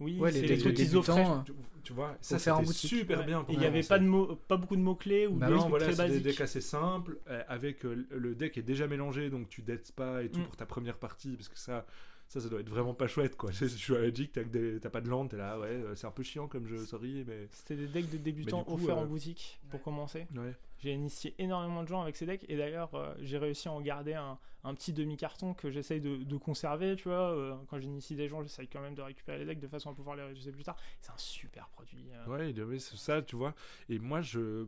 Oui, 0.01 0.19
Ouais, 0.21 0.31
les 0.31 0.43
les 0.43 0.59
trucs 0.59 0.79
offraient. 0.79 0.85
débutants, 0.85 1.43
Tu, 1.45 1.53
tu 1.83 1.93
vois, 1.93 2.17
ça 2.21 2.39
c'était 2.39 2.65
super 2.73 3.19
Ouais. 3.21 3.27
bien. 3.27 3.45
Il 3.49 3.59
n'y 3.59 3.67
avait 3.67 3.83
pas, 3.83 3.99
de 3.99 4.05
mots, 4.05 4.37
pas 4.47 4.57
beaucoup 4.57 4.77
de 4.77 4.81
mots-clés 4.81 5.27
ou 5.27 5.35
Bah 5.35 5.49
des 5.49 5.55
non, 5.55 5.69
voilà, 5.69 5.87
très 5.87 5.95
c'est 5.97 6.03
des 6.03 6.09
basiques. 6.09 6.25
decks 6.25 6.41
assez 6.41 6.61
simples, 6.61 7.19
euh, 7.29 7.43
avec 7.49 7.85
euh, 7.85 8.07
le 8.11 8.35
deck 8.37 8.57
est 8.59 8.63
déjà 8.63 8.87
mélangé, 8.87 9.29
donc 9.29 9.49
tu 9.49 9.63
dettes 9.63 9.91
pas 9.93 10.23
et 10.23 10.29
tout 10.31 10.39
Mm. 10.41 10.45
pour 10.45 10.57
ta 10.57 10.67
première 10.67 10.99
partie, 10.99 11.37
parce 11.37 11.49
que 11.49 11.59
ça, 11.59 11.85
ça, 12.29 12.41
ça 12.41 12.49
doit 12.49 12.61
être 12.61 12.69
vraiment 12.69 12.95
pas 12.95 13.07
chouette, 13.09 13.37
quoi. 13.37 13.51
Tu 13.53 13.67
joues 13.69 13.97
à 13.97 14.01
Magic, 14.01 14.33
t'as 14.33 14.45
que 14.45 14.49
des- 14.51 14.79
t'as 14.81 14.91
pas 14.91 15.01
de 15.01 15.09
land, 15.09 15.27
t'es 15.29 15.37
là, 15.39 15.59
ouais, 15.59 15.67
euh, 15.69 15.95
c'est 15.97 16.07
un 16.07 16.11
peu 16.11 16.23
chiant 16.23 16.47
comme 16.47 16.67
jeu, 16.67 16.85
sorry, 16.87 17.25
mais... 17.27 17.49
C'était 17.51 17.77
des 17.77 17.89
decks 17.89 18.11
de 18.11 18.19
débutants 18.19 18.63
coup, 18.65 18.75
offerts 18.75 18.99
euh, 18.99 19.03
en 19.03 19.07
boutique 19.07 19.61
pour 19.71 19.83
commencer. 19.83 20.27
Ouais. 20.37 20.55
J'ai 20.79 20.93
initié 20.93 21.35
énormément 21.39 21.83
de 21.83 21.89
gens 21.89 22.03
avec 22.03 22.15
ces 22.17 22.27
decks 22.27 22.45
et 22.49 22.57
d'ailleurs 22.57 22.95
euh, 22.95 23.13
j'ai 23.21 23.37
réussi 23.39 23.67
à 23.67 23.73
en 23.73 23.81
garder 23.81 24.15
un, 24.15 24.39
un 24.63 24.75
petit 24.75 24.93
demi-carton 24.93 25.53
que 25.55 25.71
j'essaye 25.71 26.01
de, 26.01 26.19
de 26.19 26.37
conserver, 26.37 26.95
tu 26.97 27.09
vois. 27.09 27.33
euh, 27.35 27.57
quand 27.69 27.81
j'initie 27.81 28.15
des 28.15 28.29
gens, 28.29 28.43
j'essaye 28.43 28.69
quand 28.69 28.81
même 28.81 28.95
de 28.95 29.03
récupérer 29.03 29.39
les 29.39 29.45
decks 29.47 29.59
de 29.59 29.67
façon 29.67 29.91
à 29.91 29.95
pouvoir 29.95 30.15
les 30.15 30.23
réutiliser 30.23 30.53
plus 30.53 30.63
tard. 30.65 30.77
C'est 31.01 31.11
un 31.11 31.19
super 31.19 31.69
produit. 31.71 32.11
euh. 32.13 32.27
Ouais, 32.27 32.61
avait- 32.61 32.79
c'est 32.79 32.97
ça, 32.97 33.23
tu 33.23 33.35
vois. 33.37 33.55
Et 33.89 33.99
moi, 33.99 34.21
je, 34.21 34.67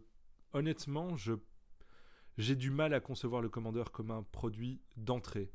honnêtement, 0.52 1.16
je, 1.16 1.34
j'ai 2.38 2.56
du 2.56 2.70
mal 2.70 2.94
à 2.94 3.00
concevoir 3.00 3.42
le 3.42 3.48
commandeur 3.48 3.92
comme 3.92 4.10
un 4.10 4.22
produit 4.32 4.80
d'entrée. 4.96 5.52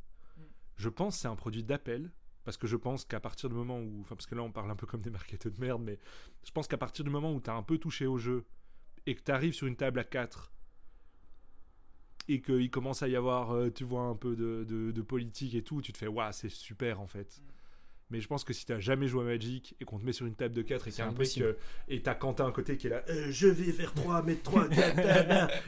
Je 0.78 0.90
pense 0.90 1.16
que 1.16 1.22
c'est 1.22 1.28
un 1.28 1.36
produit 1.36 1.64
d'appel. 1.64 2.12
Parce 2.44 2.58
que 2.58 2.68
je 2.68 2.76
pense 2.76 3.06
qu'à 3.06 3.20
partir 3.20 3.50
du 3.50 3.56
moment 3.56 3.80
où. 3.80 4.02
Enfin, 4.02 4.16
parce 4.16 4.28
que 4.28 4.36
là, 4.36 4.44
on 4.44 4.52
parle 4.52 4.70
un 4.70 4.76
peu 4.76 4.86
comme 4.86 5.02
des 5.02 5.10
marketeurs 5.10 5.52
de 5.52 5.60
merde, 5.60 5.82
mais 5.84 5.98
je 6.46 6.52
pense 6.52 6.68
qu'à 6.68 6.78
partir 6.78 7.04
du 7.04 7.10
moment 7.10 7.34
où 7.34 7.42
tu 7.42 7.50
as 7.50 7.56
un 7.56 7.64
peu 7.64 7.80
touché 7.80 8.06
au 8.06 8.20
jeu 8.20 8.46
et 9.08 9.16
que 9.16 9.22
tu 9.24 9.32
arrives 9.32 9.54
sur 9.54 9.66
une 9.66 9.76
table 9.76 9.98
à 10.00 10.04
4 10.04 10.52
et 12.28 12.42
qu'il 12.42 12.70
commence 12.72 13.04
à 13.04 13.08
y 13.08 13.16
avoir, 13.16 13.52
euh, 13.52 13.70
tu 13.72 13.84
vois, 13.84 14.02
un 14.04 14.16
peu 14.16 14.36
de, 14.36 14.64
de- 14.64 14.92
de 14.92 15.02
politique 15.02 15.54
et 15.56 15.62
tout, 15.64 15.82
tu 15.82 15.92
te 15.92 15.98
fais, 15.98 16.08
waouh, 16.08 16.32
c'est 16.34 16.50
super 16.50 17.00
en 17.02 17.08
fait. 17.08 17.42
Mais 18.12 18.22
je 18.22 18.28
pense 18.28 18.44
que 18.44 18.54
si 18.54 18.66
t'as 18.68 18.80
jamais 18.80 19.08
joué 19.08 19.24
à 19.24 19.26
Magic 19.26 19.76
et 19.80 19.86
qu'on 19.86 19.98
te 20.00 20.06
met 20.06 20.14
sur 20.14 20.28
une 20.28 20.36
table 20.36 20.54
de 20.54 20.62
4 20.62 20.88
et 20.88 20.92
qu'il 20.92 21.00
y 21.00 21.02
a 21.02 21.06
un 21.08 21.12
mec 21.12 21.28
euh, 21.46 21.54
et 21.88 22.02
t'as 22.04 22.14
Quentin 22.14 22.48
à 22.48 22.52
côté 22.52 22.78
qui 22.78 22.88
est 22.88 22.90
là, 22.92 23.04
Euh, 23.10 23.32
je 23.32 23.48
vais 23.48 23.72
vers 23.72 23.94
3, 23.94 24.22
mettre 24.22 24.44
3, 24.44 24.68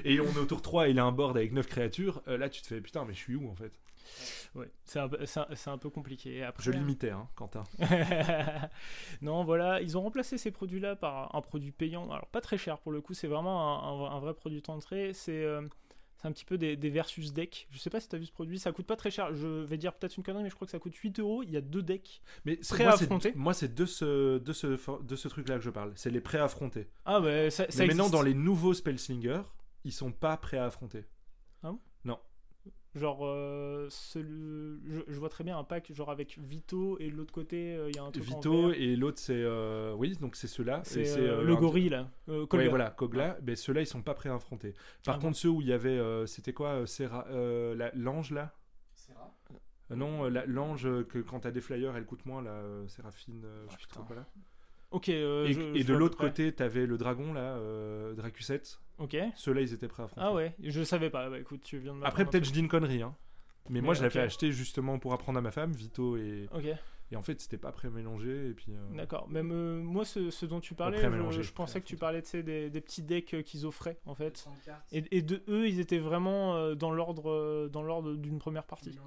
et 0.05 0.19
on 0.19 0.25
est 0.31 0.37
au 0.37 0.45
tour 0.45 0.61
3 0.61 0.87
et 0.87 0.91
il 0.91 0.99
a 0.99 1.05
un 1.05 1.11
board 1.11 1.35
avec 1.37 1.51
9 1.53 1.65
créatures, 1.67 2.21
euh, 2.27 2.37
là 2.37 2.49
tu 2.49 2.61
te 2.61 2.67
fais 2.67 2.81
putain, 2.81 3.05
mais 3.05 3.13
je 3.13 3.19
suis 3.19 3.35
où 3.35 3.49
en 3.49 3.55
fait? 3.55 3.71
Ouais, 4.55 4.69
c'est 4.85 4.99
un, 4.99 5.07
peu- 5.09 5.25
c'est 5.25 5.39
un- 5.39 5.47
c'est 5.55 5.69
un 5.69 5.77
peu 5.77 5.89
compliqué. 5.89 6.43
Après, 6.43 6.63
Je 6.63 6.71
limitais, 6.71 7.11
hein, 7.11 7.27
Quentin. 7.35 7.63
non, 9.21 9.43
voilà, 9.43 9.81
ils 9.81 9.97
ont 9.97 10.01
remplacé 10.01 10.37
ces 10.37 10.51
produits-là 10.51 10.95
par 10.95 11.35
un 11.35 11.41
produit 11.41 11.71
payant. 11.71 12.09
Alors, 12.11 12.27
pas 12.27 12.41
très 12.41 12.57
cher 12.57 12.77
pour 12.79 12.91
le 12.91 13.01
coup, 13.01 13.13
c'est 13.13 13.27
vraiment 13.27 14.09
un, 14.11 14.19
vrai 14.19 14.33
produit 14.33 14.61
d'entrée. 14.61 15.13
C'est 15.13 15.43
euh, 15.43 15.61
c'est 16.19 16.27
un 16.27 16.31
petit 16.31 16.45
peu 16.45 16.57
des, 16.57 16.75
des 16.75 16.89
versus 16.89 17.31
decks. 17.31 17.67
Je 17.69 17.77
sais 17.77 17.91
pas 17.91 17.99
si 17.99 18.09
tu 18.09 18.15
as 18.15 18.19
vu 18.19 18.25
ce 18.25 18.31
produit, 18.31 18.57
ça 18.57 18.71
coûte 18.71 18.87
pas 18.87 18.95
très 18.95 19.11
cher. 19.11 19.35
Je 19.35 19.45
vais 19.47 19.77
dire 19.77 19.93
peut-être 19.93 20.17
une 20.17 20.23
connerie, 20.23 20.43
mais 20.43 20.49
je 20.49 20.55
crois 20.55 20.65
que 20.65 20.71
ça 20.71 20.79
coûte 20.79 20.95
8 20.95 21.19
euros. 21.19 21.43
Il 21.43 21.51
y 21.51 21.57
a 21.57 21.61
deux 21.61 21.83
decks. 21.83 22.21
Mais 22.43 22.57
c'est- 22.61 22.73
Prêt 22.73 22.85
moi, 22.85 22.93
à 22.93 22.97
c'est- 22.97 23.03
affronter 23.05 23.33
Moi, 23.35 23.53
c'est 23.53 23.75
de 23.75 23.85
ce, 23.85 24.39
de 24.39 24.53
ce, 24.53 24.77
for- 24.77 25.03
de 25.03 25.15
ce 25.15 25.27
truc-là 25.27 25.55
que 25.57 25.61
je 25.63 25.69
parle. 25.69 25.91
C'est 25.95 26.09
les 26.09 26.21
prêts 26.21 26.39
à 26.39 26.45
affronter. 26.45 26.87
Ah, 27.05 27.19
bah 27.19 27.51
ça, 27.51 27.65
ça 27.69 27.83
Mais 27.83 27.87
maintenant, 27.89 28.05
existe. 28.05 28.13
dans 28.13 28.23
les 28.23 28.33
nouveaux 28.33 28.73
Spellslingers, 28.73 29.43
ils 29.83 29.91
sont 29.93 30.11
pas 30.11 30.37
prêts 30.37 30.57
à 30.57 30.65
affronter. 30.65 31.05
Genre, 32.97 33.25
euh, 33.25 33.87
celui- 33.89 34.79
je, 34.85 35.01
je 35.07 35.19
vois 35.19 35.29
très 35.29 35.43
bien 35.43 35.57
un 35.57 35.63
pack 35.63 35.91
genre 35.93 36.09
avec 36.09 36.37
Vito 36.39 36.97
et 36.99 37.09
de 37.09 37.15
l'autre 37.15 37.33
côté, 37.33 37.75
euh, 37.75 37.89
il 37.89 37.95
y 37.95 37.99
a 37.99 38.03
un 38.03 38.11
truc 38.11 38.23
Vito 38.23 38.71
et 38.73 38.95
l'autre, 38.95 39.19
c'est. 39.19 39.33
euh, 39.35 39.93
Oui, 39.93 40.15
donc 40.19 40.35
c'est 40.35 40.47
ceux-là. 40.47 40.81
C'est 40.83 41.07
euh, 41.07 41.43
le 41.43 41.53
un- 41.53 41.59
gorille 41.59 41.89
là. 41.89 42.09
Euh, 42.29 42.45
Ouais, 42.51 42.67
voilà, 42.67 42.89
Kogla, 42.91 43.37
ben 43.41 43.55
ceux-là 43.55 43.81
ils 43.81 43.87
sont 43.87 44.01
pas 44.01 44.13
prêts 44.13 44.29
à 44.29 44.35
affronter. 44.35 44.73
Par 45.05 45.15
Ah 45.15 45.17
bon 45.19 45.27
contre, 45.27 45.37
ceux 45.37 45.49
où 45.49 45.61
il 45.61 45.67
y 45.67 45.73
avait, 45.73 45.89
euh, 45.97 46.25
c'était 46.25 46.53
quoi, 46.53 46.85
Serra- 46.87 47.27
la- 47.29 47.91
l'ange 47.93 48.31
là? 48.31 48.53
Euh, 49.91 49.95
Non, 49.95 50.25
la- 50.25 50.45
l'ange 50.45 50.87
que 51.07 51.19
quand 51.19 51.39
t'as 51.41 51.51
des 51.51 51.61
flyers, 51.61 51.95
elle 51.95 52.05
coûte 52.05 52.25
moins, 52.25 52.41
la 52.41 52.49
euh, 52.51 52.87
Séraphine, 52.89 53.41
euh, 53.45 53.65
je 53.69 53.83
sais 53.83 53.87
trop 53.89 54.03
quoi 54.03 54.17
là. 54.17 54.25
Ok. 54.91 55.09
euh, 55.09 55.45
et 55.45 55.53
je- 55.53 55.61
et 55.61 55.81
je 55.81 55.87
de 55.87 55.93
l'autre 55.93 56.17
côté, 56.17 56.51
t'avais 56.53 56.85
le 56.85 56.97
dragon 56.97 57.33
là, 57.33 57.57
euh, 57.57 58.13
Dracuset. 58.13 58.61
Ok. 58.99 59.17
Ceux-là 59.35 59.61
ils 59.61 59.73
étaient 59.73 59.87
prêts 59.87 60.03
à 60.03 60.05
affronter. 60.05 60.27
Ah 60.27 60.33
ouais, 60.33 60.55
je 60.63 60.83
savais 60.83 61.09
pas. 61.09 61.29
Bah 61.29 61.39
écoute, 61.39 61.61
tu 61.63 61.77
viens 61.77 61.95
de 61.95 62.03
Après, 62.03 62.25
peut-être 62.25 62.45
je 62.45 62.51
dis 62.51 62.59
une 62.59 62.67
connerie, 62.69 63.01
hein. 63.01 63.15
Mais, 63.69 63.81
moi 63.81 63.93
je 63.93 64.01
l'avais 64.01 64.21
acheté 64.21 64.51
justement 64.53 64.97
pour 64.97 65.11
apprendre 65.13 65.37
à 65.39 65.41
ma 65.41 65.51
femme, 65.51 65.73
Vito, 65.73 66.15
et, 66.15 66.47
Ok. 66.53 66.63
et 67.11 67.15
en 67.17 67.21
fait 67.21 67.41
c'était 67.41 67.57
pas 67.57 67.73
prêt 67.73 67.89
à 67.89 67.91
mélanger. 67.91 68.47
Et 68.49 68.53
puis, 68.53 68.71
euh, 68.71 68.95
D'accord. 68.95 69.27
Même 69.27 69.51
euh, 69.51 69.81
moi, 69.81 70.05
ce, 70.05 70.29
ce 70.29 70.45
dont 70.45 70.61
tu 70.61 70.73
parlais, 70.73 71.01
je, 71.01 71.51
pensais 71.51 71.81
que 71.81 71.85
tu 71.85 71.97
parlais 71.97 72.21
de 72.21 72.41
des, 72.41 72.69
des 72.69 72.81
petits 72.81 73.03
decks 73.03 73.43
qu'ils 73.43 73.65
offraient 73.65 73.99
en 74.05 74.15
fait. 74.15 74.47
Et, 74.93 75.03
et 75.17 75.21
de 75.21 75.43
eux, 75.49 75.67
ils 75.67 75.81
étaient 75.81 75.99
vraiment 75.99 76.73
dans 76.75 76.91
l'ordre 76.91 77.67
dans 77.67 77.83
l'ordre 77.83 78.15
d'une 78.15 78.39
première 78.39 78.63
partie. 78.65 78.97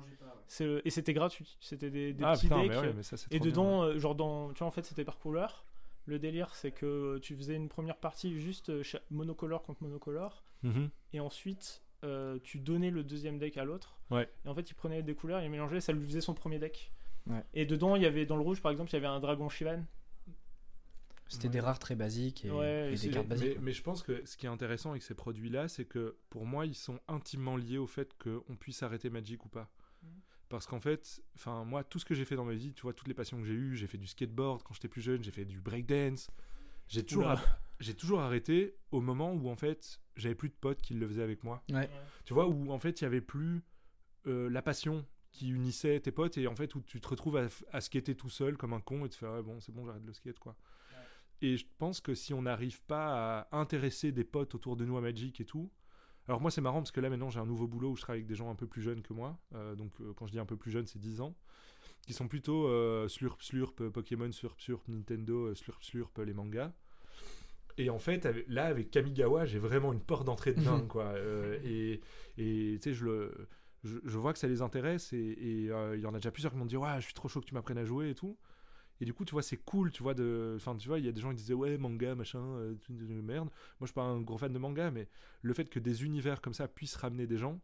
Et 0.85 0.91
c'était 0.91 1.15
gratuit. 1.15 1.57
C'était 1.59 1.91
des, 1.91 2.13
des 2.13 2.23
ah 2.25 2.35
petits 2.35 2.49
putain, 2.49 2.61
decks. 2.61 2.71
mais 2.71 2.79
ouais, 2.79 2.93
mais 2.95 3.03
ça 3.03 3.17
c'est 3.17 3.33
et 3.33 3.39
bien. 3.39 3.49
dedans, 3.51 3.97
genre 3.99 4.15
dans, 4.15 4.53
tu 4.53 4.59
vois, 4.59 4.69
en 4.69 4.73
fait, 4.73 4.85
c'était 4.85 5.05
par 5.05 5.19
couleur. 5.19 5.65
Le 6.07 6.19
délire, 6.19 6.55
c'est 6.55 6.73
que 6.73 7.19
tu 7.19 7.37
faisais 7.37 7.55
une 7.55 7.69
première 7.69 7.97
partie 7.99 8.41
juste 8.41 8.71
euh, 8.71 8.83
monocolore 9.11 9.63
contre 9.63 9.83
monocolore, 9.83 10.45
Mhm. 10.63 10.91
et 11.13 11.21
ensuite 11.21 11.83
euh, 12.03 12.39
tu 12.43 12.59
donnais 12.59 12.91
le 12.91 13.05
deuxième 13.05 13.39
deck 13.39 13.59
à 13.59 13.65
l'autre. 13.65 13.99
Ouais. 14.11 14.27
Et 14.45 14.49
en 14.49 14.55
fait, 14.55 14.71
il 14.71 14.75
prenait 14.75 15.03
des 15.03 15.15
couleurs, 15.15 15.43
il 15.43 15.51
mélangeait, 15.51 15.81
ça 15.83 15.93
lui 15.93 16.07
faisait 16.07 16.23
son 16.23 16.33
premier 16.33 16.59
deck. 16.59 16.91
Ouais. 17.27 17.45
Et 17.53 17.67
dedans, 17.67 17.95
il 17.95 18.03
y 18.03 18.07
avait 18.07 18.25
dans 18.25 18.37
le 18.37 18.43
rouge, 18.43 18.63
par 18.63 18.73
exemple, 18.73 18.91
il 18.91 18.95
y 18.95 18.97
avait 18.97 19.07
un 19.07 19.21
dragon 19.21 19.49
Shivan. 19.51 19.85
C'était 21.29 21.49
des 21.51 21.61
rares 21.61 21.79
très 21.79 21.95
basiques 21.95 22.45
et, 22.45 22.51
Ouais, 22.51 22.93
et 22.93 22.97
c'est- 22.97 23.09
des 23.09 23.15
cartes 23.15 23.29
basiques. 23.29 23.55
Mais, 23.57 23.63
mais 23.67 23.73
je 23.73 23.83
pense 23.83 24.03
que 24.03 24.25
ce 24.27 24.37
qui 24.37 24.47
est 24.47 24.49
intéressant 24.49 24.91
avec 24.91 25.03
ces 25.03 25.15
produits-là, 25.15 25.69
c'est 25.69 25.85
que 25.85 26.17
pour 26.29 26.45
moi, 26.45 26.67
ils 26.67 26.75
sont 26.75 26.99
intimement 27.07 27.57
liés 27.57 27.79
au 27.79 27.87
fait 27.87 28.15
qu'on 28.19 28.57
puisse 28.57 28.83
arrêter 28.83 29.11
Magic 29.11 29.45
ou 29.45 29.49
pas. 29.49 29.71
Parce 30.51 30.67
qu'en 30.67 30.81
fait, 30.81 31.23
enfin 31.37 31.65
moi, 31.65 31.85
tout 31.85 31.99
ce 31.99 32.05
que 32.05 32.15
j'ai 32.15 32.27
fait 32.27 32.37
dans 32.37 32.45
ma 32.45 32.55
vie, 32.55 32.75
tu 32.75 32.83
vois, 32.83 32.93
toutes 32.93 33.09
les 33.09 33.15
passions 33.15 33.39
que 33.39 33.47
j'ai 33.47 33.55
eues, 33.55 33.77
j'ai 33.77 33.87
fait 33.87 33.99
du 33.99 34.07
skateboard 34.07 34.63
quand 34.63 34.75
j'étais 34.75 34.89
plus 34.89 35.01
jeune, 35.01 35.23
j'ai 35.23 35.31
fait 35.31 35.47
du 35.47 35.61
breakdance, 35.61 36.29
j'ai 36.89 37.05
toujours, 37.07 37.41
j'ai 37.79 37.95
toujours 37.95 38.21
arrêté 38.21 38.77
au 38.91 39.01
moment 39.01 39.33
où 39.33 39.49
en 39.49 39.57
fait, 39.57 40.01
j'avais 40.17 40.35
plus 40.35 40.49
de 40.49 40.55
potes 40.55 40.83
qui 40.83 40.95
le 40.95 41.07
faisaient 41.07 41.23
avec 41.23 41.45
moi. 41.45 41.63
Ouais. 41.71 41.89
Tu 42.25 42.35
vois, 42.35 42.49
où 42.49 42.73
en 42.73 42.79
fait, 42.79 43.01
il 43.01 43.05
y 43.05 43.07
avait 43.07 43.21
plus 43.21 43.63
euh, 44.27 44.51
la 44.51 44.61
passion 44.61 45.07
qui 45.31 45.51
unissait 45.51 46.01
tes 46.01 46.11
potes 46.11 46.37
et 46.37 46.49
en 46.49 46.57
fait 46.57 46.75
où 46.75 46.83
tu 46.83 47.01
te 47.01 47.07
retrouves 47.07 47.37
à, 47.37 47.47
à 47.73 47.81
skater 47.81 48.17
tout 48.17 48.29
seul 48.29 48.57
comme 48.57 48.73
un 48.73 48.81
con 48.81 49.07
et 49.07 49.09
te 49.09 49.15
faire 49.15 49.41
bon 49.45 49.61
c'est 49.61 49.71
bon 49.71 49.87
j'arrête 49.87 50.05
le 50.05 50.13
skate 50.13 50.41
quoi. 50.41 50.57
Et 51.43 51.57
je 51.57 51.65
pense 51.79 52.01
que 52.01 52.15
si 52.15 52.35
on 52.35 52.43
n'arrive 52.43 52.83
pas 52.83 53.39
à 53.41 53.57
intéresser 53.57 54.13
des 54.13 54.25
potes 54.25 54.55
autour 54.55 54.77
de 54.77 54.85
nous 54.85 54.99
à 54.99 55.01
Magic 55.01 55.41
et 55.41 55.47
tout, 55.47 55.71
alors 56.31 56.41
moi 56.41 56.53
c'est 56.53 56.61
marrant 56.61 56.79
parce 56.79 56.93
que 56.93 57.01
là 57.01 57.11
maintenant 57.11 57.29
j'ai 57.29 57.41
un 57.41 57.45
nouveau 57.45 57.67
boulot 57.67 57.91
où 57.91 57.97
je 57.97 58.03
travaille 58.03 58.21
avec 58.21 58.29
des 58.29 58.37
gens 58.37 58.51
un 58.51 58.55
peu 58.55 58.69
plus 58.69 58.83
jeunes 58.83 59.03
que 59.03 59.13
moi, 59.13 59.37
Euh, 59.57 59.75
donc 59.75 59.91
euh, 60.01 60.13
quand 60.15 60.27
je 60.27 60.31
dis 60.31 60.39
un 60.39 60.47
peu 60.47 60.57
plus 60.57 60.71
jeunes 60.71 60.87
c'est 60.87 61.01
10 61.01 61.21
ans, 61.23 61.35
qui 62.03 62.13
sont 62.13 62.29
plutôt 62.29 62.69
euh, 62.69 63.09
Slurp 63.09 63.43
Slurp, 63.43 63.89
Pokémon 63.91 64.31
Slurp 64.31 64.61
Slurp, 64.61 64.87
Nintendo 64.87 65.53
Slurp 65.57 65.83
Slurp, 65.83 66.19
les 66.19 66.33
mangas. 66.33 66.73
Et 67.79 67.91
en 67.91 67.99
fait, 67.99 68.29
là, 68.47 68.67
avec 68.67 68.93
Kamigawa, 68.93 69.45
j'ai 69.45 69.59
vraiment 69.59 69.93
une 69.93 70.01
porte 70.01 70.25
d'entrée 70.25 70.53
de 70.53 70.61
dingue, 70.63 70.87
quoi. 70.95 71.15
Et 71.65 72.01
tu 72.37 72.79
sais, 72.81 72.95
je, 72.95 73.05
le, 73.05 73.49
je, 73.85 73.99
je 74.05 74.19
vois 74.19 74.33
que 74.33 74.39
ça 74.39 74.47
les 74.49 74.63
intéresse, 74.63 75.13
et 75.13 75.69
euh, 75.71 75.97
il 75.97 76.03
y 76.03 76.07
en 76.07 76.15
a 76.15 76.19
déjà 76.19 76.31
plusieurs 76.31 76.53
qui 76.53 76.59
m'ont 76.59 76.67
dit, 76.67 76.77
ouais, 76.77 76.97
je 76.97 77.07
suis 77.07 77.15
trop 77.15 77.29
chaud 77.29 77.41
que 77.41 77.47
tu 77.47 77.55
m'apprennes 77.55 77.79
à 77.79 77.85
jouer 77.85 78.11
et 78.11 78.15
tout. 78.15 78.37
Et 79.01 79.05
du 79.05 79.15
coup, 79.15 79.25
tu 79.25 79.33
vois, 79.33 79.43
c'est 79.43 79.57
cool, 79.57 79.91
tu 79.91 80.03
vois, 80.03 80.15
de... 80.15 80.55
Enfin, 80.57 80.77
tu 80.77 80.89
vois, 80.89 80.99
il 80.99 81.07
y 81.07 81.09
a 81.09 81.13
des 81.13 81.21
gens 81.21 81.31
qui 81.31 81.37
disaient, 81.37 81.55
ouais, 81.55 81.79
manga, 81.79 82.15
machin, 82.15 82.39
euh, 82.41 82.75
merde. 82.91 83.49
Moi, 83.49 83.53
je 83.83 83.87
suis 83.87 83.95
pas 83.95 84.03
un 84.03 84.21
gros 84.21 84.37
fan 84.39 84.53
de 84.53 84.59
manga, 84.59 84.91
mais 84.91 85.09
le 85.43 85.55
fait 85.55 85.67
que 85.67 85.79
des 85.79 86.05
univers 86.05 86.41
comme 86.41 86.55
ça 86.55 86.69
puissent 86.69 86.97
ramener 86.97 87.27
des 87.27 87.39
gens, 87.39 87.61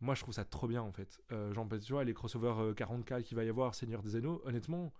moi, 0.00 0.16
je 0.16 0.22
trouve 0.22 0.34
ça 0.34 0.44
trop 0.44 0.66
bien, 0.66 0.82
en 0.82 0.92
fait. 0.92 1.20
Euh, 1.30 1.52
genre, 1.52 1.68
tu 1.80 1.92
vois, 1.92 2.02
les 2.02 2.14
crossovers 2.14 2.58
euh, 2.60 2.74
40K 2.74 3.22
qu'il 3.22 3.36
va 3.36 3.44
y 3.44 3.48
avoir, 3.48 3.74
Seigneur 3.74 4.02
des 4.02 4.16
Anneaux, 4.16 4.42
honnêtement, 4.44 4.92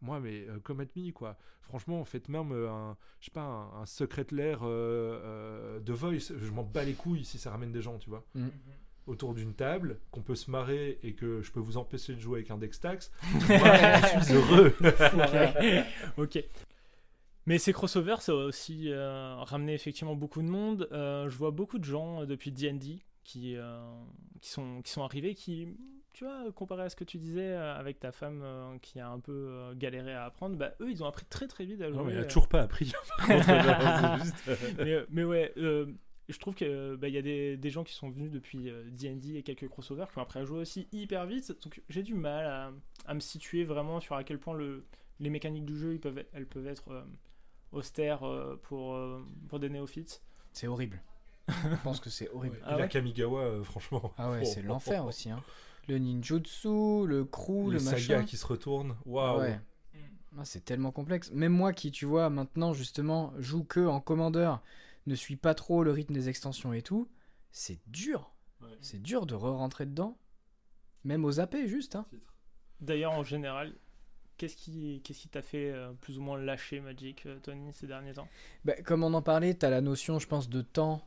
moi, 0.00 0.20
mais 0.20 0.46
euh, 0.48 0.58
come 0.60 0.80
at 0.80 0.86
me, 0.96 1.12
quoi. 1.12 1.36
Franchement, 1.62 2.04
faites 2.04 2.28
même 2.28 2.52
euh, 2.52 2.70
un, 2.70 2.96
je 3.20 3.26
sais 3.26 3.30
pas, 3.30 3.42
un, 3.42 3.82
un 3.82 3.86
Secret 3.86 4.26
Lair 4.30 4.60
euh, 4.62 4.66
euh, 4.68 5.80
de 5.80 5.92
Voice. 5.92 6.32
Je 6.36 6.50
m'en 6.50 6.64
bats 6.64 6.84
les 6.84 6.94
couilles 6.94 7.24
si 7.24 7.38
ça 7.38 7.50
ramène 7.50 7.72
des 7.72 7.82
gens, 7.82 7.98
tu 7.98 8.10
vois. 8.10 8.24
Mhm. 8.34 8.50
Autour 9.08 9.34
d'une 9.34 9.54
table, 9.54 9.98
qu'on 10.10 10.20
peut 10.20 10.34
se 10.34 10.50
marrer 10.50 10.98
et 11.02 11.14
que 11.14 11.40
je 11.40 11.50
peux 11.50 11.60
vous 11.60 11.78
empêcher 11.78 12.14
de 12.14 12.20
jouer 12.20 12.40
avec 12.40 12.50
un 12.50 12.58
Dextax. 12.58 13.10
moi, 13.48 13.58
je 14.20 14.24
suis 14.24 14.34
heureux. 14.34 14.76
ok. 16.18 16.44
Mais 17.46 17.56
ces 17.56 17.72
crossovers, 17.72 18.20
ça 18.20 18.34
va 18.34 18.44
aussi 18.44 18.92
euh, 18.92 19.36
ramener 19.36 19.72
effectivement 19.72 20.14
beaucoup 20.14 20.42
de 20.42 20.48
monde. 20.48 20.88
Euh, 20.92 21.30
je 21.30 21.36
vois 21.38 21.50
beaucoup 21.50 21.78
de 21.78 21.84
gens 21.84 22.20
euh, 22.22 22.26
depuis 22.26 22.52
D&D 22.52 23.02
qui, 23.24 23.56
euh, 23.56 23.80
qui, 24.42 24.50
sont, 24.50 24.82
qui 24.82 24.92
sont 24.92 25.02
arrivés, 25.02 25.34
qui, 25.34 25.68
tu 26.12 26.24
vois, 26.24 26.50
comparé 26.52 26.82
à 26.82 26.88
ce 26.88 26.96
que 26.96 27.04
tu 27.04 27.18
disais 27.18 27.52
euh, 27.52 27.76
avec 27.76 28.00
ta 28.00 28.10
femme 28.10 28.40
euh, 28.42 28.76
qui 28.82 28.98
a 28.98 29.08
un 29.08 29.20
peu 29.20 29.32
euh, 29.32 29.74
galéré 29.76 30.14
à 30.14 30.24
apprendre, 30.24 30.56
bah, 30.56 30.72
eux, 30.80 30.90
ils 30.90 31.02
ont 31.02 31.06
appris 31.06 31.24
très 31.26 31.46
très 31.46 31.64
vite 31.64 31.80
à 31.80 31.90
jouer. 31.90 31.98
Non, 31.98 32.04
mais 32.04 32.14
il 32.14 32.18
a 32.18 32.24
toujours 32.24 32.48
pas 32.48 32.62
appris. 32.62 32.92
Contre, 33.24 34.18
juste, 34.24 34.48
euh, 34.48 34.56
mais, 34.78 34.96
mais 35.10 35.24
ouais, 35.24 35.52
euh, 35.58 35.86
je 36.28 36.38
trouve 36.38 36.54
qu'il 36.54 36.96
bah, 36.98 37.08
il 37.08 37.14
y 37.14 37.18
a 37.18 37.22
des, 37.22 37.56
des 37.56 37.70
gens 37.70 37.84
qui 37.84 37.94
sont 37.94 38.10
venus 38.10 38.30
depuis 38.30 38.68
euh, 38.70 38.84
D&D 38.90 39.34
et 39.36 39.42
quelques 39.42 39.68
crossovers 39.68 40.06
qui 40.12 40.18
ont 40.18 40.22
appris 40.22 40.40
à 40.40 40.44
jouer 40.44 40.58
aussi 40.60 40.88
hyper 40.92 41.26
vite. 41.26 41.52
Donc 41.62 41.80
j'ai 41.88 42.02
du 42.02 42.14
mal 42.14 42.46
à, 42.46 42.72
à 43.06 43.14
me 43.14 43.20
situer 43.20 43.64
vraiment 43.64 44.00
sur 44.00 44.14
à 44.16 44.24
quel 44.24 44.38
point 44.38 44.54
le, 44.54 44.84
les 45.20 45.30
mécaniques 45.30 45.64
du 45.64 45.76
jeu 45.78 45.94
ils 45.94 46.00
peuvent, 46.00 46.22
elles 46.32 46.46
peuvent 46.46 46.66
être 46.66 46.90
euh, 46.92 47.02
austères 47.72 48.24
euh, 48.24 48.56
pour, 48.64 48.94
euh, 48.94 49.24
pour 49.48 49.58
des 49.58 49.68
néophytes. 49.70 50.22
C'est 50.52 50.66
horrible. 50.66 51.00
Je 51.48 51.82
pense 51.82 52.00
que 52.00 52.10
c'est 52.10 52.28
horrible. 52.30 52.56
ouais. 52.56 52.62
Ah 52.66 52.76
la 52.76 52.82
ouais 52.84 52.88
Kamigawa, 52.88 53.40
euh, 53.40 53.62
franchement. 53.64 54.12
Ah 54.18 54.30
ouais, 54.30 54.42
Oh, 54.42 54.44
c'est 54.52 54.60
oh, 54.64 54.66
l'enfer 54.68 55.02
oh, 55.04 55.08
aussi. 55.08 55.30
Hein. 55.30 55.42
Le 55.88 55.96
ninjutsu, 55.98 57.06
le 57.06 57.24
crew, 57.24 57.68
Les 57.68 57.72
le 57.74 57.78
sagas 57.78 58.16
machin. 58.16 58.24
qui 58.24 58.36
se 58.36 58.46
retournent. 58.46 58.94
Ah 58.98 59.02
Waouh. 59.06 59.40
ouais. 59.40 59.60
Ah, 60.38 60.44
c'est 60.44 60.62
tellement 60.64 60.92
complexe. 60.92 61.32
Même 61.32 61.52
moi 61.52 61.72
qui, 61.72 61.90
tu 61.90 62.04
vois, 62.04 62.28
maintenant 62.28 62.74
justement, 62.74 63.32
joue 63.38 63.64
que 63.64 63.80
en 63.86 63.98
commandeur, 64.00 64.62
ne 65.08 65.14
suis 65.14 65.36
pas 65.36 65.54
trop 65.54 65.82
le 65.82 65.90
rythme 65.92 66.14
des 66.14 66.28
extensions 66.28 66.72
et 66.72 66.82
tout, 66.82 67.08
c'est 67.50 67.80
dur. 67.88 68.32
Ouais. 68.60 68.76
C'est 68.80 69.00
dur 69.02 69.26
de 69.26 69.34
re-rentrer 69.34 69.86
dedans. 69.86 70.18
Même 71.04 71.24
aux 71.24 71.40
AP, 71.40 71.56
juste. 71.66 71.96
Hein. 71.96 72.06
D'ailleurs, 72.80 73.12
en 73.12 73.24
général, 73.24 73.74
qu'est-ce 74.36 74.56
qui 74.56 75.00
qu'est-ce 75.02 75.20
qui 75.20 75.28
t'a 75.28 75.42
fait 75.42 75.70
euh, 75.72 75.92
plus 75.94 76.18
ou 76.18 76.22
moins 76.22 76.38
lâcher 76.38 76.80
Magic, 76.80 77.26
euh, 77.26 77.38
Tony, 77.40 77.72
ces 77.72 77.86
derniers 77.86 78.14
temps? 78.14 78.30
Bah, 78.64 78.74
comme 78.82 79.02
on 79.04 79.14
en 79.14 79.22
parlait, 79.22 79.56
tu 79.56 79.66
as 79.66 79.70
la 79.70 79.80
notion, 79.80 80.18
je 80.18 80.26
pense, 80.28 80.48
de 80.48 80.62
temps. 80.62 81.04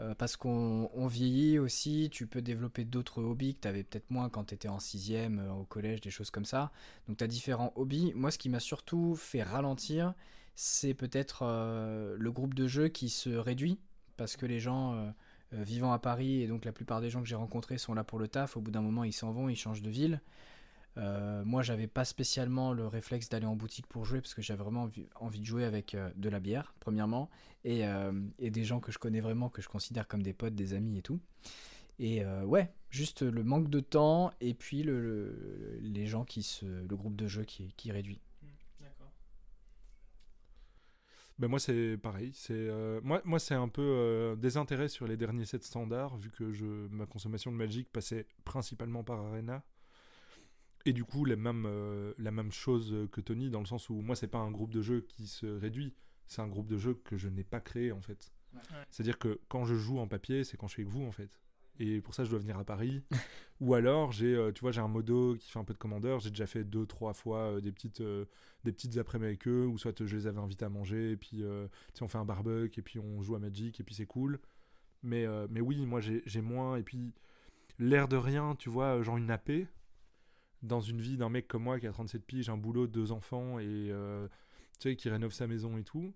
euh, 0.00 0.14
parce 0.14 0.36
qu'on 0.36 0.90
on 0.94 1.06
vieillit 1.06 1.58
aussi, 1.58 2.08
tu 2.10 2.26
peux 2.26 2.40
développer 2.42 2.84
d'autres 2.86 3.22
hobbies 3.22 3.54
que 3.54 3.60
tu 3.60 3.68
avais 3.68 3.84
peut-être 3.84 4.10
moins 4.10 4.30
quand 4.30 4.44
tu 4.46 4.54
étais 4.54 4.68
en 4.68 4.80
sixième, 4.80 5.40
euh, 5.40 5.52
au 5.52 5.64
collège, 5.64 6.00
des 6.00 6.10
choses 6.10 6.30
comme 6.30 6.46
ça. 6.46 6.72
Donc 7.06 7.18
tu 7.18 7.24
as 7.24 7.26
différents 7.26 7.72
hobbies. 7.76 8.12
Moi, 8.14 8.30
ce 8.30 8.38
qui 8.38 8.48
m'a 8.48 8.60
surtout 8.60 9.14
fait 9.16 9.42
ralentir, 9.42 10.14
c'est 10.62 10.92
peut-être 10.92 11.42
euh, 11.42 12.16
le 12.18 12.32
groupe 12.32 12.52
de 12.52 12.66
jeux 12.66 12.88
qui 12.88 13.08
se 13.08 13.30
réduit. 13.30 13.78
Parce 14.18 14.36
que 14.36 14.44
les 14.44 14.60
gens 14.60 14.92
euh, 14.94 15.10
euh, 15.54 15.62
vivant 15.62 15.92
à 15.92 15.98
Paris, 15.98 16.42
et 16.42 16.46
donc 16.46 16.66
la 16.66 16.72
plupart 16.72 17.00
des 17.00 17.08
gens 17.08 17.22
que 17.22 17.28
j'ai 17.28 17.34
rencontrés 17.34 17.78
sont 17.78 17.94
là 17.94 18.04
pour 18.04 18.18
le 18.18 18.28
taf, 18.28 18.58
au 18.58 18.60
bout 18.60 18.70
d'un 18.70 18.82
moment 18.82 19.02
ils 19.04 19.14
s'en 19.14 19.32
vont, 19.32 19.48
ils 19.48 19.56
changent 19.56 19.80
de 19.80 19.90
ville. 19.90 20.20
Moi, 20.96 21.62
j'avais 21.62 21.86
pas 21.86 22.04
spécialement 22.04 22.74
le 22.74 22.86
réflexe 22.86 23.30
d'aller 23.30 23.46
en 23.46 23.56
boutique 23.56 23.86
pour 23.86 24.04
jouer 24.04 24.20
parce 24.20 24.34
que 24.34 24.42
j'avais 24.42 24.62
vraiment 24.62 24.90
envie, 25.14 25.40
de 25.40 25.46
jouer 25.46 25.64
avec 25.64 25.96
de 26.14 26.28
la 26.28 26.40
bière, 26.40 26.74
premièrement, 26.78 27.30
et, 27.64 27.86
des 28.38 28.64
gens 28.64 28.80
que 28.80 28.92
je 28.92 28.98
connais 28.98 29.20
vraiment, 29.20 29.48
que 29.48 29.62
je 29.62 29.68
considère 29.70 30.06
comme 30.06 30.22
des 30.22 30.34
potes, 30.34 30.54
des 30.54 30.74
amis 30.74 30.98
et 30.98 31.02
tout. 31.02 31.18
Et 31.98 32.22
ouais, 32.44 32.70
juste 32.90 33.22
le 33.22 33.42
manque 33.42 33.70
de 33.70 33.80
temps 33.80 34.30
et 34.42 34.52
puis 34.52 34.82
le, 34.82 35.00
le- 35.00 35.78
les 35.80 36.06
gens 36.06 36.26
qui 36.26 36.42
se. 36.42 36.66
le 36.66 36.96
groupe 36.96 37.16
de 37.16 37.26
jeu 37.26 37.44
qui 37.44 37.90
réduit. 37.90 38.20
D'accord. 38.78 39.10
Ben 41.40 41.48
moi 41.48 41.58
c'est 41.58 41.96
pareil, 41.96 42.32
c'est 42.34 42.52
euh, 42.52 43.00
moi 43.02 43.22
moi 43.24 43.38
c'est 43.38 43.54
un 43.54 43.68
peu 43.68 43.80
euh, 43.80 44.36
désintérêt 44.36 44.90
sur 44.90 45.06
les 45.06 45.16
derniers 45.16 45.46
sets 45.46 45.62
standards 45.62 46.18
vu 46.18 46.28
que 46.28 46.52
je 46.52 46.66
ma 46.90 47.06
consommation 47.06 47.50
de 47.50 47.56
Magic 47.56 47.90
passait 47.90 48.26
principalement 48.44 49.02
par 49.02 49.20
Arena. 49.20 49.64
Et 50.84 50.92
du 50.92 51.02
coup 51.02 51.24
la 51.24 51.36
même 51.36 51.64
euh, 51.66 52.12
la 52.18 52.30
même 52.30 52.52
chose 52.52 52.94
que 53.10 53.22
Tony 53.22 53.48
dans 53.48 53.60
le 53.60 53.64
sens 53.64 53.88
où 53.88 54.02
moi 54.02 54.16
c'est 54.16 54.28
pas 54.28 54.36
un 54.36 54.50
groupe 54.50 54.70
de 54.70 54.82
jeu 54.82 55.00
qui 55.08 55.26
se 55.28 55.46
réduit, 55.46 55.94
c'est 56.26 56.42
un 56.42 56.46
groupe 56.46 56.68
de 56.68 56.76
jeu 56.76 56.92
que 56.92 57.16
je 57.16 57.30
n'ai 57.30 57.44
pas 57.44 57.60
créé 57.60 57.90
en 57.90 58.02
fait. 58.02 58.30
Ouais. 58.52 58.60
C'est-à-dire 58.90 59.18
que 59.18 59.40
quand 59.48 59.64
je 59.64 59.76
joue 59.76 59.98
en 59.98 60.08
papier, 60.08 60.44
c'est 60.44 60.58
quand 60.58 60.68
je 60.68 60.74
suis 60.74 60.82
avec 60.82 60.92
vous 60.92 61.06
en 61.06 61.12
fait. 61.12 61.30
Et 61.80 62.02
pour 62.02 62.14
ça, 62.14 62.24
je 62.24 62.30
dois 62.30 62.38
venir 62.38 62.58
à 62.58 62.64
Paris. 62.64 63.02
Ou 63.60 63.72
alors, 63.72 64.12
j'ai, 64.12 64.34
euh, 64.34 64.52
tu 64.52 64.60
vois, 64.60 64.70
j'ai 64.70 64.82
un 64.82 64.88
modo 64.88 65.34
qui 65.36 65.50
fait 65.50 65.58
un 65.58 65.64
peu 65.64 65.72
de 65.72 65.78
commandeur. 65.78 66.20
J'ai 66.20 66.28
déjà 66.28 66.46
fait 66.46 66.62
deux, 66.62 66.84
trois 66.84 67.14
fois 67.14 67.54
euh, 67.54 67.60
des 67.62 67.72
petites, 67.72 68.02
euh, 68.02 68.26
des 68.64 68.72
petites 68.72 68.98
après-midi 68.98 69.28
avec 69.28 69.48
eux, 69.48 69.66
ou 69.66 69.78
soit 69.78 70.04
je 70.04 70.14
les 70.14 70.26
avais 70.26 70.38
invités 70.38 70.66
à 70.66 70.68
manger, 70.68 71.12
et 71.12 71.16
puis, 71.16 71.42
on 72.02 72.08
fait 72.08 72.18
un 72.18 72.26
barbecue, 72.26 72.80
et 72.80 72.82
puis 72.82 72.98
on 72.98 73.22
joue 73.22 73.34
à 73.34 73.38
Magic, 73.38 73.80
et 73.80 73.82
puis 73.82 73.94
c'est 73.94 74.06
cool. 74.06 74.38
Mais, 75.02 75.26
mais 75.48 75.62
oui, 75.62 75.86
moi, 75.86 76.00
j'ai 76.00 76.40
moins. 76.42 76.76
Et 76.76 76.82
puis, 76.82 77.14
l'air 77.78 78.08
de 78.08 78.16
rien, 78.16 78.54
tu 78.56 78.68
vois, 78.68 79.02
genre 79.02 79.16
une 79.16 79.30
AP, 79.30 79.50
dans 80.62 80.82
une 80.82 81.00
vie 81.00 81.16
d'un 81.16 81.30
mec 81.30 81.48
comme 81.48 81.62
moi 81.62 81.80
qui 81.80 81.86
a 81.86 81.92
37 81.92 82.26
piges, 82.26 82.50
un 82.50 82.58
boulot, 82.58 82.86
deux 82.86 83.10
enfants, 83.12 83.58
et 83.58 83.90
tu 84.78 84.90
sais, 84.90 84.96
qui 84.96 85.08
rénove 85.08 85.32
sa 85.32 85.46
maison 85.46 85.78
et 85.78 85.84
tout. 85.84 86.12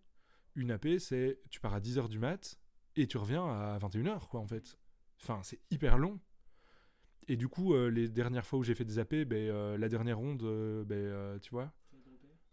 Une 0.56 0.70
AP, 0.70 0.98
c'est 0.98 1.40
tu 1.48 1.60
pars 1.60 1.72
à 1.72 1.80
10h 1.80 2.08
du 2.08 2.18
mat, 2.18 2.58
et 2.96 3.06
tu 3.06 3.16
reviens 3.16 3.46
à 3.46 3.78
21h, 3.78 4.28
quoi, 4.28 4.40
en 4.40 4.46
fait. 4.46 4.76
Enfin, 5.26 5.40
c'est 5.42 5.60
hyper 5.70 5.96
long. 5.98 6.20
Et 7.28 7.36
du 7.36 7.48
coup, 7.48 7.74
euh, 7.74 7.88
les 7.88 8.08
dernières 8.08 8.44
fois 8.44 8.58
où 8.58 8.62
j'ai 8.62 8.74
fait 8.74 8.84
des 8.84 8.98
AP, 8.98 9.24
ben, 9.24 9.48
euh, 9.48 9.78
la 9.78 9.88
dernière 9.88 10.18
ronde, 10.18 10.42
euh, 10.42 10.84
ben, 10.84 10.96
euh, 10.96 11.38
tu 11.38 11.50
vois, 11.50 11.72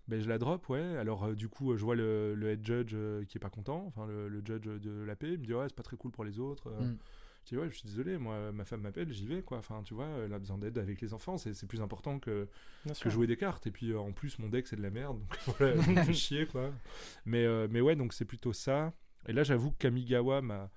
ben, 0.07 0.21
je 0.21 0.29
la 0.29 0.37
drop, 0.37 0.67
ouais. 0.69 0.95
Alors, 0.97 1.25
euh, 1.25 1.35
du 1.35 1.49
coup, 1.49 1.73
euh, 1.73 1.77
je 1.77 1.83
vois 1.83 1.95
le, 1.95 2.33
le 2.35 2.49
head 2.51 2.65
judge 2.65 2.91
euh, 2.93 3.25
qui 3.25 3.37
est 3.37 3.41
pas 3.41 3.49
content, 3.49 3.83
enfin, 3.87 4.07
le, 4.07 4.29
le 4.29 4.41
judge 4.45 4.67
de 4.67 5.03
l'AP, 5.03 5.23
il 5.23 5.39
me 5.39 5.45
dit, 5.45 5.53
ouais, 5.53 5.65
c'est 5.67 5.75
pas 5.75 5.83
très 5.83 5.97
cool 5.97 6.11
pour 6.11 6.23
les 6.23 6.39
autres. 6.39 6.67
euh. 6.67 6.81
Mm. 6.81 6.97
Je 7.43 7.49
dis, 7.49 7.57
ouais, 7.57 7.69
je 7.69 7.75
suis 7.75 7.87
désolé, 7.87 8.17
moi, 8.19 8.51
ma 8.51 8.65
femme 8.65 8.81
m'appelle, 8.81 9.11
j'y 9.11 9.25
vais, 9.25 9.41
quoi. 9.41 9.57
Enfin, 9.57 9.81
tu 9.83 9.93
vois, 9.95 10.05
elle 10.23 10.31
a 10.31 10.37
besoin 10.39 10.57
d'aide 10.59 10.77
avec 10.77 11.01
les 11.01 11.13
enfants, 11.13 11.37
c'est 11.37 11.65
plus 11.67 11.81
important 11.81 12.19
que, 12.19 12.47
jouer 13.05 13.25
des 13.27 13.35
cartes. 13.35 13.65
Et 13.67 13.71
puis, 13.71 13.91
euh, 13.91 13.99
en 13.99 14.11
plus, 14.11 14.37
mon 14.39 14.47
deck, 14.47 14.67
c'est 14.67 14.75
de 14.75 14.81
la 14.83 14.91
merde, 14.91 15.17
donc 15.19 15.29
voilà, 15.57 15.81
ça 15.81 15.91
me 15.91 16.03
fait 16.03 16.13
chier, 16.13 16.45
quoi. 16.45 16.71
Mais, 17.25 17.43
euh, 17.45 17.67
mais 17.69 17.81
ouais, 17.81 17.95
donc 17.95 18.13
c'est 18.13 18.25
plutôt 18.25 18.53
ça. 18.53 18.93
Et 19.27 19.33
là, 19.33 19.43
j'avoue 19.43 19.71
que 19.71 19.77
Kamigawa 19.79 20.41
m'a 20.41 20.69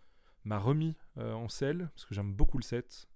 m'a 0.45 0.59
remis 0.59 0.97
euh, 1.19 1.33
en 1.33 1.49
selle, 1.49 1.89
parce 1.95 2.05
que 2.07 2.15
j'aime 2.15 2.33
beaucoup 2.33 2.59
le 2.59 2.63
set. 2.65 3.07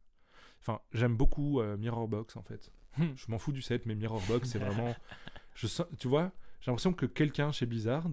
Enfin, 0.61 0.81
j'aime 0.93 1.17
beaucoup 1.17 1.61
euh, 1.61 1.77
Mirror 1.77 2.09
Box, 2.09 2.37
en 2.37 2.43
fait. 2.43 2.71
je 2.99 3.25
m'en 3.31 3.39
fous 3.39 3.53
du 3.53 3.63
set, 3.63 3.87
mais 3.87 3.95
Mirror 3.95 4.23
Box, 4.29 4.49
c'est 4.51 4.59
vraiment... 4.65 4.95
Je 5.55 5.67
sens, 5.67 5.87
tu 5.99 6.09
vois, 6.09 6.31
j'ai 6.61 6.71
l'impression 6.71 6.93
que 6.93 7.07
quelqu'un 7.07 7.51
chez 7.53 7.67
Blizzard, 7.67 8.05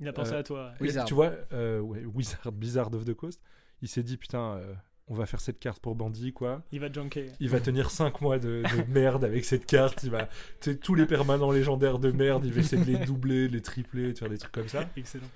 Il 0.00 0.08
a 0.08 0.12
pensé 0.12 0.32
Euh, 0.32 0.38
à 0.40 0.42
toi. 0.42 0.72
tu 1.06 1.14
vois, 1.14 1.32
euh, 1.52 1.80
ouais, 1.80 2.04
Wizard, 2.04 2.52
Blizzard 2.52 2.92
of 2.94 3.04
the 3.04 3.14
Coast, 3.14 3.40
il 3.80 3.88
s'est 3.88 4.02
dit, 4.02 4.16
putain, 4.16 4.56
euh, 4.56 4.74
on 5.08 5.14
va 5.14 5.26
faire 5.26 5.40
cette 5.40 5.58
carte 5.58 5.80
pour 5.80 5.94
bandit, 5.94 6.32
quoi. 6.32 6.62
Il 6.70 6.80
va 6.80 6.90
junker. 6.92 7.32
Il 7.40 7.48
va 7.48 7.60
tenir 7.60 7.90
5 7.90 8.20
mois 8.20 8.38
de, 8.38 8.62
de 8.62 8.92
merde 8.92 9.24
avec 9.24 9.44
cette 9.44 9.66
carte. 9.66 10.02
Il 10.04 10.10
va, 10.10 10.26
tu 10.60 10.70
sais, 10.72 10.76
tous 10.78 10.94
les 10.94 11.06
permanents 11.06 11.50
légendaires 11.50 11.98
de 11.98 12.10
merde, 12.12 12.44
il 12.46 12.52
va 12.52 12.60
essayer 12.60 12.82
de 12.84 12.90
les 12.98 13.04
doubler, 13.04 13.48
de 13.48 13.54
les 13.54 13.62
tripler, 13.62 14.12
de 14.12 14.18
faire 14.18 14.28
des 14.28 14.38
trucs 14.38 14.52
comme 14.52 14.68
ça. 14.68 14.88
Excellent. 14.96 15.26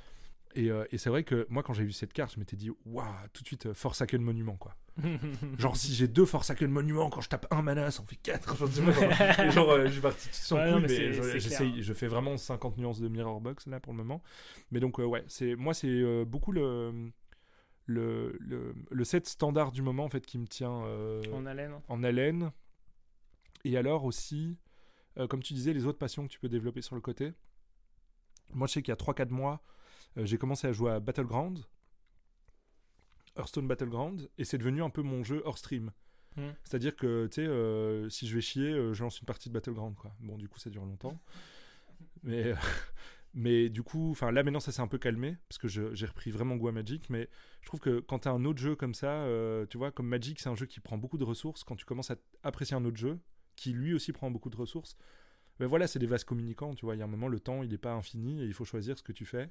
Et, 0.56 0.70
euh, 0.70 0.86
et 0.90 0.96
c'est 0.96 1.10
vrai 1.10 1.22
que 1.22 1.46
moi, 1.50 1.62
quand 1.62 1.74
j'ai 1.74 1.84
vu 1.84 1.92
cette 1.92 2.14
carte, 2.14 2.32
je 2.32 2.40
m'étais 2.40 2.56
dit, 2.56 2.70
waouh, 2.86 3.04
tout 3.34 3.42
de 3.42 3.46
suite, 3.46 3.66
euh, 3.66 3.74
Forsaken 3.74 4.22
Monument, 4.22 4.56
quoi. 4.56 4.74
Genre, 5.58 5.76
si 5.76 5.94
j'ai 5.94 6.08
deux 6.08 6.24
Forsaken 6.24 6.70
Monument, 6.70 7.10
quand 7.10 7.20
je 7.20 7.28
tape 7.28 7.46
un 7.50 7.60
mana, 7.60 7.90
ça 7.90 8.02
en 8.02 8.06
fait 8.06 8.16
4. 8.16 8.52
Enfin, 8.52 8.64
tu 8.66 8.80
vois, 8.80 8.94
genre, 8.94 9.40
et 9.40 9.50
genre, 9.50 9.70
euh, 9.70 9.86
je 9.86 9.92
suis 9.92 10.00
parti 10.00 10.28
tout 10.28 10.34
sans 10.34 10.56
Ouais, 10.56 10.80
mais 10.80 10.88
mais 10.88 11.82
je, 11.82 11.92
fais 11.92 12.06
vraiment 12.06 12.38
50 12.38 12.78
nuances 12.78 13.00
de 13.00 13.08
Mirror 13.08 13.42
Box, 13.42 13.66
là, 13.66 13.80
pour 13.80 13.92
le 13.92 13.98
moment. 13.98 14.22
Mais 14.70 14.80
donc, 14.80 14.98
euh, 14.98 15.04
ouais, 15.04 15.24
c'est, 15.28 15.56
moi, 15.56 15.74
c'est 15.74 16.24
beaucoup 16.24 16.52
le, 16.52 17.12
le, 17.84 18.34
le, 18.40 18.74
le 18.90 19.04
set 19.04 19.28
standard 19.28 19.72
du 19.72 19.82
moment, 19.82 20.04
en 20.04 20.08
fait, 20.08 20.24
qui 20.24 20.38
me 20.38 20.46
tient 20.46 20.70
En 21.34 21.44
haleine. 21.44 21.74
en 21.88 22.02
haleine. 22.02 22.50
Et 23.64 23.76
alors 23.76 24.04
aussi, 24.06 24.56
comme 25.28 25.42
tu 25.42 25.52
disais, 25.52 25.74
les 25.74 25.84
autres 25.84 25.98
passions 25.98 26.26
que 26.26 26.32
tu 26.32 26.40
peux 26.40 26.48
développer 26.48 26.80
sur 26.80 26.94
le 26.94 27.02
côté. 27.02 27.34
Moi, 28.54 28.66
je 28.68 28.72
sais 28.74 28.82
qu'il 28.82 28.92
y 28.92 28.92
a 28.92 28.96
3-4 28.96 29.28
mois, 29.28 29.60
j'ai 30.24 30.38
commencé 30.38 30.66
à 30.66 30.72
jouer 30.72 30.92
à 30.92 31.00
Battleground, 31.00 31.64
Hearthstone 33.36 33.68
Battleground, 33.68 34.28
et 34.38 34.44
c'est 34.44 34.58
devenu 34.58 34.82
un 34.82 34.90
peu 34.90 35.02
mon 35.02 35.22
jeu 35.24 35.42
hors 35.44 35.58
stream. 35.58 35.90
Hmm. 36.36 36.50
C'est-à-dire 36.64 36.96
que, 36.96 37.26
tu 37.26 37.36
sais, 37.36 37.46
euh, 37.46 38.08
si 38.08 38.26
je 38.26 38.34
vais 38.34 38.40
chier, 38.40 38.70
euh, 38.72 38.92
je 38.92 39.02
lance 39.02 39.20
une 39.20 39.26
partie 39.26 39.48
de 39.48 39.54
Battleground, 39.54 39.94
quoi. 39.96 40.12
Bon, 40.20 40.36
du 40.36 40.48
coup, 40.48 40.58
ça 40.58 40.70
dure 40.70 40.84
longtemps. 40.84 41.18
Mais, 42.22 42.52
mais 43.34 43.68
du 43.68 43.82
coup, 43.82 44.10
enfin 44.10 44.30
là 44.32 44.42
maintenant, 44.42 44.60
ça 44.60 44.72
s'est 44.72 44.82
un 44.82 44.88
peu 44.88 44.98
calmé, 44.98 45.36
parce 45.48 45.58
que 45.58 45.68
j'ai 45.68 46.06
repris 46.06 46.30
vraiment 46.30 46.56
goût 46.56 46.68
à 46.68 46.72
Magic, 46.72 47.08
mais 47.10 47.28
je 47.62 47.66
trouve 47.66 47.80
que 47.80 48.00
quand 48.00 48.20
tu 48.20 48.28
as 48.28 48.32
un 48.32 48.44
autre 48.44 48.58
jeu 48.58 48.76
comme 48.76 48.94
ça, 48.94 49.10
euh, 49.10 49.66
tu 49.66 49.78
vois, 49.78 49.92
comme 49.92 50.08
Magic, 50.08 50.40
c'est 50.40 50.48
un 50.48 50.54
jeu 50.54 50.66
qui 50.66 50.80
prend 50.80 50.98
beaucoup 50.98 51.18
de 51.18 51.24
ressources. 51.24 51.64
Quand 51.64 51.76
tu 51.76 51.84
commences 51.84 52.10
à 52.10 52.16
apprécier 52.42 52.76
un 52.76 52.84
autre 52.84 52.96
jeu, 52.96 53.18
qui 53.54 53.72
lui 53.72 53.94
aussi 53.94 54.12
prend 54.12 54.30
beaucoup 54.30 54.50
de 54.50 54.56
ressources, 54.56 54.96
ben 55.58 55.66
voilà, 55.66 55.86
c'est 55.86 55.98
des 55.98 56.06
vases 56.06 56.24
communicants, 56.24 56.74
tu 56.74 56.84
vois. 56.84 56.94
Il 56.94 56.98
y 56.98 57.02
a 57.02 57.04
un 57.04 57.08
moment, 57.08 57.28
le 57.28 57.40
temps, 57.40 57.62
il 57.62 57.70
n'est 57.70 57.78
pas 57.78 57.92
infini 57.92 58.42
et 58.42 58.44
il 58.44 58.52
faut 58.52 58.66
choisir 58.66 58.98
ce 58.98 59.02
que 59.02 59.12
tu 59.12 59.24
fais. 59.24 59.50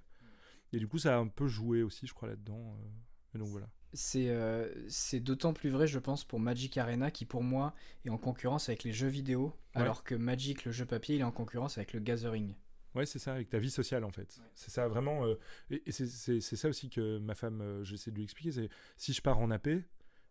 Et 0.74 0.80
du 0.80 0.88
coup, 0.88 0.98
ça 0.98 1.16
a 1.16 1.20
un 1.20 1.28
peu 1.28 1.48
joué 1.48 1.84
aussi, 1.84 2.08
je 2.08 2.14
crois, 2.14 2.28
là-dedans. 2.28 2.78
euh. 2.80 2.88
Et 3.36 3.38
donc 3.38 3.48
voilà. 3.50 3.70
C'est 3.94 4.30
euh, 4.30 4.70
c'est 4.90 5.20
d'autant 5.22 5.54
plus 5.54 5.70
vrai, 5.70 5.88
je 5.88 6.00
pense, 6.00 6.24
pour 6.26 6.40
Magic 6.40 6.78
Arena 6.78 7.12
qui, 7.12 7.26
pour 7.26 7.44
moi, 7.44 7.74
est 8.04 8.10
en 8.10 8.18
concurrence 8.18 8.68
avec 8.70 8.84
les 8.84 8.92
jeux 8.92 9.08
vidéo, 9.08 9.56
Ouais. 9.76 9.82
alors 9.82 10.04
que 10.04 10.16
Magic, 10.16 10.66
le 10.66 10.72
jeu 10.72 10.86
papier, 10.86 11.16
il 11.16 11.22
est 11.22 11.26
en 11.26 11.32
concurrence 11.32 11.78
avec 11.78 11.94
le 11.94 12.00
Gathering. 12.02 12.56
Ouais, 12.94 13.06
c'est 13.06 13.20
ça, 13.20 13.34
avec 13.34 13.50
ta 13.50 13.60
vie 13.60 13.70
sociale 13.72 14.04
en 14.06 14.12
fait. 14.12 14.40
C'est 14.54 14.72
ça 14.72 14.88
vraiment. 14.88 15.26
euh, 15.26 15.36
et 15.70 15.84
et 15.86 15.92
c'est- 15.92 16.40
ça 16.40 16.70
aussi 16.70 16.90
que 16.90 17.18
ma 17.20 17.36
femme, 17.36 17.60
euh, 17.62 17.84
j'essaie 17.84 18.10
de 18.12 18.16
lui 18.16 18.24
expliquer. 18.24 18.52
C'est 18.54 18.70
si 18.98 19.12
je 19.14 19.22
pars 19.22 19.38
en 19.40 19.52
AP, 19.52 19.68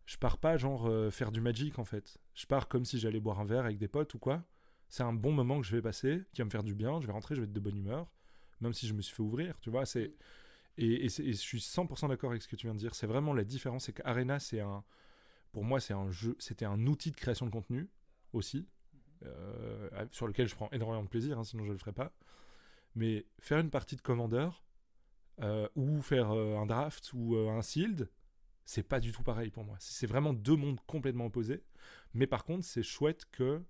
je 0.07 0.16
pars 0.16 0.39
pas 0.39 0.57
genre 0.57 0.87
euh, 0.89 1.11
faire 1.11 1.30
du 1.30 1.41
Magic 1.43 1.78
en 1.78 1.85
fait. 1.85 2.18
Je 2.35 2.47
pars 2.47 2.68
comme 2.68 2.85
si 2.87 2.99
j'allais 2.99 3.20
boire 3.20 3.39
un 3.41 3.45
verre 3.45 3.64
avec 3.66 3.76
des 3.78 3.89
potes 3.89 4.14
ou 4.14 4.18
quoi. 4.18 4.43
C'est 4.89 5.03
un 5.03 5.12
bon 5.12 5.32
moment 5.32 5.61
que 5.61 5.66
je 5.66 5.74
vais 5.76 5.82
passer, 5.82 6.22
qui 6.32 6.41
va 6.41 6.47
me 6.47 6.51
faire 6.51 6.62
du 6.62 6.74
bien. 6.74 7.01
Je 7.03 7.07
vais 7.07 7.12
rentrer, 7.12 7.35
je 7.35 7.41
vais 7.41 7.47
être 7.47 7.53
de 7.53 7.61
bonne 7.61 7.76
humeur, 7.76 8.11
même 8.61 8.73
si 8.73 8.87
je 8.87 8.95
me 8.95 9.03
suis 9.03 9.15
fait 9.15 9.23
ouvrir, 9.23 9.59
tu 9.61 9.71
vois. 9.71 9.87
C'est 9.87 10.15
et, 10.77 11.07
et 11.07 11.09
je 11.09 11.33
suis 11.33 11.61
100% 11.61 12.09
d'accord 12.09 12.31
avec 12.31 12.43
ce 12.43 12.49
que 12.49 12.57
tu 12.57 12.67
viens 12.67 12.75
de 12.75 12.81
dire. 12.81 12.95
C'est 12.95 13.07
vraiment 13.07 13.33
la 13.33 13.45
différence. 13.45 13.85
C'est 13.85 13.93
qu'Arena, 13.93 14.41
c'est 14.41 14.61
un, 14.61 14.85
pour 15.53 15.65
moi, 15.65 15.81
c'est 15.81 15.95
un 15.95 16.11
jeu, 16.11 16.37
c'était 16.39 16.65
un 16.65 16.87
outil 16.87 17.11
de 17.11 17.17
création 17.17 17.47
de 17.47 17.51
contenu 17.51 17.89
aussi, 18.33 18.67
euh, 19.25 20.07
sur 20.11 20.27
lequel 20.27 20.49
je 20.49 20.55
prends 20.55 20.71
énormément 20.73 21.05
de 21.05 21.09
plaisir. 21.09 21.39
hein, 21.39 21.45
sinon, 21.45 21.65
je 21.65 21.73
le 21.73 21.79
ferais 21.79 21.93
pas. 21.93 22.13
Mais 22.97 23.27
faire 23.41 23.59
une 23.59 23.71
partie 23.71 23.97
de 23.97 24.01
Commander 24.01 24.49
euh, 25.43 25.69
ou 25.77 26.01
faire 26.03 26.31
euh, 26.33 26.57
un 26.57 26.67
draft 26.67 27.13
ou 27.13 27.37
euh, 27.37 27.51
un 27.51 27.63
sealed, 27.63 28.09
c'est 28.65 28.83
pas 28.83 29.01
du 29.01 29.13
tout 29.13 29.23
pareil 29.23 29.51
pour 29.51 29.65
moi. 29.65 29.77
C'est 29.81 30.07
vraiment 30.07 30.33
deux 30.33 30.57
mondes 30.57 30.81
complètement 30.87 31.27
opposés. 31.27 31.63
Mais 32.15 32.27
par 32.27 32.45
contre, 32.45 32.65
c'est 32.65 32.83
chouette 32.83 33.25
que 33.31 33.63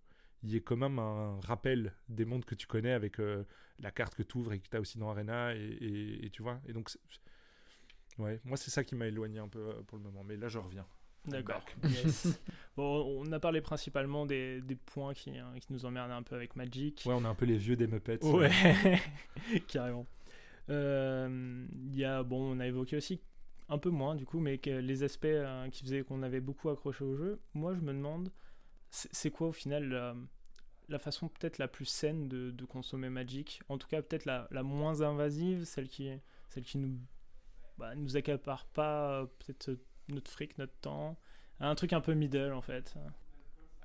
il 0.45 0.51
y 0.53 0.57
ait 0.57 0.61
quand 0.61 0.77
même 0.77 0.99
un 1.01 1.41
rappel 1.41 1.93
des 2.09 2.25
mondes 2.25 2.45
que 2.45 2.55
tu 2.55 2.67
connais 2.67 2.93
avec 2.93 3.19
euh, 3.19 3.43
la 3.81 3.91
carte 3.91 4.15
que 4.15 4.23
tu 4.23 4.39
ouvres 4.39 4.53
et 4.53 4.61
que 4.61 4.69
tu 4.69 4.77
as 4.77 4.81
aussi 4.81 4.99
dans 4.99 5.09
Arena 5.11 5.55
et, 5.57 5.59
et- 5.61 6.27
et 6.27 6.31
tu 6.31 6.43
vois. 6.43 6.61
Et 6.69 6.73
donc, 6.73 6.91
ouais, 8.19 8.41
moi 8.45 8.57
c'est 8.57 8.71
ça 8.71 8.85
qui 8.85 8.95
m'a 8.95 9.07
éloigné 9.07 9.39
un 9.39 9.49
peu 9.49 9.59
euh, 9.61 9.83
pour 9.87 9.99
le 9.99 10.05
moment. 10.05 10.23
Mais 10.25 10.37
là, 10.37 10.49
je 10.49 10.59
reviens. 10.59 10.87
D'accord. 11.27 11.65
Back. 11.83 11.91
Yes. 11.91 12.39
bon, 12.77 13.23
on 13.27 13.33
a 13.33 13.41
parlé 13.41 13.63
principalement 13.63 14.27
des, 14.27 14.61
des 14.61 14.77
points 14.77 15.15
qui, 15.15 15.39
hein, 15.39 15.55
qui 15.59 15.73
nous 15.73 15.87
emmerdaient 15.87 16.13
un 16.13 16.23
peu 16.23 16.37
avec 16.37 16.55
Magic. 16.55 17.03
Ouais, 17.07 17.15
on 17.15 17.25
est 17.25 17.27
un 17.27 17.35
peu 17.35 17.47
les 17.47 17.57
vieux 17.57 17.77
des 17.77 17.87
Muppets. 17.87 18.23
Ouais, 18.23 18.51
carrément. 19.69 20.07
Euh, 20.71 21.67
Il 21.87 21.97
y 21.97 22.05
a, 22.05 22.23
bon, 22.23 22.55
on 22.57 22.61
a 22.61 22.67
évoqué 22.67 22.97
aussi 22.97 23.21
un 23.71 23.79
peu 23.79 23.89
moins 23.89 24.15
du 24.15 24.27
coup, 24.27 24.39
mais 24.41 24.59
que 24.59 24.69
les 24.71 25.03
aspects 25.03 25.25
euh, 25.25 25.69
qui 25.71 25.83
faisaient 25.85 26.03
qu'on 26.03 26.23
avait 26.23 26.41
beaucoup 26.41 26.69
accroché 26.69 27.03
au 27.05 27.17
jeu. 27.17 27.41
Moi, 27.55 27.75
je 27.75 27.81
me 27.81 27.93
demande, 27.95 28.31
c'est 29.13 29.31
quoi 29.31 29.49
au 29.49 29.53
final 29.53 29.89
la, 29.89 30.15
la 30.89 30.99
façon 30.99 31.29
peut-être 31.29 31.59
la 31.59 31.69
plus 31.69 31.85
saine 31.87 32.29
de, 32.29 32.51
de 32.51 32.65
consommer 32.65 33.09
Magic? 33.11 33.61
En 33.69 33.79
tout 33.79 33.89
cas, 33.89 34.03
peut-être 34.03 34.25
la, 34.25 34.47
la 34.51 34.63
moins 34.63 35.01
invasive, 35.03 35.65
celle 35.65 35.89
qui, 35.89 36.11
celle 36.51 36.63
qui 36.65 36.79
nous, 36.79 36.97
bah, 37.79 37.95
nous 37.97 38.17
accapare 38.17 38.67
pas 38.67 39.21
euh, 39.23 39.27
peut-être 39.39 39.71
euh, 39.71 39.81
notre 40.09 40.31
fric, 40.31 40.57
notre 40.59 40.77
temps. 40.81 41.17
Un 41.61 41.75
truc 41.75 41.93
un 41.93 42.01
peu 42.01 42.15
middle 42.15 42.53
en 42.53 42.63
fait. 42.63 42.95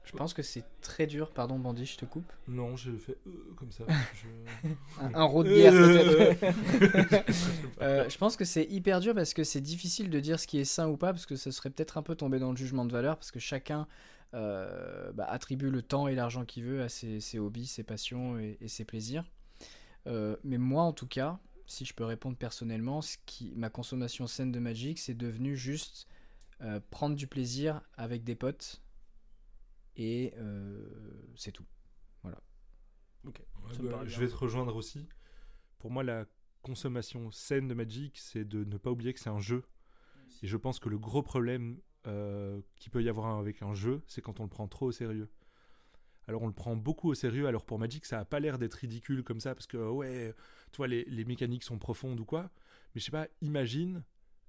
Je 0.06 0.12
pense 0.18 0.34
que 0.34 0.42
c'est 0.42 0.64
très 0.82 1.06
dur, 1.06 1.32
pardon 1.32 1.60
Bandit, 1.60 1.86
je 1.86 1.98
te 1.98 2.06
coupe. 2.06 2.32
Non, 2.48 2.76
je 2.76 2.92
fais 2.98 3.16
euh, 3.28 3.54
comme 3.56 3.72
ça. 3.72 3.84
je- 4.16 4.70
Un, 5.04 5.14
un 5.14 5.24
road 5.24 5.48
bière 5.48 5.74
Euh. 5.74 6.34
peut-être. 6.34 7.26
Euh, 7.82 8.10
je 8.10 8.18
pense 8.18 8.36
que 8.36 8.44
c'est 8.44 8.66
hyper 8.66 9.00
dur 9.00 9.14
parce 9.16 9.34
que 9.34 9.44
c'est 9.46 9.62
difficile 9.62 10.10
de 10.10 10.20
dire 10.20 10.38
ce 10.40 10.48
qui 10.48 10.60
est 10.60 10.66
sain 10.66 10.90
ou 10.90 10.98
pas, 10.98 11.14
parce 11.14 11.26
que 11.26 11.36
ce 11.38 11.50
serait 11.52 11.70
peut-être 11.70 11.98
un 11.98 12.02
peu 12.04 12.16
tomber 12.16 12.38
dans 12.40 12.52
le 12.52 12.58
jugement 12.58 12.84
de 12.86 12.92
valeur, 12.92 13.16
parce 13.16 13.32
que 13.32 13.40
chacun 13.40 13.88
euh, 14.34 15.12
bah, 15.14 15.26
attribue 15.26 15.70
le 15.70 15.82
temps 15.82 16.08
et 16.08 16.16
l'argent 16.16 16.46
qu'il 16.46 16.64
veut 16.64 16.82
à 16.82 16.90
ses, 16.90 17.20
ses 17.20 17.40
hobbies, 17.40 17.68
ses 17.68 17.84
passions 17.84 18.38
et, 18.38 18.58
et 18.62 18.68
ses 18.68 18.86
plaisirs. 18.86 19.26
Euh, 20.08 20.38
mais 20.44 20.58
moi, 20.58 20.84
en 20.84 20.94
tout 20.94 21.08
cas, 21.08 21.40
si 21.66 21.86
je 21.86 21.94
peux 21.94 22.04
répondre 22.06 22.38
personnellement, 22.38 23.02
ce 23.02 23.18
qui, 23.26 23.54
ma 23.56 23.70
consommation 23.70 24.28
saine 24.28 24.52
de 24.52 24.60
Magic, 24.60 24.98
c'est 24.98 25.14
devenu 25.14 25.56
juste 25.56 26.08
euh, 26.62 26.80
prendre 26.90 27.16
du 27.16 27.28
plaisir 27.28 27.82
avec 27.96 28.24
des 28.24 28.36
potes, 28.36 28.82
et 29.96 30.34
euh, 30.38 30.88
c'est 31.36 31.52
tout. 31.52 31.66
Ça 32.24 33.82
me 33.84 33.90
bah, 33.90 34.04
je 34.06 34.20
vais 34.20 34.28
te 34.28 34.36
rejoindre 34.36 34.76
aussi. 34.76 35.08
Pour 35.78 35.92
moi, 35.92 36.04
la 36.04 36.26
consommation 36.62 37.32
saine 37.32 37.68
de 37.68 37.74
Magic, 37.74 38.18
c'est 38.18 38.46
de 38.46 38.64
ne 38.64 38.78
pas 38.78 38.90
oublier 38.90 39.14
que 39.14 39.20
c'est 39.20 39.30
un 39.30 39.40
jeu. 39.40 39.64
Et 40.42 40.48
je 40.48 40.58
pense 40.58 40.80
que 40.80 40.90
le 40.90 40.98
gros 40.98 41.22
problème 41.22 41.80
euh, 42.08 42.62
qu'il 42.78 42.92
peut 42.92 43.04
y 43.04 43.10
avoir 43.10 43.40
avec 43.40 43.62
un 43.62 43.74
jeu, 43.74 44.02
c'est 44.08 44.22
quand 44.22 44.40
on 44.40 44.44
le 44.44 44.50
prend 44.50 44.68
trop 44.68 44.88
au 44.88 44.92
sérieux. 44.92 45.30
Alors 46.28 46.44
on 46.44 46.48
le 46.48 46.54
prend 46.54 46.76
beaucoup 46.76 47.10
au 47.10 47.16
sérieux, 47.16 47.48
alors 47.48 47.66
pour 47.66 47.80
Magic, 47.80 48.06
ça 48.06 48.20
a 48.20 48.26
pas 48.26 48.40
l'air 48.40 48.60
d'être 48.60 48.76
ridicule 48.76 49.24
comme 49.24 49.40
ça, 49.40 49.56
parce 49.56 49.68
que 49.68 49.78
ouais, 49.78 50.34
tu 50.72 50.78
vois, 50.78 50.88
les, 50.88 51.04
les 51.06 51.26
mécaniques 51.26 51.64
sont 51.64 51.80
profondes 51.80 52.20
ou 52.20 52.26
quoi. 52.26 52.52
Mais 52.94 53.02
je 53.02 53.06
sais 53.06 53.12
pas, 53.12 53.28
imagine 53.42 54.04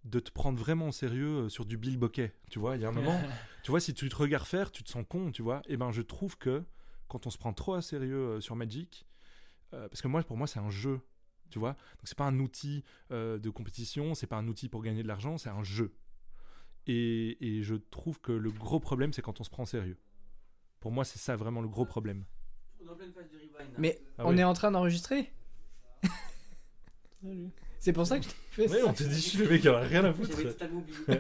de 0.05 0.21
te 0.21 0.31
prendre 0.31 0.59
vraiment 0.59 0.89
au 0.89 0.93
sérieux 0.93 1.45
euh, 1.45 1.49
sur 1.49 1.65
du 1.65 1.77
Bill 1.77 1.99
Bokeh. 1.99 2.33
Tu 2.51 2.59
vois, 2.59 2.77
il 2.77 2.83
y 2.83 2.85
a 2.85 2.89
un 2.89 2.93
moment, 2.93 3.21
tu 3.63 3.71
vois, 3.71 3.81
si 3.81 3.95
tu 3.95 4.09
te 4.09 4.17
regardes 4.17 4.47
faire, 4.47 4.71
tu 4.71 4.83
te 4.83 4.89
sens 4.91 5.05
con, 5.09 5.31
tu 5.31 5.43
vois. 5.43 5.63
Et 5.67 5.77
ben, 5.77 5.91
je 5.93 6.03
trouve 6.03 6.39
que 6.39 6.65
quand 7.09 7.27
on 7.27 7.31
se 7.31 7.39
prend 7.39 7.53
trop 7.53 7.75
à 7.75 7.83
sérieux 7.83 8.17
euh, 8.17 8.41
sur 8.41 8.57
Magic, 8.57 9.07
euh, 9.75 9.89
parce 9.89 10.01
que 10.01 10.09
moi, 10.09 10.23
pour 10.23 10.37
moi, 10.37 10.47
c'est 10.47 10.61
un 10.61 10.71
jeu, 10.71 11.01
tu 11.51 11.59
vois. 11.59 11.73
Donc 11.73 12.05
c'est 12.05 12.17
pas 12.17 12.25
un 12.27 12.39
outil 12.39 12.85
euh, 13.11 13.39
de 13.39 13.51
compétition, 13.51 14.15
c'est 14.15 14.27
pas 14.27 14.37
un 14.37 14.49
outil 14.49 14.69
pour 14.69 14.83
gagner 14.83 15.03
de 15.03 15.09
l'argent, 15.09 15.37
c'est 15.37 15.51
un 15.51 15.63
jeu. 15.63 15.93
Et, 16.87 17.37
et 17.59 17.63
je 17.63 17.75
trouve 17.75 18.21
que 18.21 18.33
le 18.33 18.51
gros 18.51 18.81
problème, 18.81 19.13
c'est 19.13 19.23
quand 19.23 19.41
on 19.41 19.45
se 19.45 19.51
prend 19.51 19.63
au 19.65 19.67
sérieux. 19.67 19.99
Pour 20.81 20.93
moi, 20.93 21.05
c'est 21.05 21.19
ça 21.19 21.37
vraiment 21.37 21.61
le 21.61 21.69
gros 21.69 21.85
problème. 21.85 22.25
Hein. 23.61 23.65
Mais 23.79 23.99
Ah 24.19 24.23
on 24.27 24.37
est 24.37 24.45
en 24.45 24.55
train 24.55 24.71
d'enregistrer? 24.71 25.33
Salut. 27.23 27.51
C'est 27.83 27.95
pour 27.95 28.07
ça 28.07 28.19
que 28.19 28.25
je 28.25 28.29
t'ai 28.29 28.35
fait 28.51 28.69
ça. 28.69 28.75
Ouais, 28.75 28.83
on 28.87 28.93
te 28.93 29.03
dit, 29.03 29.15
je 29.15 29.21
suis 29.21 29.39
le 29.39 29.49
mec, 29.49 29.63
il 29.65 29.69
a 29.71 29.79
rien 29.79 30.05
à 30.05 30.13
foutre. 30.13 30.37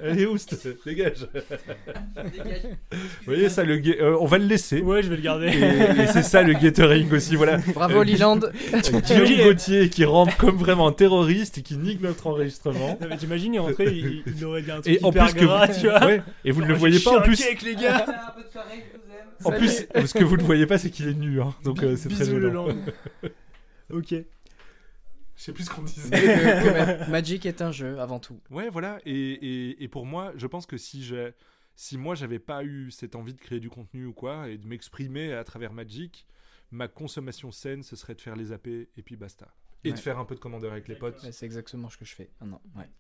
Allez, 0.04 0.26
oust, 0.26 0.54
dégage. 0.84 1.26
Dégage. 1.32 2.66
Vous 2.92 2.98
voyez 3.24 3.48
ça, 3.48 3.64
le 3.64 3.78
ga- 3.78 3.94
euh, 3.98 4.18
on 4.20 4.26
va 4.26 4.36
le 4.36 4.44
laisser. 4.44 4.82
Ouais, 4.82 5.02
je 5.02 5.08
vais 5.08 5.16
le 5.16 5.22
garder. 5.22 5.46
Et, 5.46 6.02
et 6.02 6.06
c'est 6.08 6.22
ça 6.22 6.42
le 6.42 6.52
gathering 6.52 7.10
aussi, 7.14 7.34
voilà. 7.36 7.56
Bravo 7.74 8.00
Euh, 8.00 8.04
Liland 8.04 8.40
Guillaume 9.06 9.42
Gauthier 9.42 9.88
qui 9.88 10.04
rentre 10.04 10.36
comme 10.36 10.56
vraiment 10.58 10.88
un 10.88 10.92
terroriste 10.92 11.56
et 11.56 11.62
qui 11.62 11.78
nique 11.78 12.02
notre 12.02 12.26
enregistrement. 12.26 12.98
T'imagines, 13.18 13.54
il 13.54 13.56
est 13.56 13.60
rentré, 13.60 13.84
il, 13.86 14.22
il 14.26 14.44
aurait 14.44 14.60
dit 14.60 14.70
un 14.70 14.80
truc 14.82 14.94
Et 14.94 15.02
en 15.02 15.10
hyper 15.12 15.24
plus 15.28 15.34
que 15.40 15.44
gras, 15.46 15.66
vous, 15.66 15.80
tu 15.80 15.88
vois. 15.88 16.04
ouais, 16.04 16.22
et 16.44 16.50
vous 16.50 16.60
ne 16.60 16.66
le 16.66 16.74
voyez 16.74 17.00
pas 17.00 17.18
en 17.18 17.22
plus. 17.22 17.36
cake, 17.42 17.62
les 17.62 17.74
gars. 17.76 18.04
En 19.44 19.52
plus, 19.52 19.86
ce 20.04 20.12
que 20.12 20.24
vous 20.24 20.36
ne 20.36 20.42
voyez 20.42 20.66
pas, 20.66 20.76
c'est 20.76 20.90
qu'il 20.90 21.08
est 21.08 21.14
nu, 21.14 21.40
hein. 21.40 21.54
donc 21.64 21.82
euh, 21.82 21.96
c'est 21.96 22.10
très 22.10 22.24
violent. 22.24 22.68
ok. 23.94 24.14
Je 25.40 25.44
sais 25.46 25.52
plus 25.54 25.64
ce 25.64 25.70
qu'on 25.70 25.80
disait. 25.82 26.10
Que- 26.10 27.10
Magic 27.10 27.46
est 27.46 27.62
un 27.62 27.72
jeu 27.72 27.98
avant 27.98 28.20
tout. 28.20 28.38
Ouais, 28.50 28.68
voilà. 28.68 28.98
Et, 29.06 29.12
et, 29.14 29.82
et 29.82 29.88
pour 29.88 30.04
moi, 30.04 30.34
je 30.36 30.46
pense 30.46 30.66
que 30.66 30.76
si 30.76 31.02
j'ai, 31.02 31.30
si 31.74 31.96
moi 31.96 32.14
j'avais 32.14 32.38
pas 32.38 32.62
eu 32.62 32.90
cette 32.90 33.16
envie 33.16 33.32
de 33.32 33.40
créer 33.40 33.58
du 33.58 33.70
contenu 33.70 34.04
ou 34.04 34.12
quoi 34.12 34.50
et 34.50 34.58
de 34.58 34.66
m'exprimer 34.66 35.32
à 35.32 35.42
travers 35.42 35.72
Magic, 35.72 36.26
ma 36.70 36.88
consommation 36.88 37.50
saine, 37.52 37.82
ce 37.82 37.96
serait 37.96 38.14
de 38.14 38.20
faire 38.20 38.36
les 38.36 38.52
AP 38.52 38.66
et 38.66 39.02
puis 39.02 39.16
basta. 39.16 39.48
Et 39.82 39.92
de 39.92 39.98
faire 39.98 40.18
un 40.18 40.26
peu 40.26 40.34
de 40.34 40.40
commandeur 40.40 40.72
avec 40.72 40.88
les 40.88 40.94
potes. 40.94 41.22
Ouais, 41.22 41.32
c'est 41.32 41.46
exactement 41.46 41.88
ce 41.88 41.96
que 41.96 42.04
je 42.04 42.14
fais. 42.14 42.28
Ah 42.42 42.44
non, 42.44 42.60
ouais. 42.76 42.90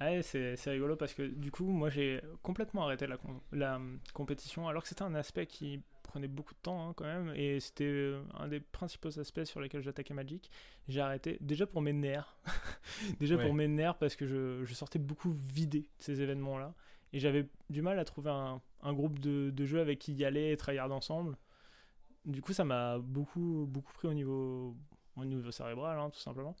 Ouais, 0.00 0.22
c'est 0.22 0.56
rigolo 0.70 0.96
parce 0.96 1.14
que 1.14 1.22
du 1.22 1.50
coup, 1.50 1.64
moi 1.66 1.88
j'ai 1.88 2.20
complètement 2.42 2.84
arrêté 2.84 3.06
la, 3.06 3.16
com- 3.16 3.40
la 3.52 3.76
hum, 3.76 4.00
compétition 4.12 4.68
alors 4.68 4.82
que 4.82 4.88
c'était 4.88 5.02
un 5.02 5.14
aspect 5.14 5.46
qui 5.46 5.80
prenait 6.02 6.28
beaucoup 6.28 6.52
de 6.52 6.58
temps 6.60 6.88
hein, 6.88 6.92
quand 6.96 7.04
même 7.04 7.32
et 7.36 7.58
c'était 7.60 7.84
euh, 7.84 8.22
un 8.34 8.48
des 8.48 8.60
principaux 8.60 9.18
aspects 9.18 9.44
sur 9.44 9.60
lesquels 9.60 9.82
j'attaquais 9.82 10.12
Magic. 10.12 10.50
J'ai 10.88 11.00
arrêté 11.00 11.38
déjà 11.40 11.66
pour 11.66 11.80
mes 11.80 11.92
nerfs. 11.92 12.36
déjà 13.20 13.36
Ouais. 13.36 13.38
pour 13.38 13.54
mes 13.54 13.68
nerfs 13.68 13.96
parce 13.96 14.16
que 14.16 14.26
je, 14.26 14.64
je 14.64 14.74
sortais 14.74 14.98
beaucoup 14.98 15.32
vidé 15.32 15.80
de 15.80 15.86
ces 16.02 16.20
événements-là 16.20 16.74
et 17.12 17.18
j'avais 17.20 17.48
du 17.70 17.80
mal 17.80 17.98
à 17.98 18.04
trouver 18.04 18.30
un, 18.30 18.60
un 18.82 18.92
groupe 18.92 19.20
de, 19.20 19.50
de 19.50 19.64
jeux 19.64 19.80
avec 19.80 20.00
qui 20.00 20.12
y 20.12 20.24
aller 20.24 20.50
et 20.52 20.56
tryhard 20.56 20.92
ensemble. 20.92 21.36
Du 22.26 22.42
coup, 22.42 22.52
ça 22.54 22.64
m'a 22.64 22.98
beaucoup, 22.98 23.66
beaucoup 23.68 23.92
pris 23.94 24.08
au 24.08 24.14
niveau, 24.14 24.76
au 25.16 25.24
niveau 25.24 25.50
cérébral, 25.52 25.98
hein, 25.98 26.10
tout 26.10 26.20
simplement. 26.20 26.56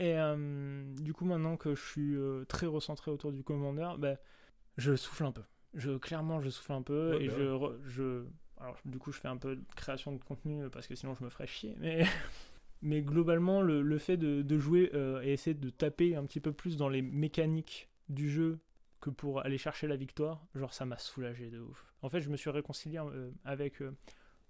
Et 0.00 0.18
euh, 0.18 0.82
du 0.96 1.12
coup, 1.12 1.26
maintenant 1.26 1.58
que 1.58 1.74
je 1.74 1.84
suis 1.84 2.16
euh, 2.16 2.44
très 2.46 2.66
recentré 2.66 3.10
autour 3.10 3.32
du 3.32 3.44
commandeur, 3.44 3.98
bah, 3.98 4.16
je 4.78 4.96
souffle 4.96 5.24
un 5.24 5.32
peu. 5.32 5.42
Je, 5.74 5.98
clairement, 5.98 6.40
je 6.40 6.48
souffle 6.48 6.72
un 6.72 6.80
peu 6.82 7.16
Ouais, 7.16 7.24
et 7.24 7.28
bah 7.28 7.34
je, 7.36 7.78
je. 7.86 8.24
Alors, 8.58 8.78
du 8.86 8.98
coup, 8.98 9.12
je 9.12 9.20
fais 9.20 9.28
un 9.28 9.36
peu 9.36 9.56
de 9.56 9.64
création 9.76 10.12
de 10.12 10.24
contenu 10.24 10.64
euh, 10.64 10.70
parce 10.70 10.86
que 10.86 10.94
sinon, 10.94 11.14
je 11.14 11.22
me 11.22 11.28
ferais 11.28 11.46
chier. 11.46 11.76
Mais, 11.78 12.06
mais 12.82 13.02
globalement, 13.02 13.60
le, 13.60 13.82
le 13.82 13.98
fait 13.98 14.16
de, 14.16 14.40
de 14.40 14.58
jouer 14.58 14.90
euh, 14.94 15.20
et 15.22 15.34
essayer 15.34 15.52
de 15.52 15.68
taper 15.68 16.16
un 16.16 16.24
petit 16.24 16.40
peu 16.40 16.52
plus 16.52 16.78
dans 16.78 16.88
les 16.88 17.02
mécaniques 17.02 17.90
du 18.08 18.30
jeu 18.30 18.58
que 19.02 19.10
pour 19.10 19.44
aller 19.44 19.58
chercher 19.58 19.86
la 19.86 19.96
victoire, 19.96 20.46
genre, 20.54 20.72
ça 20.72 20.86
m'a 20.86 20.98
soulagé 20.98 21.50
de 21.50 21.60
ouf. 21.60 21.84
En 22.00 22.08
fait, 22.08 22.22
je 22.22 22.30
me 22.30 22.38
suis 22.38 22.50
réconcilié 22.50 22.98
avec. 23.44 23.82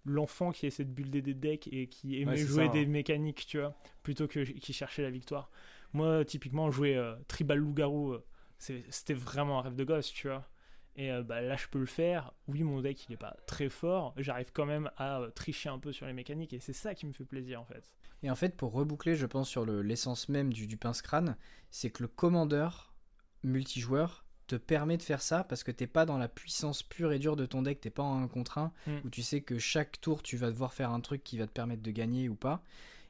L'enfant 0.05 0.53
qui 0.53 0.67
essaie 0.67 0.85
de 0.85 0.91
builder 0.93 1.23
des 1.23 1.35
decks 1.35 1.69
et 1.73 1.89
qui 1.89 2.21
aimait 2.21 2.37
jouer 2.39 2.67
ça, 2.67 2.73
des 2.73 2.85
hein. 2.85 2.89
mécaniques, 2.89 3.47
tu 3.47 3.59
vois, 3.59 3.75
plutôt 4.03 4.27
que 4.29 4.41
qui 4.45 4.73
cherchait 4.73 5.03
la 5.03 5.11
victoire. 5.11 5.51
Moi, 5.93 6.25
typiquement, 6.25 6.71
jouer 6.71 6.97
euh, 6.97 7.15
Tribal 7.29 7.59
Loup-Garou, 7.59 8.13
euh, 8.13 8.25
c'est- 8.59 8.85
c'était 8.91 9.15
vraiment 9.15 9.59
un 9.59 9.63
rêve 9.63 9.75
de 9.75 9.85
gosse, 9.85 10.13
tu 10.13 10.29
vois. 10.29 10.49
Et 10.97 11.11
euh, 11.13 11.23
bah, 11.23 11.41
là, 11.41 11.57
je 11.57 11.67
peux 11.69 11.79
le 11.79 11.87
faire. 11.87 12.33
Oui, 12.49 12.63
mon 12.63 12.81
deck, 12.81 13.07
il 13.09 13.13
est 13.13 13.17
pas 13.17 13.37
très 13.47 13.69
fort. 13.69 14.13
J'arrive 14.17 14.51
quand 14.53 14.67
même 14.67 14.91
à 14.97 15.21
euh, 15.21 15.31
tricher 15.31 15.69
un 15.69 15.79
peu 15.79 15.93
sur 15.93 16.07
les 16.07 16.13
mécaniques 16.13 16.53
et 16.53 16.61
c'est 16.61 16.73
ça 16.73 16.95
qui 16.95 17.07
me 17.07 17.13
fait 17.13 17.25
plaisir, 17.25 17.61
en 17.61 17.65
fait. 17.65 17.91
Et 18.23 18.31
en 18.31 18.35
fait, 18.35 18.57
pour 18.57 18.73
reboucler, 18.73 19.15
je 19.17 19.27
pense, 19.27 19.49
sur 19.49 19.65
le- 19.65 19.83
l'essence 19.83 20.29
même 20.29 20.53
du, 20.53 20.67
du 20.67 20.77
pince 20.77 21.03
crâne, 21.03 21.37
c'est 21.71 21.91
que 21.91 22.03
le 22.03 22.09
commandeur 22.09 22.95
multijoueur 23.43 24.25
te 24.51 24.57
permet 24.57 24.97
de 24.97 25.03
faire 25.03 25.23
ça 25.23 25.45
parce 25.45 25.63
que 25.65 25.71
t'es 25.71 25.87
pas 25.87 26.05
dans 26.07 26.19
la 26.19 26.29
puissance 26.29 26.83
pure 26.83 27.13
et 27.13 27.19
dure 27.19 27.37
de 27.37 27.47
ton 27.47 27.63
deck, 27.63 27.81
t'es 27.81 27.91
pas 27.91 28.03
en 28.03 28.23
1 28.23 28.29
contre 28.29 28.59
1, 28.59 28.73
Mm. 28.87 28.91
où 29.05 29.11
tu 29.11 29.23
sais 29.23 29.41
que 29.43 29.59
chaque 29.59 30.01
tour 30.01 30.23
tu 30.23 30.37
vas 30.37 30.51
devoir 30.51 30.75
faire 30.75 30.91
un 30.91 31.01
truc 31.01 31.23
qui 31.23 31.39
va 31.39 31.47
te 31.47 31.53
permettre 31.53 31.83
de 31.83 31.91
gagner 31.91 32.29
ou 32.29 32.35
pas. 32.35 32.63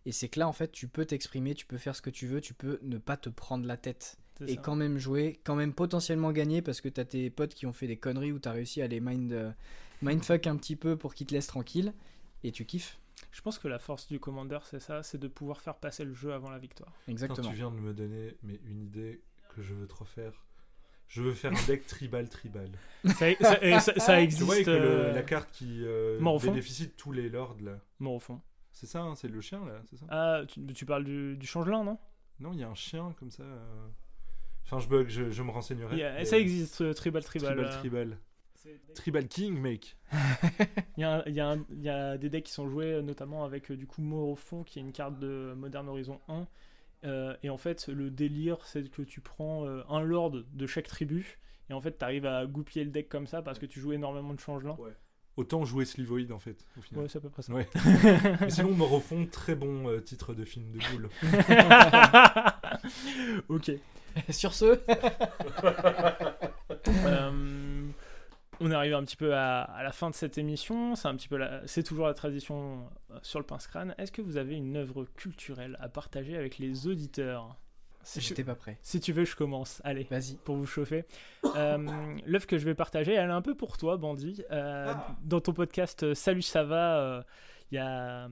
Et 0.07 0.13
c'est 0.13 0.29
que 0.29 0.39
là, 0.39 0.49
en 0.49 0.53
fait, 0.53 0.71
tu 0.73 0.89
peux 0.89 1.05
t'exprimer, 1.05 1.55
tu 1.55 1.67
peux 1.67 1.79
faire 1.79 1.95
ce 1.97 2.03
que 2.03 2.11
tu 2.11 2.27
veux, 2.27 2.41
tu 2.41 2.55
peux 2.55 2.79
ne 2.83 2.99
pas 2.99 3.17
te 3.17 3.29
prendre 3.29 3.67
la 3.67 3.77
tête. 3.77 4.17
Et 4.47 4.55
ça. 4.55 4.61
quand 4.63 4.75
même 4.75 4.97
jouer, 4.99 5.39
quand 5.45 5.55
même 5.55 5.75
potentiellement 5.75 6.33
gagner 6.33 6.63
parce 6.63 6.81
que 6.81 6.89
t'as 6.89 7.05
tes 7.05 7.29
potes 7.31 7.53
qui 7.55 7.67
ont 7.67 7.73
fait 7.75 7.87
des 7.87 7.99
conneries 7.99 8.33
ou 8.33 8.39
t'as 8.39 8.53
réussi 8.53 8.81
à 8.81 8.87
les 8.87 8.99
mind, 9.01 9.33
euh, 9.33 9.51
mindfuck 10.03 10.47
un 10.47 10.57
petit 10.57 10.77
peu 10.77 10.97
pour 10.97 11.15
qu'ils 11.15 11.27
te 11.27 11.35
laissent 11.35 11.47
tranquille. 11.49 11.93
Et 12.45 12.51
tu 12.53 12.65
kiffes. 12.65 12.99
Je 13.33 13.43
pense 13.43 13.59
que 13.59 13.69
la 13.69 13.79
force 13.79 14.09
du 14.09 14.19
commandeur, 14.19 14.65
c'est 14.67 14.81
ça, 14.81 15.03
c'est 15.03 15.19
de 15.19 15.29
pouvoir 15.29 15.61
faire 15.61 15.75
passer 15.77 16.05
le 16.05 16.15
jeu 16.15 16.33
avant 16.33 16.49
la 16.49 16.59
victoire. 16.59 16.91
Quand 17.05 17.13
Exactement. 17.13 17.49
tu 17.51 17.55
viens 17.55 17.71
de 17.71 17.77
me 17.77 17.93
donner 17.93 18.35
mais 18.43 18.59
une 18.65 18.81
idée 18.83 19.21
que 19.55 19.61
je 19.63 19.75
veux 19.75 19.87
trop 19.87 20.07
faire. 20.07 20.33
Je 21.11 21.23
veux 21.23 21.33
faire 21.35 21.53
un 21.53 21.67
deck 21.67 21.87
tribal 21.87 22.29
tribal. 22.29 22.71
ça, 23.05 23.15
ça- 23.81 23.95
ça- 23.99 24.17
Tu 24.17 24.23
existe. 24.23 24.43
vois 24.45 24.55
avec 24.55 24.67
le- 24.67 24.73
euh, 24.73 25.13
la 25.13 25.23
carte 25.23 25.51
qui 25.53 25.85
euh, 25.85 26.19
bénéficie 26.43 26.87
de 26.87 26.93
tous 26.93 27.13
les 27.13 27.29
lords 27.29 27.57
là. 27.61 27.79
mort 27.99 28.15
au 28.15 28.21
fond. 28.21 28.41
C'est 28.73 28.87
ça, 28.87 29.01
hein, 29.03 29.15
c'est 29.17 29.29
le 29.29 29.41
chien 29.41 29.65
là, 29.67 29.83
c'est 29.91 29.97
ça? 29.99 30.07
Ah, 30.09 30.43
tu, 30.49 30.65
tu 30.73 30.87
parles 30.87 31.05
du, 31.05 31.37
du 31.37 31.47
changelin, 31.47 31.85
non? 31.85 31.99
Non, 32.39 32.53
il 32.55 32.61
y 32.61 32.63
a 32.63 32.69
un 32.69 32.75
chien 32.75 33.13
comme 33.19 33.31
ça. 33.31 33.43
euh. 33.43 33.89
Enfin, 34.65 34.79
je 34.79 34.89
bug, 34.89 35.09
je, 35.09 35.31
je 35.31 35.43
me 35.43 35.51
renseignerai. 35.51 35.97
Mais- 35.97 36.25
Ça 36.25 36.39
existe, 36.39 36.81
euh, 36.81 36.95
Tribal 36.95 37.25
Tribal. 37.25 37.55
Tribal, 37.57 37.67
euh, 37.73 37.79
tribal. 37.81 38.19
Tribal 38.95 39.27
King, 39.29 39.59
mec. 39.59 39.97
Il 40.97 41.01
y, 41.01 41.05
a 41.05 41.17
un- 41.17 41.23
il 41.27 41.35
y 41.35 41.41
a 41.41 41.49
un- 41.51 41.65
il 41.71 41.83
y 41.83 41.89
a 41.89 42.19
des 42.19 42.29
decks 42.29 42.45
qui 42.45 42.53
sont 42.53 42.69
joués 42.69 43.03
notamment 43.03 43.45
avec 43.45 43.73
du 43.73 43.87
coup 43.87 44.03
Mort 44.03 44.29
au 44.29 44.37
fond 44.37 44.63
qui 44.63 44.79
est 44.79 44.83
une 44.83 44.93
carte 44.93 45.19
de 45.19 45.55
Modern 45.57 45.89
Horizon 45.89 46.21
1 46.29 46.47
Euh, 47.05 47.35
et 47.43 47.49
en 47.49 47.57
fait 47.57 47.89
le 47.89 48.11
délire 48.11 48.59
c'est 48.65 48.91
que 48.91 49.01
tu 49.03 49.23
prends 49.23 49.65
euh, 49.67 49.81
un 49.89 50.03
lord 50.03 50.33
de 50.53 50.67
chaque 50.67 50.87
tribu 50.87 51.39
et 51.71 51.73
en 51.73 51.81
fait 51.81 51.97
tu 51.99 52.05
arrives 52.05 52.27
à 52.27 52.45
goupiller 52.45 52.85
le 52.85 52.91
deck 52.91 53.09
comme 53.09 53.27
ça 53.27 53.41
parce 53.41 53.59
que 53.59 53.65
tu 53.65 53.81
joues 53.81 53.95
énormément 53.95 54.35
de 54.35 54.41
changelins 54.41 54.77
Autant 55.37 55.65
jouer 55.65 55.87
Slivoid 55.87 56.31
en 56.33 56.39
fait, 56.39 56.67
au 56.77 56.83
final. 56.83 57.03
ouais 57.05 57.09
c'est 57.09 57.17
à 57.17 57.21
peu 57.23 57.31
près 57.31 57.41
ça 57.41 57.55
Ouais. 57.55 57.67
Mais 58.43 58.51
sinon, 58.51 58.73
Mort 58.73 58.93
au 58.93 59.01
fond, 59.01 59.27
très 59.31 59.55
bon 59.55 59.89
euh, 59.89 60.01
titre 60.01 60.35
de 60.35 60.45
film 60.45 60.71
de 60.73 60.79
boule. 60.91 61.09
ok 63.49 63.71
Sur 64.31 64.53
ce, 64.53 64.79
Euh, 67.07 67.80
on 68.61 68.71
est 68.71 68.75
arrivé 68.75 68.95
un 68.95 69.03
petit 69.05 69.17
peu 69.17 69.35
à, 69.35 69.63
à 69.63 69.83
la 69.83 69.93
fin 69.93 70.11
de 70.11 70.15
cette 70.15 70.39
émission. 70.39 70.95
C'est 70.95 71.09
un 71.09 71.17
petit 71.17 71.29
peu 71.29 71.37
la- 71.37 71.67
c'est 71.67 71.83
toujours 71.83 72.07
la 72.07 72.15
tradition 72.15 72.89
euh, 73.11 73.19
sur 73.23 73.39
le 73.39 73.47
pince 73.47 73.67
crâne. 73.67 73.95
Est-ce 73.99 74.13
que 74.13 74.23
vous 74.23 74.37
avez 74.37 74.57
une 74.57 74.77
œuvre 74.77 75.05
culturelle 75.17 75.77
à 75.81 75.89
partager 75.89 76.37
avec 76.37 76.59
les 76.59 76.87
auditeurs? 76.87 77.57
Si, 78.03 78.21
j'étais 78.23 78.45
pas 78.45 78.55
prêt. 78.55 78.79
si 78.81 78.99
tu 78.99 79.13
veux, 79.13 79.25
je 79.27 79.37
commence. 79.37 79.83
Allez, 79.85 80.05
Vas-y. 80.11 80.37
pour 80.37 80.57
vous 80.57 80.65
chauffer. 80.67 81.05
Euh, 81.57 81.77
L'œuvre 82.27 82.47
que 82.47 82.57
je 82.57 82.65
vais 82.65 82.75
partager, 82.75 83.13
elle 83.13 83.29
est 83.29 83.33
un 83.33 83.43
peu 83.43 83.55
pour 83.55 83.77
toi, 83.77 83.99
Bandit. 83.99 84.43
Euh, 84.51 84.95
Dans 85.23 85.41
ton 85.41 85.53
podcast 85.53 86.15
Salut, 86.15 86.41
ça 86.43 86.65
va 86.65 86.99
euh, 87.01 87.23
Il 87.71 87.75
y, 87.75 87.79
a- 87.79 88.29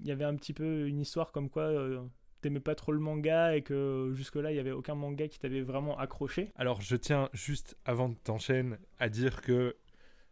il 0.00 0.06
y 0.08 0.12
avait 0.12 0.24
un 0.24 0.34
petit 0.34 0.54
peu 0.54 0.86
une 0.88 1.00
histoire 1.00 1.30
comme 1.30 1.50
quoi 1.50 1.64
euh, 1.64 2.00
t'aimais 2.42 2.60
pas 2.60 2.74
trop 2.74 2.92
le 2.92 2.98
manga 2.98 3.56
et 3.56 3.62
que 3.62 4.12
jusque-là, 4.14 4.52
il 4.52 4.56
y 4.56 4.60
avait 4.60 4.72
aucun 4.72 4.94
manga 4.94 5.28
qui 5.28 5.38
t'avait 5.38 5.62
vraiment 5.62 5.98
accroché. 5.98 6.52
Alors, 6.56 6.82
je 6.82 6.96
tiens 6.96 7.30
juste 7.32 7.76
avant 7.84 8.08
de 8.08 8.16
t'enchaîner 8.16 8.76
à 8.98 9.08
dire 9.08 9.40
que 9.40 9.76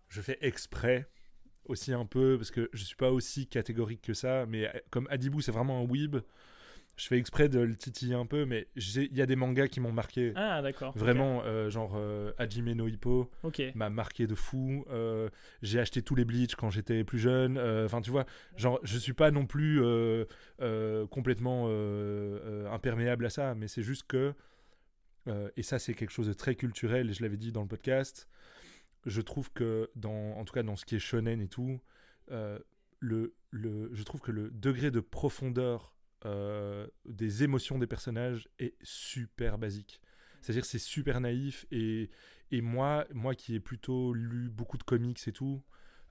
je 0.08 0.20
fais 0.20 0.38
exprès 0.42 1.08
aussi 1.66 1.92
un 1.92 2.04
peu 2.04 2.36
parce 2.36 2.50
que 2.50 2.68
je 2.72 2.84
suis 2.84 2.96
pas 2.96 3.10
aussi 3.10 3.46
catégorique 3.46 4.02
que 4.02 4.14
ça, 4.14 4.44
mais 4.46 4.66
euh, 4.66 4.78
comme 4.90 5.06
Adibou 5.10 5.40
c'est 5.40 5.52
vraiment 5.52 5.80
un 5.80 5.84
weeb, 5.84 6.16
je 7.00 7.06
fais 7.06 7.16
exprès 7.16 7.48
de 7.48 7.60
le 7.60 7.74
titiller 7.76 8.14
un 8.14 8.26
peu, 8.26 8.44
mais 8.44 8.68
il 8.76 9.16
y 9.16 9.22
a 9.22 9.26
des 9.26 9.36
mangas 9.36 9.68
qui 9.68 9.80
m'ont 9.80 9.90
marqué. 9.92 10.32
Ah, 10.36 10.60
d'accord. 10.60 10.92
Vraiment, 10.98 11.42
euh, 11.44 11.70
genre 11.70 11.94
euh, 11.96 12.32
Hajime 12.36 12.72
no 12.72 12.88
Hippo 12.88 13.30
Ok. 13.42 13.62
m'a 13.74 13.88
marqué 13.88 14.26
de 14.26 14.34
fou. 14.34 14.84
euh, 14.90 15.30
j'ai 15.62 15.80
acheté 15.80 16.02
tous 16.02 16.14
les 16.14 16.26
Bleach 16.26 16.56
quand 16.56 16.68
j'étais 16.68 17.02
plus 17.04 17.18
jeune. 17.18 17.56
euh, 17.56 17.86
Enfin, 17.86 18.02
tu 18.02 18.10
vois, 18.10 18.26
genre, 18.58 18.78
je 18.82 18.98
suis 18.98 19.14
pas 19.14 19.30
non 19.30 19.46
plus 19.46 19.80
complètement 21.10 21.68
imperméable 22.70 23.26
à 23.26 23.30
ça, 23.30 23.54
mais 23.54 23.68
c'est 23.68 23.82
juste 23.82 24.04
que, 24.06 24.34
et 25.56 25.62
ça, 25.62 25.78
c'est 25.78 25.94
quelque 25.94 26.10
chose 26.12 26.26
de 26.28 26.32
très 26.34 26.54
culturel, 26.54 27.08
et 27.10 27.12
je 27.14 27.22
l'avais 27.22 27.36
dit 27.38 27.52
dans 27.52 27.62
le 27.62 27.68
podcast, 27.68 28.28
je 29.06 29.20
trouve 29.22 29.50
que, 29.52 29.90
dans, 29.96 30.36
en 30.36 30.44
tout 30.44 30.52
cas, 30.52 30.62
dans 30.62 30.76
ce 30.76 30.84
qui 30.84 30.96
est 30.96 31.00
shonen 31.00 31.40
et 31.40 31.48
tout, 31.48 31.80
le, 32.28 33.34
le, 33.50 33.90
je 33.94 34.02
trouve 34.02 34.20
que 34.20 34.32
le 34.32 34.50
degré 34.50 34.90
de 34.90 35.00
profondeur 35.00 35.94
euh, 36.26 36.86
des 37.04 37.42
émotions 37.42 37.78
des 37.78 37.86
personnages 37.86 38.48
est 38.58 38.74
super 38.82 39.58
basique. 39.58 40.00
C'est-à-dire 40.42 40.64
c'est 40.64 40.78
super 40.78 41.20
naïf 41.20 41.66
et, 41.70 42.10
et 42.50 42.60
moi, 42.60 43.06
moi 43.12 43.34
qui 43.34 43.54
ai 43.54 43.60
plutôt 43.60 44.14
lu 44.14 44.48
beaucoup 44.48 44.78
de 44.78 44.82
comics 44.82 45.20
et 45.26 45.32
tout, 45.32 45.62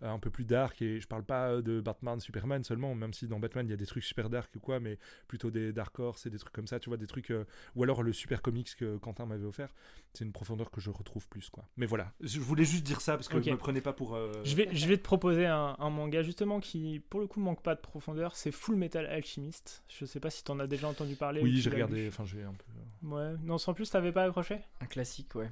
un 0.02 0.20
peu 0.20 0.30
plus 0.30 0.46
dark, 0.46 0.82
et 0.82 1.00
je 1.00 1.08
parle 1.08 1.24
pas 1.24 1.62
de 1.62 1.82
Batman, 1.82 2.20
Superman 2.20 2.64
seulement, 2.64 2.96
même 2.96 3.14
si 3.14 3.28
dans 3.28 3.40
Batman 3.40 3.68
il 3.68 3.70
y 3.72 3.74
a 3.74 3.78
des 3.78 3.86
trucs 3.86 4.04
super 4.04 4.30
dark 4.30 4.50
ou 4.56 4.60
quoi, 4.60 4.80
mais 4.80 4.98
plutôt 5.28 5.52
des 5.52 5.74
Dark 5.74 5.98
Horse 6.00 6.26
et 6.26 6.30
des 6.30 6.38
trucs 6.38 6.54
comme 6.54 6.68
ça, 6.68 6.80
tu 6.80 6.90
vois, 6.90 6.98
des 6.98 7.08
trucs, 7.08 7.32
euh, 7.32 7.46
ou 7.76 7.84
alors 7.84 8.02
le 8.04 8.14
super 8.14 8.42
comics 8.42 8.76
que 8.76 8.98
Quentin 8.98 9.26
m'avait 9.26 9.46
offert, 9.46 9.74
c'est 10.14 10.24
une 10.26 10.32
profondeur 10.32 10.72
que 10.72 10.80
je 10.82 10.90
retrouve 10.90 11.28
plus, 11.28 11.50
quoi. 11.50 11.66
Mais 11.78 11.86
voilà, 11.86 12.14
je 12.22 12.40
voulais 12.40 12.64
juste 12.66 12.84
dire 12.86 13.02
ça 13.02 13.16
parce 13.18 13.28
que 13.28 13.38
Ok. 13.38 13.48
me 13.48 13.58
prenez 13.58 13.82
pas 13.82 13.94
pour. 13.94 14.16
euh, 14.16 14.32
Je 14.44 14.56
vais, 14.56 14.70
je 14.74 14.88
vais 14.88 14.98
te 14.98 15.04
proposer 15.04 15.46
un, 15.46 15.76
un 15.80 15.90
manga 15.90 16.24
justement 16.24 16.60
qui, 16.60 17.02
pour 17.10 17.20
le 17.20 17.28
coup, 17.28 17.40
manque 17.40 17.62
pas 17.62 17.76
de 17.76 17.82
profondeur. 17.82 18.36
C'est 18.36 18.52
Full 18.52 18.76
Metal 18.76 19.06
Alchemist. 19.06 19.84
Je 19.90 20.06
sais 20.06 20.20
pas 20.20 20.30
si 20.30 20.44
t'en 20.44 20.60
as 20.60 20.68
déjà 20.68 20.88
entendu 20.88 21.16
parler. 21.16 21.42
ou 21.42 21.44
Oui, 21.44 21.58
j'ai 21.62 21.70
regardé, 21.70 22.08
enfin 22.08 22.26
j'ai 22.26 22.44
un 22.44 22.54
peu. 22.54 23.08
Ouais. 23.08 23.36
Non, 23.44 23.58
sans 23.58 23.74
plus, 23.74 23.90
t'avais 23.90 24.12
pas 24.12 24.24
accroché? 24.24 24.60
Un 24.82 24.86
classique, 24.86 25.34
ouais. 25.36 25.50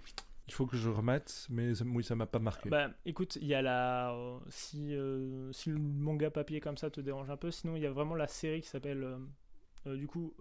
Il 0.48 0.54
faut 0.54 0.66
que 0.66 0.78
je 0.78 0.90
remate, 0.90 1.46
mais 1.50 1.76
ça- 1.76 1.84
oui, 1.86 2.04
ça 2.04 2.16
m'a 2.16 2.26
pas 2.26 2.40
marqué. 2.40 2.70
Bah, 2.70 2.90
écoute, 3.06 3.38
il 3.42 3.48
y 3.48 3.54
a 3.54 3.62
la. 3.62 4.14
euh, 4.14 4.40
si, 4.50 4.96
euh, 4.96 5.52
si 5.52 5.70
le 5.70 5.78
manga 5.78 6.30
papier 6.32 6.60
comme 6.62 6.78
ça 6.78 6.90
te 6.90 7.02
dérange 7.02 7.30
un 7.30 7.38
peu, 7.38 7.52
sinon 7.52 7.76
il 7.76 7.82
y 7.82 7.86
a 7.86 7.92
vraiment 7.92 8.16
la 8.16 8.28
série 8.28 8.62
qui 8.62 8.68
s'appelle. 8.70 9.04
euh, 9.04 9.18
euh, 9.86 9.96
du 9.98 10.08
coup, 10.08 10.34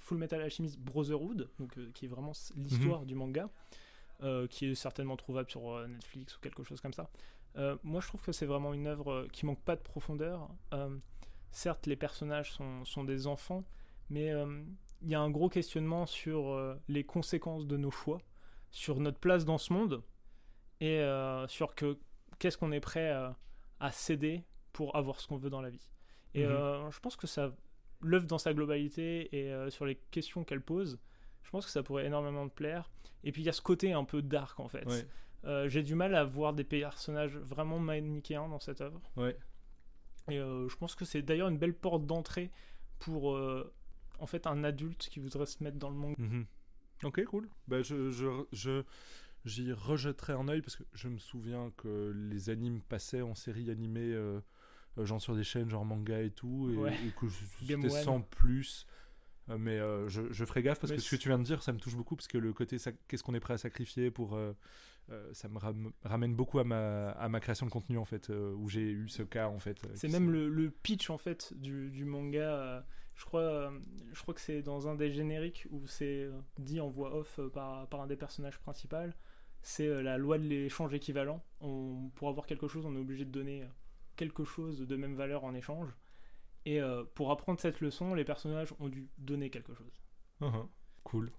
Full 0.00 0.18
Metal 0.18 0.40
Alchemist 0.40 0.78
Brotherhood, 0.78 1.50
donc, 1.58 1.76
qui 1.92 2.04
est 2.06 2.08
vraiment 2.08 2.32
l'histoire 2.56 3.04
du 3.04 3.14
manga, 3.14 3.50
qui 4.50 4.66
est 4.66 4.74
certainement 4.74 5.16
trouvable 5.16 5.50
sur 5.50 5.86
Netflix 5.88 6.36
ou 6.36 6.40
quelque 6.40 6.62
chose 6.62 6.80
comme 6.80 6.92
ça. 6.94 7.10
Moi, 7.82 8.00
je 8.00 8.06
trouve 8.06 8.22
que 8.22 8.32
c'est 8.32 8.46
vraiment 8.46 8.72
une 8.72 8.86
œuvre 8.86 9.26
qui 9.32 9.44
manque 9.46 9.60
pas 9.62 9.76
de 9.76 9.82
profondeur. 9.82 10.48
Certes, 11.50 11.86
les 11.86 11.96
personnages 11.96 12.52
sont, 12.52 12.84
sont 12.84 13.04
des 13.04 13.26
enfants, 13.26 13.64
mais 14.10 14.32
il 15.02 15.08
y 15.10 15.14
a 15.14 15.20
un 15.20 15.30
gros 15.30 15.48
questionnement 15.50 16.06
sur 16.06 16.56
les 16.88 17.04
conséquences 17.04 17.66
de 17.66 17.76
nos 17.76 17.90
choix, 17.90 18.22
sur 18.70 19.00
notre 19.00 19.18
place 19.18 19.44
dans 19.44 19.58
ce 19.58 19.72
monde, 19.72 20.02
et 20.80 21.00
euh, 21.00 21.46
sur 21.48 21.74
que 21.74 21.98
qu'est-ce 22.38 22.56
qu'on 22.58 22.72
est 22.72 22.80
prêt 22.80 23.10
à, 23.10 23.36
à 23.80 23.90
céder 23.90 24.44
pour 24.72 24.94
avoir 24.96 25.20
ce 25.20 25.26
qu'on 25.26 25.36
veut 25.38 25.50
dans 25.50 25.60
la 25.62 25.70
vie. 25.70 25.88
Et 26.34 26.44
Mhm. 26.44 26.50
euh, 26.52 26.90
je 26.90 27.00
pense 27.00 27.16
que 27.16 27.26
ça 27.26 27.52
l'œuvre 28.00 28.26
dans 28.26 28.38
sa 28.38 28.54
globalité 28.54 29.28
et 29.36 29.52
euh, 29.52 29.70
sur 29.70 29.84
les 29.86 29.96
questions 29.96 30.44
qu'elle 30.44 30.60
pose, 30.62 30.98
Je 31.42 31.50
pense 31.50 31.64
que 31.64 31.72
ça 31.72 31.82
pourrait 31.82 32.04
énormément 32.04 32.46
te 32.48 32.54
plaire. 32.54 32.90
Et 33.24 33.32
puis 33.32 33.40
il 33.42 33.46
y 33.46 33.48
a 33.48 33.52
ce 33.52 33.62
côté 33.62 33.92
un 33.94 34.04
peu 34.04 34.20
dark 34.22 34.60
en 34.60 34.68
fait. 34.68 34.84
Ouais. 34.86 35.06
Euh, 35.44 35.66
J'ai 35.68 35.82
du 35.82 35.94
mal 35.94 36.14
à 36.14 36.22
voir 36.24 36.52
des 36.52 36.62
personnages 36.64 37.36
vraiment 37.38 37.78
manichéens 37.78 38.48
dans 38.48 38.60
cette 38.60 38.82
œuvre. 38.82 39.00
Ouais. 39.16 39.36
Et 40.30 40.38
euh, 40.38 40.68
je 40.68 40.76
pense 40.76 40.94
que 40.94 41.04
c'est 41.06 41.22
d'ailleurs 41.22 41.48
une 41.48 41.56
belle 41.58 41.74
porte 41.74 42.04
d'entrée 42.06 42.50
pour 42.98 43.34
euh, 43.34 43.72
en 44.18 44.26
fait 44.26 44.46
un 44.46 44.62
adulte 44.62 45.08
qui 45.08 45.20
voudrait 45.20 45.46
se 45.46 45.64
mettre 45.64 45.78
dans 45.78 45.88
le 45.90 45.96
manga. 45.96 46.16
Mhm. 46.18 46.44
Ok, 47.04 47.24
cool. 47.24 47.48
Bah, 47.68 47.82
je, 47.82 48.10
je, 48.10 48.26
je- 48.52 48.82
j'y 49.44 49.72
rejetterai 49.72 50.32
un 50.32 50.48
œil 50.48 50.62
parce 50.62 50.76
que 50.76 50.82
je 50.94 51.08
me 51.08 51.18
souviens 51.18 51.72
que 51.76 52.12
les 52.14 52.50
animes 52.50 52.80
passaient 52.82 53.22
en 53.22 53.34
série 53.34 53.70
animée, 53.70 54.12
euh, 54.12 54.40
euh, 54.98 55.04
genre 55.06 55.20
sur 55.20 55.36
des 55.36 55.44
chaînes 55.44 55.70
genre 55.70 55.84
manga 55.84 56.20
et 56.20 56.30
tout, 56.30 56.70
et, 56.72 56.76
Ouais. 56.76 56.92
et 57.06 57.10
que 57.20 57.26
c'était 57.66 57.88
sans 58.02 58.20
plus. 58.22 58.86
Euh, 59.48 59.56
mais 59.58 59.78
euh, 59.78 60.08
je, 60.08 60.30
je 60.30 60.44
ferai 60.44 60.62
gaffe 60.62 60.80
parce 60.80 60.90
Mais 60.90 60.96
que 60.96 61.02
ce 61.02 61.10
que 61.10 61.16
tu 61.16 61.28
viens 61.28 61.38
de 61.38 61.44
dire, 61.44 61.62
ça 61.62 61.72
me 61.72 61.78
touche 61.78 61.96
beaucoup 61.96 62.16
parce 62.16 62.28
que 62.28 62.36
le 62.36 62.52
côté 62.52 62.76
qu'est-ce 63.08 63.22
qu'on 63.22 63.34
est 63.34 63.40
prêt 63.40 63.54
à 63.54 63.58
sacrifier 63.58 64.10
pour. 64.10 64.34
euh, 64.36 64.52
ça 65.32 65.48
me 65.48 65.56
ram- 65.58 65.90
ramène 66.02 66.34
beaucoup 66.34 66.58
à 66.58 66.64
ma, 66.64 67.12
à 67.12 67.30
ma 67.30 67.40
création 67.40 67.64
de 67.64 67.70
contenu 67.70 67.96
en 67.96 68.04
fait, 68.04 68.28
où 68.28 68.68
j'ai 68.68 68.90
eu 68.90 69.08
ce 69.08 69.22
cas 69.22 69.48
en 69.48 69.58
fait. 69.58 69.78
C'est 69.94 70.08
même 70.08 70.30
le, 70.30 70.50
le 70.50 70.70
pitch 70.70 71.08
en 71.08 71.16
fait 71.16 71.54
du, 71.56 71.88
du 71.90 72.04
manga. 72.04 72.84
Je 73.18 73.24
crois, 73.24 73.40
euh, 73.40 73.70
je 74.12 74.22
crois 74.22 74.32
que 74.32 74.40
c'est 74.40 74.62
dans 74.62 74.86
un 74.86 74.94
des 74.94 75.10
génériques 75.10 75.66
où 75.70 75.86
c'est 75.88 76.22
euh, 76.22 76.40
dit 76.56 76.80
en 76.80 76.88
voix 76.88 77.14
off 77.14 77.40
euh, 77.40 77.50
par, 77.50 77.88
par 77.88 78.00
un 78.00 78.06
des 78.06 78.16
personnages 78.16 78.58
principaux. 78.58 78.96
C'est 79.60 80.02
la 80.02 80.18
loi 80.18 80.38
de 80.38 80.44
l'échange 80.44 80.94
équivalent. 80.94 81.44
Pour 82.14 82.28
avoir 82.28 82.46
quelque 82.46 82.68
chose, 82.68 82.86
on 82.86 82.94
est 82.94 83.00
obligé 83.00 83.24
de 83.24 83.30
donner 83.30 83.66
quelque 84.14 84.44
chose 84.44 84.78
de 84.78 84.96
même 84.96 85.16
valeur 85.16 85.42
en 85.42 85.52
échange. 85.52 85.88
Et 86.64 86.80
pour 87.16 87.32
apprendre 87.32 87.58
cette 87.58 87.80
leçon, 87.80 88.14
les 88.14 88.24
personnages 88.24 88.72
ont 88.78 88.88
dû 88.88 89.10
donner 89.18 89.50
quelque 89.50 89.74
chose. 89.74 90.00
Uh-huh. 90.40 90.68
Cool. 91.02 91.32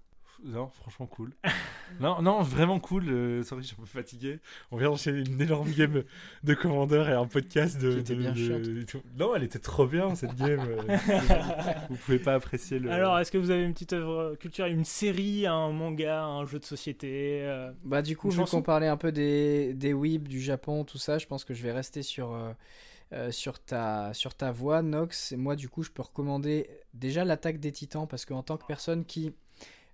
Non, 0.44 0.68
franchement 0.68 1.06
cool. 1.06 1.32
non, 2.00 2.22
non, 2.22 2.42
vraiment 2.42 2.80
cool. 2.80 3.08
euh, 3.08 3.42
sorry, 3.42 3.62
je 3.62 3.68
suis 3.68 3.76
un 3.78 3.82
peu 3.82 3.86
fatigué. 3.86 4.40
On 4.70 4.76
vient 4.76 4.88
d'enchaîner 4.88 5.20
une 5.20 5.40
énorme 5.40 5.70
game 5.70 6.02
de 6.42 6.54
Commander 6.54 7.04
et 7.08 7.12
un 7.12 7.26
podcast 7.26 7.80
de. 7.80 8.00
Bien. 8.00 8.34
Non, 9.18 9.34
elle 9.34 9.42
était 9.42 9.58
trop 9.58 9.86
bien 9.86 10.14
cette 10.14 10.34
game. 10.36 10.60
euh, 10.88 10.98
Vous 11.90 11.96
pouvez 11.96 12.18
pas 12.18 12.34
apprécier 12.34 12.78
le. 12.78 12.90
Alors, 12.90 13.18
est-ce 13.18 13.30
que 13.30 13.38
vous 13.38 13.50
avez 13.50 13.64
une 13.64 13.72
petite 13.74 13.92
œuvre 13.92 14.34
culturelle, 14.36 14.72
une 14.72 14.84
série, 14.84 15.46
un 15.46 15.70
manga, 15.70 16.24
un 16.24 16.46
jeu 16.46 16.58
de 16.58 16.64
société 16.64 17.42
euh, 17.42 17.70
Bah 17.84 18.02
du 18.02 18.16
coup, 18.16 18.30
Une 18.30 18.38
vu 18.38 18.44
qu'on 18.44 18.62
parlait 18.62 18.88
un 18.88 18.96
peu 18.96 19.12
des, 19.12 19.74
des 19.74 19.92
weebs, 19.92 20.28
du 20.28 20.40
Japon, 20.40 20.84
tout 20.84 20.98
ça, 20.98 21.18
je 21.18 21.26
pense 21.26 21.44
que 21.44 21.54
je 21.54 21.62
vais 21.62 21.72
rester 21.72 22.02
sur, 22.02 22.32
euh, 22.34 22.52
euh, 23.12 23.30
sur, 23.30 23.58
ta, 23.58 24.12
sur 24.14 24.34
ta 24.34 24.52
voix, 24.52 24.82
Nox. 24.82 25.32
Et 25.32 25.36
moi, 25.36 25.56
du 25.56 25.68
coup, 25.68 25.82
je 25.82 25.90
peux 25.90 26.02
recommander 26.02 26.68
déjà 26.94 27.24
l'attaque 27.24 27.60
des 27.60 27.72
titans, 27.72 28.06
parce 28.08 28.24
qu'en 28.24 28.42
tant 28.42 28.56
que 28.56 28.66
personne 28.66 29.04
qui 29.04 29.32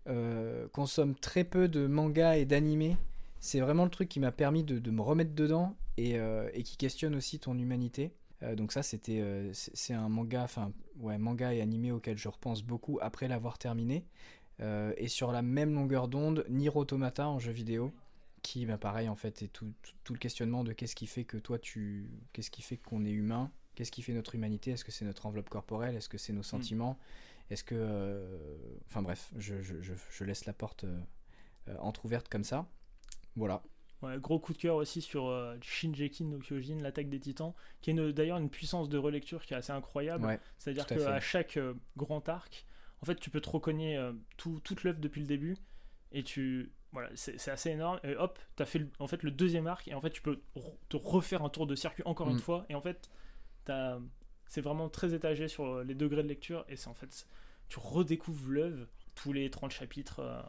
euh, 0.09 0.69
consomme 0.69 1.15
très 1.15 1.45
peu 1.45 1.69
de 1.69 1.87
mangas 1.87 2.37
et 2.37 2.45
d'animés, 2.45 2.97
c'est 3.41 3.61
vraiment 3.61 3.85
le 3.85 3.91
truc 3.91 4.09
qui 4.09 4.21
m'a 4.21 4.33
permis 4.33 4.65
de, 4.65 4.79
de 4.79 4.91
me 4.91 5.03
remettre 5.03 5.35
dedans 5.35 5.75
et, 5.97 6.19
euh, 6.19 6.49
et 6.55 6.63
qui 6.63 6.77
questionne 6.77 7.15
aussi 7.15 7.39
ton 7.39 7.59
humanité. 7.59 8.13
Euh, 8.43 8.55
donc 8.55 8.73
ça, 8.73 8.83
c'était, 8.83 9.23
c'est 9.53 9.95
un 9.95 10.09
manga, 10.09 10.43
enfin, 10.43 10.73
ouais, 11.01 11.19
manga 11.19 11.55
et 11.55 11.61
animé 11.61 11.93
auquel 11.93 12.19
je 12.19 12.29
repense 12.29 12.63
beaucoup 12.63 12.99
après 13.01 13.29
l'avoir 13.29 13.59
terminé. 13.59 14.05
Et 14.97 15.09
sur 15.09 15.33
la 15.33 15.43
même 15.43 15.75
longueur 15.75 16.09
d'onde, 16.09 16.47
Nier 16.49 16.71
Automata 16.75 17.29
en 17.29 17.39
jeu 17.39 17.53
vidéo, 17.53 17.93
qui, 18.41 18.65
bah, 18.65 18.79
pareil, 18.79 19.07
en 19.07 19.15
fait, 19.15 19.43
est 19.43 19.49
tout, 19.49 19.71
tout- 19.83 19.93
tout 20.03 20.13
le 20.15 20.19
questionnement 20.19 20.65
de 20.65 20.73
qu'est-ce 20.73 20.95
qui 20.95 21.07
fait 21.07 21.25
que 21.25 21.37
toi, 21.37 21.59
tu, 21.59 22.09
qu'est-ce 22.33 22.51
qui 22.51 22.63
fait 22.63 22.79
qu'on 22.79 23.05
est 23.05 23.11
humain, 23.11 23.51
qu'est-ce 23.75 23.93
qui 23.93 24.01
fait 24.01 24.15
notre 24.15 24.35
humanité, 24.35 24.71
est-ce 24.71 24.85
que 24.85 24.93
c'est 24.93 25.05
notre 25.05 25.27
enveloppe 25.27 25.51
corporelle, 25.51 25.95
est-ce 25.95 26.09
que 26.09 26.17
c'est 26.17 26.33
nos 26.33 26.43
sentiments, 26.43 26.97
est-ce 27.51 27.65
que, 27.65 27.75
euh, 27.79 28.39
enfin 28.87 29.03
bref, 29.03 29.31
je, 29.37 29.61
je- 29.63 29.81
je- 29.81 29.95
je 30.11 30.25
laisse 30.25 30.47
la 30.47 30.53
porte 30.53 30.85
euh, 30.85 31.01
euh, 31.69 31.77
entrouverte 31.79 32.29
comme 32.29 32.45
ça. 32.45 32.67
Voilà. 33.37 33.63
Ouais, 34.03 34.19
gros 34.19 34.39
coup 34.39 34.53
de 34.53 34.59
cœur 34.59 34.77
aussi 34.77 35.01
sur 35.01 35.27
euh, 35.27 35.57
Shinjeki 35.63 36.25
no 36.25 36.39
Kyojin, 36.39 36.81
l'attaque 36.81 37.09
des 37.09 37.19
titans, 37.21 37.55
qui 37.81 37.91
est 37.91 38.13
d'ailleurs 38.13 38.37
une 38.39 38.51
puissance 38.51 38.89
de 38.89 38.99
relecture 38.99 39.45
qui 39.47 39.55
est 39.55 39.57
assez 39.57 39.73
incroyable. 39.73 40.27
Ouais, 40.27 40.39
C'est-à-dire 40.59 40.85
à 40.85 40.87
qu'à 40.87 41.21
chaque 41.21 41.57
euh, 41.57 41.73
grand 41.97 42.29
arc, 42.29 42.67
en 43.01 43.07
fait, 43.07 43.17
tu 43.17 43.31
peux 43.31 43.41
te 43.41 43.49
recogner 43.49 43.97
euh, 43.97 44.13
tout- 44.37 44.61
toute 44.61 44.85
l'œuvre 44.85 45.01
depuis 45.01 45.21
le 45.23 45.27
début, 45.27 45.57
et 46.13 46.23
tu, 46.23 46.73
voilà, 46.93 47.09
c'est 47.15 47.49
assez 47.51 47.71
énorme. 47.71 47.99
Et 48.05 48.15
hop, 48.17 48.39
t'as 48.57 48.67
fait 48.67 48.79
le- 48.81 48.91
en 48.99 49.07
fait 49.07 49.23
le 49.23 49.31
deuxième 49.31 49.67
arc, 49.67 49.89
et 49.89 49.95
en 49.95 50.01
fait, 50.01 50.11
tu 50.11 50.21
peux 50.23 50.43
te 50.91 50.97
refaire 50.99 51.43
un 51.43 51.49
tour 51.49 51.67
de 51.67 51.75
circuit 51.75 52.03
encore 52.07 52.29
une 52.29 52.37
Mm. 52.37 52.41
fois, 52.41 52.67
et 52.69 52.75
en 52.75 52.81
fait, 52.83 53.11
t'as- 53.65 53.99
c'est 54.49 54.61
vraiment 54.61 54.89
très 54.89 55.15
étagé 55.15 55.49
sur 55.49 55.65
euh, 55.67 55.85
les 55.85 55.95
degrés 55.95 56.23
de 56.23 56.29
lecture, 56.29 56.65
et 56.69 56.77
c'est 56.77 56.89
en 56.89 56.95
fait, 56.95 57.27
tu 57.69 57.79
redécouvres 57.79 58.49
l'œuvre 58.51 58.87
tous 59.15 59.33
les 59.33 59.51
30 59.51 59.71
chapitres. 59.73 60.21
euh, 60.21 60.41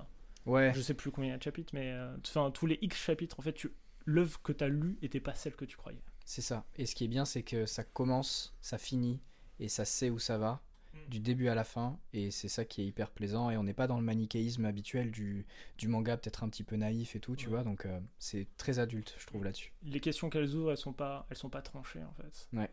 ouais, 0.45 0.71
je 0.75 0.81
sais 0.81 0.93
plus 0.93 1.11
combien 1.11 1.29
il 1.29 1.31
y 1.31 1.35
a 1.35 1.37
de 1.37 1.43
chapitres, 1.43 1.73
mais 1.73 1.91
euh, 1.91 2.15
enfin 2.27 2.51
tous 2.51 2.65
les 2.65 2.77
X 2.81 2.97
chapitres, 2.97 3.39
en 3.39 3.43
fait, 3.43 3.53
tu 3.53 3.71
l'œuvre 4.05 4.41
que 4.41 4.53
tu 4.53 4.63
as 4.63 4.69
lue 4.69 4.97
était 5.01 5.19
pas 5.19 5.33
celle 5.35 5.55
que 5.55 5.65
tu 5.65 5.75
croyais. 5.77 6.01
c'est 6.25 6.41
ça. 6.41 6.65
Et 6.77 6.85
ce 6.85 6.95
qui 6.95 7.03
est 7.03 7.07
bien, 7.09 7.25
c'est 7.25 7.43
que 7.43 7.65
ça 7.65 7.83
commence, 7.83 8.55
ça 8.61 8.77
finit, 8.77 9.19
et 9.59 9.67
ça 9.69 9.83
sait 9.85 10.09
où 10.09 10.19
ça 10.19 10.37
va. 10.37 10.61
Mm. 10.93 11.09
du 11.09 11.19
début 11.19 11.47
à 11.49 11.53
la 11.55 11.63
fin 11.65 11.99
et 12.13 12.31
c'est 12.31 12.47
ça 12.47 12.63
qui 12.65 12.81
est 12.81 12.85
hyper 12.85 13.11
plaisant 13.11 13.51
et 13.51 13.57
on 13.57 13.63
n'est 13.63 13.73
pas 13.73 13.87
dans 13.87 13.97
le 13.97 14.03
manichéisme 14.03 14.63
habituel 14.65 15.11
du, 15.11 15.45
du 15.77 15.87
manga 15.89 16.15
peut-être 16.17 16.43
un 16.43 16.49
petit 16.49 16.63
peu 16.63 16.75
naïf 16.77 17.15
et 17.15 17.19
tout 17.19 17.35
tu 17.35 17.45
Ouais. 17.47 17.51
vois 17.51 17.63
donc 17.63 17.85
euh, 17.85 17.99
c'est 18.19 18.47
très 18.57 18.79
adulte 18.79 19.13
je 19.19 19.27
trouve 19.27 19.43
là-dessus 19.43 19.73
Les 19.83 19.99
questions 19.99 20.29
qu'elles 20.29 20.55
ouvrent, 20.55 20.71
elles 20.71 20.77
sont 20.77 20.93
pas, 20.93 21.27
elles 21.29 21.35
sont 21.37 21.49
pas 21.49 21.61
tranchées 21.61 22.03
en 22.03 22.13
fait. 22.13 22.47
Ouais. 22.53 22.69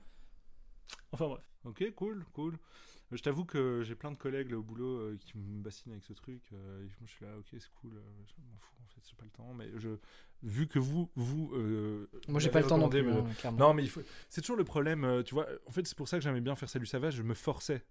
Enfin 1.13 1.27
bref. 1.29 1.43
Ok, 1.65 1.85
cool, 1.95 2.25
cool. 2.33 2.55
Euh, 2.55 3.17
Je 3.17 3.23
t'avoue 3.23 3.45
que 3.45 3.83
j'ai 3.85 3.95
plein 3.95 4.11
de 4.11 4.17
collègues 4.17 4.51
là 4.51 4.59
au 4.59 4.63
boulot 4.63 4.99
euh, 4.99 5.17
qui 5.19 5.37
me 5.39 5.63
bassinent 5.63 5.93
avec 5.93 6.05
ce 6.05 6.13
truc. 6.13 6.43
euh, 6.53 6.83
et 6.83 6.87
moi 6.87 7.07
je 7.07 7.11
suis 7.13 7.25
là, 7.25 7.37
ok, 7.39 7.47
c'est 7.53 7.73
cool. 7.81 7.97
euh, 7.97 8.01
je 8.27 8.35
m'en 8.43 8.59
fous 8.59 8.75
en 8.83 8.87
fait, 8.89 9.01
j'ai 9.09 9.17
pas 9.17 9.25
le 9.25 9.31
temps. 9.31 9.55
Mais 9.55 9.71
je, 9.77 9.91
vu 10.43 10.67
que 10.67 10.79
vous, 10.79 11.11
vous. 11.15 11.53
euh, 11.55 12.09
moi 12.29 12.41
j'ai 12.41 12.51
pas 12.51 12.61
le 12.61 12.67
temps 12.67 12.79
non 12.79 12.89
plus 12.89 13.09
hein, 13.09 13.25
clairement. 13.39 13.59
Non, 13.59 13.75
mais 13.75 13.83
il 13.85 13.91
faut... 13.91 14.03
c'est 14.29 14.41
toujours 14.41 14.57
le 14.57 14.65
problème, 14.65 15.23
tu 15.25 15.35
vois. 15.35 15.47
En 15.67 15.71
fait, 15.71 15.87
c'est 15.87 15.97
pour 15.97 16.09
ça 16.09 16.19
que 16.19 16.25
j'aimais 16.25 16.41
bien 16.41 16.57
faire 16.57 16.69
Salut 16.69 16.87
ça 16.87 16.99
va, 16.99 17.11
je 17.11 17.23
me 17.23 17.35
forçais, 17.35 17.85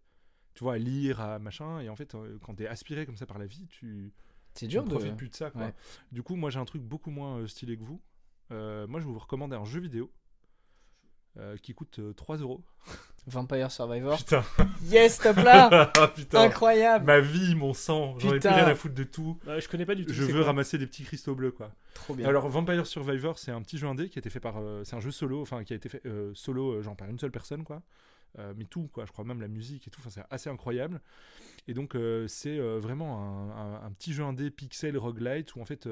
tu 0.54 0.64
vois, 0.64 0.74
à 0.74 0.78
lire, 0.78 1.20
à 1.22 1.40
machin. 1.40 1.80
Et 1.80 1.90
en 1.90 1.96
fait, 1.96 2.14
euh, 2.16 2.38
quand 2.42 2.56
t'es 2.56 2.68
aspiré 2.68 3.06
comme 3.06 3.18
ça 3.18 3.26
par 3.26 3.40
la 3.40 3.46
vie, 3.46 3.66
tu, 3.68 4.12
c'est 4.54 4.66
tu 4.68 4.72
dur 4.72 4.84
ne 4.84 4.90
de 4.90 4.96
profites 4.96 5.16
plus 5.18 5.30
de 5.30 5.36
ça, 5.36 5.50
quoi. 5.52 5.62
ouais. 5.62 5.74
Du 6.12 6.22
coup, 6.22 6.36
moi, 6.36 6.50
j'ai 6.52 6.60
un 6.60 6.66
truc 6.66 6.82
beaucoup 6.84 7.10
moins 7.12 7.38
euh, 7.40 7.48
stylé 7.48 7.78
que 7.78 7.84
vous. 7.84 8.02
Euh, 8.52 8.86
moi, 8.88 9.00
je 9.00 9.06
vous 9.06 9.18
recommander 9.18 9.56
un 9.56 9.66
jeu 9.66 9.80
vidéo 9.80 10.12
euh, 11.38 11.58
qui 11.58 11.74
coûte 11.74 12.00
euh, 12.00 12.14
3 12.14 12.38
euros. 12.38 12.64
Vampire 13.26 13.72
Survivor 13.72 14.18
Putain, 14.18 14.44
yes 14.84 15.18
top 15.20 15.38
là 15.46 15.92
putain. 16.14 16.42
incroyable 16.42 17.06
Ma 17.06 17.22
vie, 17.22 17.56
mon 17.56 17.74
sang, 17.74 18.20
j'en 18.20 18.34
ai 18.34 18.40
plus 18.40 18.50
rien 18.50 18.66
à 18.66 18.76
foutre 18.76 18.96
de 18.96 19.06
tout. 19.06 19.40
Bah, 19.46 19.60
je 19.62 19.70
connais 19.70 19.86
pas 19.86 19.96
du 19.96 20.06
tout. 20.06 20.12
Je 20.12 20.24
veux 20.24 20.34
quoi 20.34 20.44
ramasser 20.48 20.78
des 20.78 20.88
petits 20.88 21.04
cristaux 21.06 21.34
bleus, 21.34 21.52
quoi. 21.54 21.72
trop 21.94 22.16
bien 22.16 22.28
Alors 22.28 22.50
Vampire 22.50 22.86
Survivor, 22.86 23.40
c'est 23.40 23.52
un 23.52 23.62
petit 23.62 23.78
jeu 23.78 23.88
indé 23.88 24.10
qui 24.10 24.18
a 24.18 24.22
été 24.22 24.30
fait 24.30 24.42
par, 24.42 24.58
euh, 24.58 24.84
c'est 24.84 24.98
un 24.98 25.00
jeu 25.00 25.12
solo, 25.12 25.42
enfin 25.42 25.64
qui 25.64 25.72
a 25.72 25.76
été 25.78 25.88
fait 25.88 26.02
euh, 26.06 26.32
solo, 26.36 26.74
euh, 26.74 26.82
genre 26.82 26.98
par 26.98 27.08
une 27.10 27.18
seule 27.18 27.32
personne, 27.32 27.64
quoi. 27.64 27.82
Euh, 28.40 28.54
mais 28.58 28.66
tout, 28.66 28.90
quoi. 28.92 29.06
Je 29.06 29.12
crois 29.14 29.24
même 29.24 29.40
la 29.40 29.48
musique 29.48 29.88
et 29.88 29.92
tout. 29.92 30.02
Enfin, 30.02 30.10
c'est 30.10 30.24
assez 30.30 30.50
incroyable. 30.50 31.00
Et 31.70 31.74
donc 31.74 31.96
euh, 31.96 32.28
c'est 32.28 32.58
euh, 32.60 32.78
vraiment 32.80 33.22
un, 33.22 33.52
un- 33.52 33.86
un 33.86 33.92
petit 33.92 34.12
jeu 34.12 34.24
indé 34.26 34.52
pixel 34.52 34.98
roguelite 34.98 35.56
où 35.56 35.62
en 35.62 35.66
fait 35.66 35.88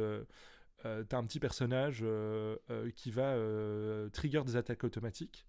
euh, 0.85 1.03
t'as 1.03 1.17
un 1.17 1.23
petit 1.23 1.39
personnage 1.39 1.99
euh, 2.03 2.57
euh, 2.69 2.89
qui 2.95 3.11
va 3.11 3.35
trigger 4.11 4.41
des 4.45 4.55
attaques 4.55 4.83
automatiques. 4.83 5.45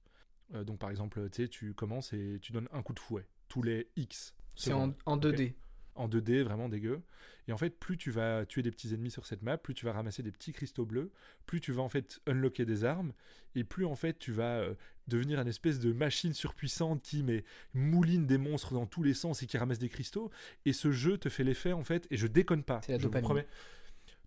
Donc 0.52 0.78
par 0.78 0.90
exemple, 0.90 1.30
tu 1.30 1.42
sais, 1.42 1.48
tu 1.48 1.72
commences 1.72 2.12
et 2.12 2.38
tu 2.42 2.52
donnes 2.52 2.68
un 2.72 2.82
coup 2.82 2.92
de 2.92 2.98
fouet 2.98 3.26
tous 3.48 3.62
les 3.62 3.88
X. 3.96 4.34
c'est 4.54 4.72
en, 4.72 4.80
secondes 4.80 4.94
en 5.06 5.16
2D 5.16 5.54
en 5.94 6.08
2D, 6.08 6.42
vraiment 6.42 6.68
dégueu. 6.68 7.02
Et 7.48 7.52
en 7.52 7.58
fait, 7.58 7.70
plus 7.70 7.96
tu 7.96 8.10
vas 8.10 8.46
tuer 8.46 8.62
des 8.62 8.70
petits 8.70 8.94
ennemis 8.94 9.10
sur 9.10 9.26
cette 9.26 9.42
map, 9.42 9.58
plus 9.58 9.74
tu 9.74 9.84
vas 9.84 9.92
ramasser 9.92 10.22
des 10.22 10.30
petits 10.30 10.52
cristaux 10.52 10.86
bleus, 10.86 11.10
plus 11.44 11.60
tu 11.60 11.72
vas 11.72 11.82
en 11.82 11.88
fait 11.88 12.20
unlocker 12.26 12.64
des 12.64 12.84
armes, 12.84 13.12
et 13.54 13.64
plus 13.64 13.84
en 13.84 13.96
fait 13.96 14.18
tu 14.18 14.32
vas 14.32 14.60
euh, 14.60 14.74
devenir 15.08 15.40
une 15.40 15.48
espèce 15.48 15.80
de 15.80 15.92
machine 15.92 16.32
surpuissante 16.32 17.02
qui 17.02 17.22
mais, 17.22 17.44
mouline 17.74 18.26
des 18.26 18.38
monstres 18.38 18.74
dans 18.74 18.86
tous 18.86 19.02
les 19.02 19.14
sens 19.14 19.42
et 19.42 19.46
qui 19.46 19.58
ramasse 19.58 19.78
des 19.78 19.88
cristaux. 19.88 20.30
Et 20.64 20.72
ce 20.72 20.92
jeu 20.92 21.18
te 21.18 21.28
fait 21.28 21.44
l'effet 21.44 21.72
en 21.72 21.84
fait, 21.84 22.06
et 22.10 22.16
je 22.16 22.26
déconne 22.26 22.62
pas, 22.62 22.80
C'est 22.84 22.92
la 22.92 22.98
je 22.98 23.02
vous 23.02 23.08
dopamine. 23.08 23.24
promets. 23.24 23.46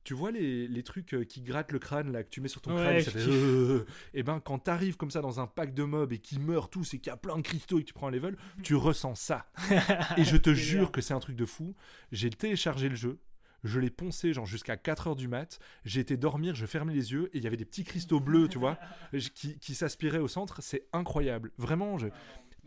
Tu 0.06 0.14
vois 0.14 0.32
les, 0.32 0.68
les 0.68 0.84
trucs 0.84 1.14
euh, 1.14 1.24
qui 1.26 1.42
grattent 1.42 1.72
le 1.74 1.80
crâne 1.80 2.12
là 2.14 2.24
que 2.24 2.30
tu 2.30 2.40
mets 2.40 2.48
sur 2.48 2.62
ton 2.62 2.74
Ouais, 2.76 2.82
crâne, 2.82 2.96
et 2.96 3.02
ça 3.02 3.12
fait 3.12 3.20
kiffe. 3.20 3.28
euh, 3.34 3.86
et 4.14 4.24
ben 4.24 4.40
quand 4.40 4.60
t'arrives 4.60 4.96
comme 4.98 5.12
ça 5.12 5.20
dans 5.20 5.40
un 5.42 5.48
pack 5.48 5.74
de 5.74 5.84
mobs 5.84 6.14
et 6.14 6.20
qui 6.20 6.40
meurent 6.40 6.70
tous 6.70 6.94
et 6.94 7.00
qu'il 7.00 7.08
y 7.10 7.14
a 7.14 7.18
plein 7.18 7.36
de 7.38 7.42
cristaux 7.42 7.80
et 7.80 7.82
que 7.82 7.88
tu 7.88 7.94
prends 7.94 8.08
un 8.08 8.12
level, 8.12 8.38
tu 8.64 8.76
ressens 8.76 9.16
ça. 9.16 9.48
Et 10.18 10.24
je 10.24 10.38
te 10.38 10.54
jure 10.54 10.92
que 10.92 11.02
c'est 11.02 11.14
un 11.16 11.20
truc 11.20 11.36
de 11.36 11.46
fou. 11.46 11.76
J'ai 12.12 12.30
téléchargé 12.30 12.88
le 12.88 12.96
jeu, 12.96 13.18
je 13.64 13.80
l'ai 13.80 13.90
poncé 13.90 14.32
genre 14.32 14.46
jusqu'à 14.46 14.76
4h 14.76 15.16
du 15.16 15.28
mat, 15.28 15.58
j'ai 15.86 16.02
été 16.02 16.18
dormir, 16.18 16.54
je 16.54 16.68
fermais 16.68 16.94
les 16.94 17.12
yeux 17.12 17.32
et 17.34 17.40
il 17.40 17.44
y 17.44 17.48
avait 17.48 17.58
des 17.58 17.66
petits 17.66 17.84
cristaux 17.84 18.20
bleus, 18.20 18.48
tu 18.48 18.60
vois, 18.60 18.78
qui, 19.34 19.58
qui 19.58 19.74
s'aspiraient 19.74 20.20
au 20.20 20.28
centre. 20.28 20.62
C'est 20.62 20.86
incroyable. 20.94 21.52
Vraiment, 21.58 21.98
je... 21.98 22.08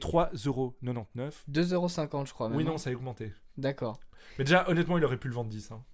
3,99€. 0.01 1.33
2,50€ 1.51 2.27
je 2.27 2.33
crois 2.33 2.49
même, 2.49 2.57
Oui, 2.59 2.65
non, 2.65 2.79
ça 2.79 2.91
a 2.91 2.93
augmenté. 2.93 3.33
d'accord 3.57 4.01
Mais 4.39 4.45
déjà, 4.45 4.69
honnêtement, 4.69 4.99
il 4.99 5.05
aurait 5.05 5.17
pu 5.19 5.29
le 5.29 5.35
vendre 5.35 5.51
10. 5.51 5.71
hein. 5.73 5.85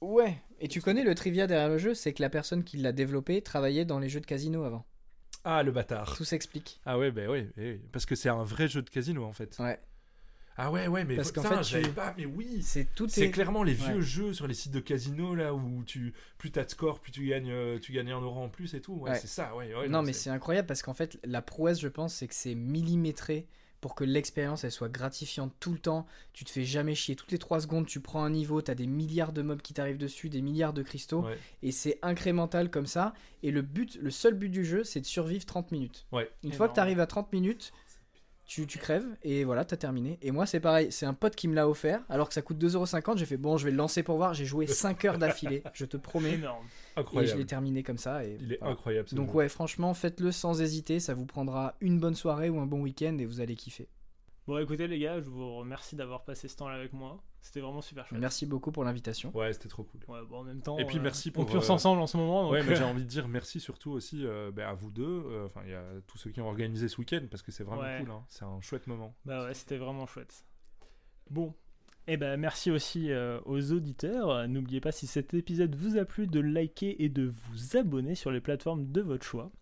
Ouais 0.00 0.36
et 0.60 0.68
tu 0.68 0.80
connais 0.80 1.04
le 1.04 1.14
trivia 1.14 1.46
derrière 1.46 1.68
le 1.68 1.78
jeu 1.78 1.94
c'est 1.94 2.12
que 2.12 2.22
la 2.22 2.30
personne 2.30 2.64
qui 2.64 2.76
l'a 2.78 2.92
développé 2.92 3.42
travaillait 3.42 3.84
dans 3.84 3.98
les 3.98 4.08
jeux 4.08 4.20
de 4.20 4.26
casino 4.26 4.64
avant 4.64 4.84
Ah, 5.44 5.62
le 5.62 5.72
bâtard. 5.72 6.16
tout 6.16 6.24
s'explique 6.24 6.80
Ah 6.86 6.98
ouais, 6.98 7.10
bah 7.10 7.26
ouais, 7.28 7.48
ouais, 7.56 7.80
parce 7.92 8.06
que 8.06 8.14
c'est 8.14 8.28
un 8.28 8.44
vrai 8.44 8.68
jeu 8.68 8.82
de 8.82 8.90
casino 8.90 9.24
en 9.24 9.32
fait. 9.32 9.56
ouais 9.58 9.78
Ah 10.58 10.70
ouais, 10.72 10.88
ouais, 10.88 11.04
mais 11.04 11.16
Parce 11.16 11.32
qu'en 11.32 11.42
fait, 11.42 11.60
tu- 11.82 11.92
pas, 11.92 12.14
mais 12.16 12.24
oui. 12.24 12.62
C'est 12.62 12.86
tout 12.94 13.06
C'est 13.10 13.26
est- 13.26 13.30
clairement 13.30 13.62
les 13.62 13.74
vieux 13.74 13.96
Ouais. 13.96 14.00
jeux 14.02 14.32
sur 14.32 14.46
les 14.46 14.54
sites 14.54 14.72
de 14.72 14.80
casino 14.80 15.34
là 15.34 15.52
où 15.54 15.84
tu 15.84 16.14
plus 16.38 16.50
t'as 16.50 16.64
de 16.64 16.70
score, 16.70 16.98
plus 17.00 17.12
tu 17.12 17.26
gagnes, 17.28 17.50
euh, 17.50 17.78
tu 17.78 17.92
gagnes 17.92 18.10
un 18.12 18.20
euro 18.22 18.40
en 18.40 18.48
plus 18.48 18.72
et 18.72 18.80
tout. 18.80 18.94
Ouais, 18.94 19.10
Ouais. 19.10 19.18
c'est 19.18 19.26
ça. 19.26 19.54
Ouais, 19.54 19.74
ouais, 19.74 19.86
non, 19.88 20.02
mais 20.02 20.14
c'est 20.14 20.30
incroyable 20.30 20.66
parce 20.66 20.80
qu'en 20.82 20.94
fait, 20.94 21.18
la 21.24 21.42
prouesse, 21.42 21.78
je 21.78 21.88
pense, 21.88 22.14
c'est 22.14 22.26
que 22.26 22.34
c'est 22.34 22.54
millimétré 22.54 23.46
pour 23.86 23.94
que 23.94 24.02
l'expérience 24.02 24.64
elle 24.64 24.72
soit 24.72 24.88
gratifiante 24.88 25.52
tout 25.60 25.70
le 25.70 25.78
temps. 25.78 26.06
Tu 26.32 26.44
te 26.44 26.50
fais 26.50 26.64
jamais 26.64 26.96
chier. 26.96 27.14
Toutes 27.14 27.30
les 27.30 27.38
3 27.38 27.60
secondes, 27.60 27.86
tu 27.86 28.00
prends 28.00 28.24
un 28.24 28.30
niveau, 28.30 28.60
tu 28.60 28.68
as 28.68 28.74
des 28.74 28.88
milliards 28.88 29.32
de 29.32 29.42
mobs 29.42 29.62
qui 29.62 29.74
t'arrivent 29.74 29.96
dessus, 29.96 30.28
des 30.28 30.42
milliards 30.42 30.72
de 30.72 30.82
cristaux, 30.82 31.22
Ouais. 31.22 31.38
et 31.62 31.70
c'est 31.70 32.00
incrémental 32.02 32.68
comme 32.68 32.86
ça. 32.86 33.14
Et 33.44 33.52
le 33.52 33.62
but, 33.62 33.96
le 34.02 34.10
seul 34.10 34.34
but 34.34 34.48
du 34.48 34.64
jeu, 34.64 34.82
c'est 34.82 35.00
de 35.00 35.06
survivre 35.06 35.46
30 35.46 35.70
minutes. 35.70 36.04
Ouais. 36.10 36.28
Une 36.42 36.52
fois 36.52 36.68
que 36.68 36.74
tu 36.74 36.80
arrives 36.80 36.98
à 36.98 37.06
30 37.06 37.32
minutes, 37.32 37.72
tu, 38.46 38.66
tu 38.66 38.78
crèves 38.78 39.06
et 39.22 39.44
voilà, 39.44 39.64
t'as 39.64 39.76
terminé. 39.76 40.18
Et 40.22 40.30
moi, 40.30 40.46
c'est 40.46 40.60
pareil, 40.60 40.92
c'est 40.92 41.06
un 41.06 41.14
pote 41.14 41.34
qui 41.34 41.48
me 41.48 41.54
l'a 41.54 41.68
offert, 41.68 42.02
alors 42.08 42.28
que 42.28 42.34
ça 42.34 42.42
coûte 42.42 42.58
2,50€. 42.62 43.16
J'ai 43.18 43.26
fait 43.26 43.36
bon, 43.36 43.56
je 43.56 43.64
vais 43.64 43.70
le 43.70 43.76
lancer 43.76 44.02
pour 44.02 44.16
voir. 44.16 44.34
J'ai 44.34 44.44
joué 44.44 44.66
5 44.66 45.04
heures 45.04 45.18
d'affilée, 45.18 45.62
je 45.72 45.84
te 45.84 45.96
promets. 45.96 46.34
Énorme. 46.34 46.64
Et 47.20 47.26
je 47.26 47.36
l'ai 47.36 47.44
terminé 47.44 47.82
comme 47.82 47.98
ça. 47.98 48.24
Et 48.24 48.38
Il 48.40 48.52
est 48.52 48.58
voilà. 48.58 48.72
incroyable. 48.74 49.08
Donc 49.12 49.34
ouais, 49.34 49.48
franchement, 49.48 49.92
faites-le 49.94 50.32
sans 50.32 50.60
hésiter, 50.62 51.00
ça 51.00 51.14
vous 51.14 51.26
prendra 51.26 51.74
une 51.80 51.98
bonne 51.98 52.14
soirée 52.14 52.48
ou 52.48 52.58
un 52.60 52.66
bon 52.66 52.80
week-end 52.80 53.16
et 53.18 53.24
vous 53.26 53.40
allez 53.40 53.54
kiffer. 53.56 53.88
Bon, 54.46 54.58
écoutez, 54.58 54.86
les 54.86 54.98
gars, 55.00 55.20
je 55.20 55.28
vous 55.28 55.56
remercie 55.56 55.96
d'avoir 55.96 56.24
passé 56.24 56.46
ce 56.46 56.56
temps-là 56.56 56.76
avec 56.76 56.92
moi. 56.92 57.20
C'était 57.46 57.60
vraiment 57.60 57.80
super 57.80 58.04
chouette. 58.08 58.20
Merci 58.20 58.44
beaucoup 58.44 58.72
pour 58.72 58.82
l'invitation. 58.82 59.30
Ouais, 59.32 59.52
c'était 59.52 59.68
trop 59.68 59.84
cool. 59.84 60.00
Ouais, 60.08 60.18
bon, 60.28 60.38
en 60.38 60.42
même 60.42 60.60
temps. 60.62 60.78
Et 60.78 60.84
puis 60.84 60.98
euh, 60.98 61.00
merci 61.00 61.28
On 61.28 61.32
pour, 61.44 61.46
purse 61.46 61.70
euh, 61.70 61.74
ensemble 61.74 62.00
en 62.00 62.08
ce 62.08 62.16
moment. 62.16 62.42
Donc, 62.42 62.52
Ouais, 62.52 62.62
mais 62.64 62.74
j'ai 62.76 62.82
envie 62.82 63.04
de 63.04 63.08
dire 63.08 63.28
merci 63.28 63.60
surtout 63.60 63.92
aussi 63.92 64.26
euh, 64.26 64.50
bah, 64.50 64.68
à 64.68 64.74
vous 64.74 64.90
deux. 64.90 65.04
euh, 65.04 65.46
Enfin, 65.46 65.60
il 65.64 65.70
y 65.70 65.74
a 65.74 65.84
tous 66.08 66.18
ceux 66.18 66.30
qui 66.30 66.40
ont 66.40 66.48
organisé 66.48 66.88
ce 66.88 66.98
week-end 66.98 67.20
parce 67.30 67.44
que 67.44 67.52
c'est 67.52 67.62
vraiment 67.62 67.82
Ouais. 67.82 67.98
cool. 68.00 68.10
hein. 68.10 68.24
C'est 68.28 68.42
un 68.44 68.60
chouette 68.62 68.88
moment. 68.88 69.14
Bah 69.24 69.44
ouais, 69.44 69.54
c'était 69.54 69.76
vraiment 69.76 70.06
chouette. 70.06 70.44
Bon. 71.30 71.54
Et 72.08 72.16
ben 72.16 72.36
merci 72.36 72.72
aussi 72.72 73.12
euh, 73.12 73.38
aux 73.44 73.70
auditeurs. 73.70 74.48
N'oubliez 74.48 74.80
pas 74.80 74.90
si 74.90 75.06
cet 75.06 75.32
épisode 75.32 75.76
vous 75.76 75.96
a 75.98 76.04
plu 76.04 76.26
de 76.26 76.40
liker 76.40 77.00
et 77.04 77.08
de 77.08 77.32
vous 77.50 77.76
abonner 77.76 78.16
sur 78.16 78.32
les 78.32 78.40
plateformes 78.40 78.90
de 78.90 79.00
votre 79.02 79.24
choix. 79.24 79.52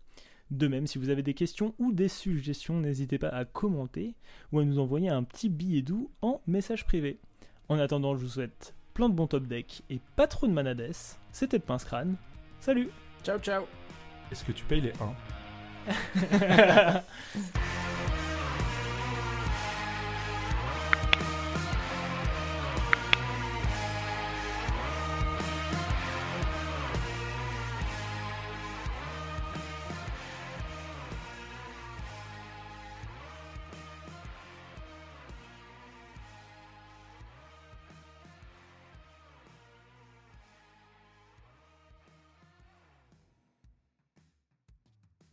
De 0.49 0.67
même, 0.67 0.87
si 0.87 0.97
vous 0.97 1.09
avez 1.09 1.21
des 1.23 1.33
questions 1.35 1.75
ou 1.77 1.91
des 1.91 2.07
suggestions, 2.07 2.79
n'hésitez 2.79 3.19
pas 3.19 3.29
à 3.29 3.45
commenter 3.45 4.15
ou 4.51 4.57
à 4.59 4.65
nous 4.65 4.79
envoyer 4.79 5.09
un 5.09 5.23
petit 5.23 5.49
billet 5.49 5.83
doux 5.83 6.11
en 6.23 6.41
message 6.47 6.85
privé. 6.85 7.19
En 7.69 7.79
attendant, 7.79 8.15
je 8.15 8.21
vous 8.21 8.29
souhaite 8.29 8.73
plein 8.93 9.09
de 9.09 9.15
bons 9.15 9.27
top 9.27 9.43
deck 9.47 9.81
et 9.89 9.99
pas 10.15 10.27
trop 10.27 10.47
de 10.47 10.51
manades. 10.51 10.91
C'était 11.31 11.57
le 11.57 11.63
Pince 11.63 11.83
Crâne. 11.85 12.15
Salut 12.59 12.89
Ciao 13.23 13.39
ciao 13.39 13.63
Est-ce 14.31 14.43
que 14.43 14.51
tu 14.51 14.63
payes 14.65 14.81
les 14.81 14.93
1 15.87 17.01